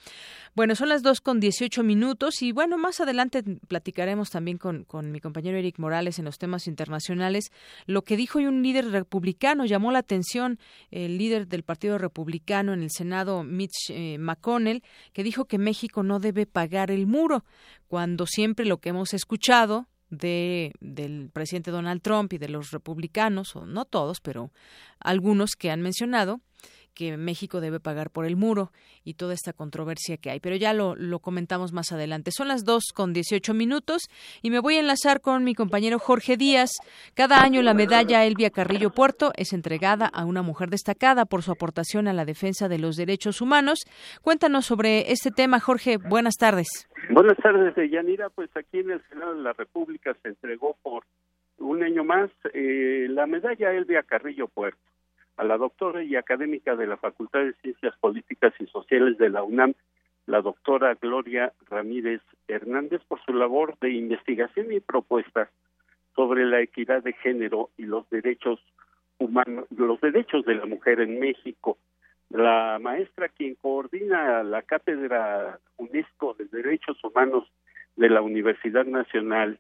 Bueno, 0.57 0.75
son 0.75 0.89
las 0.89 1.05
dos 1.05 1.21
con 1.21 1.39
dieciocho 1.39 1.85
minutos 1.85 2.43
y 2.43 2.51
bueno, 2.51 2.77
más 2.77 3.01
adelante 3.01 3.45
platicaremos 3.69 4.31
también 4.31 4.59
con, 4.59 4.83
con 4.83 5.13
mi 5.13 5.21
compañero 5.21 5.57
Eric 5.57 5.79
Morales 5.79 6.19
en 6.19 6.25
los 6.25 6.39
temas 6.39 6.67
internacionales. 6.67 7.53
Lo 7.87 8.03
que 8.03 8.17
dijo 8.17 8.41
un 8.41 8.65
líder 8.65 8.91
republicano 8.91 9.65
llamó 9.65 9.93
la 9.93 10.01
atención 10.01 10.59
el 10.91 11.19
líder 11.19 11.47
del 11.47 11.63
Partido 11.63 11.99
Republicano 11.99 12.73
en 12.73 12.83
el 12.83 12.91
Senado, 12.91 13.45
Mitch 13.45 13.91
eh, 13.91 14.19
McConnell, 14.19 14.83
que 15.13 15.23
dijo 15.23 15.45
que 15.45 15.59
México 15.59 16.03
no 16.03 16.19
debe 16.19 16.47
pagar 16.47 16.91
el 16.91 17.07
muro 17.07 17.45
cuando 17.93 18.27
siempre 18.27 18.65
lo 18.65 18.79
que 18.79 18.89
hemos 18.89 19.13
escuchado 19.13 19.87
de, 20.09 20.73
del 20.81 21.29
presidente 21.31 21.71
Donald 21.71 22.01
Trump 22.01 22.33
y 22.33 22.39
de 22.39 22.49
los 22.49 22.71
republicanos, 22.71 23.55
o 23.55 23.67
no 23.67 23.85
todos, 23.85 24.23
pero 24.23 24.51
algunos 24.99 25.57
que 25.57 25.71
han 25.71 25.83
mencionado, 25.83 26.41
que 26.95 27.17
México 27.17 27.61
debe 27.61 27.81
pagar 27.81 28.11
por 28.11 28.25
el 28.25 28.37
muro 28.37 28.71
y 29.05 29.15
toda 29.15 29.35
esta 29.35 29.53
controversia 29.53 30.17
que 30.17 30.31
hay. 30.31 30.41
Pero 30.41 30.57
ya 30.57 30.73
lo, 30.73 30.97
comentamos 31.21 31.73
más 31.73 31.93
adelante. 31.93 32.31
Son 32.33 32.49
las 32.49 32.65
dos 32.65 32.85
con 32.95 33.13
18 33.13 33.55
minutos 33.55 34.03
y 34.43 34.51
me 34.51 34.61
voy 34.61 34.77
a 34.77 34.81
enlazar 34.81 35.21
con 35.21 35.45
mi 35.45 35.55
compañero 35.55 35.99
Jorge 35.99 36.37
Díaz. 36.37 36.71
Cada 37.15 37.43
año 37.43 37.63
la 37.63 37.75
medalla 37.75 38.25
Elvia 38.25 38.51
Carrillo 38.51 38.91
Puerto 38.91 39.33
es 39.37 39.53
entregada 39.53 40.07
a 40.07 40.25
una 40.25 40.43
mujer 40.43 40.71
destacada 40.71 41.25
por 41.25 41.43
su 41.43 41.53
aportación 41.53 42.09
a 42.09 42.13
la 42.13 42.25
defensa 42.25 42.69
de 42.69 42.79
los 42.79 42.97
derechos 42.97 43.41
humanos. 43.41 43.81
Cuéntanos 44.23 44.67
sobre 44.67 45.13
este 45.13 45.31
tema, 45.31 45.61
Jorge. 45.61 45.97
Buenas 45.97 46.37
tardes. 46.37 46.89
Buenas 47.11 47.37
tardes, 47.39 47.75
Yanira. 47.91 48.31
Pues 48.31 48.51
aquí 48.57 48.79
en 48.79 48.91
el 48.91 49.03
Senado 49.09 49.35
de 49.35 49.43
la 49.43 49.53
República 49.53 50.15
se 50.23 50.29
entregó 50.29 50.77
por 50.83 51.05
un 51.59 51.83
año 51.83 52.05
más 52.05 52.31
eh, 52.55 53.07
la 53.09 53.27
medalla 53.27 53.73
Elvia 53.73 54.03
Carrillo 54.03 54.49
Puerto 54.49 54.92
a 55.37 55.45
la 55.45 55.57
doctora 55.57 56.03
y 56.03 56.17
académica 56.17 56.77
de 56.77 56.87
la 56.87 56.97
Facultad 56.97 57.41
de 57.41 57.55
Ciencias 57.55 57.95
Políticas 57.99 58.53
y 58.59 58.67
Sociales 58.67 59.19
de 59.19 59.31
la 59.31 59.43
UNAM, 59.43 59.75
la 60.27 60.41
doctora 60.41 60.95
Gloria 60.95 61.53
Ramírez 61.69 62.21
Hernández, 62.49 63.03
por 63.09 63.23
su 63.25 63.33
labor 63.33 63.77
de 63.81 63.91
investigación 63.91 64.73
y 64.73 64.81
propuestas 64.81 65.49
sobre 66.15 66.45
la 66.45 66.61
equidad 66.61 67.03
de 67.03 67.13
género 67.15 67.71
y 67.77 67.85
los 67.85 68.09
derechos 68.11 68.61
humanos, 69.19 69.67
los 69.77 70.01
derechos 70.01 70.45
de 70.45 70.55
la 70.55 70.67
mujer 70.67 71.01
en 71.01 71.19
México. 71.19 71.79
La 72.31 72.79
maestra 72.81 73.29
quien 73.29 73.55
coordina 73.57 74.43
la 74.43 74.63
cátedra 74.63 75.59
UNESCO 75.77 76.35
de 76.35 76.47
Derechos 76.47 77.03
Humanos 77.05 77.51
de 77.97 78.09
la 78.09 78.23
Universidad 78.23 78.87
Nacional 78.87 79.59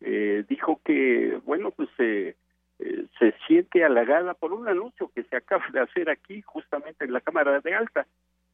eh, 0.00 0.44
dijo 0.48 0.80
que, 0.84 1.40
bueno, 1.44 1.70
pues 1.70 1.88
eh, 1.98 2.36
eh, 2.84 3.06
se 3.18 3.32
siente 3.46 3.84
halagada 3.84 4.34
por 4.34 4.52
un 4.52 4.66
anuncio 4.66 5.10
que 5.14 5.22
se 5.24 5.36
acaba 5.36 5.64
de 5.72 5.80
hacer 5.80 6.10
aquí 6.10 6.42
justamente 6.42 7.04
en 7.04 7.12
la 7.12 7.20
Cámara 7.20 7.60
de 7.60 7.74
Alta, 7.74 8.06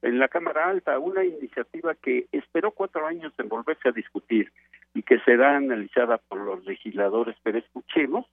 en 0.02 0.18
la 0.18 0.28
Cámara 0.28 0.68
Alta, 0.68 0.98
una 0.98 1.24
iniciativa 1.24 1.94
que 1.94 2.26
esperó 2.30 2.72
cuatro 2.72 3.06
años 3.06 3.32
en 3.38 3.48
volverse 3.48 3.88
a 3.88 3.92
discutir 3.92 4.52
y 4.92 5.02
que 5.02 5.18
será 5.20 5.56
analizada 5.56 6.18
por 6.18 6.40
los 6.40 6.64
legisladores, 6.66 7.36
pero 7.42 7.58
escuchemos 7.58 8.26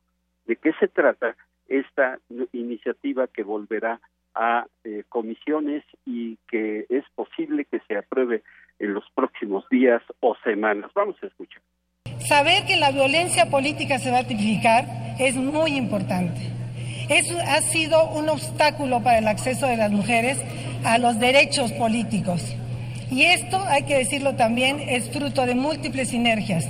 de 0.46 0.58
qué 0.58 0.74
se 0.74 0.90
trata 0.90 1.36
esta 1.68 2.20
iniciativa 2.52 3.28
que 3.28 3.44
volverá 3.44 4.02
a 4.36 4.68
eh, 4.84 5.04
comisiones 5.08 5.84
y 6.06 6.38
que 6.48 6.86
es 6.90 7.06
posible 7.16 7.66
que 7.66 7.80
se 7.88 7.98
apruebe 7.98 8.44
en 8.80 8.94
los 8.94 9.10
próximos 9.12 9.68
días 9.70 10.04
o 10.20 10.36
semanas. 10.44 10.92
Vamos 10.94 11.16
a 11.24 11.28
escuchar. 11.28 11.62
Saber 12.28 12.66
que 12.66 12.78
la 12.78 12.92
violencia 12.92 13.46
política 13.48 14.00
se 14.00 14.10
va 14.10 14.20
a 14.20 14.24
tipificar 14.24 14.86
es 15.20 15.36
muy 15.36 15.78
importante. 15.78 16.42
Eso 17.10 17.38
ha 17.40 17.62
sido 17.62 18.10
un 18.10 18.30
obstáculo 18.30 19.04
para 19.04 19.20
el 19.20 19.28
acceso 19.28 19.68
de 19.68 19.78
las 19.78 19.92
mujeres 19.92 20.42
a 20.84 20.98
los 20.98 21.20
derechos 21.20 21.72
políticos. 21.74 22.42
Y 23.12 23.24
esto, 23.24 23.60
hay 23.68 23.84
que 23.84 23.98
decirlo 23.98 24.36
también, 24.36 24.80
es 24.80 25.12
fruto 25.12 25.46
de 25.46 25.54
múltiples 25.54 26.10
sinergias. 26.10 26.68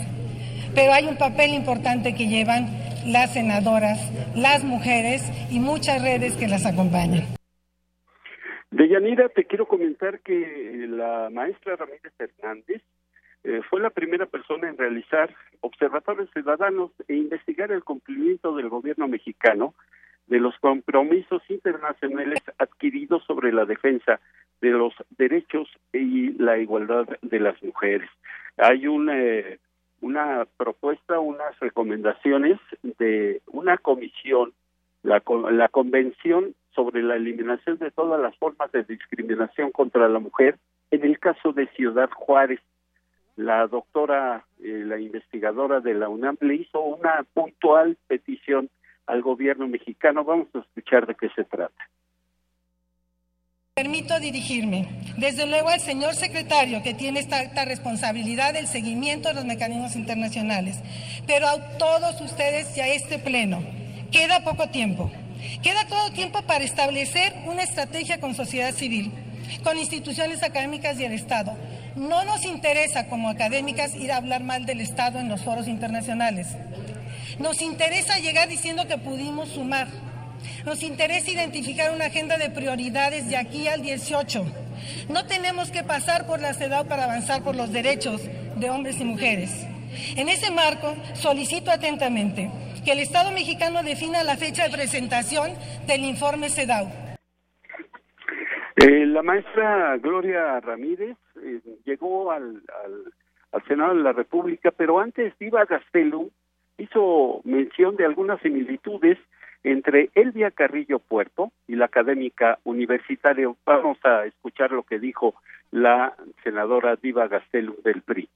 Pero 0.73 0.91
hay 0.91 1.05
un 1.05 1.15
papel 1.15 1.53
importante 1.53 2.13
que 2.13 2.27
llevan 2.27 2.67
las 3.05 3.31
senadoras, 3.31 4.11
las 4.35 4.65
mujeres 4.65 5.23
y 5.49 5.59
muchas 5.59 6.01
redes 6.01 6.35
que 6.35 6.49
las 6.49 6.65
acompañan. 6.65 7.23
Deyanira, 8.71 9.29
te 9.29 9.45
quiero 9.45 9.67
comentar 9.67 10.19
que 10.19 10.85
la 10.89 11.29
maestra 11.31 11.77
Ramírez 11.77 12.11
Hernández 12.19 12.81
eh, 13.45 13.61
fue 13.69 13.79
la 13.79 13.91
primera 13.91 14.25
persona 14.25 14.67
en 14.67 14.75
realizar 14.75 15.31
observatorios 15.61 16.31
ciudadanos 16.31 16.89
e 17.07 17.13
investigar 17.13 17.71
el 17.71 17.83
cumplimiento 17.83 18.55
del 18.55 18.69
gobierno 18.69 19.07
mexicano 19.07 19.75
de 20.25 20.39
los 20.39 20.57
compromisos 20.57 21.43
internacionales 21.49 22.39
adquiridos 22.57 23.23
sobre 23.25 23.53
la 23.53 23.65
defensa 23.65 24.19
de 24.61 24.71
los 24.71 24.95
derechos 25.19 25.69
y 25.93 26.31
la 26.41 26.57
igualdad 26.57 27.05
de 27.21 27.39
las 27.39 27.61
mujeres. 27.61 28.09
Hay 28.57 28.87
una, 28.87 29.21
eh, 29.21 29.59
una 30.01 30.47
propuesta, 30.57 31.19
unas 31.19 31.59
recomendaciones 31.59 32.59
de 32.97 33.43
una 33.45 33.77
comisión, 33.77 34.53
la, 35.03 35.21
la 35.51 35.69
Convención 35.69 36.55
sobre 36.73 37.03
la 37.03 37.15
eliminación 37.15 37.77
de 37.77 37.91
todas 37.91 38.19
las 38.19 38.35
formas 38.37 38.71
de 38.71 38.83
discriminación 38.85 39.71
contra 39.71 40.09
la 40.09 40.17
mujer 40.17 40.57
en 40.89 41.03
el 41.03 41.19
caso 41.19 41.53
de 41.53 41.67
Ciudad 41.67 42.09
Juárez 42.09 42.59
la 43.35 43.67
doctora, 43.67 44.45
eh, 44.63 44.83
la 44.85 44.99
investigadora 44.99 45.79
de 45.81 45.93
la 45.93 46.09
UNAM, 46.09 46.37
le 46.41 46.55
hizo 46.55 46.81
una 46.81 47.25
puntual 47.33 47.97
petición 48.07 48.69
al 49.05 49.21
gobierno 49.21 49.67
mexicano. 49.67 50.23
Vamos 50.23 50.47
a 50.53 50.59
escuchar 50.59 51.05
de 51.05 51.15
qué 51.15 51.29
se 51.35 51.43
trata. 51.43 51.89
Permito 53.73 54.17
dirigirme, 54.21 54.87
desde 55.17 55.45
luego, 55.47 55.67
al 55.67 55.81
señor 55.81 56.13
secretario 56.13 56.81
que 56.81 56.93
tiene 56.93 57.19
esta, 57.19 57.41
esta, 57.41 57.65
responsabilidad 57.65 58.53
del 58.53 58.67
seguimiento 58.67 59.27
de 59.27 59.35
los 59.35 59.43
mecanismos 59.43 59.97
internacionales, 59.97 60.81
pero 61.27 61.45
a 61.45 61.77
todos 61.77 62.21
ustedes 62.21 62.77
y 62.77 62.79
a 62.79 62.87
este 62.87 63.19
pleno. 63.19 63.59
Queda 64.13 64.45
poco 64.45 64.69
tiempo. 64.69 65.11
Queda 65.61 65.85
todo 65.89 66.09
tiempo 66.11 66.41
para 66.43 66.63
establecer 66.63 67.33
una 67.47 67.63
estrategia 67.63 68.21
con 68.21 68.33
sociedad 68.33 68.71
civil, 68.71 69.11
con 69.61 69.77
instituciones 69.77 70.41
académicas 70.41 70.97
y 70.97 71.03
el 71.03 71.11
Estado, 71.11 71.51
no 71.95 72.25
nos 72.25 72.45
interesa 72.45 73.07
como 73.07 73.29
académicas 73.29 73.95
ir 73.95 74.11
a 74.11 74.17
hablar 74.17 74.43
mal 74.43 74.65
del 74.65 74.81
Estado 74.81 75.19
en 75.19 75.29
los 75.29 75.43
foros 75.43 75.67
internacionales. 75.67 76.55
Nos 77.39 77.61
interesa 77.61 78.19
llegar 78.19 78.47
diciendo 78.47 78.87
que 78.87 78.97
pudimos 78.97 79.49
sumar. 79.49 79.87
Nos 80.65 80.83
interesa 80.83 81.31
identificar 81.31 81.91
una 81.91 82.05
agenda 82.05 82.37
de 82.37 82.49
prioridades 82.49 83.29
de 83.29 83.37
aquí 83.37 83.67
al 83.67 83.81
18. 83.81 84.45
No 85.09 85.25
tenemos 85.25 85.71
que 85.71 85.83
pasar 85.83 86.27
por 86.27 86.41
la 86.41 86.53
CEDAW 86.53 86.87
para 86.87 87.05
avanzar 87.05 87.41
por 87.43 87.55
los 87.55 87.71
derechos 87.71 88.21
de 88.55 88.69
hombres 88.69 88.99
y 88.99 89.05
mujeres. 89.05 89.65
En 90.17 90.27
ese 90.29 90.51
marco, 90.51 90.95
solicito 91.13 91.71
atentamente 91.71 92.51
que 92.83 92.91
el 92.91 92.99
Estado 92.99 93.31
mexicano 93.31 93.81
defina 93.83 94.23
la 94.23 94.35
fecha 94.35 94.63
de 94.63 94.69
presentación 94.69 95.51
del 95.87 96.03
informe 96.03 96.49
CEDAW. 96.49 96.87
Eh, 98.75 99.05
la 99.05 99.23
maestra 99.23 99.97
Gloria 99.97 100.59
Ramírez 100.59 101.17
eh, 101.45 101.61
llegó 101.85 102.31
al, 102.31 102.61
al, 102.83 103.63
Senado 103.67 103.95
de 103.95 104.03
la 104.03 104.11
República, 104.11 104.71
pero 104.71 104.99
antes 104.99 105.33
Diva 105.39 105.63
Gastelum 105.63 106.29
hizo 106.77 107.39
mención 107.45 107.95
de 107.95 108.05
algunas 108.05 108.41
similitudes 108.41 109.17
entre 109.63 110.09
Elvia 110.13 110.51
Carrillo 110.51 110.99
Puerto 110.99 111.51
y 111.67 111.75
la 111.75 111.85
académica 111.85 112.59
universitaria. 112.65 113.49
Vamos 113.65 113.97
a 114.03 114.25
escuchar 114.25 114.71
lo 114.71 114.83
que 114.83 114.99
dijo 114.99 115.35
la 115.71 116.13
senadora 116.43 116.97
Diva 116.97 117.27
Gastelum 117.27 117.75
del 117.83 118.01
PRI. 118.01 118.27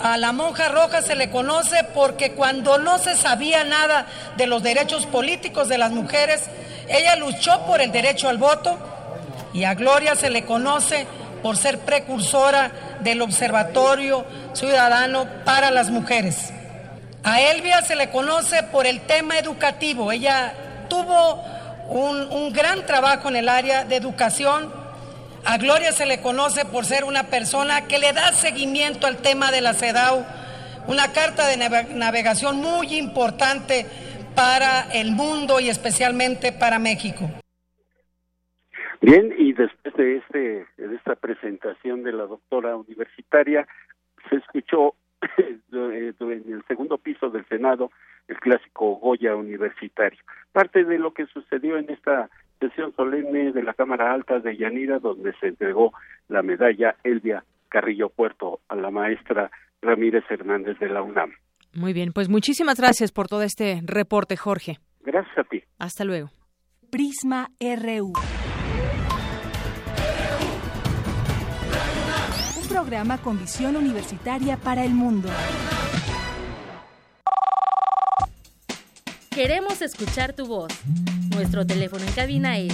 A 0.00 0.16
la 0.16 0.32
monja 0.32 0.68
roja 0.68 1.02
se 1.02 1.16
le 1.16 1.30
conoce 1.30 1.76
porque 1.94 2.34
cuando 2.34 2.78
no 2.78 2.98
se 2.98 3.16
sabía 3.16 3.64
nada 3.64 4.06
de 4.36 4.46
los 4.46 4.62
derechos 4.62 5.06
políticos 5.06 5.68
de 5.68 5.78
las 5.78 5.90
mujeres, 5.90 6.48
ella 6.88 7.16
luchó 7.16 7.66
por 7.66 7.80
el 7.80 7.90
derecho 7.90 8.28
al 8.28 8.38
voto 8.38 8.78
y 9.52 9.64
a 9.64 9.74
Gloria 9.74 10.14
se 10.14 10.30
le 10.30 10.44
conoce 10.44 11.06
por 11.42 11.56
ser 11.56 11.78
precursora 11.80 12.70
del 13.00 13.22
Observatorio 13.22 14.24
Ciudadano 14.52 15.26
para 15.44 15.70
las 15.70 15.90
Mujeres. 15.90 16.52
A 17.22 17.40
Elvia 17.40 17.82
se 17.82 17.96
le 17.96 18.10
conoce 18.10 18.62
por 18.64 18.86
el 18.86 19.00
tema 19.02 19.38
educativo. 19.38 20.12
Ella 20.12 20.54
tuvo 20.88 21.42
un, 21.88 22.30
un 22.30 22.52
gran 22.52 22.86
trabajo 22.86 23.28
en 23.28 23.36
el 23.36 23.48
área 23.48 23.84
de 23.84 23.96
educación 23.96 24.78
a 25.44 25.56
Gloria 25.56 25.92
se 25.92 26.04
le 26.04 26.20
conoce 26.20 26.64
por 26.64 26.84
ser 26.84 27.04
una 27.04 27.24
persona 27.24 27.86
que 27.86 27.98
le 27.98 28.12
da 28.12 28.32
seguimiento 28.32 29.06
al 29.06 29.16
tema 29.18 29.50
de 29.50 29.60
la 29.60 29.72
CEDAW, 29.72 30.24
una 30.88 31.12
carta 31.12 31.46
de 31.46 31.56
navegación 31.56 32.56
muy 32.56 32.96
importante 32.96 33.86
para 34.34 34.88
el 34.92 35.12
mundo 35.12 35.58
y 35.60 35.70
especialmente 35.70 36.52
para 36.52 36.78
México. 36.78 37.30
Bien, 39.00 39.32
y 39.36 39.52
después 39.52 39.94
de, 39.94 40.16
este, 40.16 40.66
de 40.76 40.96
esta 40.96 41.14
presentación 41.14 42.02
de 42.02 42.12
la 42.12 42.26
doctora 42.26 42.76
universitaria, 42.76 43.66
se 44.28 44.36
escuchó 44.36 44.94
en 45.38 46.14
el 46.20 46.64
segundo 46.66 46.98
piso 46.98 47.30
del 47.30 47.46
Senado 47.46 47.90
el 48.28 48.38
clásico 48.38 48.96
Goya 48.96 49.34
universitario. 49.34 50.18
Parte 50.52 50.84
de 50.84 50.98
lo 50.98 51.12
que 51.12 51.26
sucedió 51.26 51.78
en 51.78 51.90
esta 51.90 52.28
sesión 52.60 52.92
solemne 52.94 53.52
de 53.52 53.62
la 53.62 53.74
Cámara 53.74 54.12
Alta 54.12 54.40
de 54.40 54.56
Yanira, 54.56 54.98
donde 54.98 55.32
se 55.40 55.48
entregó 55.48 55.92
la 56.28 56.42
medalla 56.42 56.96
Elvia 57.04 57.44
Carrillo 57.68 58.08
Puerto 58.08 58.60
a 58.68 58.76
la 58.76 58.90
maestra 58.90 59.50
Ramírez 59.80 60.24
Hernández 60.28 60.78
de 60.78 60.88
la 60.88 61.02
UNAM. 61.02 61.32
Muy 61.74 61.92
bien, 61.92 62.12
pues 62.12 62.28
muchísimas 62.28 62.78
gracias 62.78 63.12
por 63.12 63.28
todo 63.28 63.42
este 63.42 63.80
reporte, 63.84 64.36
Jorge. 64.36 64.78
Gracias 65.00 65.38
a 65.38 65.44
ti. 65.44 65.62
Hasta 65.78 66.04
luego. 66.04 66.30
Prisma 66.90 67.50
RU. 67.60 68.12
Programa 72.78 73.18
con 73.18 73.36
visión 73.36 73.74
universitaria 73.74 74.56
para 74.56 74.84
el 74.84 74.92
mundo. 74.92 75.28
Queremos 79.30 79.82
escuchar 79.82 80.32
tu 80.32 80.46
voz. 80.46 80.72
Nuestro 81.34 81.66
teléfono 81.66 82.04
en 82.04 82.12
cabina 82.12 82.56
es 82.56 82.72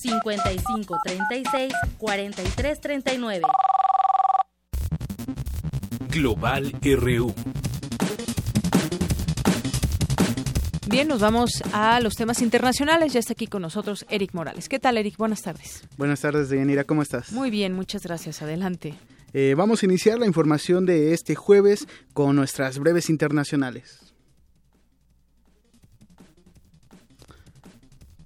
55 0.00 0.98
36 1.02 1.72
43 1.96 2.80
39. 2.82 3.42
Global 6.10 6.74
RU. 6.82 7.34
Bien, 10.88 11.08
nos 11.08 11.20
vamos 11.20 11.50
a 11.72 11.98
los 12.00 12.14
temas 12.14 12.40
internacionales. 12.42 13.12
Ya 13.12 13.18
está 13.18 13.32
aquí 13.32 13.48
con 13.48 13.62
nosotros 13.62 14.06
Eric 14.08 14.34
Morales. 14.34 14.68
¿Qué 14.68 14.78
tal, 14.78 14.96
Eric? 14.98 15.16
Buenas 15.16 15.42
tardes. 15.42 15.82
Buenas 15.96 16.20
tardes, 16.20 16.48
Deyanira. 16.48 16.84
¿Cómo 16.84 17.02
estás? 17.02 17.32
Muy 17.32 17.50
bien, 17.50 17.72
muchas 17.72 18.04
gracias. 18.04 18.40
Adelante. 18.40 18.94
Eh, 19.32 19.54
vamos 19.56 19.82
a 19.82 19.86
iniciar 19.86 20.18
la 20.20 20.26
información 20.26 20.86
de 20.86 21.12
este 21.12 21.34
jueves 21.34 21.88
con 22.12 22.36
nuestras 22.36 22.78
breves 22.78 23.10
internacionales. 23.10 24.05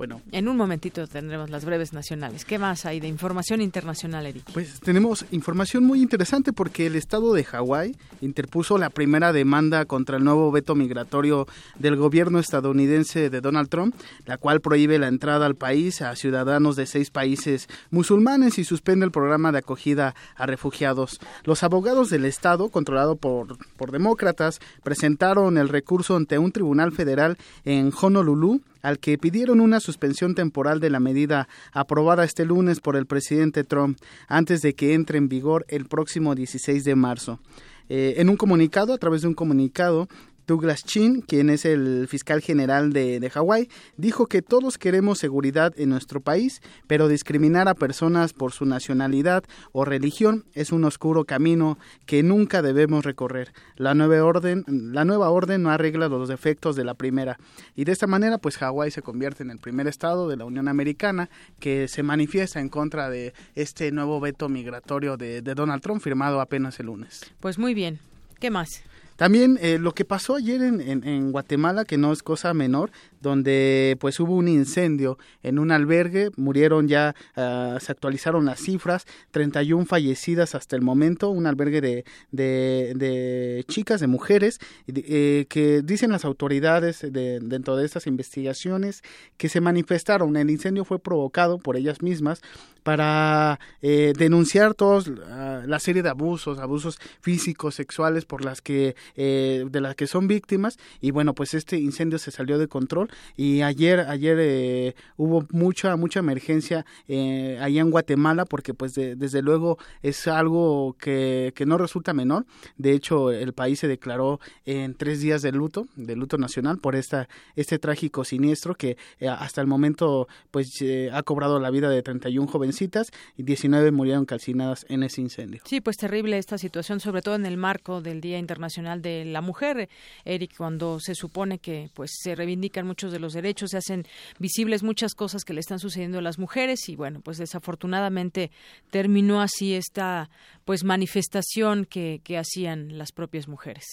Bueno. 0.00 0.22
En 0.32 0.48
un 0.48 0.56
momentito 0.56 1.06
tendremos 1.06 1.50
las 1.50 1.66
breves 1.66 1.92
nacionales. 1.92 2.46
¿Qué 2.46 2.58
más 2.58 2.86
hay 2.86 3.00
de 3.00 3.06
información 3.06 3.60
internacional, 3.60 4.24
Eric? 4.24 4.44
Pues 4.50 4.80
tenemos 4.80 5.26
información 5.30 5.84
muy 5.84 6.00
interesante 6.00 6.54
porque 6.54 6.86
el 6.86 6.96
estado 6.96 7.34
de 7.34 7.44
Hawái 7.44 7.94
interpuso 8.22 8.78
la 8.78 8.88
primera 8.88 9.34
demanda 9.34 9.84
contra 9.84 10.16
el 10.16 10.24
nuevo 10.24 10.50
veto 10.52 10.74
migratorio 10.74 11.46
del 11.78 11.96
gobierno 11.96 12.38
estadounidense 12.38 13.28
de 13.28 13.42
Donald 13.42 13.68
Trump, 13.68 13.94
la 14.24 14.38
cual 14.38 14.62
prohíbe 14.62 14.98
la 14.98 15.08
entrada 15.08 15.44
al 15.44 15.54
país 15.54 16.00
a 16.00 16.16
ciudadanos 16.16 16.76
de 16.76 16.86
seis 16.86 17.10
países 17.10 17.68
musulmanes 17.90 18.58
y 18.58 18.64
suspende 18.64 19.04
el 19.04 19.12
programa 19.12 19.52
de 19.52 19.58
acogida 19.58 20.14
a 20.34 20.46
refugiados. 20.46 21.20
Los 21.44 21.62
abogados 21.62 22.08
del 22.08 22.24
estado, 22.24 22.70
controlado 22.70 23.16
por, 23.16 23.58
por 23.76 23.90
demócratas, 23.90 24.60
presentaron 24.82 25.58
el 25.58 25.68
recurso 25.68 26.16
ante 26.16 26.38
un 26.38 26.52
tribunal 26.52 26.90
federal 26.92 27.36
en 27.66 27.92
Honolulu 28.00 28.62
al 28.82 28.98
que 28.98 29.18
pidieron 29.18 29.60
una 29.60 29.80
suspensión 29.80 30.34
temporal 30.34 30.80
de 30.80 30.90
la 30.90 31.00
medida 31.00 31.48
aprobada 31.72 32.24
este 32.24 32.44
lunes 32.44 32.80
por 32.80 32.96
el 32.96 33.06
presidente 33.06 33.64
Trump 33.64 33.98
antes 34.28 34.62
de 34.62 34.74
que 34.74 34.94
entre 34.94 35.18
en 35.18 35.28
vigor 35.28 35.64
el 35.68 35.86
próximo 35.86 36.34
16 36.34 36.84
de 36.84 36.94
marzo. 36.94 37.40
Eh, 37.88 38.20
en 38.20 38.28
un 38.28 38.36
comunicado, 38.36 38.92
a 38.92 38.98
través 38.98 39.22
de 39.22 39.28
un 39.28 39.34
comunicado, 39.34 40.08
Douglas 40.50 40.82
Chin, 40.84 41.20
quien 41.20 41.48
es 41.48 41.64
el 41.64 42.08
fiscal 42.08 42.40
general 42.40 42.92
de, 42.92 43.30
Hawái, 43.32 43.68
dijo 43.96 44.26
que 44.26 44.42
todos 44.42 44.78
queremos 44.78 45.20
seguridad 45.20 45.72
en 45.76 45.90
nuestro 45.90 46.20
país, 46.20 46.60
pero 46.88 47.06
discriminar 47.06 47.68
a 47.68 47.74
personas 47.74 48.32
por 48.32 48.50
su 48.50 48.64
nacionalidad 48.64 49.44
o 49.70 49.84
religión 49.84 50.44
es 50.52 50.72
un 50.72 50.84
oscuro 50.84 51.24
camino 51.24 51.78
que 52.04 52.24
nunca 52.24 52.62
debemos 52.62 53.04
recorrer. 53.04 53.52
La 53.76 53.94
nueva 53.94 54.24
orden, 54.24 54.64
la 54.66 55.04
nueva 55.04 55.30
orden 55.30 55.62
no 55.62 55.70
arregla 55.70 56.08
los 56.08 56.28
defectos 56.28 56.74
de 56.74 56.82
la 56.82 56.94
primera. 56.94 57.38
Y 57.76 57.84
de 57.84 57.92
esta 57.92 58.08
manera, 58.08 58.38
pues 58.38 58.58
Hawái 58.58 58.90
se 58.90 59.02
convierte 59.02 59.44
en 59.44 59.52
el 59.52 59.58
primer 59.58 59.86
estado 59.86 60.28
de 60.28 60.36
la 60.36 60.46
Unión 60.46 60.66
Americana 60.66 61.30
que 61.60 61.86
se 61.86 62.02
manifiesta 62.02 62.58
en 62.58 62.70
contra 62.70 63.08
de 63.08 63.34
este 63.54 63.92
nuevo 63.92 64.18
veto 64.18 64.48
migratorio 64.48 65.16
de, 65.16 65.42
de 65.42 65.54
Donald 65.54 65.80
Trump 65.80 66.02
firmado 66.02 66.40
apenas 66.40 66.80
el 66.80 66.86
lunes. 66.86 67.20
Pues 67.38 67.56
muy 67.56 67.72
bien. 67.72 68.00
¿Qué 68.40 68.50
más? 68.50 68.82
También 69.20 69.58
eh, 69.60 69.78
lo 69.78 69.92
que 69.92 70.06
pasó 70.06 70.36
ayer 70.36 70.62
en, 70.62 70.80
en, 70.80 71.30
Guatemala, 71.30 71.84
que 71.84 71.98
no 71.98 72.10
es 72.10 72.22
cosa 72.22 72.54
menor, 72.54 72.90
donde 73.20 73.98
pues 74.00 74.18
hubo 74.18 74.34
un 74.34 74.48
incendio 74.48 75.18
en 75.42 75.58
un 75.58 75.72
albergue, 75.72 76.30
murieron 76.38 76.88
ya, 76.88 77.14
uh, 77.36 77.78
se 77.80 77.92
actualizaron 77.92 78.46
las 78.46 78.60
cifras, 78.60 79.04
31 79.30 79.84
fallecidas 79.84 80.54
hasta 80.54 80.74
el 80.74 80.80
momento, 80.80 81.28
un 81.28 81.46
albergue 81.46 81.82
de, 81.82 82.06
de, 82.32 82.94
de 82.96 83.66
chicas, 83.68 84.00
de 84.00 84.06
mujeres, 84.06 84.58
eh, 84.86 85.44
que 85.50 85.82
dicen 85.82 86.12
las 86.12 86.24
autoridades 86.24 87.02
de, 87.02 87.40
dentro 87.42 87.76
de 87.76 87.84
estas 87.84 88.06
investigaciones 88.06 89.02
que 89.36 89.50
se 89.50 89.60
manifestaron. 89.60 90.34
El 90.34 90.48
incendio 90.48 90.86
fue 90.86 90.98
provocado 90.98 91.58
por 91.58 91.76
ellas 91.76 92.00
mismas 92.00 92.40
para 92.82 93.60
eh, 93.82 94.14
denunciar 94.16 94.72
todos 94.72 95.08
uh, 95.08 95.66
la 95.66 95.78
serie 95.78 96.02
de 96.02 96.08
abusos, 96.08 96.58
abusos 96.58 96.98
físicos, 97.20 97.74
sexuales 97.74 98.24
por 98.24 98.42
las 98.42 98.62
que 98.62 98.96
eh, 99.16 99.64
de 99.70 99.80
las 99.80 99.94
que 99.94 100.06
son 100.06 100.28
víctimas. 100.28 100.78
Y 101.00 101.10
bueno 101.10 101.34
pues 101.34 101.54
este 101.54 101.78
incendio 101.78 102.18
se 102.18 102.30
salió 102.30 102.58
de 102.58 102.68
control. 102.68 103.10
Y 103.36 103.62
ayer 103.62 104.00
ayer 104.00 104.38
eh, 104.40 104.94
hubo 105.16 105.46
mucha 105.50 105.96
mucha 105.96 106.20
emergencia 106.20 106.84
eh, 107.08 107.58
allá 107.60 107.80
en 107.80 107.90
Guatemala 107.90 108.44
porque 108.44 108.74
pues 108.74 108.94
de, 108.94 109.16
desde 109.16 109.42
luego 109.42 109.78
es 110.02 110.26
algo 110.26 110.96
que, 110.98 111.52
que 111.54 111.66
no 111.66 111.78
resulta 111.78 112.12
menor. 112.12 112.46
De 112.76 112.92
hecho 112.92 113.30
el 113.30 113.52
país 113.52 113.78
se 113.78 113.88
declaró 113.88 114.40
en 114.64 114.94
tres 114.94 115.20
días 115.20 115.42
de 115.42 115.52
luto 115.52 115.86
de 115.96 116.16
luto 116.16 116.38
nacional 116.38 116.78
por 116.78 116.96
esta 116.96 117.28
este 117.56 117.78
trágico 117.78 118.24
siniestro 118.24 118.74
que 118.74 118.96
eh, 119.18 119.28
hasta 119.28 119.60
el 119.60 119.66
momento 119.66 120.28
pues 120.50 120.80
eh, 120.82 121.10
ha 121.12 121.22
cobrado 121.22 121.58
la 121.60 121.70
vida 121.70 121.88
de 121.88 122.02
31 122.02 122.46
jovencitas 122.46 123.10
y 123.36 123.42
19 123.42 123.90
murieron 123.92 124.24
calcinadas 124.24 124.86
en 124.88 125.02
ese 125.02 125.20
incendio. 125.20 125.62
Sí 125.64 125.80
pues 125.80 125.96
terrible 125.96 126.38
esta 126.38 126.58
situación 126.58 127.00
sobre 127.00 127.22
todo 127.22 127.34
en 127.34 127.46
el 127.46 127.56
marco 127.56 128.00
del 128.00 128.20
Día 128.20 128.38
Internacional 128.38 128.99
de 129.00 129.24
la 129.24 129.40
Mujer 129.40 129.88
Eric 130.24 130.56
cuando 130.56 131.00
se 131.00 131.14
supone 131.14 131.58
que 131.58 131.90
pues 131.94 132.10
se 132.22 132.34
reivindican 132.34 132.86
muchos 132.86 133.12
de 133.12 133.18
los 133.18 133.32
derechos, 133.32 133.70
se 133.70 133.78
hacen 133.78 134.06
visibles 134.38 134.82
muchas 134.82 135.14
cosas 135.14 135.44
que 135.44 135.52
le 135.52 135.60
están 135.60 135.78
sucediendo 135.78 136.18
a 136.18 136.22
las 136.22 136.38
mujeres 136.38 136.88
y 136.88 136.96
bueno, 136.96 137.20
pues 137.20 137.38
desafortunadamente 137.38 138.50
terminó 138.90 139.40
así 139.40 139.74
esta 139.74 140.30
pues 140.64 140.84
manifestación 140.84 141.84
que, 141.84 142.20
que 142.24 142.38
hacían 142.38 142.98
las 142.98 143.12
propias 143.12 143.48
mujeres. 143.48 143.84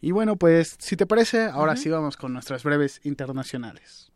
Y 0.00 0.12
bueno, 0.12 0.36
pues 0.36 0.76
si 0.78 0.96
te 0.96 1.06
parece, 1.06 1.44
ahora 1.44 1.72
uh 1.72 1.74
-huh. 1.74 1.78
sí 1.78 1.88
vamos 1.90 2.16
con 2.16 2.32
nuestras 2.32 2.62
breves 2.62 3.00
internacionales. 3.04 4.10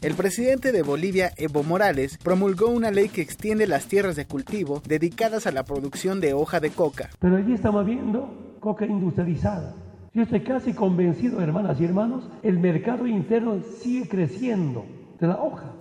El 0.00 0.14
presidente 0.14 0.70
de 0.70 0.82
Bolivia, 0.82 1.32
Evo 1.36 1.64
Morales, 1.64 2.18
promulgó 2.18 2.68
una 2.68 2.92
ley 2.92 3.08
que 3.08 3.20
extiende 3.20 3.66
las 3.66 3.86
tierras 3.86 4.14
de 4.14 4.26
cultivo 4.26 4.80
dedicadas 4.86 5.48
a 5.48 5.50
la 5.50 5.64
producción 5.64 6.20
de 6.20 6.34
hoja 6.34 6.60
de 6.60 6.70
coca. 6.70 7.10
Pero 7.18 7.36
allí 7.36 7.52
estamos 7.52 7.84
viendo 7.84 8.56
coca 8.60 8.86
industrializada. 8.86 9.74
Yo 10.14 10.22
estoy 10.22 10.42
casi 10.42 10.72
convencido, 10.72 11.40
hermanas 11.40 11.80
y 11.80 11.84
hermanos, 11.84 12.30
el 12.44 12.60
mercado 12.60 13.08
interno 13.08 13.60
sigue 13.80 14.08
creciendo 14.08 14.86
de 15.20 15.26
la 15.26 15.36
hoja. 15.36 15.74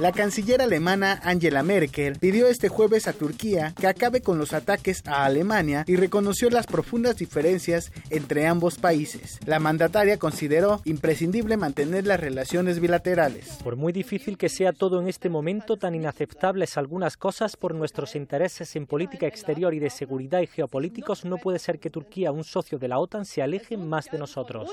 La 0.00 0.10
canciller 0.10 0.60
alemana 0.60 1.20
Angela 1.22 1.62
Merkel 1.62 2.18
pidió 2.18 2.48
este 2.48 2.68
jueves 2.68 3.06
a 3.06 3.12
Turquía 3.12 3.72
que 3.78 3.86
acabe 3.86 4.22
con 4.22 4.38
los 4.38 4.52
ataques 4.52 5.04
a 5.06 5.24
Alemania 5.24 5.84
y 5.86 5.94
reconoció 5.94 6.50
las 6.50 6.66
profundas 6.66 7.14
diferencias 7.14 7.92
entre 8.10 8.48
ambos 8.48 8.76
países. 8.76 9.38
La 9.46 9.60
mandataria 9.60 10.18
consideró 10.18 10.80
imprescindible 10.84 11.56
mantener 11.56 12.08
las 12.08 12.18
relaciones 12.18 12.80
bilaterales. 12.80 13.58
Por 13.62 13.76
muy 13.76 13.92
difícil 13.92 14.36
que 14.36 14.48
sea 14.48 14.72
todo 14.72 15.00
en 15.00 15.06
este 15.06 15.28
momento, 15.28 15.76
tan 15.76 15.94
inaceptables 15.94 16.76
algunas 16.76 17.16
cosas 17.16 17.56
por 17.56 17.72
nuestros 17.72 18.16
intereses 18.16 18.74
en 18.74 18.86
política 18.86 19.28
exterior 19.28 19.74
y 19.74 19.78
de 19.78 19.90
seguridad 19.90 20.40
y 20.40 20.48
geopolíticos, 20.48 21.24
no 21.24 21.36
puede 21.36 21.60
ser 21.60 21.78
que 21.78 21.90
Turquía, 21.90 22.32
un 22.32 22.42
socio 22.42 22.80
de 22.80 22.88
la 22.88 22.98
OTAN, 22.98 23.24
se 23.24 23.42
aleje 23.42 23.76
más 23.76 24.06
de 24.10 24.18
nosotros. 24.18 24.68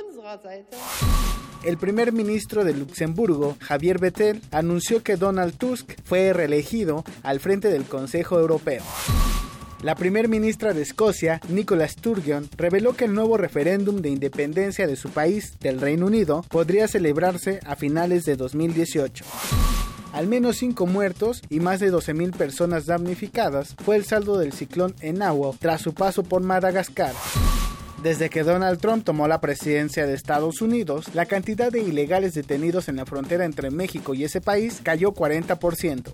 El 1.64 1.78
primer 1.78 2.12
ministro 2.12 2.64
de 2.64 2.74
Luxemburgo, 2.74 3.56
Javier 3.72 4.00
Bettel, 4.00 4.42
anunció 4.52 5.02
que 5.02 5.16
Donald 5.16 5.56
Tusk 5.56 5.94
fue 6.04 6.34
reelegido 6.34 7.06
al 7.24 7.40
frente 7.40 7.70
del 7.70 7.86
Consejo 7.86 8.38
Europeo. 8.38 8.84
La 9.82 9.96
primer 9.96 10.28
ministra 10.28 10.74
de 10.74 10.82
Escocia, 10.82 11.40
Nicola 11.48 11.88
Sturgeon, 11.88 12.50
reveló 12.58 12.98
que 12.98 13.06
el 13.06 13.14
nuevo 13.14 13.38
referéndum 13.38 14.02
de 14.02 14.10
independencia 14.10 14.88
de 14.88 14.98
su 14.98 15.12
país, 15.12 15.58
del 15.62 15.80
Reino 15.80 16.08
Unido, 16.08 16.44
podría 16.50 16.90
celebrarse 16.90 17.62
a 17.66 17.78
finales 17.78 18.26
de 18.26 18.36
2018. 18.36 19.24
Al 20.12 20.28
menos 20.28 20.58
5 20.58 20.86
muertos 20.86 21.42
y 21.48 21.62
más 21.62 21.80
de 21.80 21.94
12.000 21.94 22.36
personas 22.36 22.88
damnificadas 22.88 23.78
fue 23.86 23.96
el 23.96 24.04
saldo 24.04 24.38
del 24.38 24.52
ciclón 24.52 24.96
Enawo 25.00 25.56
tras 25.58 25.80
su 25.80 25.94
paso 25.94 26.24
por 26.24 26.42
Madagascar. 26.42 27.14
Desde 28.02 28.32
que 28.32 28.42
Donald 28.42 28.80
Trump 28.80 29.06
tomó 29.06 29.28
la 29.28 29.42
presidencia 29.42 30.08
de 30.08 30.16
Estados 30.16 30.64
Unidos, 30.64 31.14
la 31.14 31.28
cantidad 31.28 31.72
de 31.72 31.82
ilegales 31.82 32.34
detenidos 32.34 32.90
en 32.90 32.96
la 32.96 33.06
frontera 33.06 33.46
entre 33.46 33.70
México 33.70 34.16
y 34.16 34.24
ese 34.24 34.42
país 34.42 34.80
cayó 34.82 35.14
40%. 35.14 36.12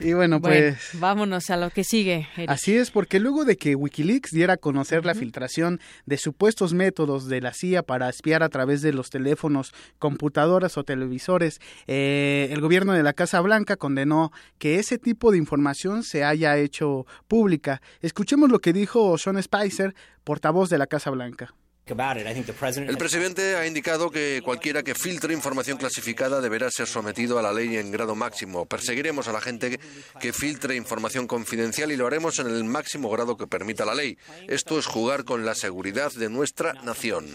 Y 0.00 0.12
bueno, 0.14 0.40
pues... 0.40 0.76
vámonos 0.94 1.50
a 1.50 1.56
lo 1.56 1.70
que 1.70 1.84
sigue. 1.84 2.28
Así 2.48 2.74
es, 2.74 2.90
porque 2.90 3.20
luego 3.20 3.44
de 3.44 3.56
que 3.56 3.74
Wikileaks 3.74 4.30
diera 4.30 4.54
a 4.54 4.56
conocer 4.56 5.04
la 5.04 5.14
filtración 5.14 5.80
de 6.06 6.16
supuestos 6.16 6.72
métodos 6.74 7.28
de 7.28 7.40
la 7.40 7.52
CIA 7.52 7.82
para 7.82 8.08
espiar 8.08 8.42
a 8.42 8.48
través 8.48 8.82
de 8.82 8.92
los 8.92 9.10
teléfonos, 9.10 9.72
computadoras 9.98 10.78
o 10.78 10.84
televisores, 10.84 11.60
eh, 11.86 12.48
el 12.50 12.60
gobierno 12.60 12.92
de 12.92 13.02
la 13.02 13.12
Casa 13.12 13.40
Blanca 13.40 13.76
condenó 13.76 14.32
que 14.58 14.78
ese 14.78 14.98
tipo 14.98 15.32
de 15.32 15.38
información 15.38 16.02
se 16.02 16.24
haya 16.24 16.56
hecho 16.56 17.06
pública. 17.28 17.82
Escuchemos 18.00 18.50
lo 18.50 18.60
que 18.60 18.72
dijo 18.72 19.16
Sean 19.18 19.42
Spicer, 19.42 19.94
portavoz 20.24 20.70
de 20.70 20.78
la 20.78 20.86
Casa 20.86 21.10
Blanca. 21.10 21.54
El 21.90 22.98
presidente 22.98 23.56
ha 23.56 23.66
indicado 23.66 24.10
que 24.10 24.40
cualquiera 24.44 24.82
que 24.82 24.94
filtre 24.94 25.34
información 25.34 25.76
clasificada 25.76 26.40
deberá 26.40 26.70
ser 26.70 26.86
sometido 26.86 27.38
a 27.38 27.42
la 27.42 27.52
ley 27.52 27.76
en 27.76 27.90
grado 27.90 28.14
máximo. 28.14 28.66
Perseguiremos 28.66 29.26
a 29.28 29.32
la 29.32 29.40
gente 29.40 29.80
que 30.20 30.32
filtre 30.32 30.76
información 30.76 31.26
confidencial 31.26 31.90
y 31.90 31.96
lo 31.96 32.06
haremos 32.06 32.38
en 32.38 32.46
el 32.46 32.64
máximo 32.64 33.10
grado 33.10 33.36
que 33.36 33.46
permita 33.46 33.84
la 33.84 33.94
ley. 33.94 34.18
Esto 34.48 34.78
es 34.78 34.86
jugar 34.86 35.24
con 35.24 35.44
la 35.44 35.54
seguridad 35.54 36.12
de 36.12 36.28
nuestra 36.28 36.74
nación. 36.84 37.26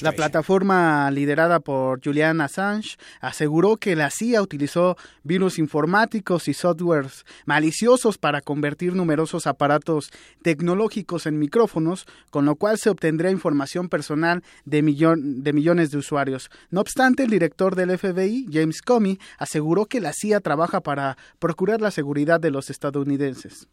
La 0.00 0.12
plataforma 0.12 1.10
liderada 1.10 1.60
por 1.60 2.02
Julian 2.02 2.40
Assange 2.40 2.96
aseguró 3.20 3.76
que 3.76 3.96
la 3.96 4.10
CIA 4.10 4.42
utilizó 4.42 4.96
virus 5.22 5.58
informáticos 5.58 6.48
y 6.48 6.54
softwares 6.54 7.24
maliciosos 7.44 8.18
para 8.18 8.40
convertir 8.40 8.94
numerosos 8.94 9.46
aparatos 9.46 10.10
tecnológicos 10.42 11.26
en 11.26 11.38
micrófonos, 11.38 12.06
con 12.30 12.44
lo 12.44 12.56
cual 12.56 12.78
se 12.78 12.90
obtendría 12.90 13.25
información 13.30 13.88
personal 13.88 14.42
de, 14.64 14.82
millones 14.82 15.90
de 15.90 15.98
usuarios. 15.98 16.50
No 16.70 16.80
obstante, 16.80 17.24
el 17.24 17.30
director 17.30 17.76
del 17.76 17.96
FBI, 17.96 18.46
James 18.52 18.82
Comey, 18.82 19.18
aseguró 19.38 19.86
que 19.86 20.00
la 20.00 20.12
CIA 20.12 20.40
trabaja 20.40 20.80
para 20.80 21.16
procurar 21.38 21.80
la 21.80 21.90
seguridad 21.90 22.40
de 22.40 22.50
los 22.50 22.70
estadounidenses. 22.70 23.68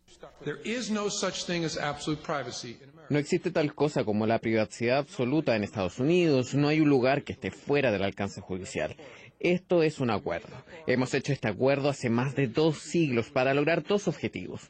No 3.10 3.20
existe 3.20 3.52
tal 3.52 3.76
cosa 3.76 4.04
como 4.04 4.26
la 4.26 4.40
privacidad 4.40 5.00
absoluta 5.00 5.56
en 5.56 5.64
Estados 5.64 6.00
Unidos. 6.00 6.54
No 6.56 6.70
hay 6.70 6.80
un 6.80 6.90
lugar 6.90 7.24
que 7.24 7.34
esté 7.34 7.52
fuera 7.52 7.92
del 7.92 8.04
alcance 8.04 8.42
judicial. 8.42 8.96
Esto 9.40 9.84
es 9.84 10.00
un 10.00 10.10
acuerdo. 10.10 10.56
Hemos 10.88 11.14
hecho 11.14 11.34
este 11.34 11.50
acuerdo 11.50 11.90
hace 11.90 12.10
más 12.10 12.34
de 12.34 12.48
dos 12.48 12.78
siglos 12.80 13.30
para 13.30 13.54
lograr 13.54 13.84
dos 13.84 14.08
objetivos 14.08 14.70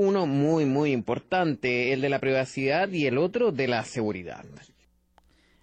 uno 0.00 0.24
muy, 0.24 0.64
muy 0.64 0.92
importante, 0.92 1.92
el 1.92 2.00
de 2.00 2.08
la 2.08 2.20
privacidad 2.20 2.88
y 2.88 3.06
el 3.06 3.18
otro 3.18 3.52
de 3.52 3.68
la 3.68 3.84
seguridad. 3.84 4.46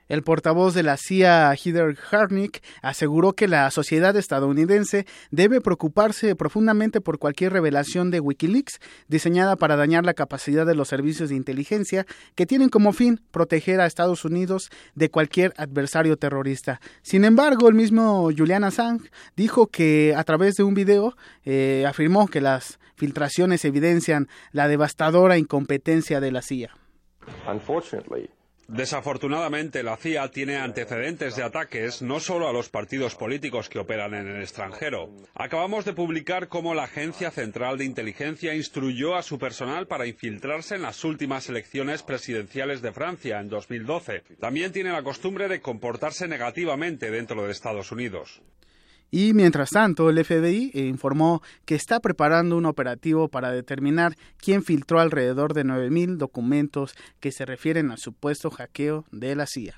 El 0.08 0.22
portavoz 0.22 0.76
de 0.76 0.84
la 0.84 0.96
CIA, 0.96 1.54
Heather 1.56 1.98
Harnick, 2.12 2.62
aseguró 2.84 3.34
que 3.34 3.48
la 3.48 3.70
sociedad 3.72 4.16
estadounidense 4.16 5.08
debe 5.32 5.60
preocuparse 5.60 6.36
profundamente 6.36 7.02
por 7.02 7.18
cualquier 7.18 7.52
revelación 7.52 8.12
de 8.12 8.20
Wikileaks 8.20 8.80
diseñada 9.08 9.56
para 9.56 9.76
dañar 9.76 10.06
la 10.06 10.14
capacidad 10.14 10.68
de 10.68 10.76
los 10.76 10.88
servicios 10.88 11.30
de 11.30 11.36
inteligencia 11.36 12.06
que 12.36 12.46
tienen 12.46 12.70
como 12.70 12.94
fin 12.94 13.20
proteger 13.32 13.82
a 13.82 13.88
Estados 13.88 14.24
Unidos 14.24 14.70
de 14.94 15.10
cualquier 15.10 15.54
adversario 15.58 16.16
terrorista. 16.16 16.80
Sin 17.02 17.26
embargo, 17.26 17.68
el 17.68 17.76
mismo 17.76 18.30
Julian 18.38 18.64
Assange 18.64 19.10
dijo 19.36 19.68
que 19.68 20.14
a 20.16 20.24
través 20.24 20.56
de 20.56 20.64
un 20.64 20.76
video 20.76 21.18
eh, 21.44 21.86
afirmó 21.88 22.28
que 22.28 22.40
las 22.40 22.80
filtraciones 22.98 23.64
evidencian 23.64 24.28
la 24.52 24.68
devastadora 24.68 25.38
incompetencia 25.38 26.20
de 26.20 26.32
la 26.32 26.42
CIA. 26.42 26.76
Desafortunadamente, 28.68 29.82
la 29.82 29.96
CIA 29.96 30.30
tiene 30.30 30.58
antecedentes 30.58 31.38
de 31.38 31.44
ataques 31.44 32.02
no 32.02 32.20
solo 32.20 32.50
a 32.50 32.52
los 32.52 32.68
partidos 32.68 33.16
políticos 33.16 33.70
que 33.70 33.80
operan 33.80 34.14
en 34.14 34.28
el 34.28 34.42
extranjero. 34.42 35.10
Acabamos 35.36 35.86
de 35.86 35.94
publicar 35.94 36.50
cómo 36.50 36.74
la 36.74 36.84
Agencia 36.84 37.32
Central 37.32 37.78
de 37.78 37.86
Inteligencia 37.86 38.54
instruyó 38.54 39.16
a 39.16 39.24
su 39.24 39.40
personal 39.40 39.88
para 39.88 40.06
infiltrarse 40.06 40.76
en 40.76 40.82
las 40.82 41.06
últimas 41.06 41.48
elecciones 41.48 42.04
presidenciales 42.04 42.82
de 42.82 42.92
Francia 42.92 43.40
en 43.40 43.48
2012. 43.48 44.24
También 44.38 44.74
tiene 44.74 44.92
la 44.92 45.04
costumbre 45.04 45.48
de 45.48 45.62
comportarse 45.62 46.28
negativamente 46.28 47.10
dentro 47.10 47.46
de 47.46 47.54
Estados 47.54 47.94
Unidos. 47.94 48.42
Y 49.10 49.34
mientras 49.34 49.70
tanto, 49.70 50.10
el 50.10 50.24
FBI 50.24 50.72
informó 50.74 51.42
que 51.66 51.76
está 51.76 52.00
preparando 52.00 52.58
un 52.58 52.66
operativo 52.66 53.30
para 53.30 53.52
determinar 53.52 54.14
quién 54.38 54.64
filtró 54.64 55.00
alrededor 55.00 55.54
de 55.54 55.64
9.000 55.64 56.18
documentos 56.18 56.96
que 57.20 57.32
se 57.32 57.46
refieren 57.46 57.92
al 57.92 58.00
supuesto 58.00 58.50
hackeo 58.50 59.06
de 59.12 59.36
la 59.36 59.46
CIA. 59.46 59.76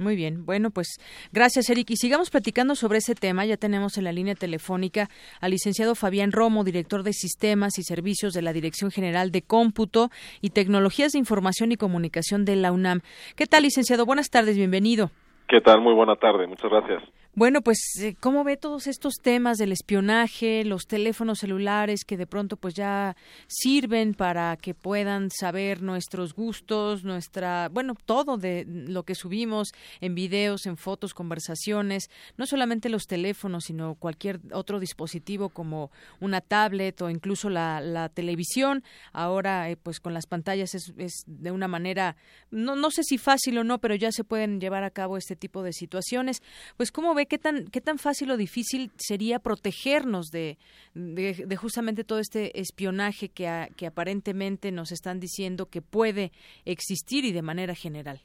Muy 0.00 0.16
bien, 0.16 0.46
bueno, 0.46 0.70
pues 0.70 0.98
gracias 1.30 1.68
Eric. 1.68 1.90
Y 1.90 1.96
sigamos 1.96 2.30
platicando 2.30 2.74
sobre 2.74 2.98
ese 2.98 3.14
tema. 3.14 3.44
Ya 3.44 3.58
tenemos 3.58 3.98
en 3.98 4.04
la 4.04 4.12
línea 4.12 4.34
telefónica 4.34 5.10
al 5.42 5.50
licenciado 5.50 5.94
Fabián 5.94 6.32
Romo, 6.32 6.64
director 6.64 7.02
de 7.02 7.12
Sistemas 7.12 7.78
y 7.78 7.82
Servicios 7.82 8.32
de 8.32 8.40
la 8.40 8.54
Dirección 8.54 8.90
General 8.90 9.30
de 9.30 9.42
Cómputo 9.42 10.08
y 10.40 10.50
Tecnologías 10.50 11.12
de 11.12 11.18
Información 11.18 11.70
y 11.72 11.76
Comunicación 11.76 12.46
de 12.46 12.56
la 12.56 12.72
UNAM. 12.72 13.00
¿Qué 13.36 13.44
tal, 13.44 13.64
licenciado? 13.64 14.06
Buenas 14.06 14.30
tardes, 14.30 14.56
bienvenido. 14.56 15.10
¿Qué 15.46 15.60
tal? 15.60 15.82
Muy 15.82 15.92
buena 15.92 16.16
tarde, 16.16 16.46
muchas 16.46 16.70
gracias. 16.70 17.02
Bueno, 17.32 17.62
pues, 17.62 17.78
eh, 18.00 18.16
¿cómo 18.18 18.42
ve 18.42 18.56
todos 18.56 18.88
estos 18.88 19.14
temas 19.22 19.56
del 19.56 19.70
espionaje, 19.70 20.64
los 20.64 20.88
teléfonos 20.88 21.38
celulares 21.38 22.04
que 22.04 22.16
de 22.16 22.26
pronto 22.26 22.56
pues 22.56 22.74
ya 22.74 23.16
sirven 23.46 24.14
para 24.14 24.56
que 24.56 24.74
puedan 24.74 25.30
saber 25.30 25.80
nuestros 25.80 26.34
gustos, 26.34 27.04
nuestra, 27.04 27.68
bueno, 27.68 27.94
todo 28.04 28.36
de 28.36 28.66
lo 28.66 29.04
que 29.04 29.14
subimos 29.14 29.68
en 30.00 30.16
videos, 30.16 30.66
en 30.66 30.76
fotos, 30.76 31.14
conversaciones, 31.14 32.10
no 32.36 32.46
solamente 32.46 32.88
los 32.88 33.06
teléfonos, 33.06 33.62
sino 33.64 33.94
cualquier 33.94 34.40
otro 34.52 34.80
dispositivo 34.80 35.50
como 35.50 35.92
una 36.18 36.40
tablet 36.40 37.00
o 37.00 37.10
incluso 37.10 37.48
la, 37.48 37.80
la 37.80 38.08
televisión. 38.08 38.82
Ahora, 39.12 39.70
eh, 39.70 39.76
pues 39.76 40.00
con 40.00 40.14
las 40.14 40.26
pantallas 40.26 40.74
es, 40.74 40.92
es 40.98 41.22
de 41.26 41.52
una 41.52 41.68
manera, 41.68 42.16
no, 42.50 42.74
no 42.74 42.90
sé 42.90 43.04
si 43.04 43.18
fácil 43.18 43.56
o 43.58 43.62
no, 43.62 43.78
pero 43.78 43.94
ya 43.94 44.10
se 44.10 44.24
pueden 44.24 44.60
llevar 44.60 44.82
a 44.82 44.90
cabo 44.90 45.16
este 45.16 45.36
tipo 45.36 45.62
de 45.62 45.72
situaciones. 45.72 46.42
Pues, 46.76 46.90
¿cómo 46.90 47.14
ve 47.14 47.19
qué 47.26 47.38
tan, 47.38 47.66
qué 47.66 47.80
tan 47.80 47.98
fácil 47.98 48.30
o 48.30 48.36
difícil 48.36 48.90
sería 48.96 49.38
protegernos 49.38 50.26
de, 50.30 50.58
de, 50.94 51.56
justamente 51.56 52.04
todo 52.04 52.18
este 52.18 52.58
espionaje 52.60 53.28
que, 53.28 53.68
que 53.76 53.86
aparentemente 53.86 54.72
nos 54.72 54.92
están 54.92 55.20
diciendo 55.20 55.66
que 55.66 55.82
puede 55.82 56.32
existir 56.64 57.24
y 57.24 57.32
de 57.32 57.42
manera 57.42 57.74
general? 57.74 58.20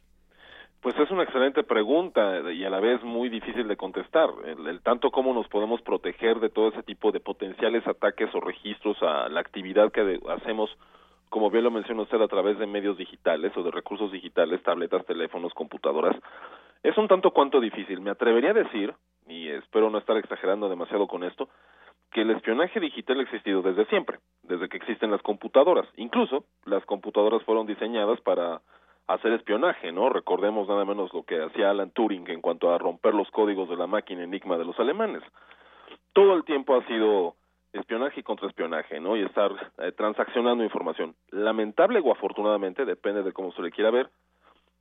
Pues 0.86 1.00
es 1.00 1.10
una 1.10 1.24
excelente 1.24 1.64
pregunta 1.64 2.52
y 2.52 2.64
a 2.64 2.70
la 2.70 2.80
vez 2.80 3.02
muy 3.04 3.28
difícil 3.28 3.68
de 3.68 3.76
contestar. 3.76 4.30
El, 4.46 4.82
tanto 4.82 5.10
cómo 5.10 5.34
nos 5.34 5.48
podemos 5.48 5.82
proteger 5.82 6.40
de 6.40 6.50
todo 6.50 6.68
ese 6.68 6.84
tipo 6.84 7.12
de 7.12 7.20
potenciales 7.20 7.88
ataques 7.88 8.30
o 8.36 8.40
registros 8.40 8.96
a 9.02 9.28
la 9.30 9.40
actividad 9.40 9.92
que 9.92 10.20
hacemos, 10.30 10.70
como 11.30 11.50
bien 11.50 11.64
lo 11.64 11.72
menciona 11.72 12.04
usted, 12.04 12.22
a 12.22 12.28
través 12.28 12.60
de 12.60 12.68
medios 12.68 13.00
digitales 13.00 13.52
o 13.58 13.64
de 13.64 13.72
recursos 13.72 14.12
digitales, 14.12 14.62
tabletas, 14.62 15.04
teléfonos, 15.08 15.56
computadoras, 15.56 16.16
Es 16.86 16.96
un 17.00 17.08
tanto 17.08 17.32
cuanto 17.32 17.60
difícil. 17.60 18.00
Me 18.00 18.12
atrevería 18.12 18.52
a 18.52 18.54
decir, 18.54 18.94
y 19.26 19.50
espero 19.50 19.90
no 19.90 19.98
estar 19.98 20.18
exagerando 20.18 20.70
demasiado 20.70 21.08
con 21.08 21.24
esto, 21.24 21.50
que 22.12 22.22
el 22.22 22.30
espionaje 22.30 22.80
digital 22.80 23.20
ha 23.20 23.24
existido 23.24 23.64
desde 23.64 23.88
siempre, 23.88 24.20
desde 24.44 24.70
que 24.70 24.78
existen 24.78 25.10
las 25.10 25.24
computadoras. 25.24 25.88
Incluso 25.98 26.46
las 26.64 26.86
computadoras 26.86 27.42
fueron 27.42 27.66
diseñadas 27.66 28.22
para 28.22 28.62
hacer 29.08 29.32
espionaje, 29.32 29.92
¿no? 29.92 30.10
Recordemos 30.10 30.68
nada 30.68 30.86
menos 30.86 31.12
lo 31.12 31.24
que 31.24 31.42
hacía 31.42 31.72
Alan 31.72 31.90
Turing 31.90 32.30
en 32.30 32.42
cuanto 32.42 32.72
a 32.72 32.78
romper 32.78 33.16
los 33.16 33.32
códigos 33.32 33.68
de 33.68 33.78
la 33.78 33.88
máquina 33.88 34.24
enigma 34.24 34.56
de 34.56 34.66
los 34.66 34.80
alemanes. 34.80 35.24
Todo 36.14 36.36
el 36.36 36.44
tiempo 36.44 36.76
ha 36.76 36.86
sido 36.86 37.34
espionaje 37.74 38.20
y 38.20 38.24
contraespionaje, 38.24 39.00
¿no? 39.00 39.18
Y 39.18 39.24
estar 39.24 39.52
eh, 39.80 39.92
transaccionando 39.92 40.64
información. 40.64 41.16
Lamentable 41.32 42.00
o 42.00 42.12
afortunadamente, 42.12 42.86
depende 42.86 43.24
de 43.24 43.34
cómo 43.34 43.52
se 43.54 43.64
le 43.64 43.72
quiera 43.72 43.90
ver. 43.90 44.08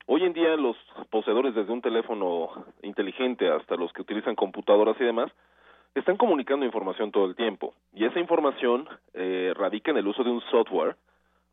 Hoy 0.07 0.23
en 0.23 0.33
día 0.33 0.55
los 0.55 0.77
poseedores 1.09 1.55
desde 1.55 1.73
un 1.73 1.81
teléfono 1.81 2.49
inteligente 2.83 3.49
hasta 3.49 3.75
los 3.75 3.91
que 3.91 4.03
utilizan 4.03 4.35
computadoras 4.35 4.95
y 4.99 5.03
demás, 5.03 5.31
están 5.95 6.15
comunicando 6.15 6.65
información 6.65 7.11
todo 7.11 7.25
el 7.25 7.35
tiempo. 7.35 7.73
Y 7.91 8.05
esa 8.05 8.19
información 8.19 8.87
eh, 9.13 9.53
radica 9.55 9.89
en 9.89 9.97
el 9.97 10.07
uso 10.07 10.23
de 10.23 10.29
un 10.29 10.41
software, 10.51 10.95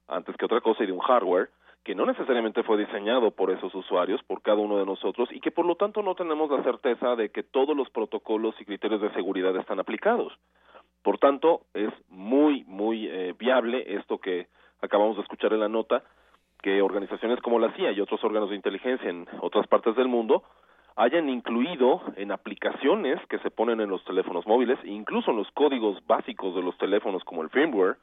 antes 0.07 0.37
que 0.37 0.45
otra 0.45 0.61
cosa, 0.61 0.85
y 0.85 0.87
de 0.87 0.93
un 0.93 0.99
hardware, 0.99 1.49
que 1.83 1.95
no 1.95 2.05
necesariamente 2.05 2.63
fue 2.63 2.77
diseñado 2.77 3.31
por 3.31 3.51
esos 3.51 3.75
usuarios, 3.75 4.23
por 4.25 4.43
cada 4.43 4.59
uno 4.59 4.77
de 4.77 4.85
nosotros, 4.85 5.31
y 5.33 5.41
que 5.41 5.51
por 5.51 5.65
lo 5.65 5.77
tanto 5.77 6.03
no 6.03 6.15
tenemos 6.15 6.51
la 6.51 6.63
certeza 6.63 7.17
de 7.17 7.31
que 7.31 7.43
todos 7.43 7.75
los 7.75 7.89
protocolos 7.89 8.55
y 8.61 8.67
criterios 8.67 9.01
de 9.01 9.13
seguridad 9.15 9.57
están 9.57 9.81
aplicados. 9.81 10.33
Por 11.03 11.19
tanto, 11.19 11.63
es 11.73 11.91
muy, 12.11 12.65
muy 12.65 13.09
eh, 13.09 13.35
viable 13.39 13.97
esto 13.97 14.19
que 14.19 14.49
acabamos 14.83 15.17
de 15.17 15.23
escuchar 15.23 15.55
en 15.55 15.61
la 15.61 15.69
nota, 15.69 16.05
que 16.63 16.81
organizaciones 16.81 17.41
como 17.41 17.59
la 17.59 17.73
CIA 17.73 17.93
y 17.93 18.01
otros 18.01 18.23
órganos 18.25 18.51
de 18.51 18.57
inteligencia 18.57 19.11
en 19.11 19.27
otras 19.41 19.67
partes 19.67 19.97
del 19.97 20.09
mundo 20.09 20.43
hayan 20.97 21.29
incluido 21.29 22.03
en 22.17 22.33
aplicaciones 22.33 23.19
que 23.29 23.39
se 23.39 23.51
ponen 23.51 23.81
en 23.81 23.91
los 23.91 24.05
teléfonos 24.05 24.47
móviles, 24.47 24.79
incluso 24.85 25.31
en 25.31 25.39
los 25.39 25.51
códigos 25.53 25.99
básicos 26.07 26.55
de 26.55 26.63
los 26.63 26.77
teléfonos 26.79 27.25
como 27.25 27.43
el 27.43 27.51
firmware, 27.51 27.97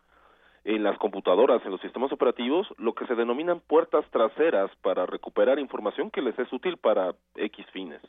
en 0.66 0.84
las 0.84 0.98
computadoras, 0.98 1.64
en 1.66 1.72
los 1.72 1.82
sistemas 1.82 2.12
operativos, 2.12 2.68
lo 2.78 2.94
que 2.94 3.06
se 3.08 3.16
denominan 3.16 3.62
puertas 3.62 4.06
traseras 4.12 4.70
para 4.82 5.06
recuperar 5.06 5.60
información 5.60 6.12
que 6.12 6.22
les 6.22 6.38
es 6.38 6.52
útil 6.52 6.78
para 6.78 7.14
X 7.36 7.66
fines. 7.72 8.02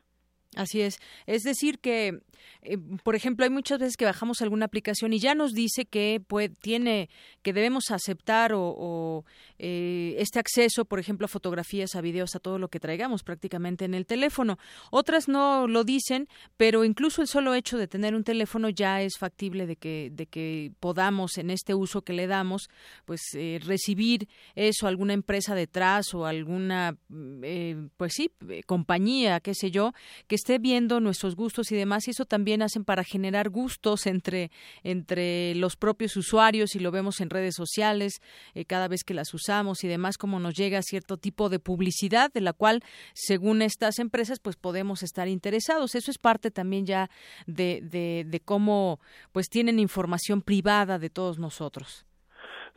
Así 0.56 0.80
es. 0.80 0.98
Es 1.26 1.44
decir, 1.44 1.78
que, 1.78 2.22
eh, 2.62 2.76
por 3.04 3.14
ejemplo, 3.14 3.44
hay 3.44 3.50
muchas 3.50 3.78
veces 3.78 3.96
que 3.96 4.04
bajamos 4.04 4.42
alguna 4.42 4.66
aplicación 4.66 5.12
y 5.12 5.20
ya 5.20 5.36
nos 5.36 5.52
dice 5.52 5.84
que 5.84 6.20
tiene, 6.60 7.08
que 7.42 7.52
debemos 7.52 7.92
aceptar 7.92 8.52
o, 8.52 9.24
eh, 9.58 10.16
este 10.18 10.40
acceso, 10.40 10.84
por 10.84 10.98
ejemplo, 10.98 11.26
a 11.26 11.28
fotografías, 11.28 11.94
a 11.94 12.00
videos, 12.00 12.34
a 12.34 12.40
todo 12.40 12.58
lo 12.58 12.66
que 12.66 12.80
traigamos 12.80 13.22
prácticamente 13.22 13.84
en 13.84 13.94
el 13.94 14.06
teléfono. 14.06 14.58
Otras 14.90 15.28
no 15.28 15.68
lo 15.68 15.84
dicen, 15.84 16.26
pero 16.56 16.84
incluso 16.84 17.22
el 17.22 17.28
solo 17.28 17.54
hecho 17.54 17.78
de 17.78 17.86
tener 17.86 18.16
un 18.16 18.24
teléfono 18.24 18.70
ya 18.70 19.02
es 19.02 19.18
factible 19.18 19.68
de 19.68 19.76
que, 19.76 20.10
de 20.12 20.26
que 20.26 20.72
podamos, 20.80 21.38
en 21.38 21.50
este 21.50 21.74
uso 21.74 22.02
que 22.02 22.12
le 22.12 22.26
damos, 22.26 22.70
pues 23.04 23.20
eh, 23.34 23.60
recibir 23.64 24.28
eso, 24.56 24.88
alguna 24.88 25.12
empresa 25.12 25.54
detrás 25.54 26.12
o 26.12 26.26
alguna, 26.26 26.96
mm, 27.08 27.90
pues 27.96 28.14
sí, 28.14 28.32
compañía, 28.66 29.38
qué 29.38 29.54
sé 29.54 29.70
yo, 29.70 29.92
que 30.26 30.39
esté 30.40 30.58
viendo 30.58 31.00
nuestros 31.00 31.36
gustos 31.36 31.70
y 31.70 31.76
demás, 31.76 32.08
y 32.08 32.12
eso 32.12 32.24
también 32.24 32.62
hacen 32.62 32.84
para 32.84 33.04
generar 33.04 33.50
gustos 33.50 34.06
entre, 34.06 34.50
entre 34.82 35.54
los 35.54 35.76
propios 35.76 36.16
usuarios, 36.16 36.74
y 36.74 36.78
lo 36.80 36.90
vemos 36.90 37.20
en 37.20 37.30
redes 37.30 37.54
sociales, 37.54 38.20
eh, 38.54 38.64
cada 38.64 38.88
vez 38.88 39.04
que 39.04 39.14
las 39.14 39.32
usamos 39.34 39.84
y 39.84 39.88
demás, 39.88 40.16
como 40.16 40.40
nos 40.40 40.54
llega 40.54 40.82
cierto 40.82 41.18
tipo 41.18 41.48
de 41.50 41.58
publicidad, 41.58 42.32
de 42.32 42.40
la 42.40 42.52
cual, 42.52 42.82
según 43.14 43.62
estas 43.62 43.98
empresas, 43.98 44.40
pues 44.40 44.56
podemos 44.56 45.02
estar 45.02 45.28
interesados. 45.28 45.94
Eso 45.94 46.10
es 46.10 46.18
parte 46.18 46.50
también 46.50 46.86
ya 46.86 47.10
de, 47.46 47.80
de, 47.82 48.24
de 48.26 48.40
cómo 48.40 48.98
pues 49.32 49.48
tienen 49.48 49.78
información 49.78 50.42
privada 50.42 50.98
de 50.98 51.10
todos 51.10 51.38
nosotros. 51.38 52.06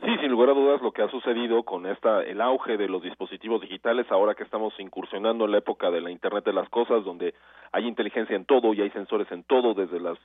Sí, 0.04 0.18
sin 0.18 0.30
lugar 0.30 0.50
a 0.50 0.52
dudas 0.52 0.82
lo 0.82 0.92
que 0.92 1.00
ha 1.00 1.08
sucedido 1.08 1.62
con 1.62 1.86
esta 1.86 2.22
el 2.22 2.42
auge 2.42 2.76
de 2.76 2.88
los 2.88 3.02
dispositivos 3.02 3.62
digitales 3.62 4.06
ahora 4.10 4.34
que 4.34 4.42
estamos 4.42 4.78
incursionando 4.78 5.46
en 5.46 5.52
la 5.52 5.58
época 5.58 5.90
de 5.90 6.02
la 6.02 6.10
Internet 6.10 6.44
de 6.44 6.52
las 6.52 6.68
cosas 6.68 7.02
donde 7.06 7.32
hay 7.72 7.86
inteligencia 7.86 8.36
en 8.36 8.44
todo 8.44 8.74
y 8.74 8.82
hay 8.82 8.90
sensores 8.90 9.32
en 9.32 9.44
todo 9.44 9.72
desde 9.72 9.98
las 10.00 10.18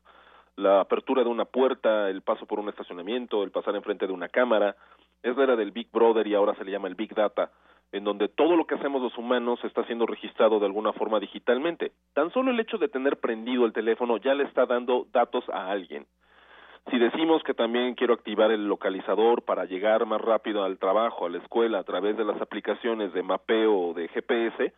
la 0.57 0.81
apertura 0.81 1.23
de 1.23 1.29
una 1.29 1.45
puerta, 1.45 2.09
el 2.09 2.21
paso 2.23 2.45
por 2.45 2.59
un 2.59 2.67
estacionamiento, 2.67 3.41
el 3.41 3.51
pasar 3.51 3.73
enfrente 3.77 4.05
de 4.05 4.11
una 4.11 4.27
cámara, 4.27 4.75
es 5.23 5.37
la 5.37 5.43
era 5.43 5.55
del 5.55 5.71
Big 5.71 5.89
Brother 5.93 6.27
y 6.27 6.35
ahora 6.35 6.55
se 6.55 6.65
le 6.65 6.71
llama 6.71 6.89
el 6.89 6.95
Big 6.95 7.15
Data, 7.15 7.49
en 7.93 8.03
donde 8.03 8.27
todo 8.27 8.57
lo 8.57 8.67
que 8.67 8.75
hacemos 8.75 9.01
los 9.01 9.17
humanos 9.17 9.63
está 9.63 9.85
siendo 9.85 10.05
registrado 10.05 10.59
de 10.59 10.65
alguna 10.65 10.91
forma 10.91 11.21
digitalmente. 11.21 11.93
Tan 12.13 12.33
solo 12.33 12.51
el 12.51 12.59
hecho 12.59 12.77
de 12.77 12.89
tener 12.89 13.15
prendido 13.15 13.65
el 13.65 13.71
teléfono 13.71 14.17
ya 14.17 14.33
le 14.33 14.43
está 14.43 14.65
dando 14.65 15.07
datos 15.13 15.47
a 15.47 15.71
alguien. 15.71 16.05
Si 16.89 16.97
decimos 16.97 17.43
que 17.43 17.53
también 17.53 17.93
quiero 17.93 18.13
activar 18.15 18.51
el 18.51 18.67
localizador 18.67 19.43
para 19.43 19.65
llegar 19.65 20.05
más 20.07 20.19
rápido 20.21 20.63
al 20.63 20.79
trabajo, 20.79 21.25
a 21.25 21.29
la 21.29 21.37
escuela, 21.37 21.79
a 21.79 21.83
través 21.83 22.17
de 22.17 22.25
las 22.25 22.41
aplicaciones 22.41 23.13
de 23.13 23.21
mapeo 23.21 23.77
o 23.77 23.93
de 23.93 24.07
GPS, 24.07 24.73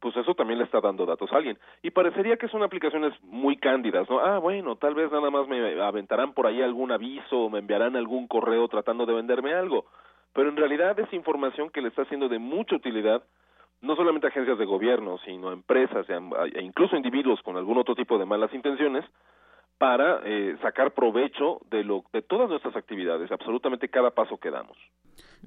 pues 0.00 0.14
eso 0.16 0.34
también 0.34 0.58
le 0.58 0.66
está 0.66 0.80
dando 0.80 1.06
datos 1.06 1.32
a 1.32 1.36
alguien. 1.36 1.58
Y 1.82 1.90
parecería 1.92 2.36
que 2.36 2.48
son 2.48 2.62
aplicaciones 2.62 3.14
muy 3.22 3.56
cándidas, 3.56 4.08
¿no? 4.10 4.20
Ah, 4.20 4.38
bueno, 4.38 4.76
tal 4.76 4.94
vez 4.94 5.10
nada 5.10 5.30
más 5.30 5.48
me 5.48 5.80
aventarán 5.80 6.34
por 6.34 6.46
ahí 6.46 6.60
algún 6.60 6.92
aviso 6.92 7.38
o 7.38 7.48
me 7.48 7.60
enviarán 7.60 7.96
algún 7.96 8.28
correo 8.28 8.68
tratando 8.68 9.06
de 9.06 9.14
venderme 9.14 9.54
algo. 9.54 9.86
Pero 10.34 10.50
en 10.50 10.56
realidad 10.56 10.98
es 11.00 11.10
información 11.14 11.70
que 11.70 11.80
le 11.80 11.88
está 11.88 12.04
siendo 12.04 12.28
de 12.28 12.38
mucha 12.38 12.76
utilidad 12.76 13.22
no 13.80 13.96
solamente 13.96 14.26
a 14.26 14.30
agencias 14.30 14.58
de 14.58 14.64
gobierno, 14.66 15.18
sino 15.24 15.48
a 15.48 15.52
empresas 15.54 16.06
e 16.08 16.62
incluso 16.62 16.96
individuos 16.96 17.40
con 17.42 17.56
algún 17.56 17.78
otro 17.78 17.94
tipo 17.94 18.18
de 18.18 18.26
malas 18.26 18.52
intenciones 18.52 19.04
para 19.78 20.20
eh, 20.24 20.56
sacar 20.62 20.92
provecho 20.92 21.60
de, 21.70 21.84
lo, 21.84 22.04
de 22.12 22.22
todas 22.22 22.48
nuestras 22.48 22.76
actividades, 22.76 23.30
absolutamente 23.30 23.88
cada 23.88 24.10
paso 24.10 24.38
que 24.38 24.50
damos. 24.50 24.76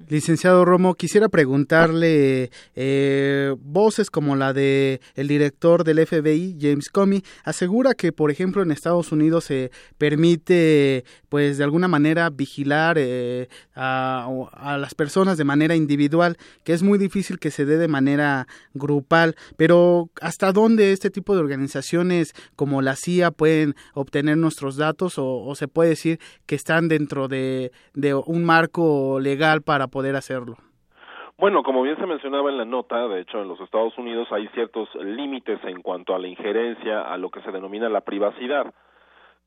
Licenciado 0.08 0.64
Romo, 0.64 0.94
quisiera 0.94 1.28
preguntarle, 1.28 2.50
eh, 2.74 3.54
voces 3.60 4.10
como 4.10 4.34
la 4.34 4.52
de 4.52 5.00
el 5.14 5.28
director 5.28 5.84
del 5.84 6.04
FBI, 6.06 6.56
James 6.60 6.88
Comey, 6.88 7.22
asegura 7.44 7.94
que, 7.94 8.10
por 8.10 8.30
ejemplo, 8.30 8.62
en 8.62 8.70
Estados 8.70 9.12
Unidos 9.12 9.44
se 9.44 9.70
permite, 9.98 11.04
pues, 11.28 11.58
de 11.58 11.64
alguna 11.64 11.86
manera 11.86 12.30
vigilar 12.30 12.96
eh, 12.98 13.48
a, 13.74 14.78
las 14.80 14.94
personas 14.94 15.36
de 15.36 15.44
manera 15.44 15.76
individual, 15.76 16.38
que 16.64 16.72
es 16.72 16.82
muy 16.82 16.98
difícil 16.98 17.38
que 17.38 17.50
se 17.50 17.64
dé 17.64 17.76
de 17.76 17.88
manera 17.88 18.48
grupal, 18.74 19.36
pero 19.56 20.10
¿hasta 20.20 20.52
dónde 20.52 20.92
este 20.92 21.10
tipo 21.10 21.34
de 21.34 21.40
organizaciones 21.40 22.32
como 22.56 22.82
la 22.82 22.96
CIA 22.96 23.30
pueden 23.30 23.74
obtener 23.94 24.38
nuestros 24.38 24.76
datos 24.76 25.14
o, 25.18 25.54
se 25.54 25.68
puede 25.68 25.90
decir 25.90 26.20
que 26.46 26.54
están 26.54 26.88
dentro 26.88 27.28
de, 27.28 27.72
de 27.94 28.14
un 28.14 28.44
marco 28.44 29.20
legal 29.20 29.62
para 29.62 29.89
poder 29.90 30.16
hacerlo? 30.16 30.56
Bueno, 31.40 31.62
como 31.62 31.80
bien 31.80 31.96
se 31.96 32.06
mencionaba 32.06 32.50
en 32.50 32.58
la 32.58 32.66
nota, 32.66 33.08
de 33.08 33.20
hecho 33.20 33.40
en 33.40 33.48
los 33.48 33.58
Estados 33.60 33.96
Unidos 33.96 34.28
hay 34.30 34.46
ciertos 34.48 34.94
límites 34.96 35.58
en 35.64 35.80
cuanto 35.80 36.14
a 36.14 36.18
la 36.18 36.28
injerencia 36.28 37.00
a 37.00 37.16
lo 37.16 37.30
que 37.30 37.40
se 37.40 37.50
denomina 37.50 37.88
la 37.88 38.02
privacidad. 38.02 38.74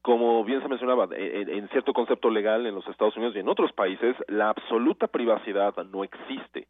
Como 0.02 0.44
bien 0.44 0.62
se 0.64 0.68
mencionaba, 0.68 1.08
e, 1.16 1.44
e, 1.48 1.58
en 1.58 1.70
cierto 1.70 1.94
concepto 1.94 2.32
legal 2.32 2.66
en 2.66 2.74
los 2.74 2.88
Estados 2.88 3.16
Unidos 3.16 3.36
y 3.36 3.40
en 3.40 3.48
otros 3.48 3.72
países, 3.74 4.16
la 4.28 4.50
absoluta 4.50 5.06
privacidad 5.06 5.76
no 5.86 6.04
existe, 6.04 6.68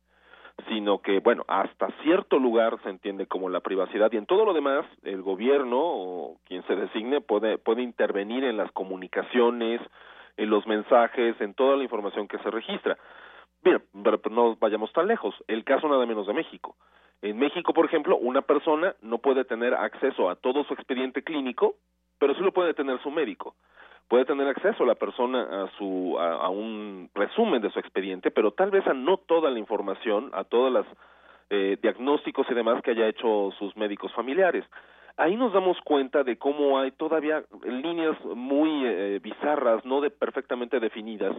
sino 0.67 1.01
que, 1.01 1.19
bueno, 1.19 1.45
hasta 1.47 1.87
cierto 2.03 2.37
lugar 2.37 2.77
se 2.83 2.89
entiende 2.89 3.25
como 3.25 3.47
la 3.47 3.61
privacidad 3.61 4.11
y 4.11 4.17
en 4.17 4.25
todo 4.25 4.43
lo 4.43 4.53
demás, 4.53 4.85
el 5.03 5.21
gobierno 5.21 5.79
o 5.79 6.37
quien 6.45 6.67
se 6.67 6.75
designe 6.75 7.21
puede, 7.21 7.57
puede 7.57 7.81
intervenir 7.81 8.43
en 8.43 8.57
las 8.57 8.71
comunicaciones, 8.73 9.79
en 10.35 10.49
los 10.49 10.67
mensajes, 10.67 11.39
en 11.39 11.53
toda 11.53 11.77
la 11.77 11.83
información 11.83 12.27
que 12.27 12.39
se 12.39 12.51
registra. 12.51 12.97
Bien, 13.63 13.81
pero 14.03 14.19
no 14.29 14.55
vayamos 14.57 14.91
tan 14.91 15.07
lejos. 15.07 15.33
El 15.47 15.63
caso 15.63 15.87
nada 15.87 16.05
menos 16.05 16.27
de 16.27 16.33
México. 16.33 16.75
En 17.21 17.37
México, 17.37 17.73
por 17.73 17.85
ejemplo, 17.85 18.17
una 18.17 18.41
persona 18.41 18.95
no 19.01 19.19
puede 19.19 19.45
tener 19.45 19.73
acceso 19.73 20.29
a 20.29 20.35
todo 20.35 20.65
su 20.65 20.73
expediente 20.73 21.23
clínico, 21.23 21.75
pero 22.19 22.35
sí 22.35 22.41
lo 22.41 22.51
puede 22.51 22.73
tener 22.73 23.01
su 23.01 23.09
médico. 23.09 23.55
Puede 24.09 24.25
tener 24.25 24.47
acceso 24.49 24.85
la 24.85 24.95
persona 24.95 25.63
a 25.63 25.71
su 25.77 26.19
a, 26.19 26.49
un 26.49 27.09
resumen 27.15 27.61
de 27.61 27.71
su 27.71 27.79
expediente, 27.79 28.31
pero 28.31 28.51
tal 28.51 28.69
vez 28.69 28.85
a 28.85 28.93
no 28.93 29.15
toda 29.15 29.49
la 29.49 29.59
información, 29.59 30.29
a 30.33 30.43
todos 30.43 30.71
los 30.71 30.85
eh, 31.49 31.77
diagnósticos 31.81 32.45
y 32.49 32.53
demás 32.53 32.81
que 32.81 32.91
haya 32.91 33.07
hecho 33.07 33.51
sus 33.57 33.75
médicos 33.77 34.11
familiares. 34.13 34.65
Ahí 35.15 35.37
nos 35.37 35.53
damos 35.53 35.77
cuenta 35.85 36.23
de 36.23 36.37
cómo 36.37 36.79
hay 36.79 36.91
todavía 36.91 37.43
líneas 37.63 38.17
muy 38.25 38.85
eh, 38.85 39.19
bizarras, 39.23 39.85
no 39.85 40.01
de 40.01 40.09
perfectamente 40.09 40.81
definidas, 40.81 41.35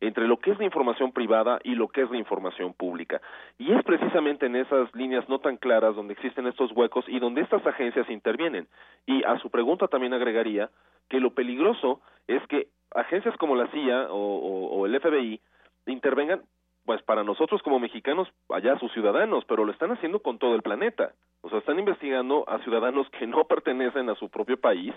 entre 0.00 0.26
lo 0.26 0.38
que 0.38 0.50
es 0.50 0.58
la 0.58 0.64
información 0.64 1.12
privada 1.12 1.58
y 1.64 1.74
lo 1.74 1.88
que 1.88 2.02
es 2.02 2.10
la 2.10 2.18
información 2.18 2.74
pública. 2.74 3.20
Y 3.58 3.72
es 3.72 3.82
precisamente 3.84 4.46
en 4.46 4.56
esas 4.56 4.94
líneas 4.94 5.28
no 5.28 5.38
tan 5.38 5.56
claras 5.56 5.94
donde 5.96 6.12
existen 6.12 6.46
estos 6.46 6.72
huecos 6.72 7.04
y 7.08 7.18
donde 7.18 7.40
estas 7.42 7.66
agencias 7.66 8.08
intervienen. 8.10 8.68
Y 9.06 9.24
a 9.24 9.38
su 9.38 9.50
pregunta 9.50 9.88
también 9.88 10.14
agregaría 10.14 10.70
que 11.08 11.20
lo 11.20 11.34
peligroso 11.34 12.00
es 12.26 12.44
que 12.48 12.68
agencias 12.94 13.36
como 13.36 13.56
la 13.56 13.68
CIA 13.68 14.08
o, 14.10 14.86
el 14.86 15.00
FBI 15.00 15.40
intervengan 15.86 16.42
pues 16.84 17.02
para 17.02 17.24
nosotros 17.24 17.62
como 17.62 17.80
mexicanos, 17.80 18.28
allá 18.48 18.78
sus 18.78 18.92
ciudadanos, 18.92 19.44
pero 19.46 19.64
lo 19.64 19.72
están 19.72 19.90
haciendo 19.90 20.20
con 20.20 20.38
todo 20.38 20.54
el 20.54 20.62
planeta. 20.62 21.14
O 21.40 21.50
sea, 21.50 21.58
están 21.58 21.80
investigando 21.80 22.48
a 22.48 22.60
ciudadanos 22.60 23.08
que 23.10 23.26
no 23.26 23.44
pertenecen 23.48 24.08
a 24.08 24.14
su 24.14 24.28
propio 24.28 24.56
país 24.56 24.94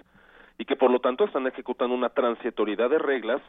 y 0.59 0.65
que 0.65 0.75
por 0.75 0.91
lo 0.91 0.99
tanto 0.99 1.23
están 1.23 1.47
ejecutando 1.47 1.95
una 1.95 2.09
transitoriedad 2.09 2.91
de 2.91 2.99
reglas 2.99 3.41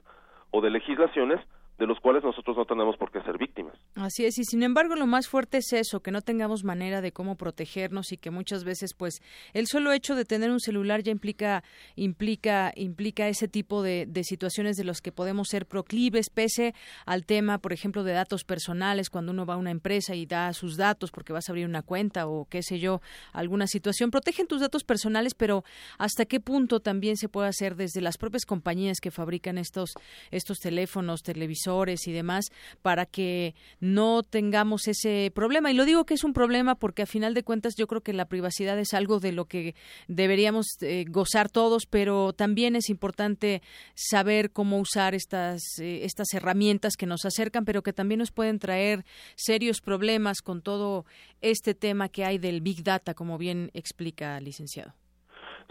o 0.50 0.60
de 0.60 0.70
legislaciones 0.70 1.40
de 1.80 1.86
los 1.86 1.98
cuales 1.98 2.22
nosotros 2.22 2.58
no 2.58 2.66
tenemos 2.66 2.98
por 2.98 3.10
qué 3.10 3.22
ser 3.22 3.38
víctimas. 3.38 3.74
Así 3.94 4.26
es, 4.26 4.38
y 4.38 4.44
sin 4.44 4.62
embargo 4.62 4.96
lo 4.96 5.06
más 5.06 5.28
fuerte 5.28 5.56
es 5.56 5.72
eso, 5.72 6.00
que 6.00 6.10
no 6.10 6.20
tengamos 6.20 6.62
manera 6.62 7.00
de 7.00 7.10
cómo 7.10 7.36
protegernos 7.36 8.12
y 8.12 8.18
que 8.18 8.30
muchas 8.30 8.64
veces 8.64 8.92
pues 8.92 9.22
el 9.54 9.66
solo 9.66 9.90
hecho 9.92 10.14
de 10.14 10.26
tener 10.26 10.50
un 10.50 10.60
celular 10.60 11.02
ya 11.02 11.10
implica 11.10 11.64
implica 11.96 12.70
implica 12.76 13.28
ese 13.28 13.48
tipo 13.48 13.82
de, 13.82 14.06
situaciones 14.24 14.76
de 14.76 14.84
los 14.84 15.00
que 15.00 15.10
podemos 15.10 15.48
ser 15.48 15.64
proclives 15.64 16.28
pese 16.28 16.74
al 17.06 17.24
tema, 17.24 17.56
por 17.56 17.72
ejemplo, 17.72 18.04
de 18.04 18.12
datos 18.12 18.44
personales 18.44 19.08
cuando 19.08 19.32
uno 19.32 19.46
va 19.46 19.54
a 19.54 19.56
una 19.56 19.70
empresa 19.70 20.14
y 20.14 20.26
da 20.26 20.52
sus 20.52 20.76
datos 20.76 21.10
porque 21.10 21.32
vas 21.32 21.48
a 21.48 21.52
abrir 21.52 21.64
una 21.64 21.80
cuenta 21.80 22.26
o 22.26 22.44
qué 22.44 22.62
sé 22.62 22.78
yo, 22.78 23.00
alguna 23.32 23.66
situación, 23.66 24.10
protegen 24.10 24.46
tus 24.46 24.60
datos 24.60 24.84
personales, 24.84 25.32
pero 25.32 25.64
hasta 25.96 26.26
qué 26.26 26.40
punto 26.40 26.80
también 26.80 27.16
se 27.16 27.30
puede 27.30 27.48
hacer 27.48 27.74
desde 27.74 28.02
las 28.02 28.18
propias 28.18 28.44
compañías 28.44 28.98
que 29.00 29.10
fabrican 29.10 29.56
estos 29.56 29.94
estos 30.30 30.58
teléfonos, 30.58 31.22
televisores 31.22 31.69
y 32.06 32.12
demás 32.12 32.46
para 32.82 33.06
que 33.06 33.54
no 33.80 34.22
tengamos 34.22 34.88
ese 34.88 35.30
problema. 35.34 35.70
Y 35.70 35.74
lo 35.74 35.84
digo 35.84 36.04
que 36.04 36.14
es 36.14 36.24
un 36.24 36.32
problema 36.32 36.74
porque 36.74 37.02
a 37.02 37.06
final 37.06 37.32
de 37.32 37.42
cuentas 37.42 37.74
yo 37.78 37.86
creo 37.86 38.00
que 38.00 38.12
la 38.12 38.26
privacidad 38.26 38.78
es 38.78 38.92
algo 38.92 39.20
de 39.20 39.32
lo 39.32 39.44
que 39.44 39.74
deberíamos 40.08 40.66
eh, 40.82 41.04
gozar 41.08 41.48
todos, 41.48 41.86
pero 41.86 42.32
también 42.32 42.76
es 42.76 42.90
importante 42.90 43.62
saber 43.94 44.50
cómo 44.50 44.78
usar 44.78 45.14
estas, 45.14 45.62
eh, 45.80 46.04
estas 46.04 46.34
herramientas 46.34 46.96
que 46.96 47.06
nos 47.06 47.24
acercan, 47.24 47.64
pero 47.64 47.82
que 47.82 47.92
también 47.92 48.18
nos 48.18 48.32
pueden 48.32 48.58
traer 48.58 49.04
serios 49.36 49.80
problemas 49.80 50.42
con 50.42 50.62
todo 50.62 51.04
este 51.40 51.74
tema 51.74 52.08
que 52.08 52.24
hay 52.24 52.38
del 52.38 52.60
Big 52.60 52.82
Data, 52.82 53.14
como 53.14 53.38
bien 53.38 53.70
explica, 53.74 54.40
licenciado. 54.40 54.92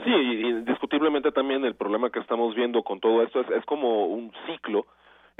Sí, 0.03 0.11
indiscutiblemente 0.11 1.31
también 1.31 1.65
el 1.65 1.75
problema 1.75 2.09
que 2.09 2.19
estamos 2.19 2.55
viendo 2.55 2.83
con 2.83 3.01
todo 3.01 3.21
esto 3.21 3.41
es, 3.41 3.49
es 3.49 3.65
como 3.65 4.05
un 4.05 4.31
ciclo 4.47 4.85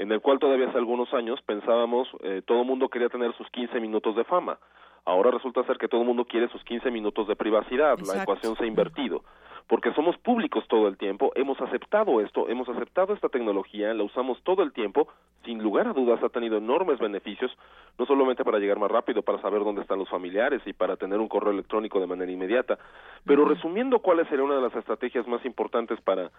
en 0.00 0.10
el 0.10 0.22
cual 0.22 0.38
todavía 0.38 0.66
hace 0.66 0.78
algunos 0.78 1.12
años 1.12 1.38
pensábamos 1.42 2.08
eh, 2.22 2.40
todo 2.46 2.62
el 2.62 2.66
mundo 2.66 2.88
quería 2.88 3.10
tener 3.10 3.36
sus 3.36 3.46
15 3.50 3.78
minutos 3.80 4.16
de 4.16 4.24
fama. 4.24 4.58
Ahora 5.04 5.30
resulta 5.30 5.62
ser 5.64 5.76
que 5.76 5.88
todo 5.88 6.00
el 6.00 6.06
mundo 6.06 6.24
quiere 6.24 6.48
sus 6.48 6.64
15 6.64 6.90
minutos 6.90 7.28
de 7.28 7.36
privacidad. 7.36 7.98
La 7.98 8.22
ecuación 8.22 8.56
se 8.56 8.64
ha 8.64 8.66
invertido. 8.66 9.22
Porque 9.66 9.92
somos 9.94 10.16
públicos 10.18 10.64
todo 10.68 10.88
el 10.88 10.96
tiempo, 10.96 11.32
hemos 11.34 11.60
aceptado 11.60 12.20
esto, 12.20 12.48
hemos 12.48 12.68
aceptado 12.68 13.14
esta 13.14 13.28
tecnología, 13.28 13.94
la 13.94 14.02
usamos 14.02 14.42
todo 14.42 14.62
el 14.62 14.72
tiempo, 14.72 15.08
sin 15.44 15.62
lugar 15.62 15.86
a 15.88 15.92
dudas 15.92 16.22
ha 16.22 16.28
tenido 16.28 16.58
enormes 16.58 16.98
beneficios, 16.98 17.56
no 17.98 18.06
solamente 18.06 18.44
para 18.44 18.58
llegar 18.58 18.78
más 18.78 18.90
rápido, 18.90 19.22
para 19.22 19.40
saber 19.40 19.62
dónde 19.62 19.82
están 19.82 19.98
los 19.98 20.08
familiares 20.08 20.60
y 20.66 20.72
para 20.72 20.96
tener 20.96 21.20
un 21.20 21.28
correo 21.28 21.52
electrónico 21.52 22.00
de 22.00 22.06
manera 22.06 22.32
inmediata. 22.32 22.78
Pero 23.24 23.44
resumiendo 23.44 24.00
cuáles 24.00 24.28
sería 24.28 24.44
una 24.44 24.56
de 24.56 24.62
las 24.62 24.74
estrategias 24.74 25.26
más 25.26 25.44
importantes 25.44 26.00
para 26.00 26.30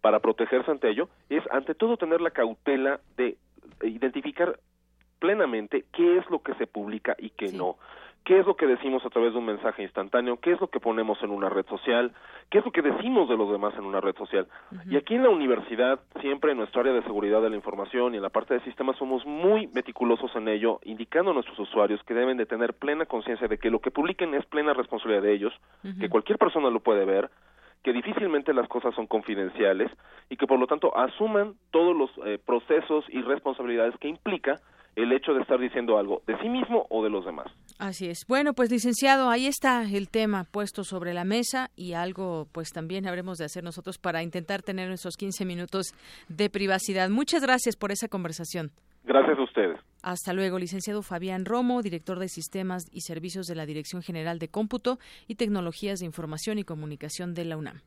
para 0.00 0.20
protegerse 0.20 0.70
ante 0.70 0.90
ello 0.90 1.08
es, 1.28 1.42
ante 1.50 1.74
todo, 1.74 1.96
tener 1.96 2.20
la 2.20 2.30
cautela 2.30 3.00
de 3.16 3.36
identificar 3.82 4.58
plenamente 5.18 5.84
qué 5.92 6.18
es 6.18 6.28
lo 6.30 6.42
que 6.42 6.54
se 6.54 6.66
publica 6.66 7.14
y 7.18 7.30
qué 7.30 7.52
no. 7.52 7.76
¿Qué 8.24 8.38
es 8.38 8.46
lo 8.46 8.54
que 8.54 8.66
decimos 8.66 9.04
a 9.04 9.10
través 9.10 9.32
de 9.32 9.38
un 9.38 9.46
mensaje 9.46 9.82
instantáneo? 9.82 10.38
¿Qué 10.38 10.52
es 10.52 10.60
lo 10.60 10.68
que 10.68 10.78
ponemos 10.78 11.22
en 11.22 11.30
una 11.30 11.48
red 11.48 11.66
social? 11.66 12.12
¿Qué 12.50 12.58
es 12.58 12.64
lo 12.64 12.70
que 12.70 12.82
decimos 12.82 13.28
de 13.28 13.36
los 13.36 13.50
demás 13.50 13.74
en 13.78 13.84
una 13.84 14.00
red 14.00 14.14
social? 14.16 14.46
Y 14.88 14.96
aquí 14.96 15.14
en 15.14 15.22
la 15.22 15.30
universidad, 15.30 16.00
siempre 16.20 16.52
en 16.52 16.58
nuestra 16.58 16.82
área 16.82 16.92
de 16.92 17.02
seguridad 17.02 17.40
de 17.40 17.50
la 17.50 17.56
información 17.56 18.12
y 18.12 18.18
en 18.18 18.22
la 18.22 18.28
parte 18.28 18.54
de 18.54 18.60
sistemas, 18.60 18.96
somos 18.96 19.24
muy 19.24 19.68
meticulosos 19.68 20.34
en 20.36 20.48
ello, 20.48 20.80
indicando 20.84 21.30
a 21.30 21.34
nuestros 21.34 21.58
usuarios 21.58 22.02
que 22.04 22.14
deben 22.14 22.36
de 22.36 22.46
tener 22.46 22.74
plena 22.74 23.06
conciencia 23.06 23.48
de 23.48 23.58
que 23.58 23.70
lo 23.70 23.80
que 23.80 23.90
publiquen 23.90 24.34
es 24.34 24.44
plena 24.46 24.74
responsabilidad 24.74 25.22
de 25.22 25.32
ellos, 25.32 25.54
que 25.98 26.08
cualquier 26.08 26.38
persona 26.38 26.70
lo 26.70 26.80
puede 26.80 27.04
ver, 27.04 27.30
que 27.82 27.92
difícilmente 27.92 28.52
las 28.52 28.68
cosas 28.68 28.94
son 28.94 29.06
confidenciales 29.06 29.90
y 30.28 30.36
que 30.36 30.46
por 30.46 30.58
lo 30.58 30.66
tanto 30.66 30.96
asuman 30.96 31.54
todos 31.70 31.96
los 31.96 32.10
eh, 32.26 32.38
procesos 32.44 33.04
y 33.08 33.22
responsabilidades 33.22 33.96
que 33.98 34.08
implica 34.08 34.60
el 34.96 35.12
hecho 35.12 35.32
de 35.32 35.42
estar 35.42 35.58
diciendo 35.58 35.98
algo 35.98 36.22
de 36.26 36.38
sí 36.40 36.48
mismo 36.48 36.86
o 36.90 37.02
de 37.02 37.10
los 37.10 37.24
demás. 37.24 37.46
Así 37.78 38.08
es. 38.08 38.24
Bueno, 38.28 38.52
pues 38.52 38.70
licenciado, 38.70 39.30
ahí 39.30 39.46
está 39.46 39.82
el 39.82 40.08
tema 40.08 40.44
puesto 40.44 40.84
sobre 40.84 41.14
la 41.14 41.24
mesa 41.24 41.70
y 41.76 41.94
algo 41.94 42.46
pues 42.52 42.70
también 42.70 43.06
habremos 43.06 43.38
de 43.38 43.44
hacer 43.44 43.64
nosotros 43.64 43.98
para 43.98 44.22
intentar 44.22 44.62
tener 44.62 44.88
nuestros 44.88 45.16
15 45.16 45.44
minutos 45.44 45.94
de 46.28 46.50
privacidad. 46.50 47.08
Muchas 47.08 47.42
gracias 47.42 47.76
por 47.76 47.92
esa 47.92 48.08
conversación. 48.08 48.70
Gracias 49.04 49.38
a 49.38 49.42
ustedes. 49.42 49.80
Hasta 50.02 50.32
luego, 50.32 50.58
licenciado 50.58 51.02
Fabián 51.02 51.44
Romo, 51.44 51.82
director 51.82 52.18
de 52.18 52.28
Sistemas 52.28 52.84
y 52.92 53.00
Servicios 53.00 53.46
de 53.46 53.54
la 53.54 53.66
Dirección 53.66 54.02
General 54.02 54.38
de 54.38 54.48
Cómputo 54.48 54.98
y 55.26 55.36
Tecnologías 55.36 56.00
de 56.00 56.06
Información 56.06 56.58
y 56.58 56.64
Comunicación 56.64 57.34
de 57.34 57.44
la 57.44 57.56
UNAM. 57.56 57.80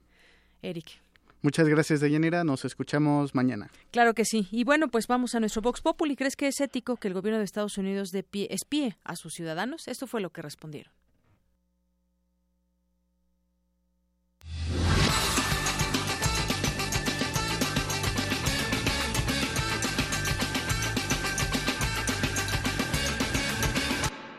Eric. 0.62 1.02
Muchas 1.44 1.68
gracias, 1.68 2.00
Deyanira. 2.00 2.46
Nos 2.46 2.64
escuchamos 2.64 3.36
mañana. 3.36 3.70
Claro 3.92 4.14
que 4.14 4.24
sí. 4.24 4.48
Y 4.50 4.64
bueno, 4.64 4.88
pues 4.88 5.08
vamos 5.08 5.36
a 5.36 5.42
nuestro 5.42 5.62
Vox 5.62 5.82
Populi. 5.82 6.16
¿Crees 6.16 6.38
que 6.38 6.48
es 6.48 6.62
ético 6.62 6.96
que 6.96 7.10
el 7.10 7.14
gobierno 7.14 7.38
de 7.38 7.44
Estados 7.44 7.78
Unidos 7.78 8.12
de 8.12 8.24
pie, 8.24 8.48
espíe 8.50 8.98
a 9.04 9.18
sus 9.18 9.34
ciudadanos? 9.34 9.90
Esto 9.90 10.08
fue 10.08 10.22
lo 10.22 10.30
que 10.30 10.42
respondieron. 10.42 10.94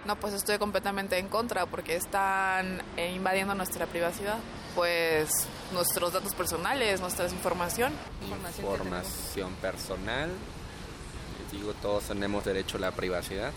No, 0.06 0.16
pues 0.16 0.32
estoy 0.32 0.56
completamente 0.56 1.18
en 1.18 1.28
contra 1.28 1.66
porque 1.66 1.97
están 1.97 2.81
eh, 2.97 3.12
invadiendo 3.14 3.55
nuestra 3.55 3.85
privacidad. 3.85 4.39
Pues 4.74 5.30
nuestros 5.72 6.12
datos 6.12 6.34
personales, 6.34 7.01
nuestra 7.01 7.28
información. 7.28 7.92
Información, 8.60 9.52
personal. 9.60 10.30
Les 11.40 11.52
digo, 11.52 11.72
todos 11.74 12.05
tenemos 12.05 12.44
derecho 12.44 12.76
a 12.78 12.80
la 12.80 12.90
privacidad. 12.90 13.52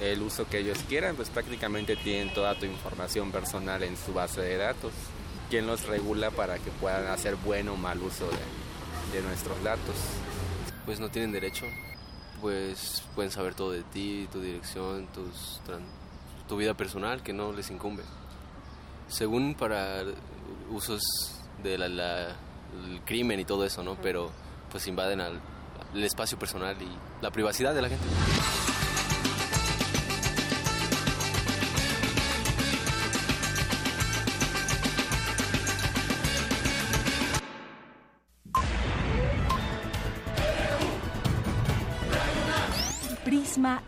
El 0.00 0.22
uso 0.22 0.48
que 0.48 0.58
ellos 0.58 0.78
quieran, 0.88 1.16
pues 1.16 1.30
prácticamente 1.30 1.96
tienen 1.96 2.32
toda 2.34 2.54
tu 2.56 2.66
información 2.66 3.30
personal 3.32 3.82
en 3.82 3.96
su 3.96 4.12
base 4.12 4.40
de 4.40 4.56
datos. 4.56 4.92
¿Quién 5.50 5.66
los 5.66 5.86
regula 5.86 6.30
para 6.30 6.58
que 6.58 6.70
puedan 6.70 7.06
hacer 7.06 7.36
bueno 7.36 7.74
o 7.74 7.76
mal 7.76 8.00
uso 8.02 8.26
de, 8.26 9.16
de 9.16 9.22
nuestros 9.22 9.62
datos? 9.62 9.94
Pues 10.84 11.00
no 11.00 11.10
tienen 11.10 11.32
derecho 11.32 11.66
pues 12.44 13.02
pueden 13.14 13.30
saber 13.30 13.54
todo 13.54 13.70
de 13.70 13.82
ti, 13.84 14.28
tu 14.30 14.38
dirección, 14.38 15.06
tus, 15.14 15.62
tu 16.46 16.58
vida 16.58 16.74
personal 16.74 17.22
que 17.22 17.32
no 17.32 17.52
les 17.52 17.70
incumbe. 17.70 18.02
Según 19.08 19.54
para 19.54 20.02
usos 20.70 21.02
del 21.62 21.82
crimen 23.04 23.40
y 23.40 23.44
todo 23.44 23.64
eso, 23.64 23.82
¿no? 23.82 23.96
Pero 24.02 24.30
pues 24.70 24.86
invaden 24.86 25.20
al, 25.20 25.40
el 25.94 26.04
espacio 26.04 26.38
personal 26.38 26.76
y 26.80 27.22
la 27.22 27.30
privacidad 27.30 27.74
de 27.74 27.82
la 27.82 27.88
gente. 27.88 28.04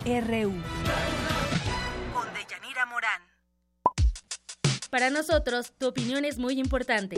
RU. 0.06 0.52
Para 4.90 5.10
nosotros, 5.10 5.72
tu 5.78 5.88
opinión 5.88 6.24
es 6.24 6.38
muy 6.38 6.60
importante. 6.60 7.16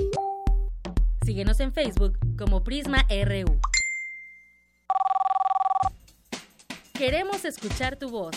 Síguenos 1.24 1.60
en 1.60 1.72
Facebook 1.72 2.18
como 2.38 2.64
Prisma 2.64 3.06
RU. 3.10 3.60
Queremos 6.94 7.44
escuchar 7.44 7.96
tu 7.96 8.10
voz. 8.10 8.34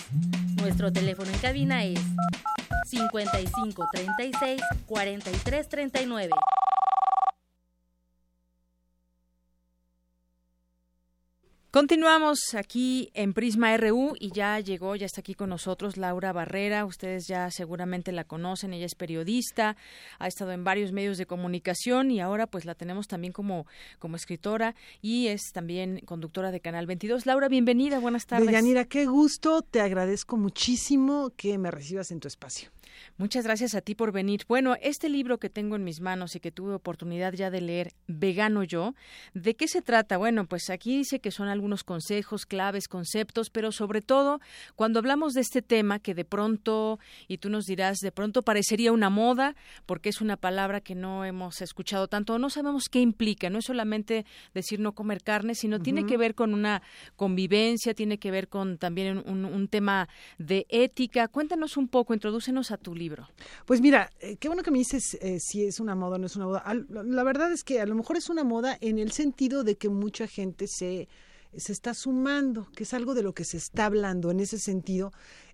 Nuestro 0.62 0.92
teléfono 0.92 1.32
en 1.32 1.40
cabina 1.40 1.84
es 1.86 2.00
55 2.88 3.88
36 3.94 4.62
Continuamos 11.72 12.54
aquí 12.54 13.12
en 13.14 13.32
Prisma 13.32 13.78
RU 13.78 14.16
y 14.20 14.34
ya 14.34 14.60
llegó, 14.60 14.98
ya 14.98 15.06
está 15.06 15.22
aquí 15.22 15.36
con 15.36 15.48
nosotros 15.48 15.96
Laura 15.96 16.34
Barrera. 16.34 16.84
Ustedes 16.84 17.28
ya 17.30 17.50
seguramente 17.50 18.12
la 18.12 18.26
conocen, 18.26 18.74
ella 18.74 18.86
es 18.86 18.94
periodista, 18.94 19.78
ha 20.20 20.28
estado 20.28 20.52
en 20.52 20.66
varios 20.66 20.92
medios 20.92 21.18
de 21.18 21.26
comunicación 21.26 22.12
y 22.12 22.20
ahora 22.20 22.46
pues 22.46 22.66
la 22.66 22.76
tenemos 22.76 23.08
también 23.08 23.32
como, 23.32 23.68
como 24.00 24.18
escritora 24.18 24.76
y 25.02 25.28
es 25.28 25.54
también 25.54 26.02
conductora 26.04 26.52
de 26.52 26.60
Canal 26.60 26.88
22. 26.88 27.26
Laura, 27.26 27.48
bienvenida, 27.48 28.00
buenas 28.00 28.26
tardes. 28.26 28.48
Deyanira, 28.48 28.84
qué 28.84 29.06
gusto, 29.06 29.62
te 29.62 29.80
agradezco 29.80 30.36
muchísimo 30.36 31.32
que 31.38 31.58
me 31.58 31.72
recibas 31.72 32.12
en 32.12 32.20
tu 32.20 32.28
espacio. 32.28 32.70
Muchas 33.22 33.44
gracias 33.44 33.76
a 33.76 33.82
ti 33.82 33.94
por 33.94 34.12
venir. 34.12 34.46
Bueno, 34.48 34.76
este 34.82 35.08
libro 35.08 35.38
que 35.38 35.52
tengo 35.52 35.76
en 35.76 35.84
mis 35.84 36.02
manos 36.02 36.36
y 36.36 36.40
que 36.40 36.52
tuve 36.52 36.74
oportunidad 36.74 37.34
ya 37.34 37.52
de 37.52 37.62
leer, 37.62 37.94
Vegano 38.08 38.64
Yo, 38.64 38.96
¿de 39.36 39.54
qué 39.54 39.68
se 39.68 39.84
trata? 39.84 40.18
Bueno, 40.18 40.48
pues 40.48 40.72
aquí 40.72 40.98
dice 40.98 41.20
que 41.20 41.30
son 41.30 41.48
algunos 41.48 41.84
consejos, 41.84 42.48
claves, 42.48 42.88
conceptos, 42.88 43.52
pero 43.52 43.72
sobre 43.72 44.02
todo 44.02 44.40
cuando 44.76 44.98
hablamos 44.98 45.34
de 45.34 45.42
este 45.42 45.62
tema 45.62 46.00
que 46.00 46.16
de 46.16 46.26
pronto, 46.26 46.98
y 47.28 47.38
tú 47.38 47.52
nos 47.52 47.66
dirás, 47.66 48.00
de 48.00 48.12
pronto 48.12 48.42
parecería 48.42 48.92
una 48.92 49.12
moda, 49.12 49.56
porque 49.86 50.10
es 50.10 50.20
una 50.20 50.36
palabra 50.36 50.82
que 50.82 50.96
no 50.96 51.24
hemos 51.24 51.62
escuchado 51.62 52.08
tanto, 52.08 52.40
no 52.40 52.50
sabemos 52.50 52.90
qué 52.90 53.02
implica, 53.02 53.52
no 53.52 53.60
es 53.60 53.66
solamente 53.66 54.26
decir 54.56 54.80
no 54.80 54.94
comer 54.94 55.22
carne, 55.22 55.54
sino 55.54 55.80
tiene 55.80 56.08
que 56.08 56.18
ver 56.18 56.34
con 56.34 56.56
una 56.56 56.82
convivencia, 57.18 57.94
tiene 57.94 58.18
que 58.18 58.32
ver 58.32 58.48
con 58.48 58.80
también 58.80 59.22
un, 59.28 59.46
un 59.46 59.68
tema 59.68 60.10
de 60.40 60.66
ética. 60.70 61.28
Cuéntanos 61.28 61.78
un 61.78 61.88
poco, 61.88 62.16
introdúcenos 62.16 62.72
a 62.72 62.78
tu 62.78 62.96
libro. 62.96 63.11
Pues 63.66 63.82
mira, 63.82 64.12
eh, 64.20 64.38
qué 64.38 64.48
bueno 64.48 64.64
que 64.64 64.72
me 64.72 64.80
dices 64.80 65.16
eh, 65.22 65.40
si 65.40 65.66
es 65.66 65.80
una 65.80 65.96
moda 65.96 66.16
o 66.16 66.18
no 66.20 66.26
es 66.26 66.36
una 66.36 66.46
moda. 66.46 66.64
la 66.90 67.24
verdad 67.24 67.52
es 67.52 67.64
que 67.64 67.82
a 67.82 67.86
lo 67.86 67.96
mejor 67.96 68.18
es 68.18 68.30
una 68.30 68.44
moda 68.44 68.78
en 68.82 69.00
el 69.00 69.12
sentido 69.12 69.64
de 69.64 69.76
que 69.76 69.90
mucha 69.90 70.28
gente 70.28 70.68
se, 70.68 71.08
se 71.56 71.72
está 71.72 71.94
sumando, 71.94 72.68
que 72.76 72.84
es 72.84 72.94
algo 72.94 73.14
de 73.14 73.24
lo 73.24 73.34
que 73.34 73.44
se 73.44 73.58
está 73.58 73.86
hablando 73.86 74.32
en 74.32 74.40
ese 74.40 74.60
sentido 74.60 75.12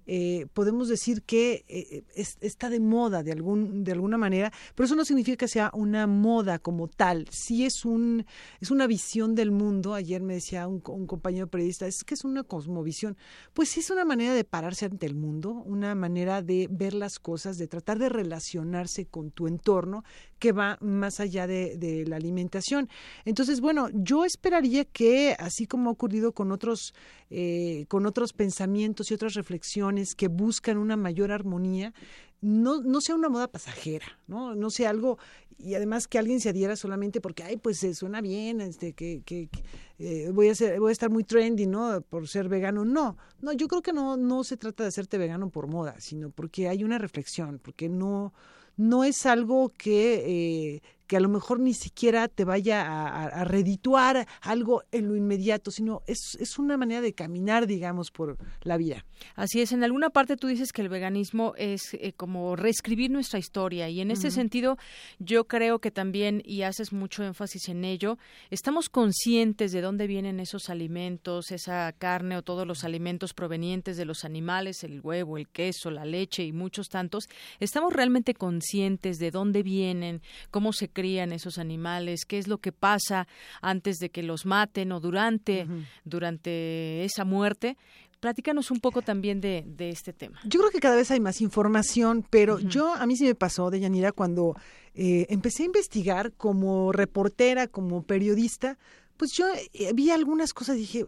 eh, 0.07 0.47
podemos 0.53 0.87
decir 0.87 1.21
que 1.23 1.65
eh, 1.67 2.03
está 2.15 2.69
de 2.69 2.79
moda 2.79 3.23
de, 3.23 3.31
algún, 3.31 3.83
de 3.83 3.91
alguna 3.91 4.17
manera, 4.17 4.51
pero 4.73 4.85
eso 4.85 4.95
no 4.95 5.05
significa 5.05 5.37
que 5.37 5.47
sea 5.47 5.69
una 5.73 6.07
moda 6.07 6.59
como 6.59 6.87
tal. 6.87 7.27
Sí 7.29 7.65
es, 7.65 7.85
un, 7.85 8.25
es 8.61 8.71
una 8.71 8.87
visión 8.87 9.35
del 9.35 9.51
mundo. 9.51 9.93
Ayer 9.93 10.21
me 10.21 10.35
decía 10.35 10.67
un, 10.67 10.79
compañero 10.79 11.47
periodista, 11.47 11.87
es 11.87 12.03
que 12.03 12.13
es 12.13 12.23
una 12.23 12.43
cosmovisión. 12.43 13.17
Pues 13.53 13.69
sí 13.69 13.81
es 13.81 13.89
una 13.89 14.05
manera 14.05 14.33
de 14.33 14.43
pararse 14.43 14.85
ante 14.85 15.05
el 15.05 15.15
mundo, 15.15 15.51
una 15.51 15.93
manera 15.93 16.41
de 16.41 16.67
ver 16.71 16.93
las 16.93 17.19
cosas, 17.19 17.57
de 17.57 17.67
tratar 17.67 17.99
de 17.99 18.09
relacionarse 18.09 19.05
con 19.05 19.31
tu 19.31 19.47
entorno 19.47 20.03
que 20.39 20.51
va 20.51 20.77
más 20.81 21.19
allá 21.19 21.47
de, 21.47 21.77
de 21.77 22.05
la 22.05 22.15
alimentación. 22.15 22.89
Entonces, 23.25 23.59
bueno, 23.59 23.89
yo 23.93 24.23
esperaría 24.23 24.85
que, 24.85 25.35
así 25.39 25.65
como 25.67 25.89
ha 25.89 25.93
ocurrido 25.93 26.31
con 26.31 26.51
otros, 26.51 26.93
eh, 27.29 27.85
con 27.87 28.05
otros 28.05 28.33
pensamientos 28.33 29.11
y 29.11 29.13
otras 29.13 29.33
reflexiones, 29.33 29.96
que 30.15 30.27
buscan 30.27 30.77
una 30.77 30.97
mayor 30.97 31.31
armonía, 31.31 31.93
no, 32.41 32.81
no 32.81 33.01
sea 33.01 33.15
una 33.15 33.29
moda 33.29 33.47
pasajera, 33.47 34.05
¿no? 34.27 34.55
No 34.55 34.69
sea 34.69 34.91
algo, 34.91 35.17
y 35.57 35.73
además 35.73 36.07
que 36.07 36.19
alguien 36.19 36.39
se 36.39 36.49
adhiera 36.49 36.75
solamente 36.75 37.19
porque, 37.19 37.43
ay, 37.43 37.57
pues 37.57 37.79
se 37.79 37.95
suena 37.95 38.21
bien, 38.21 38.61
este, 38.61 38.93
que, 38.93 39.49
eh, 39.97 40.29
voy, 40.31 40.49
a 40.49 40.55
ser, 40.55 40.79
voy 40.79 40.89
a 40.89 40.91
estar 40.91 41.09
muy 41.09 41.23
trendy, 41.23 41.65
¿no? 41.65 42.01
Por 42.01 42.27
ser 42.27 42.47
vegano. 42.47 42.85
No, 42.85 43.17
no, 43.41 43.53
yo 43.53 43.67
creo 43.67 43.81
que 43.81 43.93
no, 43.93 44.17
no 44.17 44.43
se 44.43 44.57
trata 44.57 44.83
de 44.83 44.89
hacerte 44.89 45.17
vegano 45.17 45.49
por 45.49 45.67
moda, 45.67 45.99
sino 45.99 46.29
porque 46.29 46.69
hay 46.69 46.83
una 46.83 46.99
reflexión, 46.99 47.59
porque 47.63 47.89
no, 47.89 48.33
no 48.75 49.03
es 49.03 49.25
algo 49.25 49.69
que, 49.75 50.75
eh, 50.75 50.81
que 51.07 51.17
a 51.17 51.19
lo 51.19 51.29
mejor 51.29 51.59
ni 51.59 51.73
siquiera 51.73 52.27
te 52.27 52.43
vaya 52.43 52.85
a, 52.85 53.43
redituar 53.45 54.27
algo 54.41 54.83
en 54.91 55.07
lo 55.07 55.15
inmediato, 55.15 55.71
sino 55.71 56.01
es, 56.05 56.37
es, 56.39 56.59
una 56.59 56.77
manera 56.77 57.01
de 57.01 57.13
caminar, 57.13 57.65
digamos, 57.65 58.11
por 58.11 58.37
la 58.61 58.77
vida. 58.77 59.05
Así 59.35 59.61
es, 59.61 59.71
en 59.71 59.83
alguna 59.83 60.09
parte 60.09 60.35
tú 60.35 60.47
dices 60.47 60.73
que 60.73 60.81
el 60.81 60.89
veganismo 60.89 61.53
es 61.57 61.93
eh, 61.93 62.13
como 62.15 62.55
reescribir 62.55 63.09
nuestra 63.09 63.39
historia 63.39 63.89
y 63.89 64.01
en 64.01 64.11
ese 64.11 64.31
sentido 64.31 64.77
yo 65.19 65.47
creo 65.47 65.79
que 65.79 65.91
también, 65.91 66.41
y 66.45 66.63
haces 66.63 66.91
mucho 66.91 67.23
énfasis 67.23 67.69
en 67.69 67.85
ello, 67.85 68.17
estamos 68.49 68.89
conscientes 68.89 69.71
de 69.71 69.81
dónde 69.81 70.07
vienen 70.07 70.39
esos 70.39 70.69
alimentos, 70.69 71.51
esa 71.51 71.91
carne 71.93 72.37
o 72.37 72.41
todos 72.41 72.67
los 72.67 72.83
alimentos 72.83 73.33
provenientes 73.33 73.97
de 73.97 74.05
los 74.05 74.25
animales, 74.25 74.83
el 74.83 74.99
huevo, 75.01 75.37
el 75.37 75.47
queso, 75.47 75.89
la 75.89 76.05
leche 76.05 76.43
y 76.43 76.51
muchos 76.51 76.89
tantos, 76.89 77.29
estamos 77.59 77.93
realmente 77.93 78.33
conscientes 78.33 79.19
de 79.19 79.31
dónde 79.31 79.63
vienen, 79.63 80.21
cómo 80.51 80.73
se 80.73 80.89
crían 80.97 81.31
esos 81.31 81.59
animales, 81.59 82.25
qué 82.25 82.39
es 82.39 82.47
lo 82.47 82.57
que 82.57 82.71
pasa 82.71 83.27
antes 83.61 83.97
de 83.99 84.09
que 84.09 84.23
los 84.23 84.47
maten 84.47 84.91
o 84.91 84.99
durante, 84.99 85.67
durante 86.05 87.03
esa 87.03 87.23
muerte. 87.23 87.77
Platícanos 88.19 88.71
un 88.71 88.79
poco 88.79 89.03
también 89.03 89.39
de, 89.39 89.63
de, 89.67 89.89
este 89.89 90.11
tema. 90.11 90.39
Yo 90.43 90.59
creo 90.59 90.71
que 90.71 90.79
cada 90.79 90.95
vez 90.95 91.11
hay 91.11 91.19
más 91.19 91.39
información, 91.39 92.25
pero 92.27 92.57
yo, 92.57 92.95
a 92.95 93.05
mí 93.05 93.15
sí 93.15 93.25
me 93.25 93.35
pasó, 93.35 93.69
de 93.69 93.79
Yanira, 93.79 94.11
cuando 94.11 94.55
eh, 94.95 95.27
empecé 95.29 95.61
a 95.61 95.65
investigar 95.67 96.33
como 96.33 96.91
reportera, 96.91 97.67
como 97.67 98.01
periodista, 98.01 98.79
pues 99.17 99.33
yo 99.33 99.45
eh, 99.53 99.91
vi 99.93 100.09
algunas 100.09 100.51
cosas 100.51 100.77
y 100.77 100.79
dije, 100.79 101.05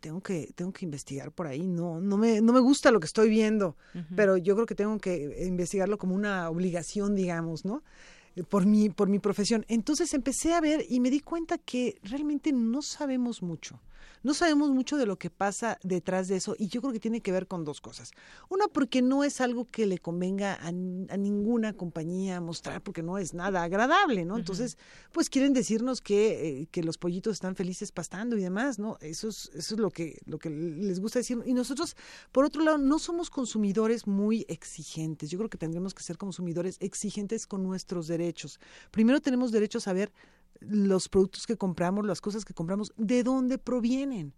tengo 0.00 0.22
que 0.22 0.50
tengo 0.54 0.72
que 0.72 0.84
investigar 0.84 1.32
por 1.32 1.46
ahí 1.46 1.66
no 1.66 2.00
no 2.00 2.16
me 2.16 2.40
no 2.40 2.52
me 2.52 2.60
gusta 2.60 2.90
lo 2.90 3.00
que 3.00 3.06
estoy 3.06 3.28
viendo 3.28 3.76
pero 4.14 4.36
yo 4.36 4.54
creo 4.54 4.66
que 4.66 4.74
tengo 4.74 4.98
que 4.98 5.46
investigarlo 5.46 5.96
como 5.98 6.14
una 6.14 6.48
obligación 6.50 7.16
digamos 7.16 7.64
no 7.64 7.82
por 8.44 8.66
mi, 8.66 8.90
por 8.90 9.08
mi 9.08 9.18
profesión. 9.18 9.64
Entonces 9.68 10.12
empecé 10.14 10.54
a 10.54 10.60
ver 10.60 10.84
y 10.88 11.00
me 11.00 11.10
di 11.10 11.20
cuenta 11.20 11.58
que 11.58 11.98
realmente 12.02 12.52
no 12.52 12.82
sabemos 12.82 13.42
mucho. 13.42 13.80
No 14.26 14.34
sabemos 14.34 14.72
mucho 14.72 14.96
de 14.96 15.06
lo 15.06 15.20
que 15.20 15.30
pasa 15.30 15.78
detrás 15.84 16.26
de 16.26 16.34
eso 16.34 16.56
y 16.58 16.66
yo 16.66 16.80
creo 16.80 16.92
que 16.92 16.98
tiene 16.98 17.20
que 17.20 17.30
ver 17.30 17.46
con 17.46 17.64
dos 17.64 17.80
cosas. 17.80 18.10
Una, 18.48 18.66
porque 18.66 19.00
no 19.00 19.22
es 19.22 19.40
algo 19.40 19.66
que 19.66 19.86
le 19.86 19.98
convenga 19.98 20.58
a, 20.60 20.72
ninguna 20.72 21.74
compañía 21.74 22.40
mostrar 22.40 22.82
porque 22.82 23.04
no 23.04 23.18
es 23.18 23.34
nada 23.34 23.62
agradable, 23.62 24.24
¿no? 24.24 24.36
Entonces, 24.36 24.78
pues 25.12 25.30
quieren 25.30 25.52
decirnos 25.52 26.00
que, 26.00 26.62
eh, 26.62 26.66
que, 26.72 26.82
los 26.82 26.98
pollitos 26.98 27.34
están 27.34 27.54
felices 27.54 27.92
pastando 27.92 28.36
y 28.36 28.40
demás, 28.40 28.80
¿no? 28.80 28.98
Eso 29.00 29.28
es, 29.28 29.48
eso 29.54 29.76
es 29.76 29.80
lo, 29.80 29.92
que, 29.92 30.18
lo 30.26 30.40
que 30.40 30.50
les 30.50 30.98
gusta 30.98 31.20
decir. 31.20 31.38
Y 31.46 31.54
nosotros, 31.54 31.96
por 32.32 32.44
otro 32.44 32.64
lado, 32.64 32.78
no 32.78 32.98
somos 32.98 33.30
consumidores 33.30 34.08
muy 34.08 34.44
exigentes. 34.48 35.30
Yo 35.30 35.38
creo 35.38 35.50
que 35.50 35.56
tendremos 35.56 35.94
que 35.94 36.02
ser 36.02 36.18
consumidores 36.18 36.78
exigentes 36.80 37.46
con 37.46 37.62
nuestros 37.62 38.08
derechos. 38.08 38.58
Primero 38.90 39.20
tenemos 39.20 39.52
derecho 39.52 39.78
a 39.78 39.82
saber 39.82 40.10
los 40.60 41.08
productos 41.08 41.46
que 41.46 41.56
compramos, 41.56 42.04
las 42.06 42.20
cosas 42.20 42.44
que 42.44 42.54
compramos, 42.54 42.92
de 42.96 43.22
dónde 43.22 43.58
provienen. 43.58 44.34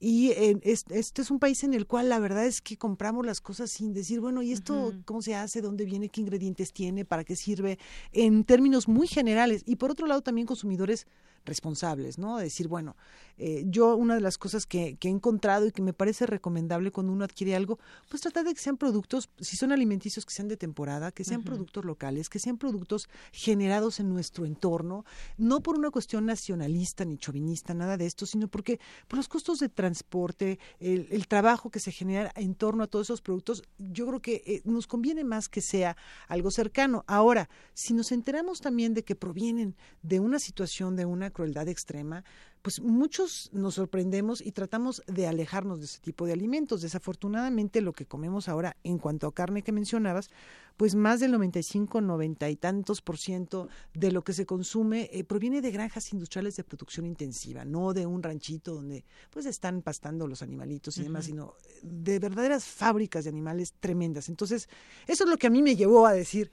Y 0.00 0.32
este, 0.62 0.98
es 0.98 1.30
un 1.30 1.38
país 1.38 1.64
en 1.64 1.72
el 1.72 1.86
cual 1.86 2.10
la 2.10 2.18
verdad 2.18 2.44
es 2.44 2.60
que 2.60 2.76
compramos 2.76 3.24
las 3.24 3.40
cosas 3.40 3.70
sin 3.70 3.94
decir, 3.94 4.20
bueno, 4.20 4.42
¿y 4.42 4.52
esto 4.52 4.92
cómo 5.06 5.22
se 5.22 5.34
hace? 5.34 5.62
¿Dónde 5.62 5.86
viene? 5.86 6.10
¿Qué 6.10 6.20
ingredientes 6.20 6.72
tiene? 6.72 7.04
¿Para 7.06 7.24
qué 7.24 7.36
sirve? 7.36 7.78
En 8.12 8.44
términos 8.44 8.86
muy 8.86 9.06
generales. 9.06 9.62
Y 9.64 9.76
por 9.76 9.90
otro 9.90 10.06
lado, 10.06 10.20
también 10.20 10.46
consumidores 10.46 11.06
responsables, 11.44 12.18
¿no? 12.18 12.38
Decir, 12.38 12.68
bueno, 12.68 12.96
eh, 13.36 13.64
yo 13.66 13.96
una 13.96 14.14
de 14.14 14.20
las 14.20 14.38
cosas 14.38 14.66
que, 14.66 14.96
que, 14.96 15.08
he 15.08 15.10
encontrado 15.10 15.66
y 15.66 15.72
que 15.72 15.82
me 15.82 15.92
parece 15.92 16.26
recomendable 16.26 16.90
cuando 16.90 17.12
uno 17.12 17.24
adquiere 17.24 17.54
algo, 17.54 17.78
pues 18.08 18.22
tratar 18.22 18.44
de 18.44 18.54
que 18.54 18.60
sean 18.60 18.76
productos, 18.76 19.28
si 19.40 19.56
son 19.56 19.72
alimenticios, 19.72 20.24
que 20.24 20.32
sean 20.32 20.48
de 20.48 20.56
temporada, 20.56 21.10
que 21.12 21.24
sean 21.24 21.42
productos 21.42 21.84
locales, 21.84 22.28
que 22.28 22.38
sean 22.38 22.56
productos 22.56 23.08
generados 23.32 24.00
en 24.00 24.08
nuestro 24.08 24.46
entorno, 24.46 25.04
no 25.36 25.62
por 25.62 25.76
una 25.76 25.90
cuestión 25.90 26.26
nacionalista 26.26 27.04
ni 27.04 27.18
chauvinista, 27.18 27.74
nada 27.74 27.96
de 27.96 28.06
esto, 28.06 28.24
sino 28.26 28.48
porque 28.48 28.78
por 29.08 29.18
los 29.18 29.28
costos 29.28 29.58
de 29.58 29.68
transporte, 29.68 30.58
el, 30.78 31.08
el 31.10 31.26
trabajo 31.26 31.70
que 31.70 31.80
se 31.80 31.92
genera 31.92 32.32
en 32.36 32.54
torno 32.54 32.84
a 32.84 32.86
todos 32.86 33.06
esos 33.06 33.20
productos, 33.20 33.62
yo 33.78 34.06
creo 34.06 34.20
que 34.20 34.42
eh, 34.46 34.62
nos 34.64 34.86
conviene 34.86 35.24
más 35.24 35.48
que 35.48 35.60
sea 35.60 35.96
algo 36.28 36.50
cercano. 36.50 37.04
Ahora, 37.06 37.48
si 37.74 37.94
nos 37.94 38.12
enteramos 38.12 38.60
también 38.60 38.94
de 38.94 39.02
que 39.02 39.14
provienen 39.14 39.76
de 40.02 40.20
una 40.20 40.38
situación, 40.38 40.96
de 40.96 41.04
una 41.04 41.30
crueldad 41.34 41.68
extrema, 41.68 42.24
pues 42.62 42.80
muchos 42.80 43.50
nos 43.52 43.74
sorprendemos 43.74 44.40
y 44.40 44.52
tratamos 44.52 45.02
de 45.06 45.26
alejarnos 45.26 45.80
de 45.80 45.84
ese 45.84 46.00
tipo 46.00 46.24
de 46.24 46.32
alimentos. 46.32 46.80
Desafortunadamente 46.80 47.82
lo 47.82 47.92
que 47.92 48.06
comemos 48.06 48.48
ahora 48.48 48.78
en 48.84 48.96
cuanto 48.96 49.26
a 49.26 49.34
carne 49.34 49.60
que 49.60 49.70
mencionabas, 49.70 50.30
pues 50.78 50.94
más 50.94 51.20
del 51.20 51.32
95, 51.32 52.00
90 52.00 52.48
y 52.48 52.56
tantos 52.56 53.02
por 53.02 53.18
ciento 53.18 53.68
de 53.92 54.12
lo 54.12 54.24
que 54.24 54.32
se 54.32 54.46
consume 54.46 55.10
eh, 55.12 55.24
proviene 55.24 55.60
de 55.60 55.70
granjas 55.70 56.10
industriales 56.14 56.56
de 56.56 56.64
producción 56.64 57.04
intensiva, 57.04 57.66
no 57.66 57.92
de 57.92 58.06
un 58.06 58.22
ranchito 58.22 58.74
donde 58.74 59.04
pues 59.30 59.44
están 59.44 59.82
pastando 59.82 60.26
los 60.26 60.40
animalitos 60.40 60.96
y 60.96 61.02
demás, 61.02 61.26
sino 61.26 61.52
de 61.82 62.18
verdaderas 62.18 62.64
fábricas 62.64 63.24
de 63.24 63.30
animales 63.30 63.74
tremendas. 63.78 64.30
Entonces, 64.30 64.70
eso 65.06 65.24
es 65.24 65.30
lo 65.30 65.36
que 65.36 65.48
a 65.48 65.50
mí 65.50 65.60
me 65.60 65.76
llevó 65.76 66.06
a 66.06 66.14
decir, 66.14 66.50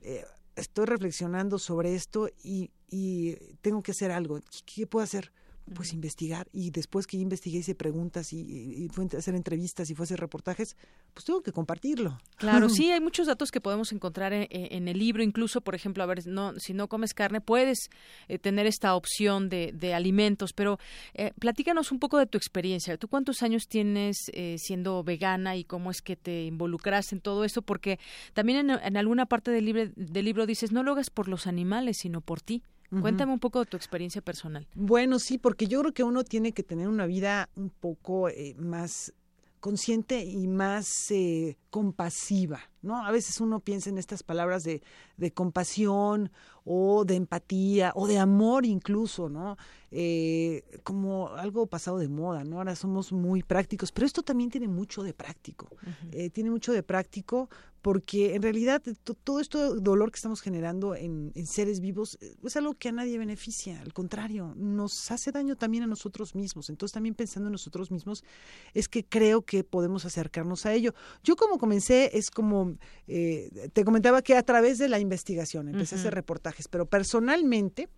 eh, 0.00 0.24
estoy 0.56 0.86
reflexionando 0.86 1.58
sobre 1.58 1.94
esto 1.94 2.28
y, 2.42 2.70
y 2.88 3.36
tengo 3.60 3.82
que 3.82 3.92
hacer 3.92 4.10
algo. 4.10 4.40
¿Qué 4.66 4.86
puedo 4.86 5.04
hacer? 5.04 5.32
Pues 5.74 5.92
investigar 5.92 6.48
y 6.52 6.70
después 6.70 7.06
que 7.06 7.16
investigué 7.16 7.58
hice 7.58 7.74
preguntas 7.74 8.32
y, 8.32 8.40
y, 8.40 8.88
fue 8.88 9.06
a 9.12 9.18
hacer 9.18 9.34
entrevistas 9.34 9.90
y 9.90 9.94
fue 9.94 10.04
a 10.04 10.06
hacer 10.06 10.20
reportajes, 10.20 10.76
pues 11.14 11.24
tengo 11.24 11.42
que 11.42 11.52
compartirlo. 11.52 12.18
Claro, 12.36 12.68
sí, 12.68 12.90
hay 12.90 13.00
muchos 13.00 13.26
datos 13.26 13.50
que 13.50 13.60
podemos 13.60 13.92
encontrar 13.92 14.32
en, 14.32 14.88
el 14.88 14.98
libro, 14.98 15.22
incluso, 15.22 15.60
por 15.60 15.74
ejemplo, 15.74 16.02
a 16.02 16.06
ver, 16.06 16.26
no, 16.26 16.58
si 16.58 16.74
no 16.74 16.88
comes 16.88 17.14
carne, 17.14 17.40
puedes 17.40 17.90
eh, 18.28 18.38
tener 18.38 18.66
esta 18.66 18.94
opción 18.94 19.48
de, 19.48 19.72
de 19.72 19.94
alimentos, 19.94 20.52
pero 20.52 20.78
eh, 21.14 21.32
platícanos 21.38 21.92
un 21.92 21.98
poco 21.98 22.18
de 22.18 22.26
tu 22.26 22.38
experiencia. 22.38 22.96
¿Tú 22.96 23.08
cuántos 23.08 23.42
años 23.42 23.68
tienes 23.68 24.16
eh, 24.32 24.56
siendo 24.58 25.02
vegana 25.04 25.56
y 25.56 25.64
cómo 25.64 25.90
es 25.90 26.02
que 26.02 26.16
te 26.16 26.44
involucras 26.44 27.12
en 27.12 27.20
todo 27.20 27.44
esto? 27.44 27.62
Porque 27.62 27.98
también 28.34 28.70
en, 28.70 28.78
en 28.82 28.96
alguna 28.96 29.26
parte 29.26 29.50
del 29.50 29.64
libro, 29.64 29.84
del 29.96 30.24
libro 30.24 30.46
dices, 30.46 30.72
no 30.72 30.82
lo 30.82 30.92
hagas 30.92 31.10
por 31.10 31.28
los 31.28 31.46
animales, 31.46 31.98
sino 32.00 32.20
por 32.20 32.40
ti. 32.40 32.62
Cuéntame 33.00 33.32
un 33.32 33.38
poco 33.38 33.60
de 33.60 33.66
tu 33.66 33.76
experiencia 33.76 34.20
personal. 34.20 34.66
Bueno, 34.74 35.18
sí, 35.18 35.38
porque 35.38 35.66
yo 35.66 35.80
creo 35.80 35.92
que 35.92 36.04
uno 36.04 36.24
tiene 36.24 36.52
que 36.52 36.62
tener 36.62 36.88
una 36.88 37.06
vida 37.06 37.48
un 37.56 37.70
poco 37.70 38.28
eh, 38.28 38.54
más 38.58 39.14
consciente 39.62 40.24
y 40.24 40.48
más 40.48 41.12
eh, 41.12 41.56
compasiva, 41.70 42.58
¿no? 42.82 43.06
A 43.06 43.12
veces 43.12 43.40
uno 43.40 43.60
piensa 43.60 43.90
en 43.90 43.96
estas 43.96 44.24
palabras 44.24 44.64
de, 44.64 44.82
de 45.16 45.32
compasión 45.32 46.32
o 46.64 47.04
de 47.04 47.14
empatía 47.14 47.92
o 47.94 48.08
de 48.08 48.18
amor 48.18 48.66
incluso, 48.66 49.28
¿no? 49.28 49.56
Eh, 49.92 50.64
como 50.82 51.28
algo 51.28 51.68
pasado 51.68 51.98
de 51.98 52.08
moda, 52.08 52.42
¿no? 52.42 52.56
Ahora 52.56 52.74
somos 52.74 53.12
muy 53.12 53.44
prácticos, 53.44 53.92
pero 53.92 54.04
esto 54.04 54.24
también 54.24 54.50
tiene 54.50 54.66
mucho 54.66 55.04
de 55.04 55.14
práctico. 55.14 55.68
Eh, 56.10 56.28
tiene 56.30 56.50
mucho 56.50 56.72
de 56.72 56.82
práctico 56.82 57.48
porque 57.82 58.34
en 58.34 58.42
realidad 58.42 58.80
todo 59.24 59.40
esto 59.40 59.74
dolor 59.74 60.12
que 60.12 60.16
estamos 60.16 60.40
generando 60.40 60.94
en, 60.94 61.32
seres 61.46 61.80
vivos 61.80 62.16
eh, 62.20 62.34
es 62.44 62.56
algo 62.56 62.74
que 62.74 62.88
a 62.88 62.92
nadie 62.92 63.18
beneficia, 63.18 63.80
al 63.80 63.92
contrario, 63.92 64.54
nos 64.56 65.10
hace 65.10 65.32
daño 65.32 65.56
también 65.56 65.82
a 65.82 65.86
nosotros 65.88 66.34
mismos. 66.34 66.70
Entonces 66.70 66.94
también 66.94 67.14
pensando 67.14 67.48
en 67.48 67.52
nosotros 67.52 67.90
mismos 67.90 68.24
es 68.72 68.88
que 68.88 69.04
creo 69.04 69.42
que 69.42 69.64
podemos 69.64 70.04
acercarnos 70.04 70.64
a 70.64 70.72
ello. 70.72 70.94
Yo 71.24 71.34
como 71.34 71.58
comencé 71.58 72.16
es 72.16 72.30
como, 72.30 72.76
te 73.06 73.84
comentaba 73.84 74.22
que 74.22 74.36
a 74.36 74.42
través 74.42 74.78
de 74.78 74.88
la 74.88 75.00
investigación 75.00 75.68
empecé 75.68 75.96
a 75.96 75.98
hacer 75.98 76.14
reportajes, 76.14 76.68
pero 76.68 76.86
personalmente 76.86 77.88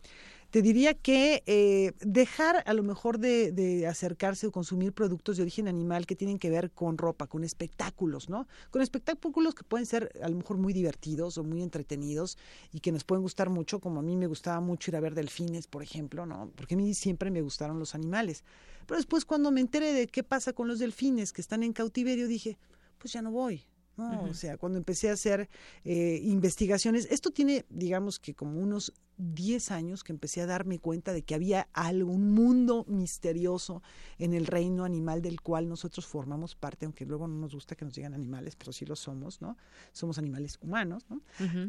te 0.51 0.63
diría 0.63 0.95
que 0.95 1.43
eh, 1.47 1.93
dejar 2.01 2.63
a 2.67 2.75
lo 2.75 2.83
mejor 2.83 3.19
de, 3.19 3.87
acercarse 3.89 4.47
o 4.47 4.53
consumir 4.53 4.93
productos 4.93 5.37
de 5.37 5.43
origen 5.43 5.69
animal 5.69 6.07
que 6.07 6.17
tienen 6.17 6.39
que 6.39 6.51
ver 6.51 6.71
con 6.71 6.99
ropa, 6.99 7.27
con 7.27 7.45
espectáculos, 7.45 8.29
¿no? 8.29 8.47
Con 8.71 8.83
espectáculos 8.83 9.55
que 9.55 9.65
pueden 9.65 9.87
ser 9.87 10.13
a 10.23 10.29
lo 10.29 10.37
mejor 10.37 10.57
muy 10.57 10.73
divertidos 10.73 11.39
o 11.39 11.45
muy 11.45 11.63
entretenidos 11.63 12.39
y 12.73 12.81
que 12.81 12.93
nos 12.93 13.05
pueden 13.05 13.23
gustar 13.23 13.51
mucho, 13.51 13.81
como 13.81 14.01
a 14.01 14.03
mí 14.03 14.17
me 14.17 14.27
gustaba 14.27 14.61
mucho 14.61 14.91
ir 14.91 14.97
a 14.97 15.01
ver 15.01 15.15
delfines, 15.15 15.67
por 15.67 15.83
ejemplo, 15.83 16.27
¿no? 16.27 16.51
Porque 16.57 16.75
a 16.75 16.77
mí 16.77 16.95
siempre 16.95 17.31
me 17.31 17.43
gustaron 17.43 17.79
los 17.79 17.95
animales. 17.95 18.45
Pero 18.87 18.99
después 18.99 19.25
cuando 19.25 19.51
me 19.51 19.61
enteré 19.61 19.93
de 19.93 20.07
qué 20.07 20.23
pasa 20.23 20.53
con 20.53 20.69
los 20.69 20.79
delfines 20.79 21.33
que 21.33 21.41
están 21.41 21.63
en 21.63 21.73
cautiverio, 21.73 22.29
dije, 22.29 22.59
pues 22.99 23.13
ya 23.13 23.23
no 23.23 23.31
voy, 23.31 23.65
¿no? 23.97 24.25
O 24.25 24.35
sea, 24.35 24.57
cuando 24.57 24.79
empecé 24.79 25.11
a 25.11 25.13
hacer 25.13 25.49
eh, 25.85 26.21
investigaciones, 26.23 27.07
esto 27.11 27.31
tiene, 27.31 27.65
digamos 27.69 28.19
que 28.19 28.35
como 28.35 28.61
unos 28.61 28.93
10 29.17 29.71
años 29.71 30.05
que 30.05 30.13
empecé 30.13 30.41
a 30.41 30.47
darme 30.47 30.79
cuenta 30.79 31.13
de 31.13 31.23
que 31.23 31.35
había 31.35 31.69
algún 31.73 32.33
mundo 32.33 32.85
misterioso 32.89 33.83
en 34.19 34.35
el 34.35 34.47
reino 34.47 34.85
animal 34.85 35.23
del 35.23 35.41
cual 35.41 35.69
nosotros 35.69 36.07
formamos 36.07 36.55
parte, 36.55 36.87
aunque 36.87 37.07
luego 37.07 37.29
no 37.29 37.37
nos 37.37 37.55
gusta 37.55 37.77
que 37.77 37.85
nos 37.85 37.95
digan 37.95 38.15
animales, 38.15 38.57
pero 38.57 38.73
sí 38.73 38.85
lo 38.85 38.97
somos, 38.97 39.41
¿no? 39.41 39.57
Somos 39.93 40.19
animales 40.19 40.59
humanos, 40.61 41.07
¿no? 41.09 41.23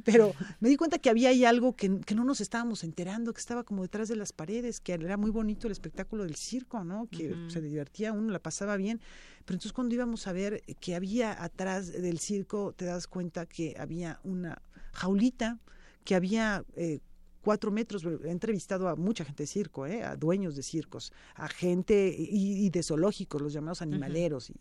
Pero 0.03 0.33
me 0.59 0.69
di 0.69 0.77
cuenta 0.77 0.99
que 0.99 1.09
había 1.09 1.29
ahí 1.29 1.45
algo 1.45 1.75
que, 1.75 1.99
que, 2.01 2.15
no 2.15 2.23
nos 2.23 2.41
estábamos 2.41 2.83
enterando, 2.83 3.33
que 3.33 3.39
estaba 3.39 3.63
como 3.63 3.83
detrás 3.83 4.07
de 4.07 4.15
las 4.15 4.33
paredes, 4.33 4.79
que 4.79 4.93
era 4.93 5.17
muy 5.17 5.31
bonito 5.31 5.67
el 5.67 5.71
espectáculo 5.71 6.23
del 6.23 6.35
circo, 6.35 6.83
¿no? 6.83 7.07
Que 7.07 7.35
se 7.49 7.61
divertía 7.61 8.13
uno, 8.13 8.31
la 8.31 8.39
pasaba 8.39 8.77
bien. 8.77 8.99
Pero 9.45 9.55
entonces 9.55 9.73
cuando 9.73 9.93
íbamos 9.93 10.25
a 10.27 10.33
ver 10.33 10.63
que 10.79 10.95
había 10.95 11.43
atrás 11.43 11.91
del 11.91 12.19
circo, 12.19 12.73
te 12.73 12.85
das 12.85 13.07
cuenta 13.07 13.45
que 13.45 13.75
había 13.77 14.19
una 14.23 14.61
jaulita, 14.93 15.59
que 16.03 16.15
había... 16.15 16.63
Eh, 16.75 16.99
cuatro 17.45 17.71
metros. 17.71 18.03
He 18.03 18.31
entrevistado 18.31 18.89
a 18.89 18.95
mucha 18.95 19.23
gente 19.23 19.43
de 19.43 19.47
circo, 19.47 19.85
¿eh? 19.85 20.03
a 20.03 20.15
dueños 20.15 20.55
de 20.55 20.63
circos, 20.63 21.13
a 21.35 21.47
gente 21.47 22.13
y, 22.17 22.67
de 22.71 22.81
zoológicos, 22.81 23.39
los 23.39 23.53
llamados 23.53 23.83
animaleros 23.83 24.51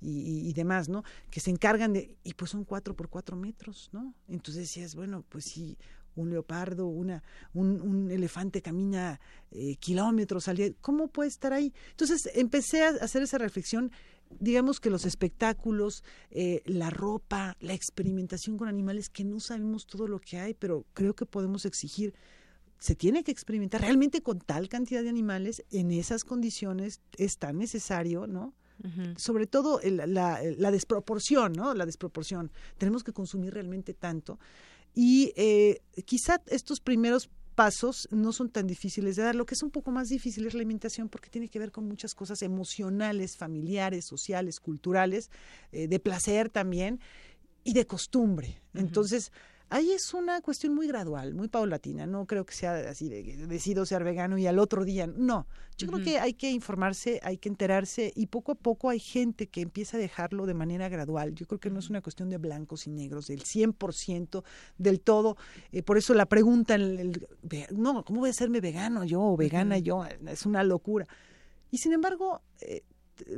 y, 0.00 0.52
demás, 0.52 0.88
¿no? 0.88 1.02
Que 1.30 1.40
se 1.40 1.50
encargan 1.50 1.92
de, 1.92 2.16
y 2.22 2.34
pues 2.34 2.52
son 2.52 2.64
cuatro 2.64 2.94
por 2.94 3.08
cuatro 3.08 3.36
metros, 3.36 3.90
¿no? 3.92 4.14
Entonces 4.28 4.68
decías, 4.68 4.94
bueno, 4.94 5.24
pues 5.28 5.44
si 5.52 5.76
un 6.14 6.30
leopardo, 6.30 6.86
una, 6.86 7.22
un, 7.54 8.08
elefante 8.10 8.62
camina 8.62 9.20
eh, 9.50 9.76
kilómetros 9.76 10.46
al 10.46 10.56
día, 10.56 10.70
¿cómo 10.80 11.08
puede 11.08 11.28
estar 11.30 11.52
ahí? 11.52 11.72
Entonces 11.90 12.30
empecé 12.34 12.84
a 12.84 12.90
hacer 13.00 13.22
esa 13.22 13.38
reflexión 13.38 13.90
digamos 14.40 14.80
que 14.80 14.90
los 14.90 15.04
espectáculos, 15.04 16.04
eh, 16.30 16.62
la 16.64 16.90
ropa, 16.90 17.56
la 17.60 17.74
experimentación 17.74 18.58
con 18.58 18.68
animales, 18.68 19.08
que 19.08 19.24
no 19.24 19.40
sabemos 19.40 19.86
todo 19.86 20.06
lo 20.06 20.18
que 20.20 20.38
hay, 20.38 20.54
pero 20.54 20.84
creo 20.94 21.14
que 21.14 21.26
podemos 21.26 21.64
exigir, 21.64 22.14
se 22.78 22.94
tiene 22.94 23.24
que 23.24 23.32
experimentar 23.32 23.80
realmente 23.80 24.22
con 24.22 24.38
tal 24.38 24.68
cantidad 24.68 25.02
de 25.02 25.08
animales, 25.08 25.64
en 25.70 25.90
esas 25.90 26.24
condiciones 26.24 27.00
es 27.16 27.38
tan 27.38 27.58
necesario, 27.58 28.26
¿no? 28.26 28.54
Sobre 29.16 29.48
todo 29.48 29.80
la, 29.82 30.06
la, 30.06 30.70
desproporción, 30.70 31.52
¿no? 31.52 31.74
La 31.74 31.84
desproporción. 31.84 32.52
Tenemos 32.76 33.02
que 33.02 33.12
consumir 33.12 33.52
realmente 33.52 33.92
tanto. 33.92 34.38
Y 34.94 35.32
eh, 35.34 35.80
quizá 36.04 36.40
estos 36.46 36.78
primeros 36.78 37.28
pasos 37.58 38.06
no 38.12 38.32
son 38.32 38.50
tan 38.50 38.68
difíciles 38.68 39.16
de 39.16 39.24
dar. 39.24 39.34
Lo 39.34 39.44
que 39.44 39.54
es 39.54 39.64
un 39.64 39.72
poco 39.72 39.90
más 39.90 40.08
difícil 40.08 40.46
es 40.46 40.54
la 40.54 40.58
alimentación 40.58 41.08
porque 41.08 41.28
tiene 41.28 41.48
que 41.48 41.58
ver 41.58 41.72
con 41.72 41.88
muchas 41.88 42.14
cosas 42.14 42.40
emocionales, 42.42 43.36
familiares, 43.36 44.04
sociales, 44.04 44.60
culturales, 44.60 45.28
eh, 45.72 45.88
de 45.88 45.98
placer 45.98 46.50
también 46.50 47.00
y 47.64 47.72
de 47.72 47.84
costumbre. 47.84 48.62
Entonces, 48.74 49.32
Ahí 49.70 49.92
es 49.92 50.14
una 50.14 50.40
cuestión 50.40 50.74
muy 50.74 50.86
gradual, 50.86 51.34
muy 51.34 51.48
paulatina. 51.48 52.06
No 52.06 52.24
creo 52.26 52.46
que 52.46 52.54
sea 52.54 52.74
así 52.88 53.08
de 53.08 53.46
decido 53.46 53.84
ser 53.84 54.02
vegano 54.02 54.38
y 54.38 54.46
al 54.46 54.58
otro 54.58 54.84
día. 54.84 55.06
No. 55.06 55.46
Yo 55.76 55.86
creo 55.86 56.02
que 56.02 56.18
hay 56.18 56.32
que 56.32 56.50
informarse, 56.50 57.20
hay 57.22 57.36
que 57.36 57.48
enterarse 57.48 58.12
y 58.16 58.26
poco 58.26 58.52
a 58.52 58.54
poco 58.56 58.88
hay 58.88 58.98
gente 58.98 59.46
que 59.46 59.60
empieza 59.60 59.96
a 59.96 60.00
dejarlo 60.00 60.46
de 60.46 60.54
manera 60.54 60.88
gradual. 60.88 61.34
Yo 61.34 61.46
creo 61.46 61.60
que 61.60 61.70
no 61.70 61.78
es 61.78 61.90
una 61.90 62.00
cuestión 62.00 62.30
de 62.30 62.38
blancos 62.38 62.86
y 62.86 62.90
negros, 62.90 63.28
del 63.28 63.44
100% 63.44 64.42
del 64.78 65.00
todo. 65.00 65.36
Eh, 65.70 65.82
por 65.82 65.98
eso 65.98 66.14
la 66.14 66.26
pregunta, 66.26 66.74
el, 66.74 67.28
no, 67.70 68.04
¿cómo 68.04 68.20
voy 68.20 68.28
a 68.28 68.32
hacerme 68.32 68.60
vegano 68.60 69.04
yo 69.04 69.20
o 69.20 69.36
vegana 69.36 69.78
yo? 69.78 70.04
Es 70.26 70.46
una 70.46 70.64
locura. 70.64 71.06
Y 71.70 71.78
sin 71.78 71.92
embargo, 71.92 72.40
eh, 72.60 72.82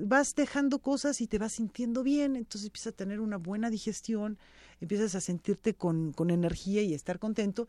vas 0.00 0.34
dejando 0.34 0.78
cosas 0.78 1.20
y 1.20 1.26
te 1.26 1.38
vas 1.38 1.52
sintiendo 1.52 2.02
bien, 2.02 2.36
entonces 2.36 2.66
empiezas 2.66 2.92
a 2.92 2.96
tener 2.96 3.20
una 3.20 3.36
buena 3.36 3.70
digestión, 3.70 4.38
empiezas 4.80 5.14
a 5.14 5.20
sentirte 5.20 5.74
con, 5.74 6.12
con 6.12 6.30
energía 6.30 6.82
y 6.82 6.94
estar 6.94 7.18
contento 7.18 7.66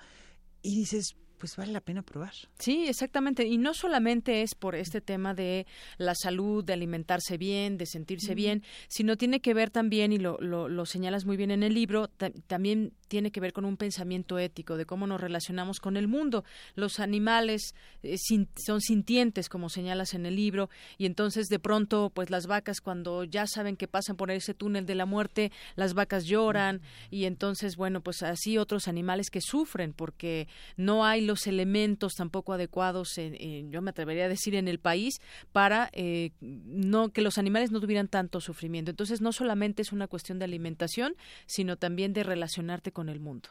y 0.62 0.76
dices, 0.76 1.16
pues 1.42 1.56
vale 1.56 1.72
la 1.72 1.82
pena 1.82 2.04
probar. 2.04 2.34
Sí, 2.60 2.86
exactamente. 2.88 3.48
Y 3.48 3.58
no 3.58 3.74
solamente 3.74 4.44
es 4.44 4.54
por 4.54 4.76
este 4.76 5.02
tema 5.02 5.34
de 5.34 5.66
la 5.98 6.14
salud, 6.14 6.64
de 6.64 6.74
alimentarse 6.74 7.40
bien, 7.40 7.80
de 7.80 7.88
sentirse 7.88 8.36
bien, 8.36 8.62
sino 8.88 9.18
tiene 9.18 9.40
que 9.40 9.56
ver 9.56 9.72
también, 9.72 10.14
y 10.14 10.20
lo, 10.20 10.38
lo, 10.40 10.86
señalas 10.86 11.26
muy 11.26 11.38
bien 11.38 11.50
en 11.50 11.64
el 11.64 11.74
libro, 11.74 12.10
también 12.46 12.94
tiene 13.08 13.32
que 13.32 13.40
ver 13.40 13.54
con 13.54 13.66
un 13.66 13.76
pensamiento 13.76 14.38
ético, 14.38 14.78
de 14.78 14.86
cómo 14.86 15.08
nos 15.08 15.20
relacionamos 15.20 15.80
con 15.80 15.98
el 15.98 16.08
mundo. 16.08 16.44
Los 16.76 17.00
animales 17.00 17.74
eh, 18.04 18.18
son 18.64 18.80
sintientes, 18.80 19.50
como 19.50 19.70
señalas 19.70 20.14
en 20.14 20.28
el 20.28 20.36
libro, 20.36 20.70
y 21.00 21.08
entonces 21.08 21.48
de 21.48 21.58
pronto, 21.58 22.12
pues 22.14 22.30
las 22.30 22.46
vacas, 22.46 22.82
cuando 22.82 23.24
ya 23.24 23.48
saben 23.48 23.78
que 23.78 23.88
pasan 23.88 24.16
por 24.16 24.30
ese 24.30 24.54
túnel 24.54 24.86
de 24.86 24.94
la 24.94 25.08
muerte, 25.08 25.52
las 25.76 25.96
vacas 25.96 26.26
lloran, 26.26 26.82
y 27.10 27.26
entonces, 27.26 27.78
bueno, 27.78 28.02
pues 28.02 28.22
así 28.22 28.60
otros 28.60 28.88
animales 28.88 29.32
que 29.32 29.42
sufren 29.42 29.94
porque 29.94 30.48
no 30.78 31.04
hay 31.04 31.31
los 31.32 31.48
elementos 31.48 32.16
tampoco 32.16 32.54
adecuados, 32.54 33.18
en, 33.18 33.72
yo 33.72 33.82
me 33.82 33.92
atrevería 33.92 34.26
a 34.26 34.30
decir, 34.30 34.54
en 34.56 34.68
el 34.68 34.80
país 34.80 35.22
para 35.52 35.90
eh, 35.94 36.32
no 36.42 37.10
que 37.14 37.22
los 37.22 37.38
animales 37.38 37.72
no 37.72 37.80
tuvieran 37.80 38.10
tanto 38.10 38.42
sufrimiento. 38.42 38.92
Entonces, 38.92 39.22
no 39.22 39.32
solamente 39.32 39.82
es 39.82 39.94
una 39.94 40.08
cuestión 40.08 40.40
de 40.40 40.46
alimentación, 40.46 41.16
sino 41.46 41.78
también 41.78 42.12
de 42.14 42.24
relacionarte 42.24 42.92
con 42.92 43.10
el 43.10 43.20
mundo. 43.20 43.50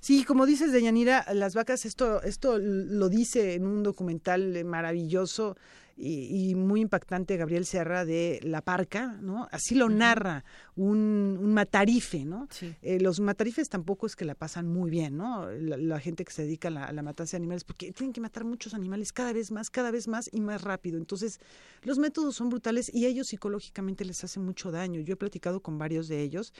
Sí, 0.00 0.24
como 0.24 0.46
dices, 0.46 0.72
Deyanira, 0.72 1.26
las 1.34 1.54
vacas, 1.54 1.84
esto, 1.84 2.22
esto 2.22 2.58
lo 2.58 3.10
dice 3.10 3.52
en 3.52 3.66
un 3.66 3.82
documental 3.82 4.64
maravilloso 4.64 5.58
y, 5.96 6.54
muy 6.54 6.82
impactante 6.82 7.36
Gabriel 7.36 7.64
Serra 7.64 8.04
de 8.04 8.38
La 8.42 8.60
Parca, 8.60 9.18
¿no? 9.22 9.48
Así 9.50 9.74
lo 9.74 9.88
narra 9.88 10.44
un, 10.74 11.38
un, 11.40 11.54
matarife, 11.54 12.24
¿no? 12.24 12.48
Eh, 12.82 13.00
los 13.00 13.20
matarifes 13.20 13.68
tampoco 13.68 14.06
es 14.06 14.14
que 14.14 14.26
la 14.26 14.34
pasan 14.34 14.68
muy 14.68 14.90
bien, 14.90 15.16
¿no? 15.16 15.50
La, 15.50 15.98
gente 15.98 16.24
que 16.24 16.32
se 16.32 16.42
dedica 16.42 16.68
a 16.68 16.70
la, 16.70 16.84
a 16.84 16.92
la, 16.92 17.02
matanza 17.02 17.36
de 17.36 17.42
animales, 17.42 17.64
porque 17.64 17.92
tienen 17.92 18.12
que 18.12 18.20
matar 18.20 18.44
muchos 18.44 18.74
animales 18.74 19.12
cada 19.12 19.32
vez 19.32 19.50
más, 19.50 19.70
cada 19.70 19.90
vez 19.90 20.06
más 20.06 20.28
y 20.30 20.40
más 20.40 20.62
rápido. 20.62 20.98
Entonces, 20.98 21.40
los 21.82 21.98
métodos 21.98 22.36
son 22.36 22.50
brutales 22.50 22.90
y 22.92 23.06
ellos 23.06 23.28
psicológicamente 23.28 24.04
les 24.04 24.22
hacen 24.22 24.44
mucho 24.44 24.70
daño. 24.70 25.00
Yo 25.00 25.14
he 25.14 25.16
platicado 25.16 25.60
con 25.60 25.78
varios 25.78 26.08
de 26.08 26.20
ellos 26.22 26.52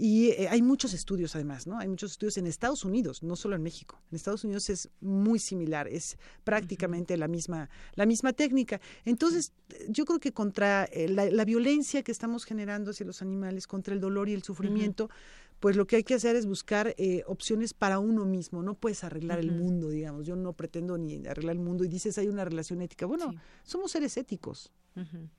y 0.00 0.28
eh, 0.28 0.46
hay 0.48 0.62
muchos 0.62 0.94
estudios 0.94 1.34
además, 1.34 1.66
¿no? 1.66 1.76
Hay 1.76 1.88
muchos 1.88 2.12
estudios 2.12 2.38
en 2.38 2.46
Estados 2.46 2.84
Unidos, 2.84 3.24
no 3.24 3.34
solo 3.34 3.56
en 3.56 3.62
México. 3.64 4.00
En 4.12 4.16
Estados 4.16 4.44
Unidos 4.44 4.70
es 4.70 4.90
muy 5.00 5.40
similar, 5.40 5.88
es 5.88 6.18
prácticamente 6.44 7.16
la 7.16 7.26
misma 7.26 7.68
la 7.96 8.06
misma 8.06 8.32
técnica. 8.32 8.80
Entonces, 9.04 9.52
yo 9.88 10.04
creo 10.04 10.20
que 10.20 10.32
contra 10.32 10.84
eh, 10.84 11.08
la, 11.08 11.44
violencia 11.44 12.04
que 12.04 12.12
estamos 12.12 12.44
generando 12.44 12.92
hacia 12.92 13.04
los 13.04 13.22
animales, 13.22 13.66
contra 13.66 13.92
el 13.92 14.00
dolor 14.00 14.28
y 14.28 14.34
el 14.34 14.44
sufrimiento, 14.44 15.10
pues 15.58 15.74
lo 15.74 15.86
que 15.88 15.96
hay 15.96 16.04
que 16.04 16.14
hacer 16.14 16.36
es 16.36 16.46
buscar 16.46 16.94
eh, 16.96 17.24
opciones 17.26 17.74
para 17.74 17.98
uno 17.98 18.24
mismo. 18.24 18.62
No 18.62 18.74
puedes 18.74 19.02
arreglar 19.02 19.40
el 19.40 19.50
mundo, 19.50 19.88
digamos. 19.88 20.24
Yo 20.26 20.36
no 20.36 20.52
pretendo 20.52 20.96
ni 20.96 21.26
arreglar 21.26 21.56
el 21.56 21.62
mundo 21.62 21.84
y 21.84 21.88
dices 21.88 22.18
hay 22.18 22.28
una 22.28 22.44
relación 22.44 22.80
ética. 22.82 23.06
Bueno, 23.06 23.34
somos 23.64 23.90
seres 23.90 24.16
éticos. 24.16 24.72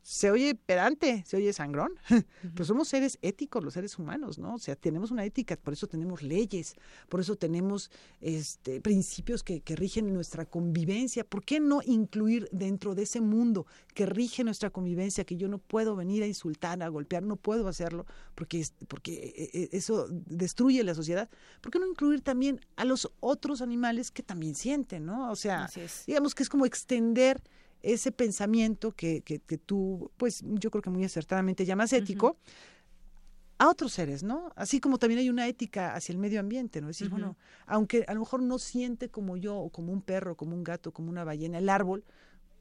Se 0.01 0.31
oye 0.31 0.55
pedante, 0.55 1.23
se 1.25 1.37
oye 1.37 1.53
sangrón, 1.53 1.91
pero 2.53 2.65
somos 2.65 2.87
seres 2.87 3.17
éticos, 3.21 3.63
los 3.63 3.73
seres 3.73 3.97
humanos, 3.97 4.37
¿no? 4.39 4.55
O 4.55 4.59
sea, 4.59 4.75
tenemos 4.75 5.11
una 5.11 5.25
ética, 5.25 5.55
por 5.57 5.73
eso 5.73 5.87
tenemos 5.87 6.23
leyes, 6.23 6.75
por 7.07 7.19
eso 7.19 7.35
tenemos 7.35 7.91
este, 8.21 8.81
principios 8.81 9.43
que, 9.43 9.61
que 9.61 9.75
rigen 9.75 10.13
nuestra 10.13 10.45
convivencia. 10.45 11.23
¿Por 11.23 11.43
qué 11.43 11.59
no 11.59 11.81
incluir 11.85 12.47
dentro 12.51 12.95
de 12.95 13.03
ese 13.03 13.21
mundo 13.21 13.65
que 13.93 14.05
rige 14.05 14.43
nuestra 14.43 14.69
convivencia, 14.69 15.23
que 15.23 15.35
yo 15.35 15.47
no 15.47 15.57
puedo 15.57 15.95
venir 15.95 16.23
a 16.23 16.27
insultar, 16.27 16.81
a 16.81 16.87
golpear, 16.87 17.23
no 17.23 17.35
puedo 17.35 17.67
hacerlo, 17.67 18.05
porque, 18.35 18.65
porque 18.87 19.49
e, 19.53 19.59
e, 19.63 19.69
eso 19.77 20.07
destruye 20.09 20.83
la 20.83 20.95
sociedad? 20.95 21.29
¿Por 21.61 21.71
qué 21.71 21.79
no 21.79 21.87
incluir 21.87 22.21
también 22.21 22.59
a 22.75 22.85
los 22.85 23.11
otros 23.19 23.61
animales 23.61 24.11
que 24.11 24.23
también 24.23 24.55
sienten, 24.55 25.05
¿no? 25.05 25.31
O 25.31 25.35
sea, 25.35 25.69
digamos 26.07 26.35
que 26.35 26.43
es 26.43 26.49
como 26.49 26.65
extender 26.65 27.41
ese 27.81 28.11
pensamiento 28.11 28.91
que, 28.91 29.21
que, 29.21 29.39
tú, 29.57 30.11
pues 30.17 30.43
yo 30.45 30.69
creo 30.71 30.81
que 30.81 30.89
muy 30.89 31.03
acertadamente 31.03 31.65
llamas 31.65 31.93
ético, 31.93 32.37
a 33.57 33.67
otros 33.67 33.91
seres, 33.91 34.23
¿no? 34.23 34.53
Así 34.55 34.79
como 34.79 34.97
también 34.97 35.19
hay 35.19 35.29
una 35.29 35.47
ética 35.47 35.93
hacia 35.93 36.13
el 36.13 36.17
medio 36.17 36.39
ambiente, 36.39 36.79
¿no? 36.79 36.89
Es 36.89 36.97
decir, 36.97 37.09
bueno, 37.09 37.37
aunque 37.65 38.05
a 38.07 38.13
lo 38.13 38.21
mejor 38.21 38.41
no 38.41 38.57
siente 38.57 39.09
como 39.09 39.35
yo, 39.35 39.57
o 39.57 39.69
como 39.69 39.91
un 39.91 40.01
perro, 40.01 40.37
como 40.37 40.55
un 40.55 40.63
gato, 40.63 40.93
como 40.93 41.09
una 41.09 41.25
ballena, 41.25 41.57
el 41.57 41.67
árbol, 41.67 42.05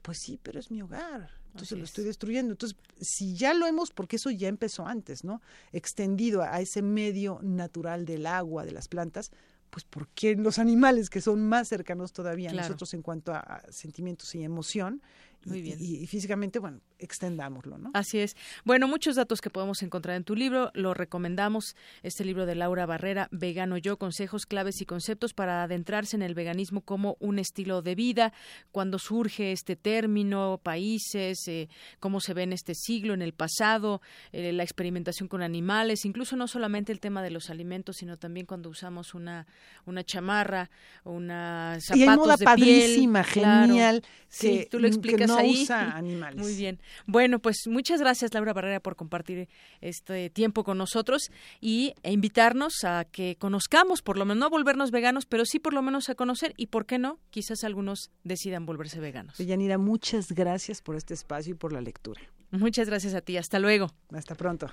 pues 0.01 0.17
sí, 0.17 0.39
pero 0.43 0.59
es 0.59 0.71
mi 0.71 0.81
hogar. 0.81 1.29
Entonces 1.51 1.77
lo 1.77 1.85
estoy 1.85 2.03
destruyendo. 2.03 2.51
Entonces, 2.51 2.77
si 2.99 3.33
ya 3.33 3.53
lo 3.53 3.65
hemos, 3.65 3.91
porque 3.91 4.17
eso 4.17 4.29
ya 4.29 4.49
empezó 4.49 4.85
antes, 4.85 5.23
¿no? 5.23 5.41
Extendido 5.71 6.43
a 6.43 6.59
ese 6.59 6.81
medio 6.81 7.39
natural 7.41 8.05
del 8.05 8.25
agua, 8.25 8.65
de 8.65 8.71
las 8.71 8.89
plantas, 8.89 9.31
pues 9.69 9.85
porque 9.85 10.35
los 10.35 10.59
animales 10.59 11.09
que 11.09 11.21
son 11.21 11.47
más 11.47 11.67
cercanos 11.67 12.13
todavía 12.13 12.49
a 12.49 12.53
nosotros 12.53 12.93
en 12.93 13.01
cuanto 13.01 13.33
a, 13.33 13.61
sentimientos 13.69 14.33
y 14.35 14.43
emoción, 14.43 15.01
Muy 15.45 15.61
bien. 15.61 15.77
y, 15.79 16.05
físicamente, 16.07 16.59
bueno, 16.59 16.81
extendámoslo, 16.97 17.77
¿no? 17.77 17.91
Así 17.93 18.19
es. 18.19 18.35
Bueno, 18.65 18.87
muchos 18.87 19.15
datos 19.15 19.41
que 19.41 19.49
podemos 19.49 19.81
encontrar 19.81 20.17
en 20.17 20.23
tu 20.23 20.35
libro, 20.35 20.71
lo 20.73 20.93
recomendamos, 20.93 21.75
este 22.03 22.25
libro 22.25 22.45
de 22.45 22.55
Laura 22.55 22.85
Barrera, 22.85 23.29
Vegano 23.31 23.77
Yo, 23.77 23.97
consejos, 23.97 24.45
claves 24.45 24.81
y 24.81 24.85
conceptos 24.85 25.33
para 25.33 25.63
adentrarse 25.63 26.15
en 26.15 26.21
el 26.21 26.35
veganismo 26.35 26.81
como 26.81 27.15
un 27.19 27.39
estilo 27.39 27.81
de 27.81 27.95
vida, 27.95 28.33
cuando 28.71 28.99
surge 28.99 29.51
este 29.51 29.75
término, 29.75 30.59
países, 30.61 31.47
eh, 31.47 31.69
cómo 31.99 32.19
se 32.19 32.33
ve 32.33 32.43
en 32.43 32.53
este 32.53 32.75
siglo, 32.75 33.13
en 33.13 33.21
el 33.21 33.33
pasado, 33.33 34.01
eh, 34.31 34.51
la 34.51 34.63
experimentación 34.63 35.29
con 35.29 35.41
animales, 35.41 36.05
incluso 36.05 36.35
no 36.35 36.47
solamente 36.47 36.91
el 36.91 36.99
tema 36.99 37.23
de 37.23 37.31
los 37.31 37.49
alimentos, 37.49 37.97
sino 37.97 38.17
también 38.17 38.45
cuando 38.45 38.69
usamos 38.69 39.13
una, 39.13 39.47
una 39.85 40.03
chamarra, 40.03 40.69
una 41.05 41.77
zapatos 41.79 41.97
y 41.97 42.03
hay 42.03 42.17
moda 42.17 42.35
de 42.35 42.45
padrísima, 42.45 43.23
genial, 43.23 44.03
sí, 44.27 44.67
tú 44.69 44.79
lo 44.79 44.87
explicas 44.87 45.28
no 45.29 45.37
ahí. 45.37 45.63
usa 45.63 45.95
animales. 45.95 46.39
Muy 46.39 46.55
bien. 46.55 46.79
Bueno, 47.05 47.39
pues 47.39 47.67
muchas 47.67 47.99
gracias 47.99 48.33
Laura 48.33 48.53
Barrera 48.53 48.79
por 48.79 48.95
compartir 48.95 49.47
este 49.81 50.29
tiempo 50.29 50.63
con 50.63 50.77
nosotros 50.77 51.31
y 51.61 51.93
e 52.03 52.11
invitarnos 52.11 52.83
a 52.83 53.05
que 53.05 53.35
conozcamos, 53.37 54.01
por 54.01 54.17
lo 54.17 54.25
menos 54.25 54.39
no 54.39 54.49
volvernos 54.49 54.91
veganos, 54.91 55.25
pero 55.25 55.45
sí 55.45 55.59
por 55.59 55.73
lo 55.73 55.81
menos 55.81 56.09
a 56.09 56.15
conocer 56.15 56.53
y 56.57 56.67
por 56.67 56.85
qué 56.85 56.99
no, 56.99 57.19
quizás 57.29 57.63
algunos 57.63 58.11
decidan 58.23 58.65
volverse 58.65 58.99
veganos. 58.99 59.37
Yanira, 59.37 59.77
muchas 59.77 60.31
gracias 60.31 60.81
por 60.81 60.95
este 60.95 61.13
espacio 61.13 61.53
y 61.53 61.55
por 61.55 61.73
la 61.73 61.81
lectura. 61.81 62.21
Muchas 62.51 62.87
gracias 62.87 63.13
a 63.13 63.21
ti, 63.21 63.37
hasta 63.37 63.59
luego. 63.59 63.91
Hasta 64.11 64.35
pronto. 64.35 64.71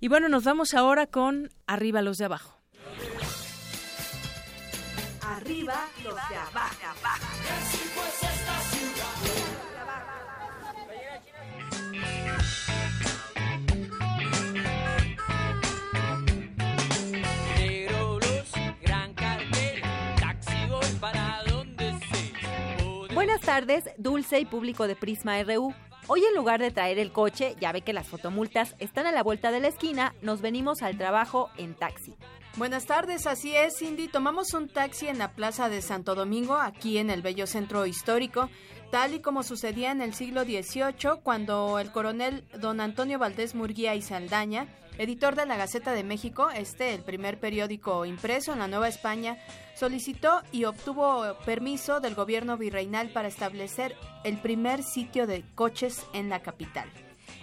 Y 0.00 0.08
bueno, 0.08 0.28
nos 0.28 0.44
vamos 0.44 0.74
ahora 0.74 1.06
con 1.06 1.50
Arriba 1.66 2.02
los 2.02 2.18
de 2.18 2.24
abajo. 2.24 2.58
Arriba 5.22 5.74
los 6.02 6.14
de 6.14 6.36
abajo. 6.36 6.81
Tardes, 23.42 23.84
Dulce 23.98 24.40
y 24.40 24.44
público 24.44 24.86
de 24.86 24.96
Prisma 24.96 25.42
RU. 25.42 25.74
Hoy 26.06 26.24
en 26.24 26.34
lugar 26.34 26.60
de 26.60 26.70
traer 26.70 26.98
el 26.98 27.12
coche, 27.12 27.54
ya 27.60 27.72
ve 27.72 27.82
que 27.82 27.92
las 27.92 28.08
fotomultas 28.08 28.74
están 28.78 29.06
a 29.06 29.12
la 29.12 29.22
vuelta 29.22 29.50
de 29.50 29.60
la 29.60 29.68
esquina, 29.68 30.14
nos 30.22 30.40
venimos 30.40 30.82
al 30.82 30.96
trabajo 30.96 31.50
en 31.56 31.74
taxi. 31.74 32.14
Buenas 32.56 32.86
tardes, 32.86 33.26
así 33.26 33.54
es, 33.54 33.78
Cindy. 33.78 34.08
Tomamos 34.08 34.52
un 34.54 34.68
taxi 34.68 35.08
en 35.08 35.18
la 35.18 35.32
Plaza 35.32 35.68
de 35.68 35.82
Santo 35.82 36.14
Domingo, 36.14 36.56
aquí 36.56 36.98
en 36.98 37.10
el 37.10 37.22
bello 37.22 37.46
centro 37.46 37.86
histórico, 37.86 38.50
tal 38.90 39.14
y 39.14 39.20
como 39.20 39.42
sucedía 39.42 39.90
en 39.90 40.02
el 40.02 40.14
siglo 40.14 40.44
XVIII, 40.44 41.20
cuando 41.22 41.78
el 41.78 41.90
coronel 41.90 42.44
don 42.58 42.80
Antonio 42.80 43.18
Valdés 43.18 43.54
Murguía 43.54 43.94
y 43.94 44.02
Saldaña 44.02 44.68
editor 44.98 45.34
de 45.34 45.46
la 45.46 45.56
Gaceta 45.56 45.92
de 45.92 46.04
México, 46.04 46.50
este, 46.50 46.94
el 46.94 47.02
primer 47.02 47.40
periódico 47.40 48.04
impreso 48.04 48.52
en 48.52 48.58
la 48.58 48.68
Nueva 48.68 48.88
España, 48.88 49.38
solicitó 49.74 50.42
y 50.52 50.64
obtuvo 50.64 51.36
permiso 51.44 52.00
del 52.00 52.14
gobierno 52.14 52.56
virreinal 52.56 53.10
para 53.10 53.28
establecer 53.28 53.96
el 54.24 54.38
primer 54.38 54.82
sitio 54.82 55.26
de 55.26 55.44
coches 55.54 56.06
en 56.12 56.28
la 56.28 56.40
capital. 56.40 56.88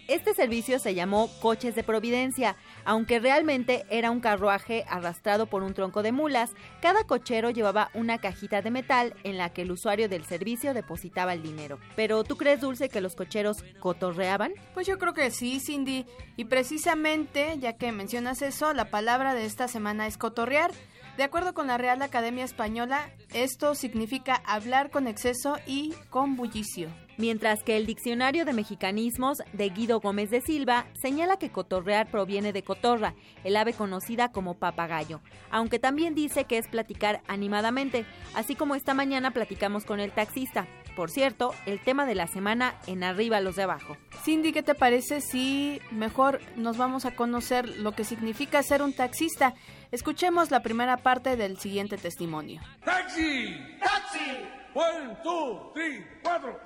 Este 0.10 0.34
servicio 0.34 0.80
se 0.80 0.95
llamó 0.95 1.30
Coches 1.40 1.76
de 1.76 1.84
Providencia, 1.84 2.56
aunque 2.84 3.19
realmente 3.19 3.86
era 3.91 4.10
un 4.10 4.22
carruaje 4.22 4.84
arrastrado 4.90 5.45
por 5.45 5.61
un 5.61 5.76
tronco 5.76 6.02
de 6.02 6.11
mulas. 6.11 6.49
Cada 6.81 7.03
cochero 7.03 7.52
llevaba 7.52 7.91
una 7.94 8.18
cajita 8.18 8.64
de 8.64 8.72
metal 8.72 9.14
en 9.23 9.38
la 9.38 9.53
que 9.53 9.61
el 9.61 9.72
usuario 9.72 10.10
del 10.10 10.26
servicio 10.26 10.73
depositaba 10.73 11.36
el 11.36 11.44
dinero. 11.44 11.77
Pero 11.95 12.23
¿tú 12.23 12.38
crees, 12.38 12.60
Dulce, 12.60 12.90
que 12.90 13.02
los 13.02 13.15
cocheros 13.15 13.64
cotorreaban? 13.80 14.53
Pues 14.73 14.88
yo 14.88 14.98
creo 14.98 15.14
que 15.14 15.30
sí, 15.30 15.60
Cindy. 15.60 16.07
Y 16.38 16.45
precisamente, 16.45 17.60
ya 17.60 17.73
que 17.73 17.91
mencionas 17.91 18.41
eso, 18.41 18.73
la 18.73 18.86
palabra 18.86 19.36
de 19.36 19.45
esta 19.45 19.68
semana 19.68 20.07
es 20.07 20.18
cotorrear. 20.18 20.72
De 21.20 21.26
acuerdo 21.26 21.54
con 21.54 21.68
la 21.68 21.78
Real 21.78 22.02
Academia 22.02 22.46
Española, 22.46 23.10
esto 23.34 23.76
significa 23.76 24.41
hablar 24.46 24.90
con 24.90 25.06
exceso 25.06 25.58
y 25.68 25.94
con 26.10 26.38
bullicio 26.38 26.90
mientras 27.20 27.64
que 27.64 27.76
el 27.76 27.86
Diccionario 27.86 28.46
de 28.46 28.54
Mexicanismos 28.54 29.40
de 29.52 29.70
Guido 29.70 30.00
Gómez 30.00 30.32
de 30.32 30.40
Silva 30.40 30.88
señala 31.00 31.38
que 31.38 31.52
cotorrear 31.52 32.10
proviene 32.10 32.54
de 32.54 32.64
cotorra, 32.64 33.14
el 33.44 33.58
ave 33.58 33.74
conocida 33.74 34.32
como 34.32 34.58
papagayo, 34.58 35.20
aunque 35.52 35.80
también 35.80 36.16
dice 36.16 36.46
que 36.46 36.58
es 36.58 36.70
platicar 36.70 37.22
animadamente, 37.28 38.06
así 38.34 38.56
como 38.56 38.74
esta 38.74 38.94
mañana 38.94 39.32
platicamos 39.32 39.84
con 39.84 40.00
el 40.00 40.14
taxista. 40.14 40.66
Por 40.95 41.10
cierto, 41.10 41.53
el 41.66 41.80
tema 41.80 42.06
de 42.06 42.16
la 42.16 42.28
semana 42.28 42.76
en 42.88 43.03
arriba 43.03 43.41
los 43.41 43.56
de 43.56 43.64
abajo. 43.64 43.98
Cindy, 44.24 44.52
¿qué 44.52 44.64
te 44.64 44.76
parece 44.76 45.22
si 45.22 45.82
mejor 45.91 46.40
nos 46.56 46.78
vamos 46.78 47.06
a 47.06 47.16
conocer 47.16 47.68
lo 47.78 47.94
que 47.94 48.03
significa 48.03 48.61
ser 48.64 48.82
un 48.82 48.94
taxista? 48.94 49.53
Escuchemos 49.91 50.52
la 50.52 50.61
primera 50.61 50.98
parte 50.98 51.36
del 51.36 51.57
siguiente 51.57 51.98
testimonio. 51.98 52.61
¡Taxi! 52.84 53.56
¡Taxi! 53.80 54.60
One, 54.74 55.18
two, 55.24 55.72
three, 55.74 56.06
cuatro. 56.22 56.60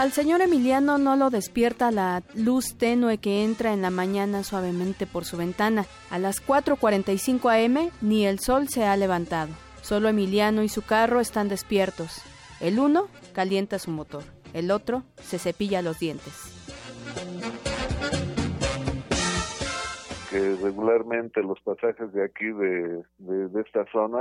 Al 0.00 0.12
señor 0.12 0.40
Emiliano 0.40 0.96
no 0.96 1.14
lo 1.16 1.28
despierta 1.28 1.90
la 1.90 2.22
luz 2.34 2.74
tenue 2.78 3.18
que 3.18 3.44
entra 3.44 3.74
en 3.74 3.82
la 3.82 3.90
mañana 3.90 4.44
suavemente 4.44 5.06
por 5.06 5.26
su 5.26 5.36
ventana. 5.36 5.84
A 6.10 6.18
las 6.18 6.42
4.45 6.42 7.66
am 7.66 7.90
ni 8.00 8.24
el 8.24 8.40
sol 8.40 8.68
se 8.70 8.86
ha 8.86 8.96
levantado. 8.96 9.50
Solo 9.90 10.08
Emiliano 10.08 10.62
y 10.62 10.68
su 10.68 10.82
carro 10.82 11.18
están 11.18 11.48
despiertos. 11.48 12.22
El 12.60 12.78
uno 12.78 13.08
calienta 13.34 13.80
su 13.80 13.90
motor, 13.90 14.22
el 14.54 14.70
otro 14.70 15.02
se 15.16 15.40
cepilla 15.40 15.82
los 15.82 15.98
dientes. 15.98 16.56
que 20.30 20.38
regularmente 20.62 21.42
los 21.42 21.60
pasajes 21.62 22.12
de 22.12 22.22
aquí 22.22 22.44
de, 22.44 23.02
de, 23.18 23.60
esta 23.60 23.84
zona 23.90 24.20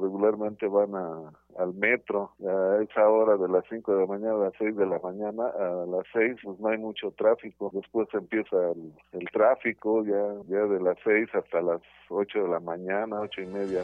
regularmente 0.00 0.68
van 0.68 0.94
a, 0.94 1.32
al 1.58 1.74
metro 1.74 2.30
a 2.46 2.80
esa 2.80 3.08
hora 3.08 3.36
de 3.36 3.48
las 3.48 3.64
5 3.68 3.94
de 3.94 4.00
la 4.00 4.06
mañana 4.06 4.34
a 4.34 4.44
las 4.44 4.52
6 4.60 4.76
de 4.76 4.86
la 4.86 5.00
mañana 5.00 5.42
a 5.58 5.86
las 5.86 6.06
6 6.12 6.36
pues 6.40 6.60
no 6.60 6.68
hay 6.68 6.78
mucho 6.78 7.10
tráfico 7.18 7.68
después 7.74 8.06
empieza 8.12 8.56
el, 8.70 8.92
el 9.10 9.28
tráfico 9.32 10.04
ya 10.04 10.22
ya 10.46 10.64
de 10.66 10.80
las 10.80 10.96
6 11.02 11.28
hasta 11.34 11.60
las 11.62 11.80
8 12.10 12.38
de 12.38 12.48
la 12.48 12.60
mañana 12.60 13.18
8 13.18 13.40
y 13.40 13.46
media 13.46 13.82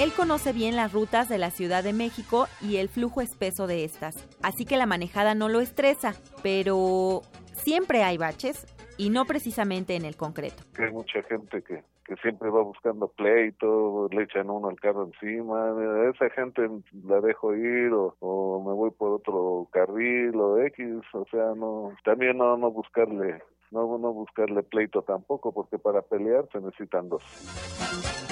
Él 0.00 0.14
conoce 0.16 0.54
bien 0.54 0.76
las 0.76 0.94
rutas 0.94 1.28
de 1.28 1.36
la 1.36 1.50
Ciudad 1.50 1.84
de 1.84 1.92
México 1.92 2.46
y 2.62 2.78
el 2.78 2.88
flujo 2.88 3.20
espeso 3.20 3.66
de 3.66 3.84
estas, 3.84 4.26
así 4.42 4.64
que 4.64 4.78
la 4.78 4.86
manejada 4.86 5.34
no 5.34 5.50
lo 5.50 5.60
estresa, 5.60 6.14
pero 6.42 7.20
siempre 7.52 8.02
hay 8.02 8.16
baches 8.16 8.64
y 8.96 9.10
no 9.10 9.26
precisamente 9.26 9.96
en 9.96 10.06
el 10.06 10.16
concreto. 10.16 10.62
Hay 10.78 10.90
mucha 10.90 11.22
gente 11.24 11.60
que, 11.60 11.84
que 12.06 12.16
siempre 12.22 12.48
va 12.48 12.62
buscando 12.62 13.08
pleito, 13.08 14.08
le 14.10 14.22
echan 14.22 14.48
uno 14.48 14.70
al 14.70 14.80
carro 14.80 15.04
encima, 15.04 15.74
esa 16.14 16.30
gente 16.30 16.66
la 17.04 17.20
dejo 17.20 17.54
ir 17.54 17.92
o, 17.92 18.64
me 18.66 18.72
voy 18.72 18.92
por 18.92 19.12
otro 19.12 19.68
carril 19.70 20.34
o 20.36 20.62
X, 20.62 20.86
o 21.12 21.26
sea, 21.30 21.52
no, 21.54 21.92
también 22.04 22.38
no, 22.38 22.56
no 22.56 22.70
buscarle, 22.70 23.42
no, 23.70 23.98
no 23.98 24.14
buscarle 24.14 24.62
pleito 24.62 25.02
tampoco, 25.02 25.52
porque 25.52 25.78
para 25.78 26.00
pelear 26.00 26.48
se 26.50 26.58
necesitan 26.58 27.10
dos. 27.10 28.29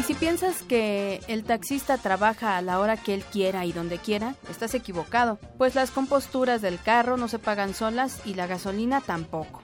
Y 0.00 0.02
si 0.02 0.14
piensas 0.14 0.62
que 0.62 1.20
el 1.28 1.44
taxista 1.44 1.98
trabaja 1.98 2.56
a 2.56 2.62
la 2.62 2.80
hora 2.80 2.96
que 2.96 3.12
él 3.12 3.22
quiera 3.22 3.66
y 3.66 3.72
donde 3.72 3.98
quiera, 3.98 4.34
estás 4.50 4.72
equivocado, 4.72 5.38
pues 5.58 5.74
las 5.74 5.90
composturas 5.90 6.62
del 6.62 6.80
carro 6.80 7.18
no 7.18 7.28
se 7.28 7.38
pagan 7.38 7.74
solas 7.74 8.22
y 8.24 8.32
la 8.32 8.46
gasolina 8.46 9.02
tampoco. 9.02 9.60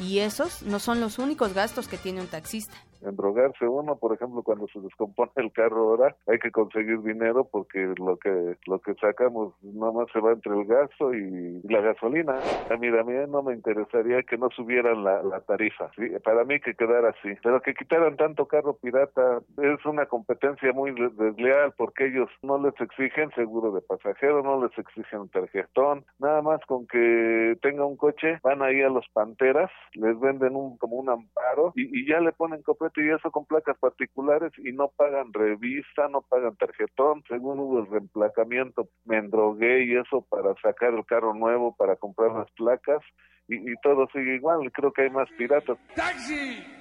Y 0.00 0.18
esos 0.18 0.62
no 0.62 0.80
son 0.80 0.98
los 0.98 1.20
únicos 1.20 1.54
gastos 1.54 1.86
que 1.86 1.96
tiene 1.96 2.20
un 2.20 2.26
taxista 2.26 2.74
drogarse. 3.00 3.66
Uno, 3.66 3.96
por 3.96 4.14
ejemplo, 4.14 4.42
cuando 4.42 4.66
se 4.68 4.80
descompone 4.80 5.30
el 5.36 5.52
carro 5.52 5.90
ahora, 5.90 6.16
hay 6.26 6.38
que 6.38 6.50
conseguir 6.50 7.00
dinero 7.02 7.48
porque 7.50 7.94
lo 7.98 8.16
que 8.16 8.56
lo 8.66 8.80
que 8.80 8.94
sacamos 8.94 9.54
nada 9.62 9.92
más 9.92 10.08
se 10.12 10.20
va 10.20 10.32
entre 10.32 10.52
el 10.52 10.64
gasto 10.64 11.14
y 11.14 11.60
la 11.68 11.80
gasolina. 11.80 12.38
A 12.70 12.76
mí 12.76 12.90
también 12.90 13.30
no 13.30 13.42
me 13.42 13.54
interesaría 13.54 14.22
que 14.22 14.36
no 14.36 14.50
subieran 14.50 15.04
la, 15.04 15.40
tarifa, 15.46 15.90
para 16.24 16.44
mí 16.44 16.60
que 16.60 16.74
quedara 16.74 17.10
así, 17.10 17.34
pero 17.42 17.62
que 17.62 17.74
quitaran 17.74 18.16
tanto 18.16 18.46
carro 18.46 18.76
pirata 18.76 19.40
es 19.58 19.84
una 19.86 20.06
competencia 20.06 20.72
muy 20.72 20.92
desleal 20.92 21.72
porque 21.76 22.06
ellos 22.06 22.28
no 22.42 22.58
les 22.58 22.78
exigen 22.80 23.30
seguro 23.32 23.72
de 23.72 23.80
pasajero, 23.80 24.42
no 24.42 24.62
les 24.62 24.76
exigen 24.76 25.28
tarjetón, 25.28 26.04
nada 26.18 26.42
más 26.42 26.60
con 26.66 26.86
que 26.86 27.56
tenga 27.62 27.84
un 27.84 27.96
coche, 27.96 28.38
van 28.42 28.62
ahí 28.62 28.82
a 28.82 28.88
los 28.88 29.06
panteras, 29.12 29.70
les 29.94 30.18
venden 30.20 30.56
un 30.56 30.76
como 30.78 30.96
un 30.96 31.08
amparo 31.08 31.72
y, 31.74 32.00
y 32.00 32.08
ya 32.08 32.20
le 32.20 32.32
ponen 32.32 32.62
copia 32.62 32.87
y 32.96 33.10
eso 33.10 33.30
con 33.30 33.44
placas 33.46 33.76
particulares 33.78 34.52
y 34.58 34.72
no 34.72 34.88
pagan 34.88 35.32
revista, 35.32 36.08
no 36.08 36.22
pagan 36.22 36.56
tarjetón, 36.56 37.22
según 37.28 37.60
hubo 37.60 37.80
el 37.80 37.86
reemplacamiento, 37.86 38.88
me 39.04 39.18
endrogué 39.18 39.84
y 39.84 39.96
eso 39.96 40.24
para 40.28 40.54
sacar 40.62 40.94
el 40.94 41.04
carro 41.04 41.34
nuevo, 41.34 41.74
para 41.76 41.96
comprar 41.96 42.32
las 42.32 42.50
placas 42.52 43.02
y, 43.48 43.56
y 43.56 43.74
todo 43.82 44.06
sigue 44.12 44.36
igual, 44.36 44.70
creo 44.72 44.92
que 44.92 45.02
hay 45.02 45.10
más 45.10 45.28
piratas. 45.36 45.78
¡Taxi! 45.94 46.77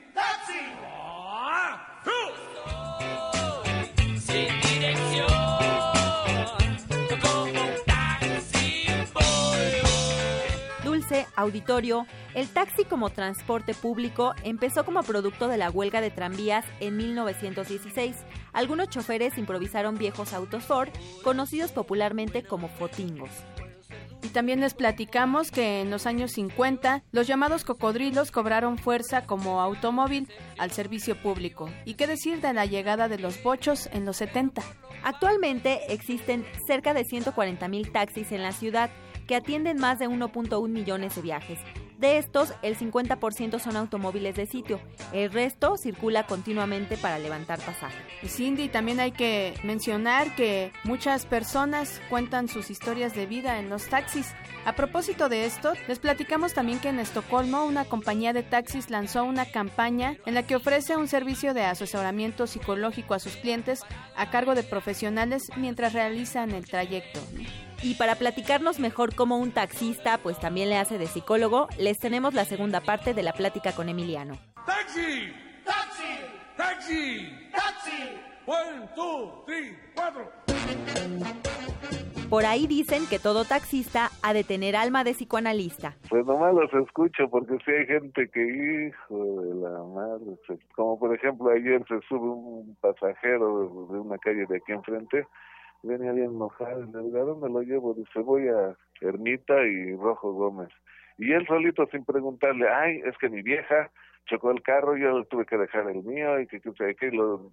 Auditorio, 11.35 12.05
el 12.33 12.47
taxi 12.47 12.85
como 12.85 13.09
transporte 13.09 13.73
público 13.73 14.33
empezó 14.43 14.83
como 14.85 15.03
producto 15.03 15.47
de 15.47 15.57
la 15.57 15.69
huelga 15.69 16.01
de 16.01 16.11
tranvías 16.11 16.65
en 16.79 16.97
1916. 16.97 18.15
Algunos 18.53 18.89
choferes 18.89 19.37
improvisaron 19.37 19.97
viejos 19.97 20.33
autos 20.33 20.65
Ford, 20.65 20.89
conocidos 21.23 21.71
popularmente 21.71 22.43
como 22.43 22.67
fotingos. 22.67 23.29
Y 24.23 24.29
también 24.29 24.59
les 24.59 24.73
platicamos 24.73 25.51
que 25.51 25.81
en 25.81 25.91
los 25.91 26.05
años 26.05 26.31
50 26.31 27.03
los 27.11 27.27
llamados 27.27 27.63
cocodrilos 27.63 28.31
cobraron 28.31 28.77
fuerza 28.77 29.25
como 29.25 29.61
automóvil 29.61 30.27
al 30.57 30.71
servicio 30.71 31.15
público. 31.21 31.69
¿Y 31.85 31.93
qué 31.93 32.07
decir 32.07 32.41
de 32.41 32.53
la 32.53 32.65
llegada 32.65 33.07
de 33.07 33.19
los 33.19 33.41
bochos 33.43 33.87
en 33.93 34.05
los 34.05 34.17
70? 34.17 34.63
Actualmente 35.03 35.93
existen 35.93 36.45
cerca 36.65 36.93
de 36.93 37.05
140 37.05 37.67
mil 37.67 37.91
taxis 37.91 38.31
en 38.31 38.41
la 38.41 38.51
ciudad 38.51 38.89
que 39.27 39.35
atienden 39.35 39.77
más 39.77 39.99
de 39.99 40.07
1.1 40.07 40.67
millones 40.69 41.15
de 41.15 41.21
viajes. 41.21 41.59
De 41.97 42.19
estos, 42.19 42.53
el 42.61 42.77
50% 42.77 43.59
son 43.59 43.75
automóviles 43.75 44.35
de 44.35 44.45
sitio. 44.45 44.79
El 45.13 45.31
resto 45.31 45.77
circula 45.77 46.27
continuamente 46.27 46.95
para 46.95 47.17
levantar 47.17 47.59
pasaje. 47.59 47.97
Y 48.21 48.27
Cindy, 48.27 48.69
también 48.69 48.99
hay 48.99 49.11
que 49.11 49.55
mencionar 49.63 50.35
que 50.35 50.71
muchas 50.83 51.25
personas 51.25 51.99
cuentan 52.07 52.49
sus 52.49 52.69
historias 52.69 53.15
de 53.15 53.25
vida 53.25 53.57
en 53.57 53.69
los 53.69 53.87
taxis. 53.87 54.35
A 54.65 54.73
propósito 54.73 55.27
de 55.27 55.45
esto, 55.45 55.73
les 55.87 55.97
platicamos 55.97 56.53
también 56.53 56.79
que 56.79 56.89
en 56.89 56.99
Estocolmo 56.99 57.65
una 57.65 57.85
compañía 57.85 58.31
de 58.31 58.43
taxis 58.43 58.91
lanzó 58.91 59.23
una 59.23 59.45
campaña 59.45 60.17
en 60.27 60.35
la 60.35 60.43
que 60.43 60.55
ofrece 60.55 60.97
un 60.97 61.07
servicio 61.07 61.55
de 61.55 61.63
asesoramiento 61.63 62.45
psicológico 62.45 63.15
a 63.15 63.19
sus 63.19 63.37
clientes 63.37 63.81
a 64.15 64.29
cargo 64.29 64.53
de 64.53 64.61
profesionales 64.61 65.49
mientras 65.55 65.93
realizan 65.93 66.51
el 66.51 66.65
trayecto. 66.65 67.21
Y 67.83 67.95
para 67.95 68.15
platicarnos 68.15 68.79
mejor 68.79 69.13
como 69.13 69.37
un 69.37 69.51
taxista, 69.51 70.17
pues 70.17 70.39
también 70.39 70.69
le 70.69 70.77
hace 70.77 70.97
de 70.97 71.07
psicólogo, 71.07 71.67
les 71.77 71.99
tenemos 71.99 72.33
la 72.33 72.45
segunda 72.45 72.81
parte 72.81 73.13
de 73.13 73.23
la 73.23 73.33
plática 73.33 73.73
con 73.73 73.87
Emiliano. 73.87 74.37
¡Taxi! 74.65 75.31
¡Taxi! 75.63 76.03
¡Taxi! 76.55 77.49
¡Taxi! 77.51 78.27
One, 78.45 78.89
two, 78.95 79.43
three, 79.45 79.77
cuatro. 79.95 80.31
Por 82.29 82.45
ahí 82.45 82.67
dicen 82.67 83.03
que 83.09 83.19
todo 83.19 83.45
taxista 83.45 84.09
ha 84.21 84.33
de 84.33 84.43
tener 84.43 84.75
alma 84.75 85.05
de 85.05 85.13
psicoanalista. 85.13 85.95
Pues 86.09 86.25
nomás 86.25 86.53
los 86.53 86.73
escucho 86.73 87.29
porque 87.29 87.57
si 87.63 87.71
hay 87.71 87.85
gente 87.85 88.29
que, 88.29 88.87
hijo 88.87 89.41
de 89.43 89.55
la 89.55 89.83
madre, 89.83 90.37
como 90.75 90.99
por 90.99 91.15
ejemplo 91.15 91.49
ayer 91.49 91.81
se 91.87 92.01
sube 92.07 92.27
un 92.27 92.75
pasajero 92.81 93.87
de 93.91 93.99
una 93.99 94.17
calle 94.17 94.45
de 94.45 94.57
aquí 94.57 94.73
enfrente 94.73 95.25
venía 95.83 96.11
bien 96.11 96.31
enojado, 96.31 96.81
le 96.81 97.03
digo, 97.03 97.17
¿a 97.17 97.23
dónde 97.23 97.49
lo 97.49 97.61
llevo? 97.61 97.93
Dice, 97.93 98.19
voy 98.19 98.47
a 98.47 98.75
Ermita 99.01 99.61
y 99.63 99.95
Rojo 99.95 100.33
Gómez. 100.33 100.69
Y 101.17 101.31
él 101.31 101.45
solito 101.47 101.85
sin 101.87 102.05
preguntarle, 102.05 102.67
ay, 102.69 103.01
es 103.05 103.17
que 103.17 103.29
mi 103.29 103.41
vieja 103.41 103.89
chocó 104.27 104.51
el 104.51 104.61
carro, 104.61 104.95
yo 104.97 105.23
tuve 105.25 105.45
que 105.45 105.57
dejar 105.57 105.89
el 105.89 106.03
mío 106.03 106.39
y 106.39 106.47
que, 106.47 106.59
que, 106.61 106.95
que 106.95 107.11
lo, 107.11 107.51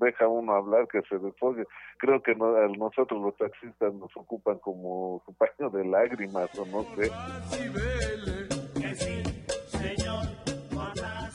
deja 0.00 0.28
uno 0.28 0.54
hablar, 0.54 0.86
que 0.88 1.02
se 1.02 1.18
desfogue. 1.18 1.66
Creo 1.98 2.22
que 2.22 2.34
no, 2.34 2.56
a 2.56 2.68
nosotros 2.68 3.20
los 3.20 3.36
taxistas 3.36 3.92
nos 3.94 4.16
ocupan 4.16 4.58
como 4.58 5.22
su 5.26 5.34
paño 5.34 5.70
de 5.70 5.84
lágrimas 5.84 6.56
o 6.58 6.64
no 6.66 6.84
sé. 6.94 7.10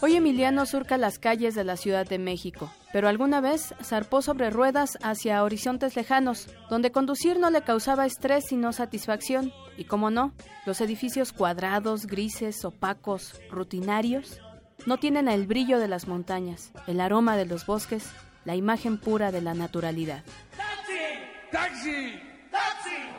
Hoy 0.01 0.15
Emiliano 0.15 0.65
surca 0.65 0.97
las 0.97 1.19
calles 1.19 1.55
de 1.55 1.65
la 1.65 1.75
Ciudad 1.75 2.07
de 2.07 2.19
México, 2.19 2.71
pero 2.93 3.09
alguna 3.09 3.41
vez 3.41 3.75
zarpó 3.83 4.21
sobre 4.21 4.49
ruedas 4.49 4.97
hacia 5.01 5.43
horizontes 5.43 5.97
lejanos, 5.97 6.47
donde 6.69 6.93
conducir 6.93 7.37
no 7.37 7.49
le 7.49 7.63
causaba 7.63 8.05
estrés 8.05 8.45
sino 8.47 8.71
satisfacción. 8.71 9.51
Y 9.75 9.83
como 9.83 10.09
no, 10.09 10.31
los 10.65 10.79
edificios 10.79 11.33
cuadrados, 11.33 12.05
grises, 12.05 12.63
opacos, 12.63 13.41
rutinarios, 13.51 14.39
no 14.85 14.97
tienen 14.99 15.27
el 15.27 15.47
brillo 15.47 15.79
de 15.79 15.89
las 15.89 16.07
montañas, 16.07 16.71
el 16.87 17.01
aroma 17.01 17.35
de 17.35 17.45
los 17.45 17.65
bosques, 17.65 18.09
la 18.45 18.55
imagen 18.55 18.99
pura 18.99 19.33
de 19.33 19.41
la 19.41 19.53
naturalidad. 19.53 20.23
¡Taxi! 20.55 21.51
¡Taxi! 21.51 22.19
¡Taxi! 22.49 23.18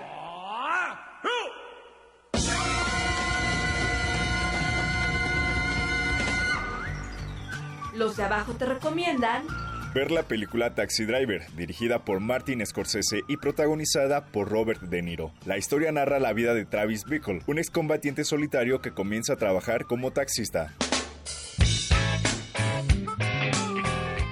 Los 8.01 8.16
de 8.16 8.22
abajo 8.22 8.55
te 8.55 8.64
recomiendan 8.64 9.43
ver 9.93 10.10
la 10.10 10.22
película 10.22 10.74
Taxi 10.74 11.05
Driver, 11.05 11.47
dirigida 11.55 12.02
por 12.02 12.18
Martin 12.18 12.64
Scorsese 12.64 13.20
y 13.28 13.36
protagonizada 13.36 14.24
por 14.24 14.48
Robert 14.48 14.81
De 14.81 15.02
Niro. 15.02 15.35
La 15.44 15.59
historia 15.59 15.93
narra 15.93 16.18
la 16.18 16.32
vida 16.32 16.55
de 16.55 16.64
Travis 16.64 17.05
Bickle, 17.05 17.40
un 17.47 17.59
excombatiente 17.59 18.24
solitario 18.24 18.81
que 18.81 18.93
comienza 18.93 19.35
a 19.35 19.36
trabajar 19.36 19.85
como 19.85 20.12
taxista. 20.12 20.72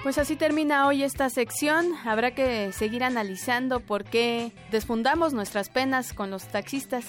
Pues 0.02 0.16
así 0.16 0.36
termina 0.36 0.86
hoy 0.86 1.02
esta 1.02 1.28
sección. 1.28 1.92
Habrá 2.06 2.30
que 2.30 2.72
seguir 2.72 3.04
analizando 3.04 3.80
por 3.80 4.04
qué 4.04 4.52
desfundamos 4.70 5.34
nuestras 5.34 5.68
penas 5.68 6.14
con 6.14 6.30
los 6.30 6.48
taxistas. 6.48 7.04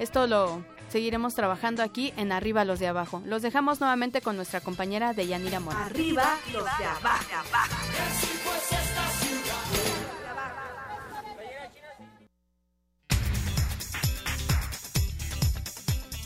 Esto 0.00 0.26
lo 0.26 0.64
seguiremos 0.90 1.34
trabajando 1.34 1.82
aquí 1.82 2.12
en 2.16 2.32
Arriba 2.32 2.64
los 2.64 2.78
de 2.78 2.88
Abajo. 2.88 3.22
Los 3.24 3.42
dejamos 3.42 3.80
nuevamente 3.80 4.20
con 4.20 4.36
nuestra 4.36 4.60
compañera 4.60 5.14
Deyanira 5.14 5.60
Mora. 5.60 5.86
Arriba 5.86 6.36
los 6.52 6.64
de 6.64 6.84
Abajo. 6.84 7.24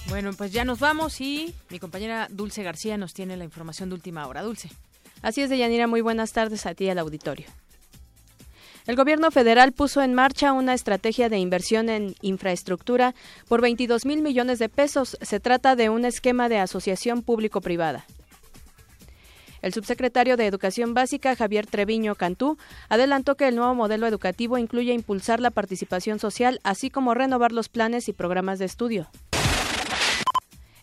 Bueno, 0.09 0.32
pues 0.32 0.53
ya 0.53 0.65
nos 0.65 0.78
vamos 0.78 1.20
y 1.20 1.55
mi 1.70 1.78
compañera 1.81 2.28
Dulce 2.31 2.62
García 2.62 2.97
nos 2.97 3.15
tiene 3.15 3.36
la 3.36 3.45
información 3.45 3.89
de 3.89 3.97
última 3.97 4.27
hora. 4.27 4.43
Dulce. 4.43 4.70
Así 5.23 5.43
es, 5.43 5.51
Deyanira, 5.51 5.86
muy 5.86 6.03
buenas 6.03 6.32
tardes 6.32 6.66
a 6.66 6.74
ti 6.74 6.85
y 6.85 6.91
al 6.91 6.99
auditorio. 6.99 7.47
El 8.86 8.97
gobierno 8.97 9.31
federal 9.31 9.73
puso 9.73 10.02
en 10.02 10.12
marcha 10.12 10.52
una 10.52 10.74
estrategia 10.74 11.31
de 11.31 11.39
inversión 11.39 11.89
en 11.89 12.15
infraestructura 12.20 13.15
por 13.48 13.62
22 13.62 14.05
mil 14.05 14.20
millones 14.20 14.59
de 14.59 14.69
pesos. 14.69 15.16
Se 15.23 15.40
trata 15.40 15.74
de 15.74 15.89
un 15.89 16.05
esquema 16.05 16.51
de 16.51 16.59
asociación 16.59 17.23
público-privada. 17.23 18.05
El 19.62 19.73
subsecretario 19.73 20.36
de 20.36 20.47
Educación 20.47 20.93
Básica, 20.93 21.35
Javier 21.35 21.66
Treviño 21.66 22.15
Cantú, 22.15 22.59
adelantó 22.90 23.36
que 23.36 23.48
el 23.48 23.56
nuevo 23.56 23.74
modelo 23.74 24.06
educativo 24.06 24.59
incluye 24.59 24.93
impulsar 24.93 25.40
la 25.40 25.51
participación 25.51 26.19
social, 26.19 26.61
así 26.62 26.90
como 26.90 27.15
renovar 27.15 27.52
los 27.52 27.70
planes 27.70 28.11
y 28.11 28.12
programas 28.12 28.59
de 28.59 28.66
estudio. 28.66 29.09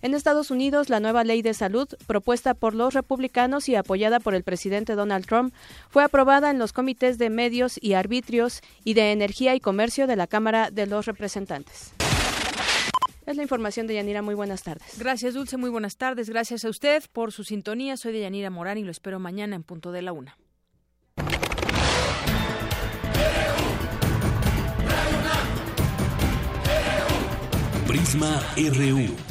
En 0.01 0.15
Estados 0.15 0.49
Unidos, 0.49 0.89
la 0.89 0.99
nueva 0.99 1.23
ley 1.23 1.43
de 1.43 1.53
salud, 1.53 1.87
propuesta 2.07 2.55
por 2.55 2.73
los 2.73 2.95
republicanos 2.95 3.69
y 3.69 3.75
apoyada 3.75 4.19
por 4.19 4.33
el 4.33 4.43
presidente 4.43 4.95
Donald 4.95 5.27
Trump, 5.27 5.53
fue 5.89 6.03
aprobada 6.03 6.49
en 6.49 6.57
los 6.57 6.73
comités 6.73 7.19
de 7.19 7.29
medios 7.29 7.77
y 7.79 7.93
arbitrios 7.93 8.61
y 8.83 8.95
de 8.95 9.11
energía 9.11 9.53
y 9.53 9.59
comercio 9.59 10.07
de 10.07 10.15
la 10.15 10.25
Cámara 10.25 10.71
de 10.71 10.87
los 10.87 11.05
Representantes. 11.05 11.93
Es 13.27 13.37
la 13.37 13.43
información 13.43 13.85
de 13.85 13.93
Yanira. 13.93 14.23
Muy 14.23 14.33
buenas 14.33 14.63
tardes. 14.63 14.97
Gracias, 14.97 15.35
Dulce. 15.35 15.57
Muy 15.57 15.69
buenas 15.69 15.97
tardes. 15.97 16.29
Gracias 16.29 16.65
a 16.65 16.69
usted 16.69 17.03
por 17.13 17.31
su 17.31 17.43
sintonía. 17.43 17.95
Soy 17.95 18.11
de 18.11 18.21
Yanira 18.21 18.49
Morán 18.49 18.79
y 18.79 18.83
lo 18.83 18.91
espero 18.91 19.19
mañana 19.19 19.55
en 19.55 19.61
punto 19.61 19.91
de 19.91 20.01
la 20.01 20.13
una. 20.13 20.35
Prisma 27.87 28.41
RU 28.57 29.30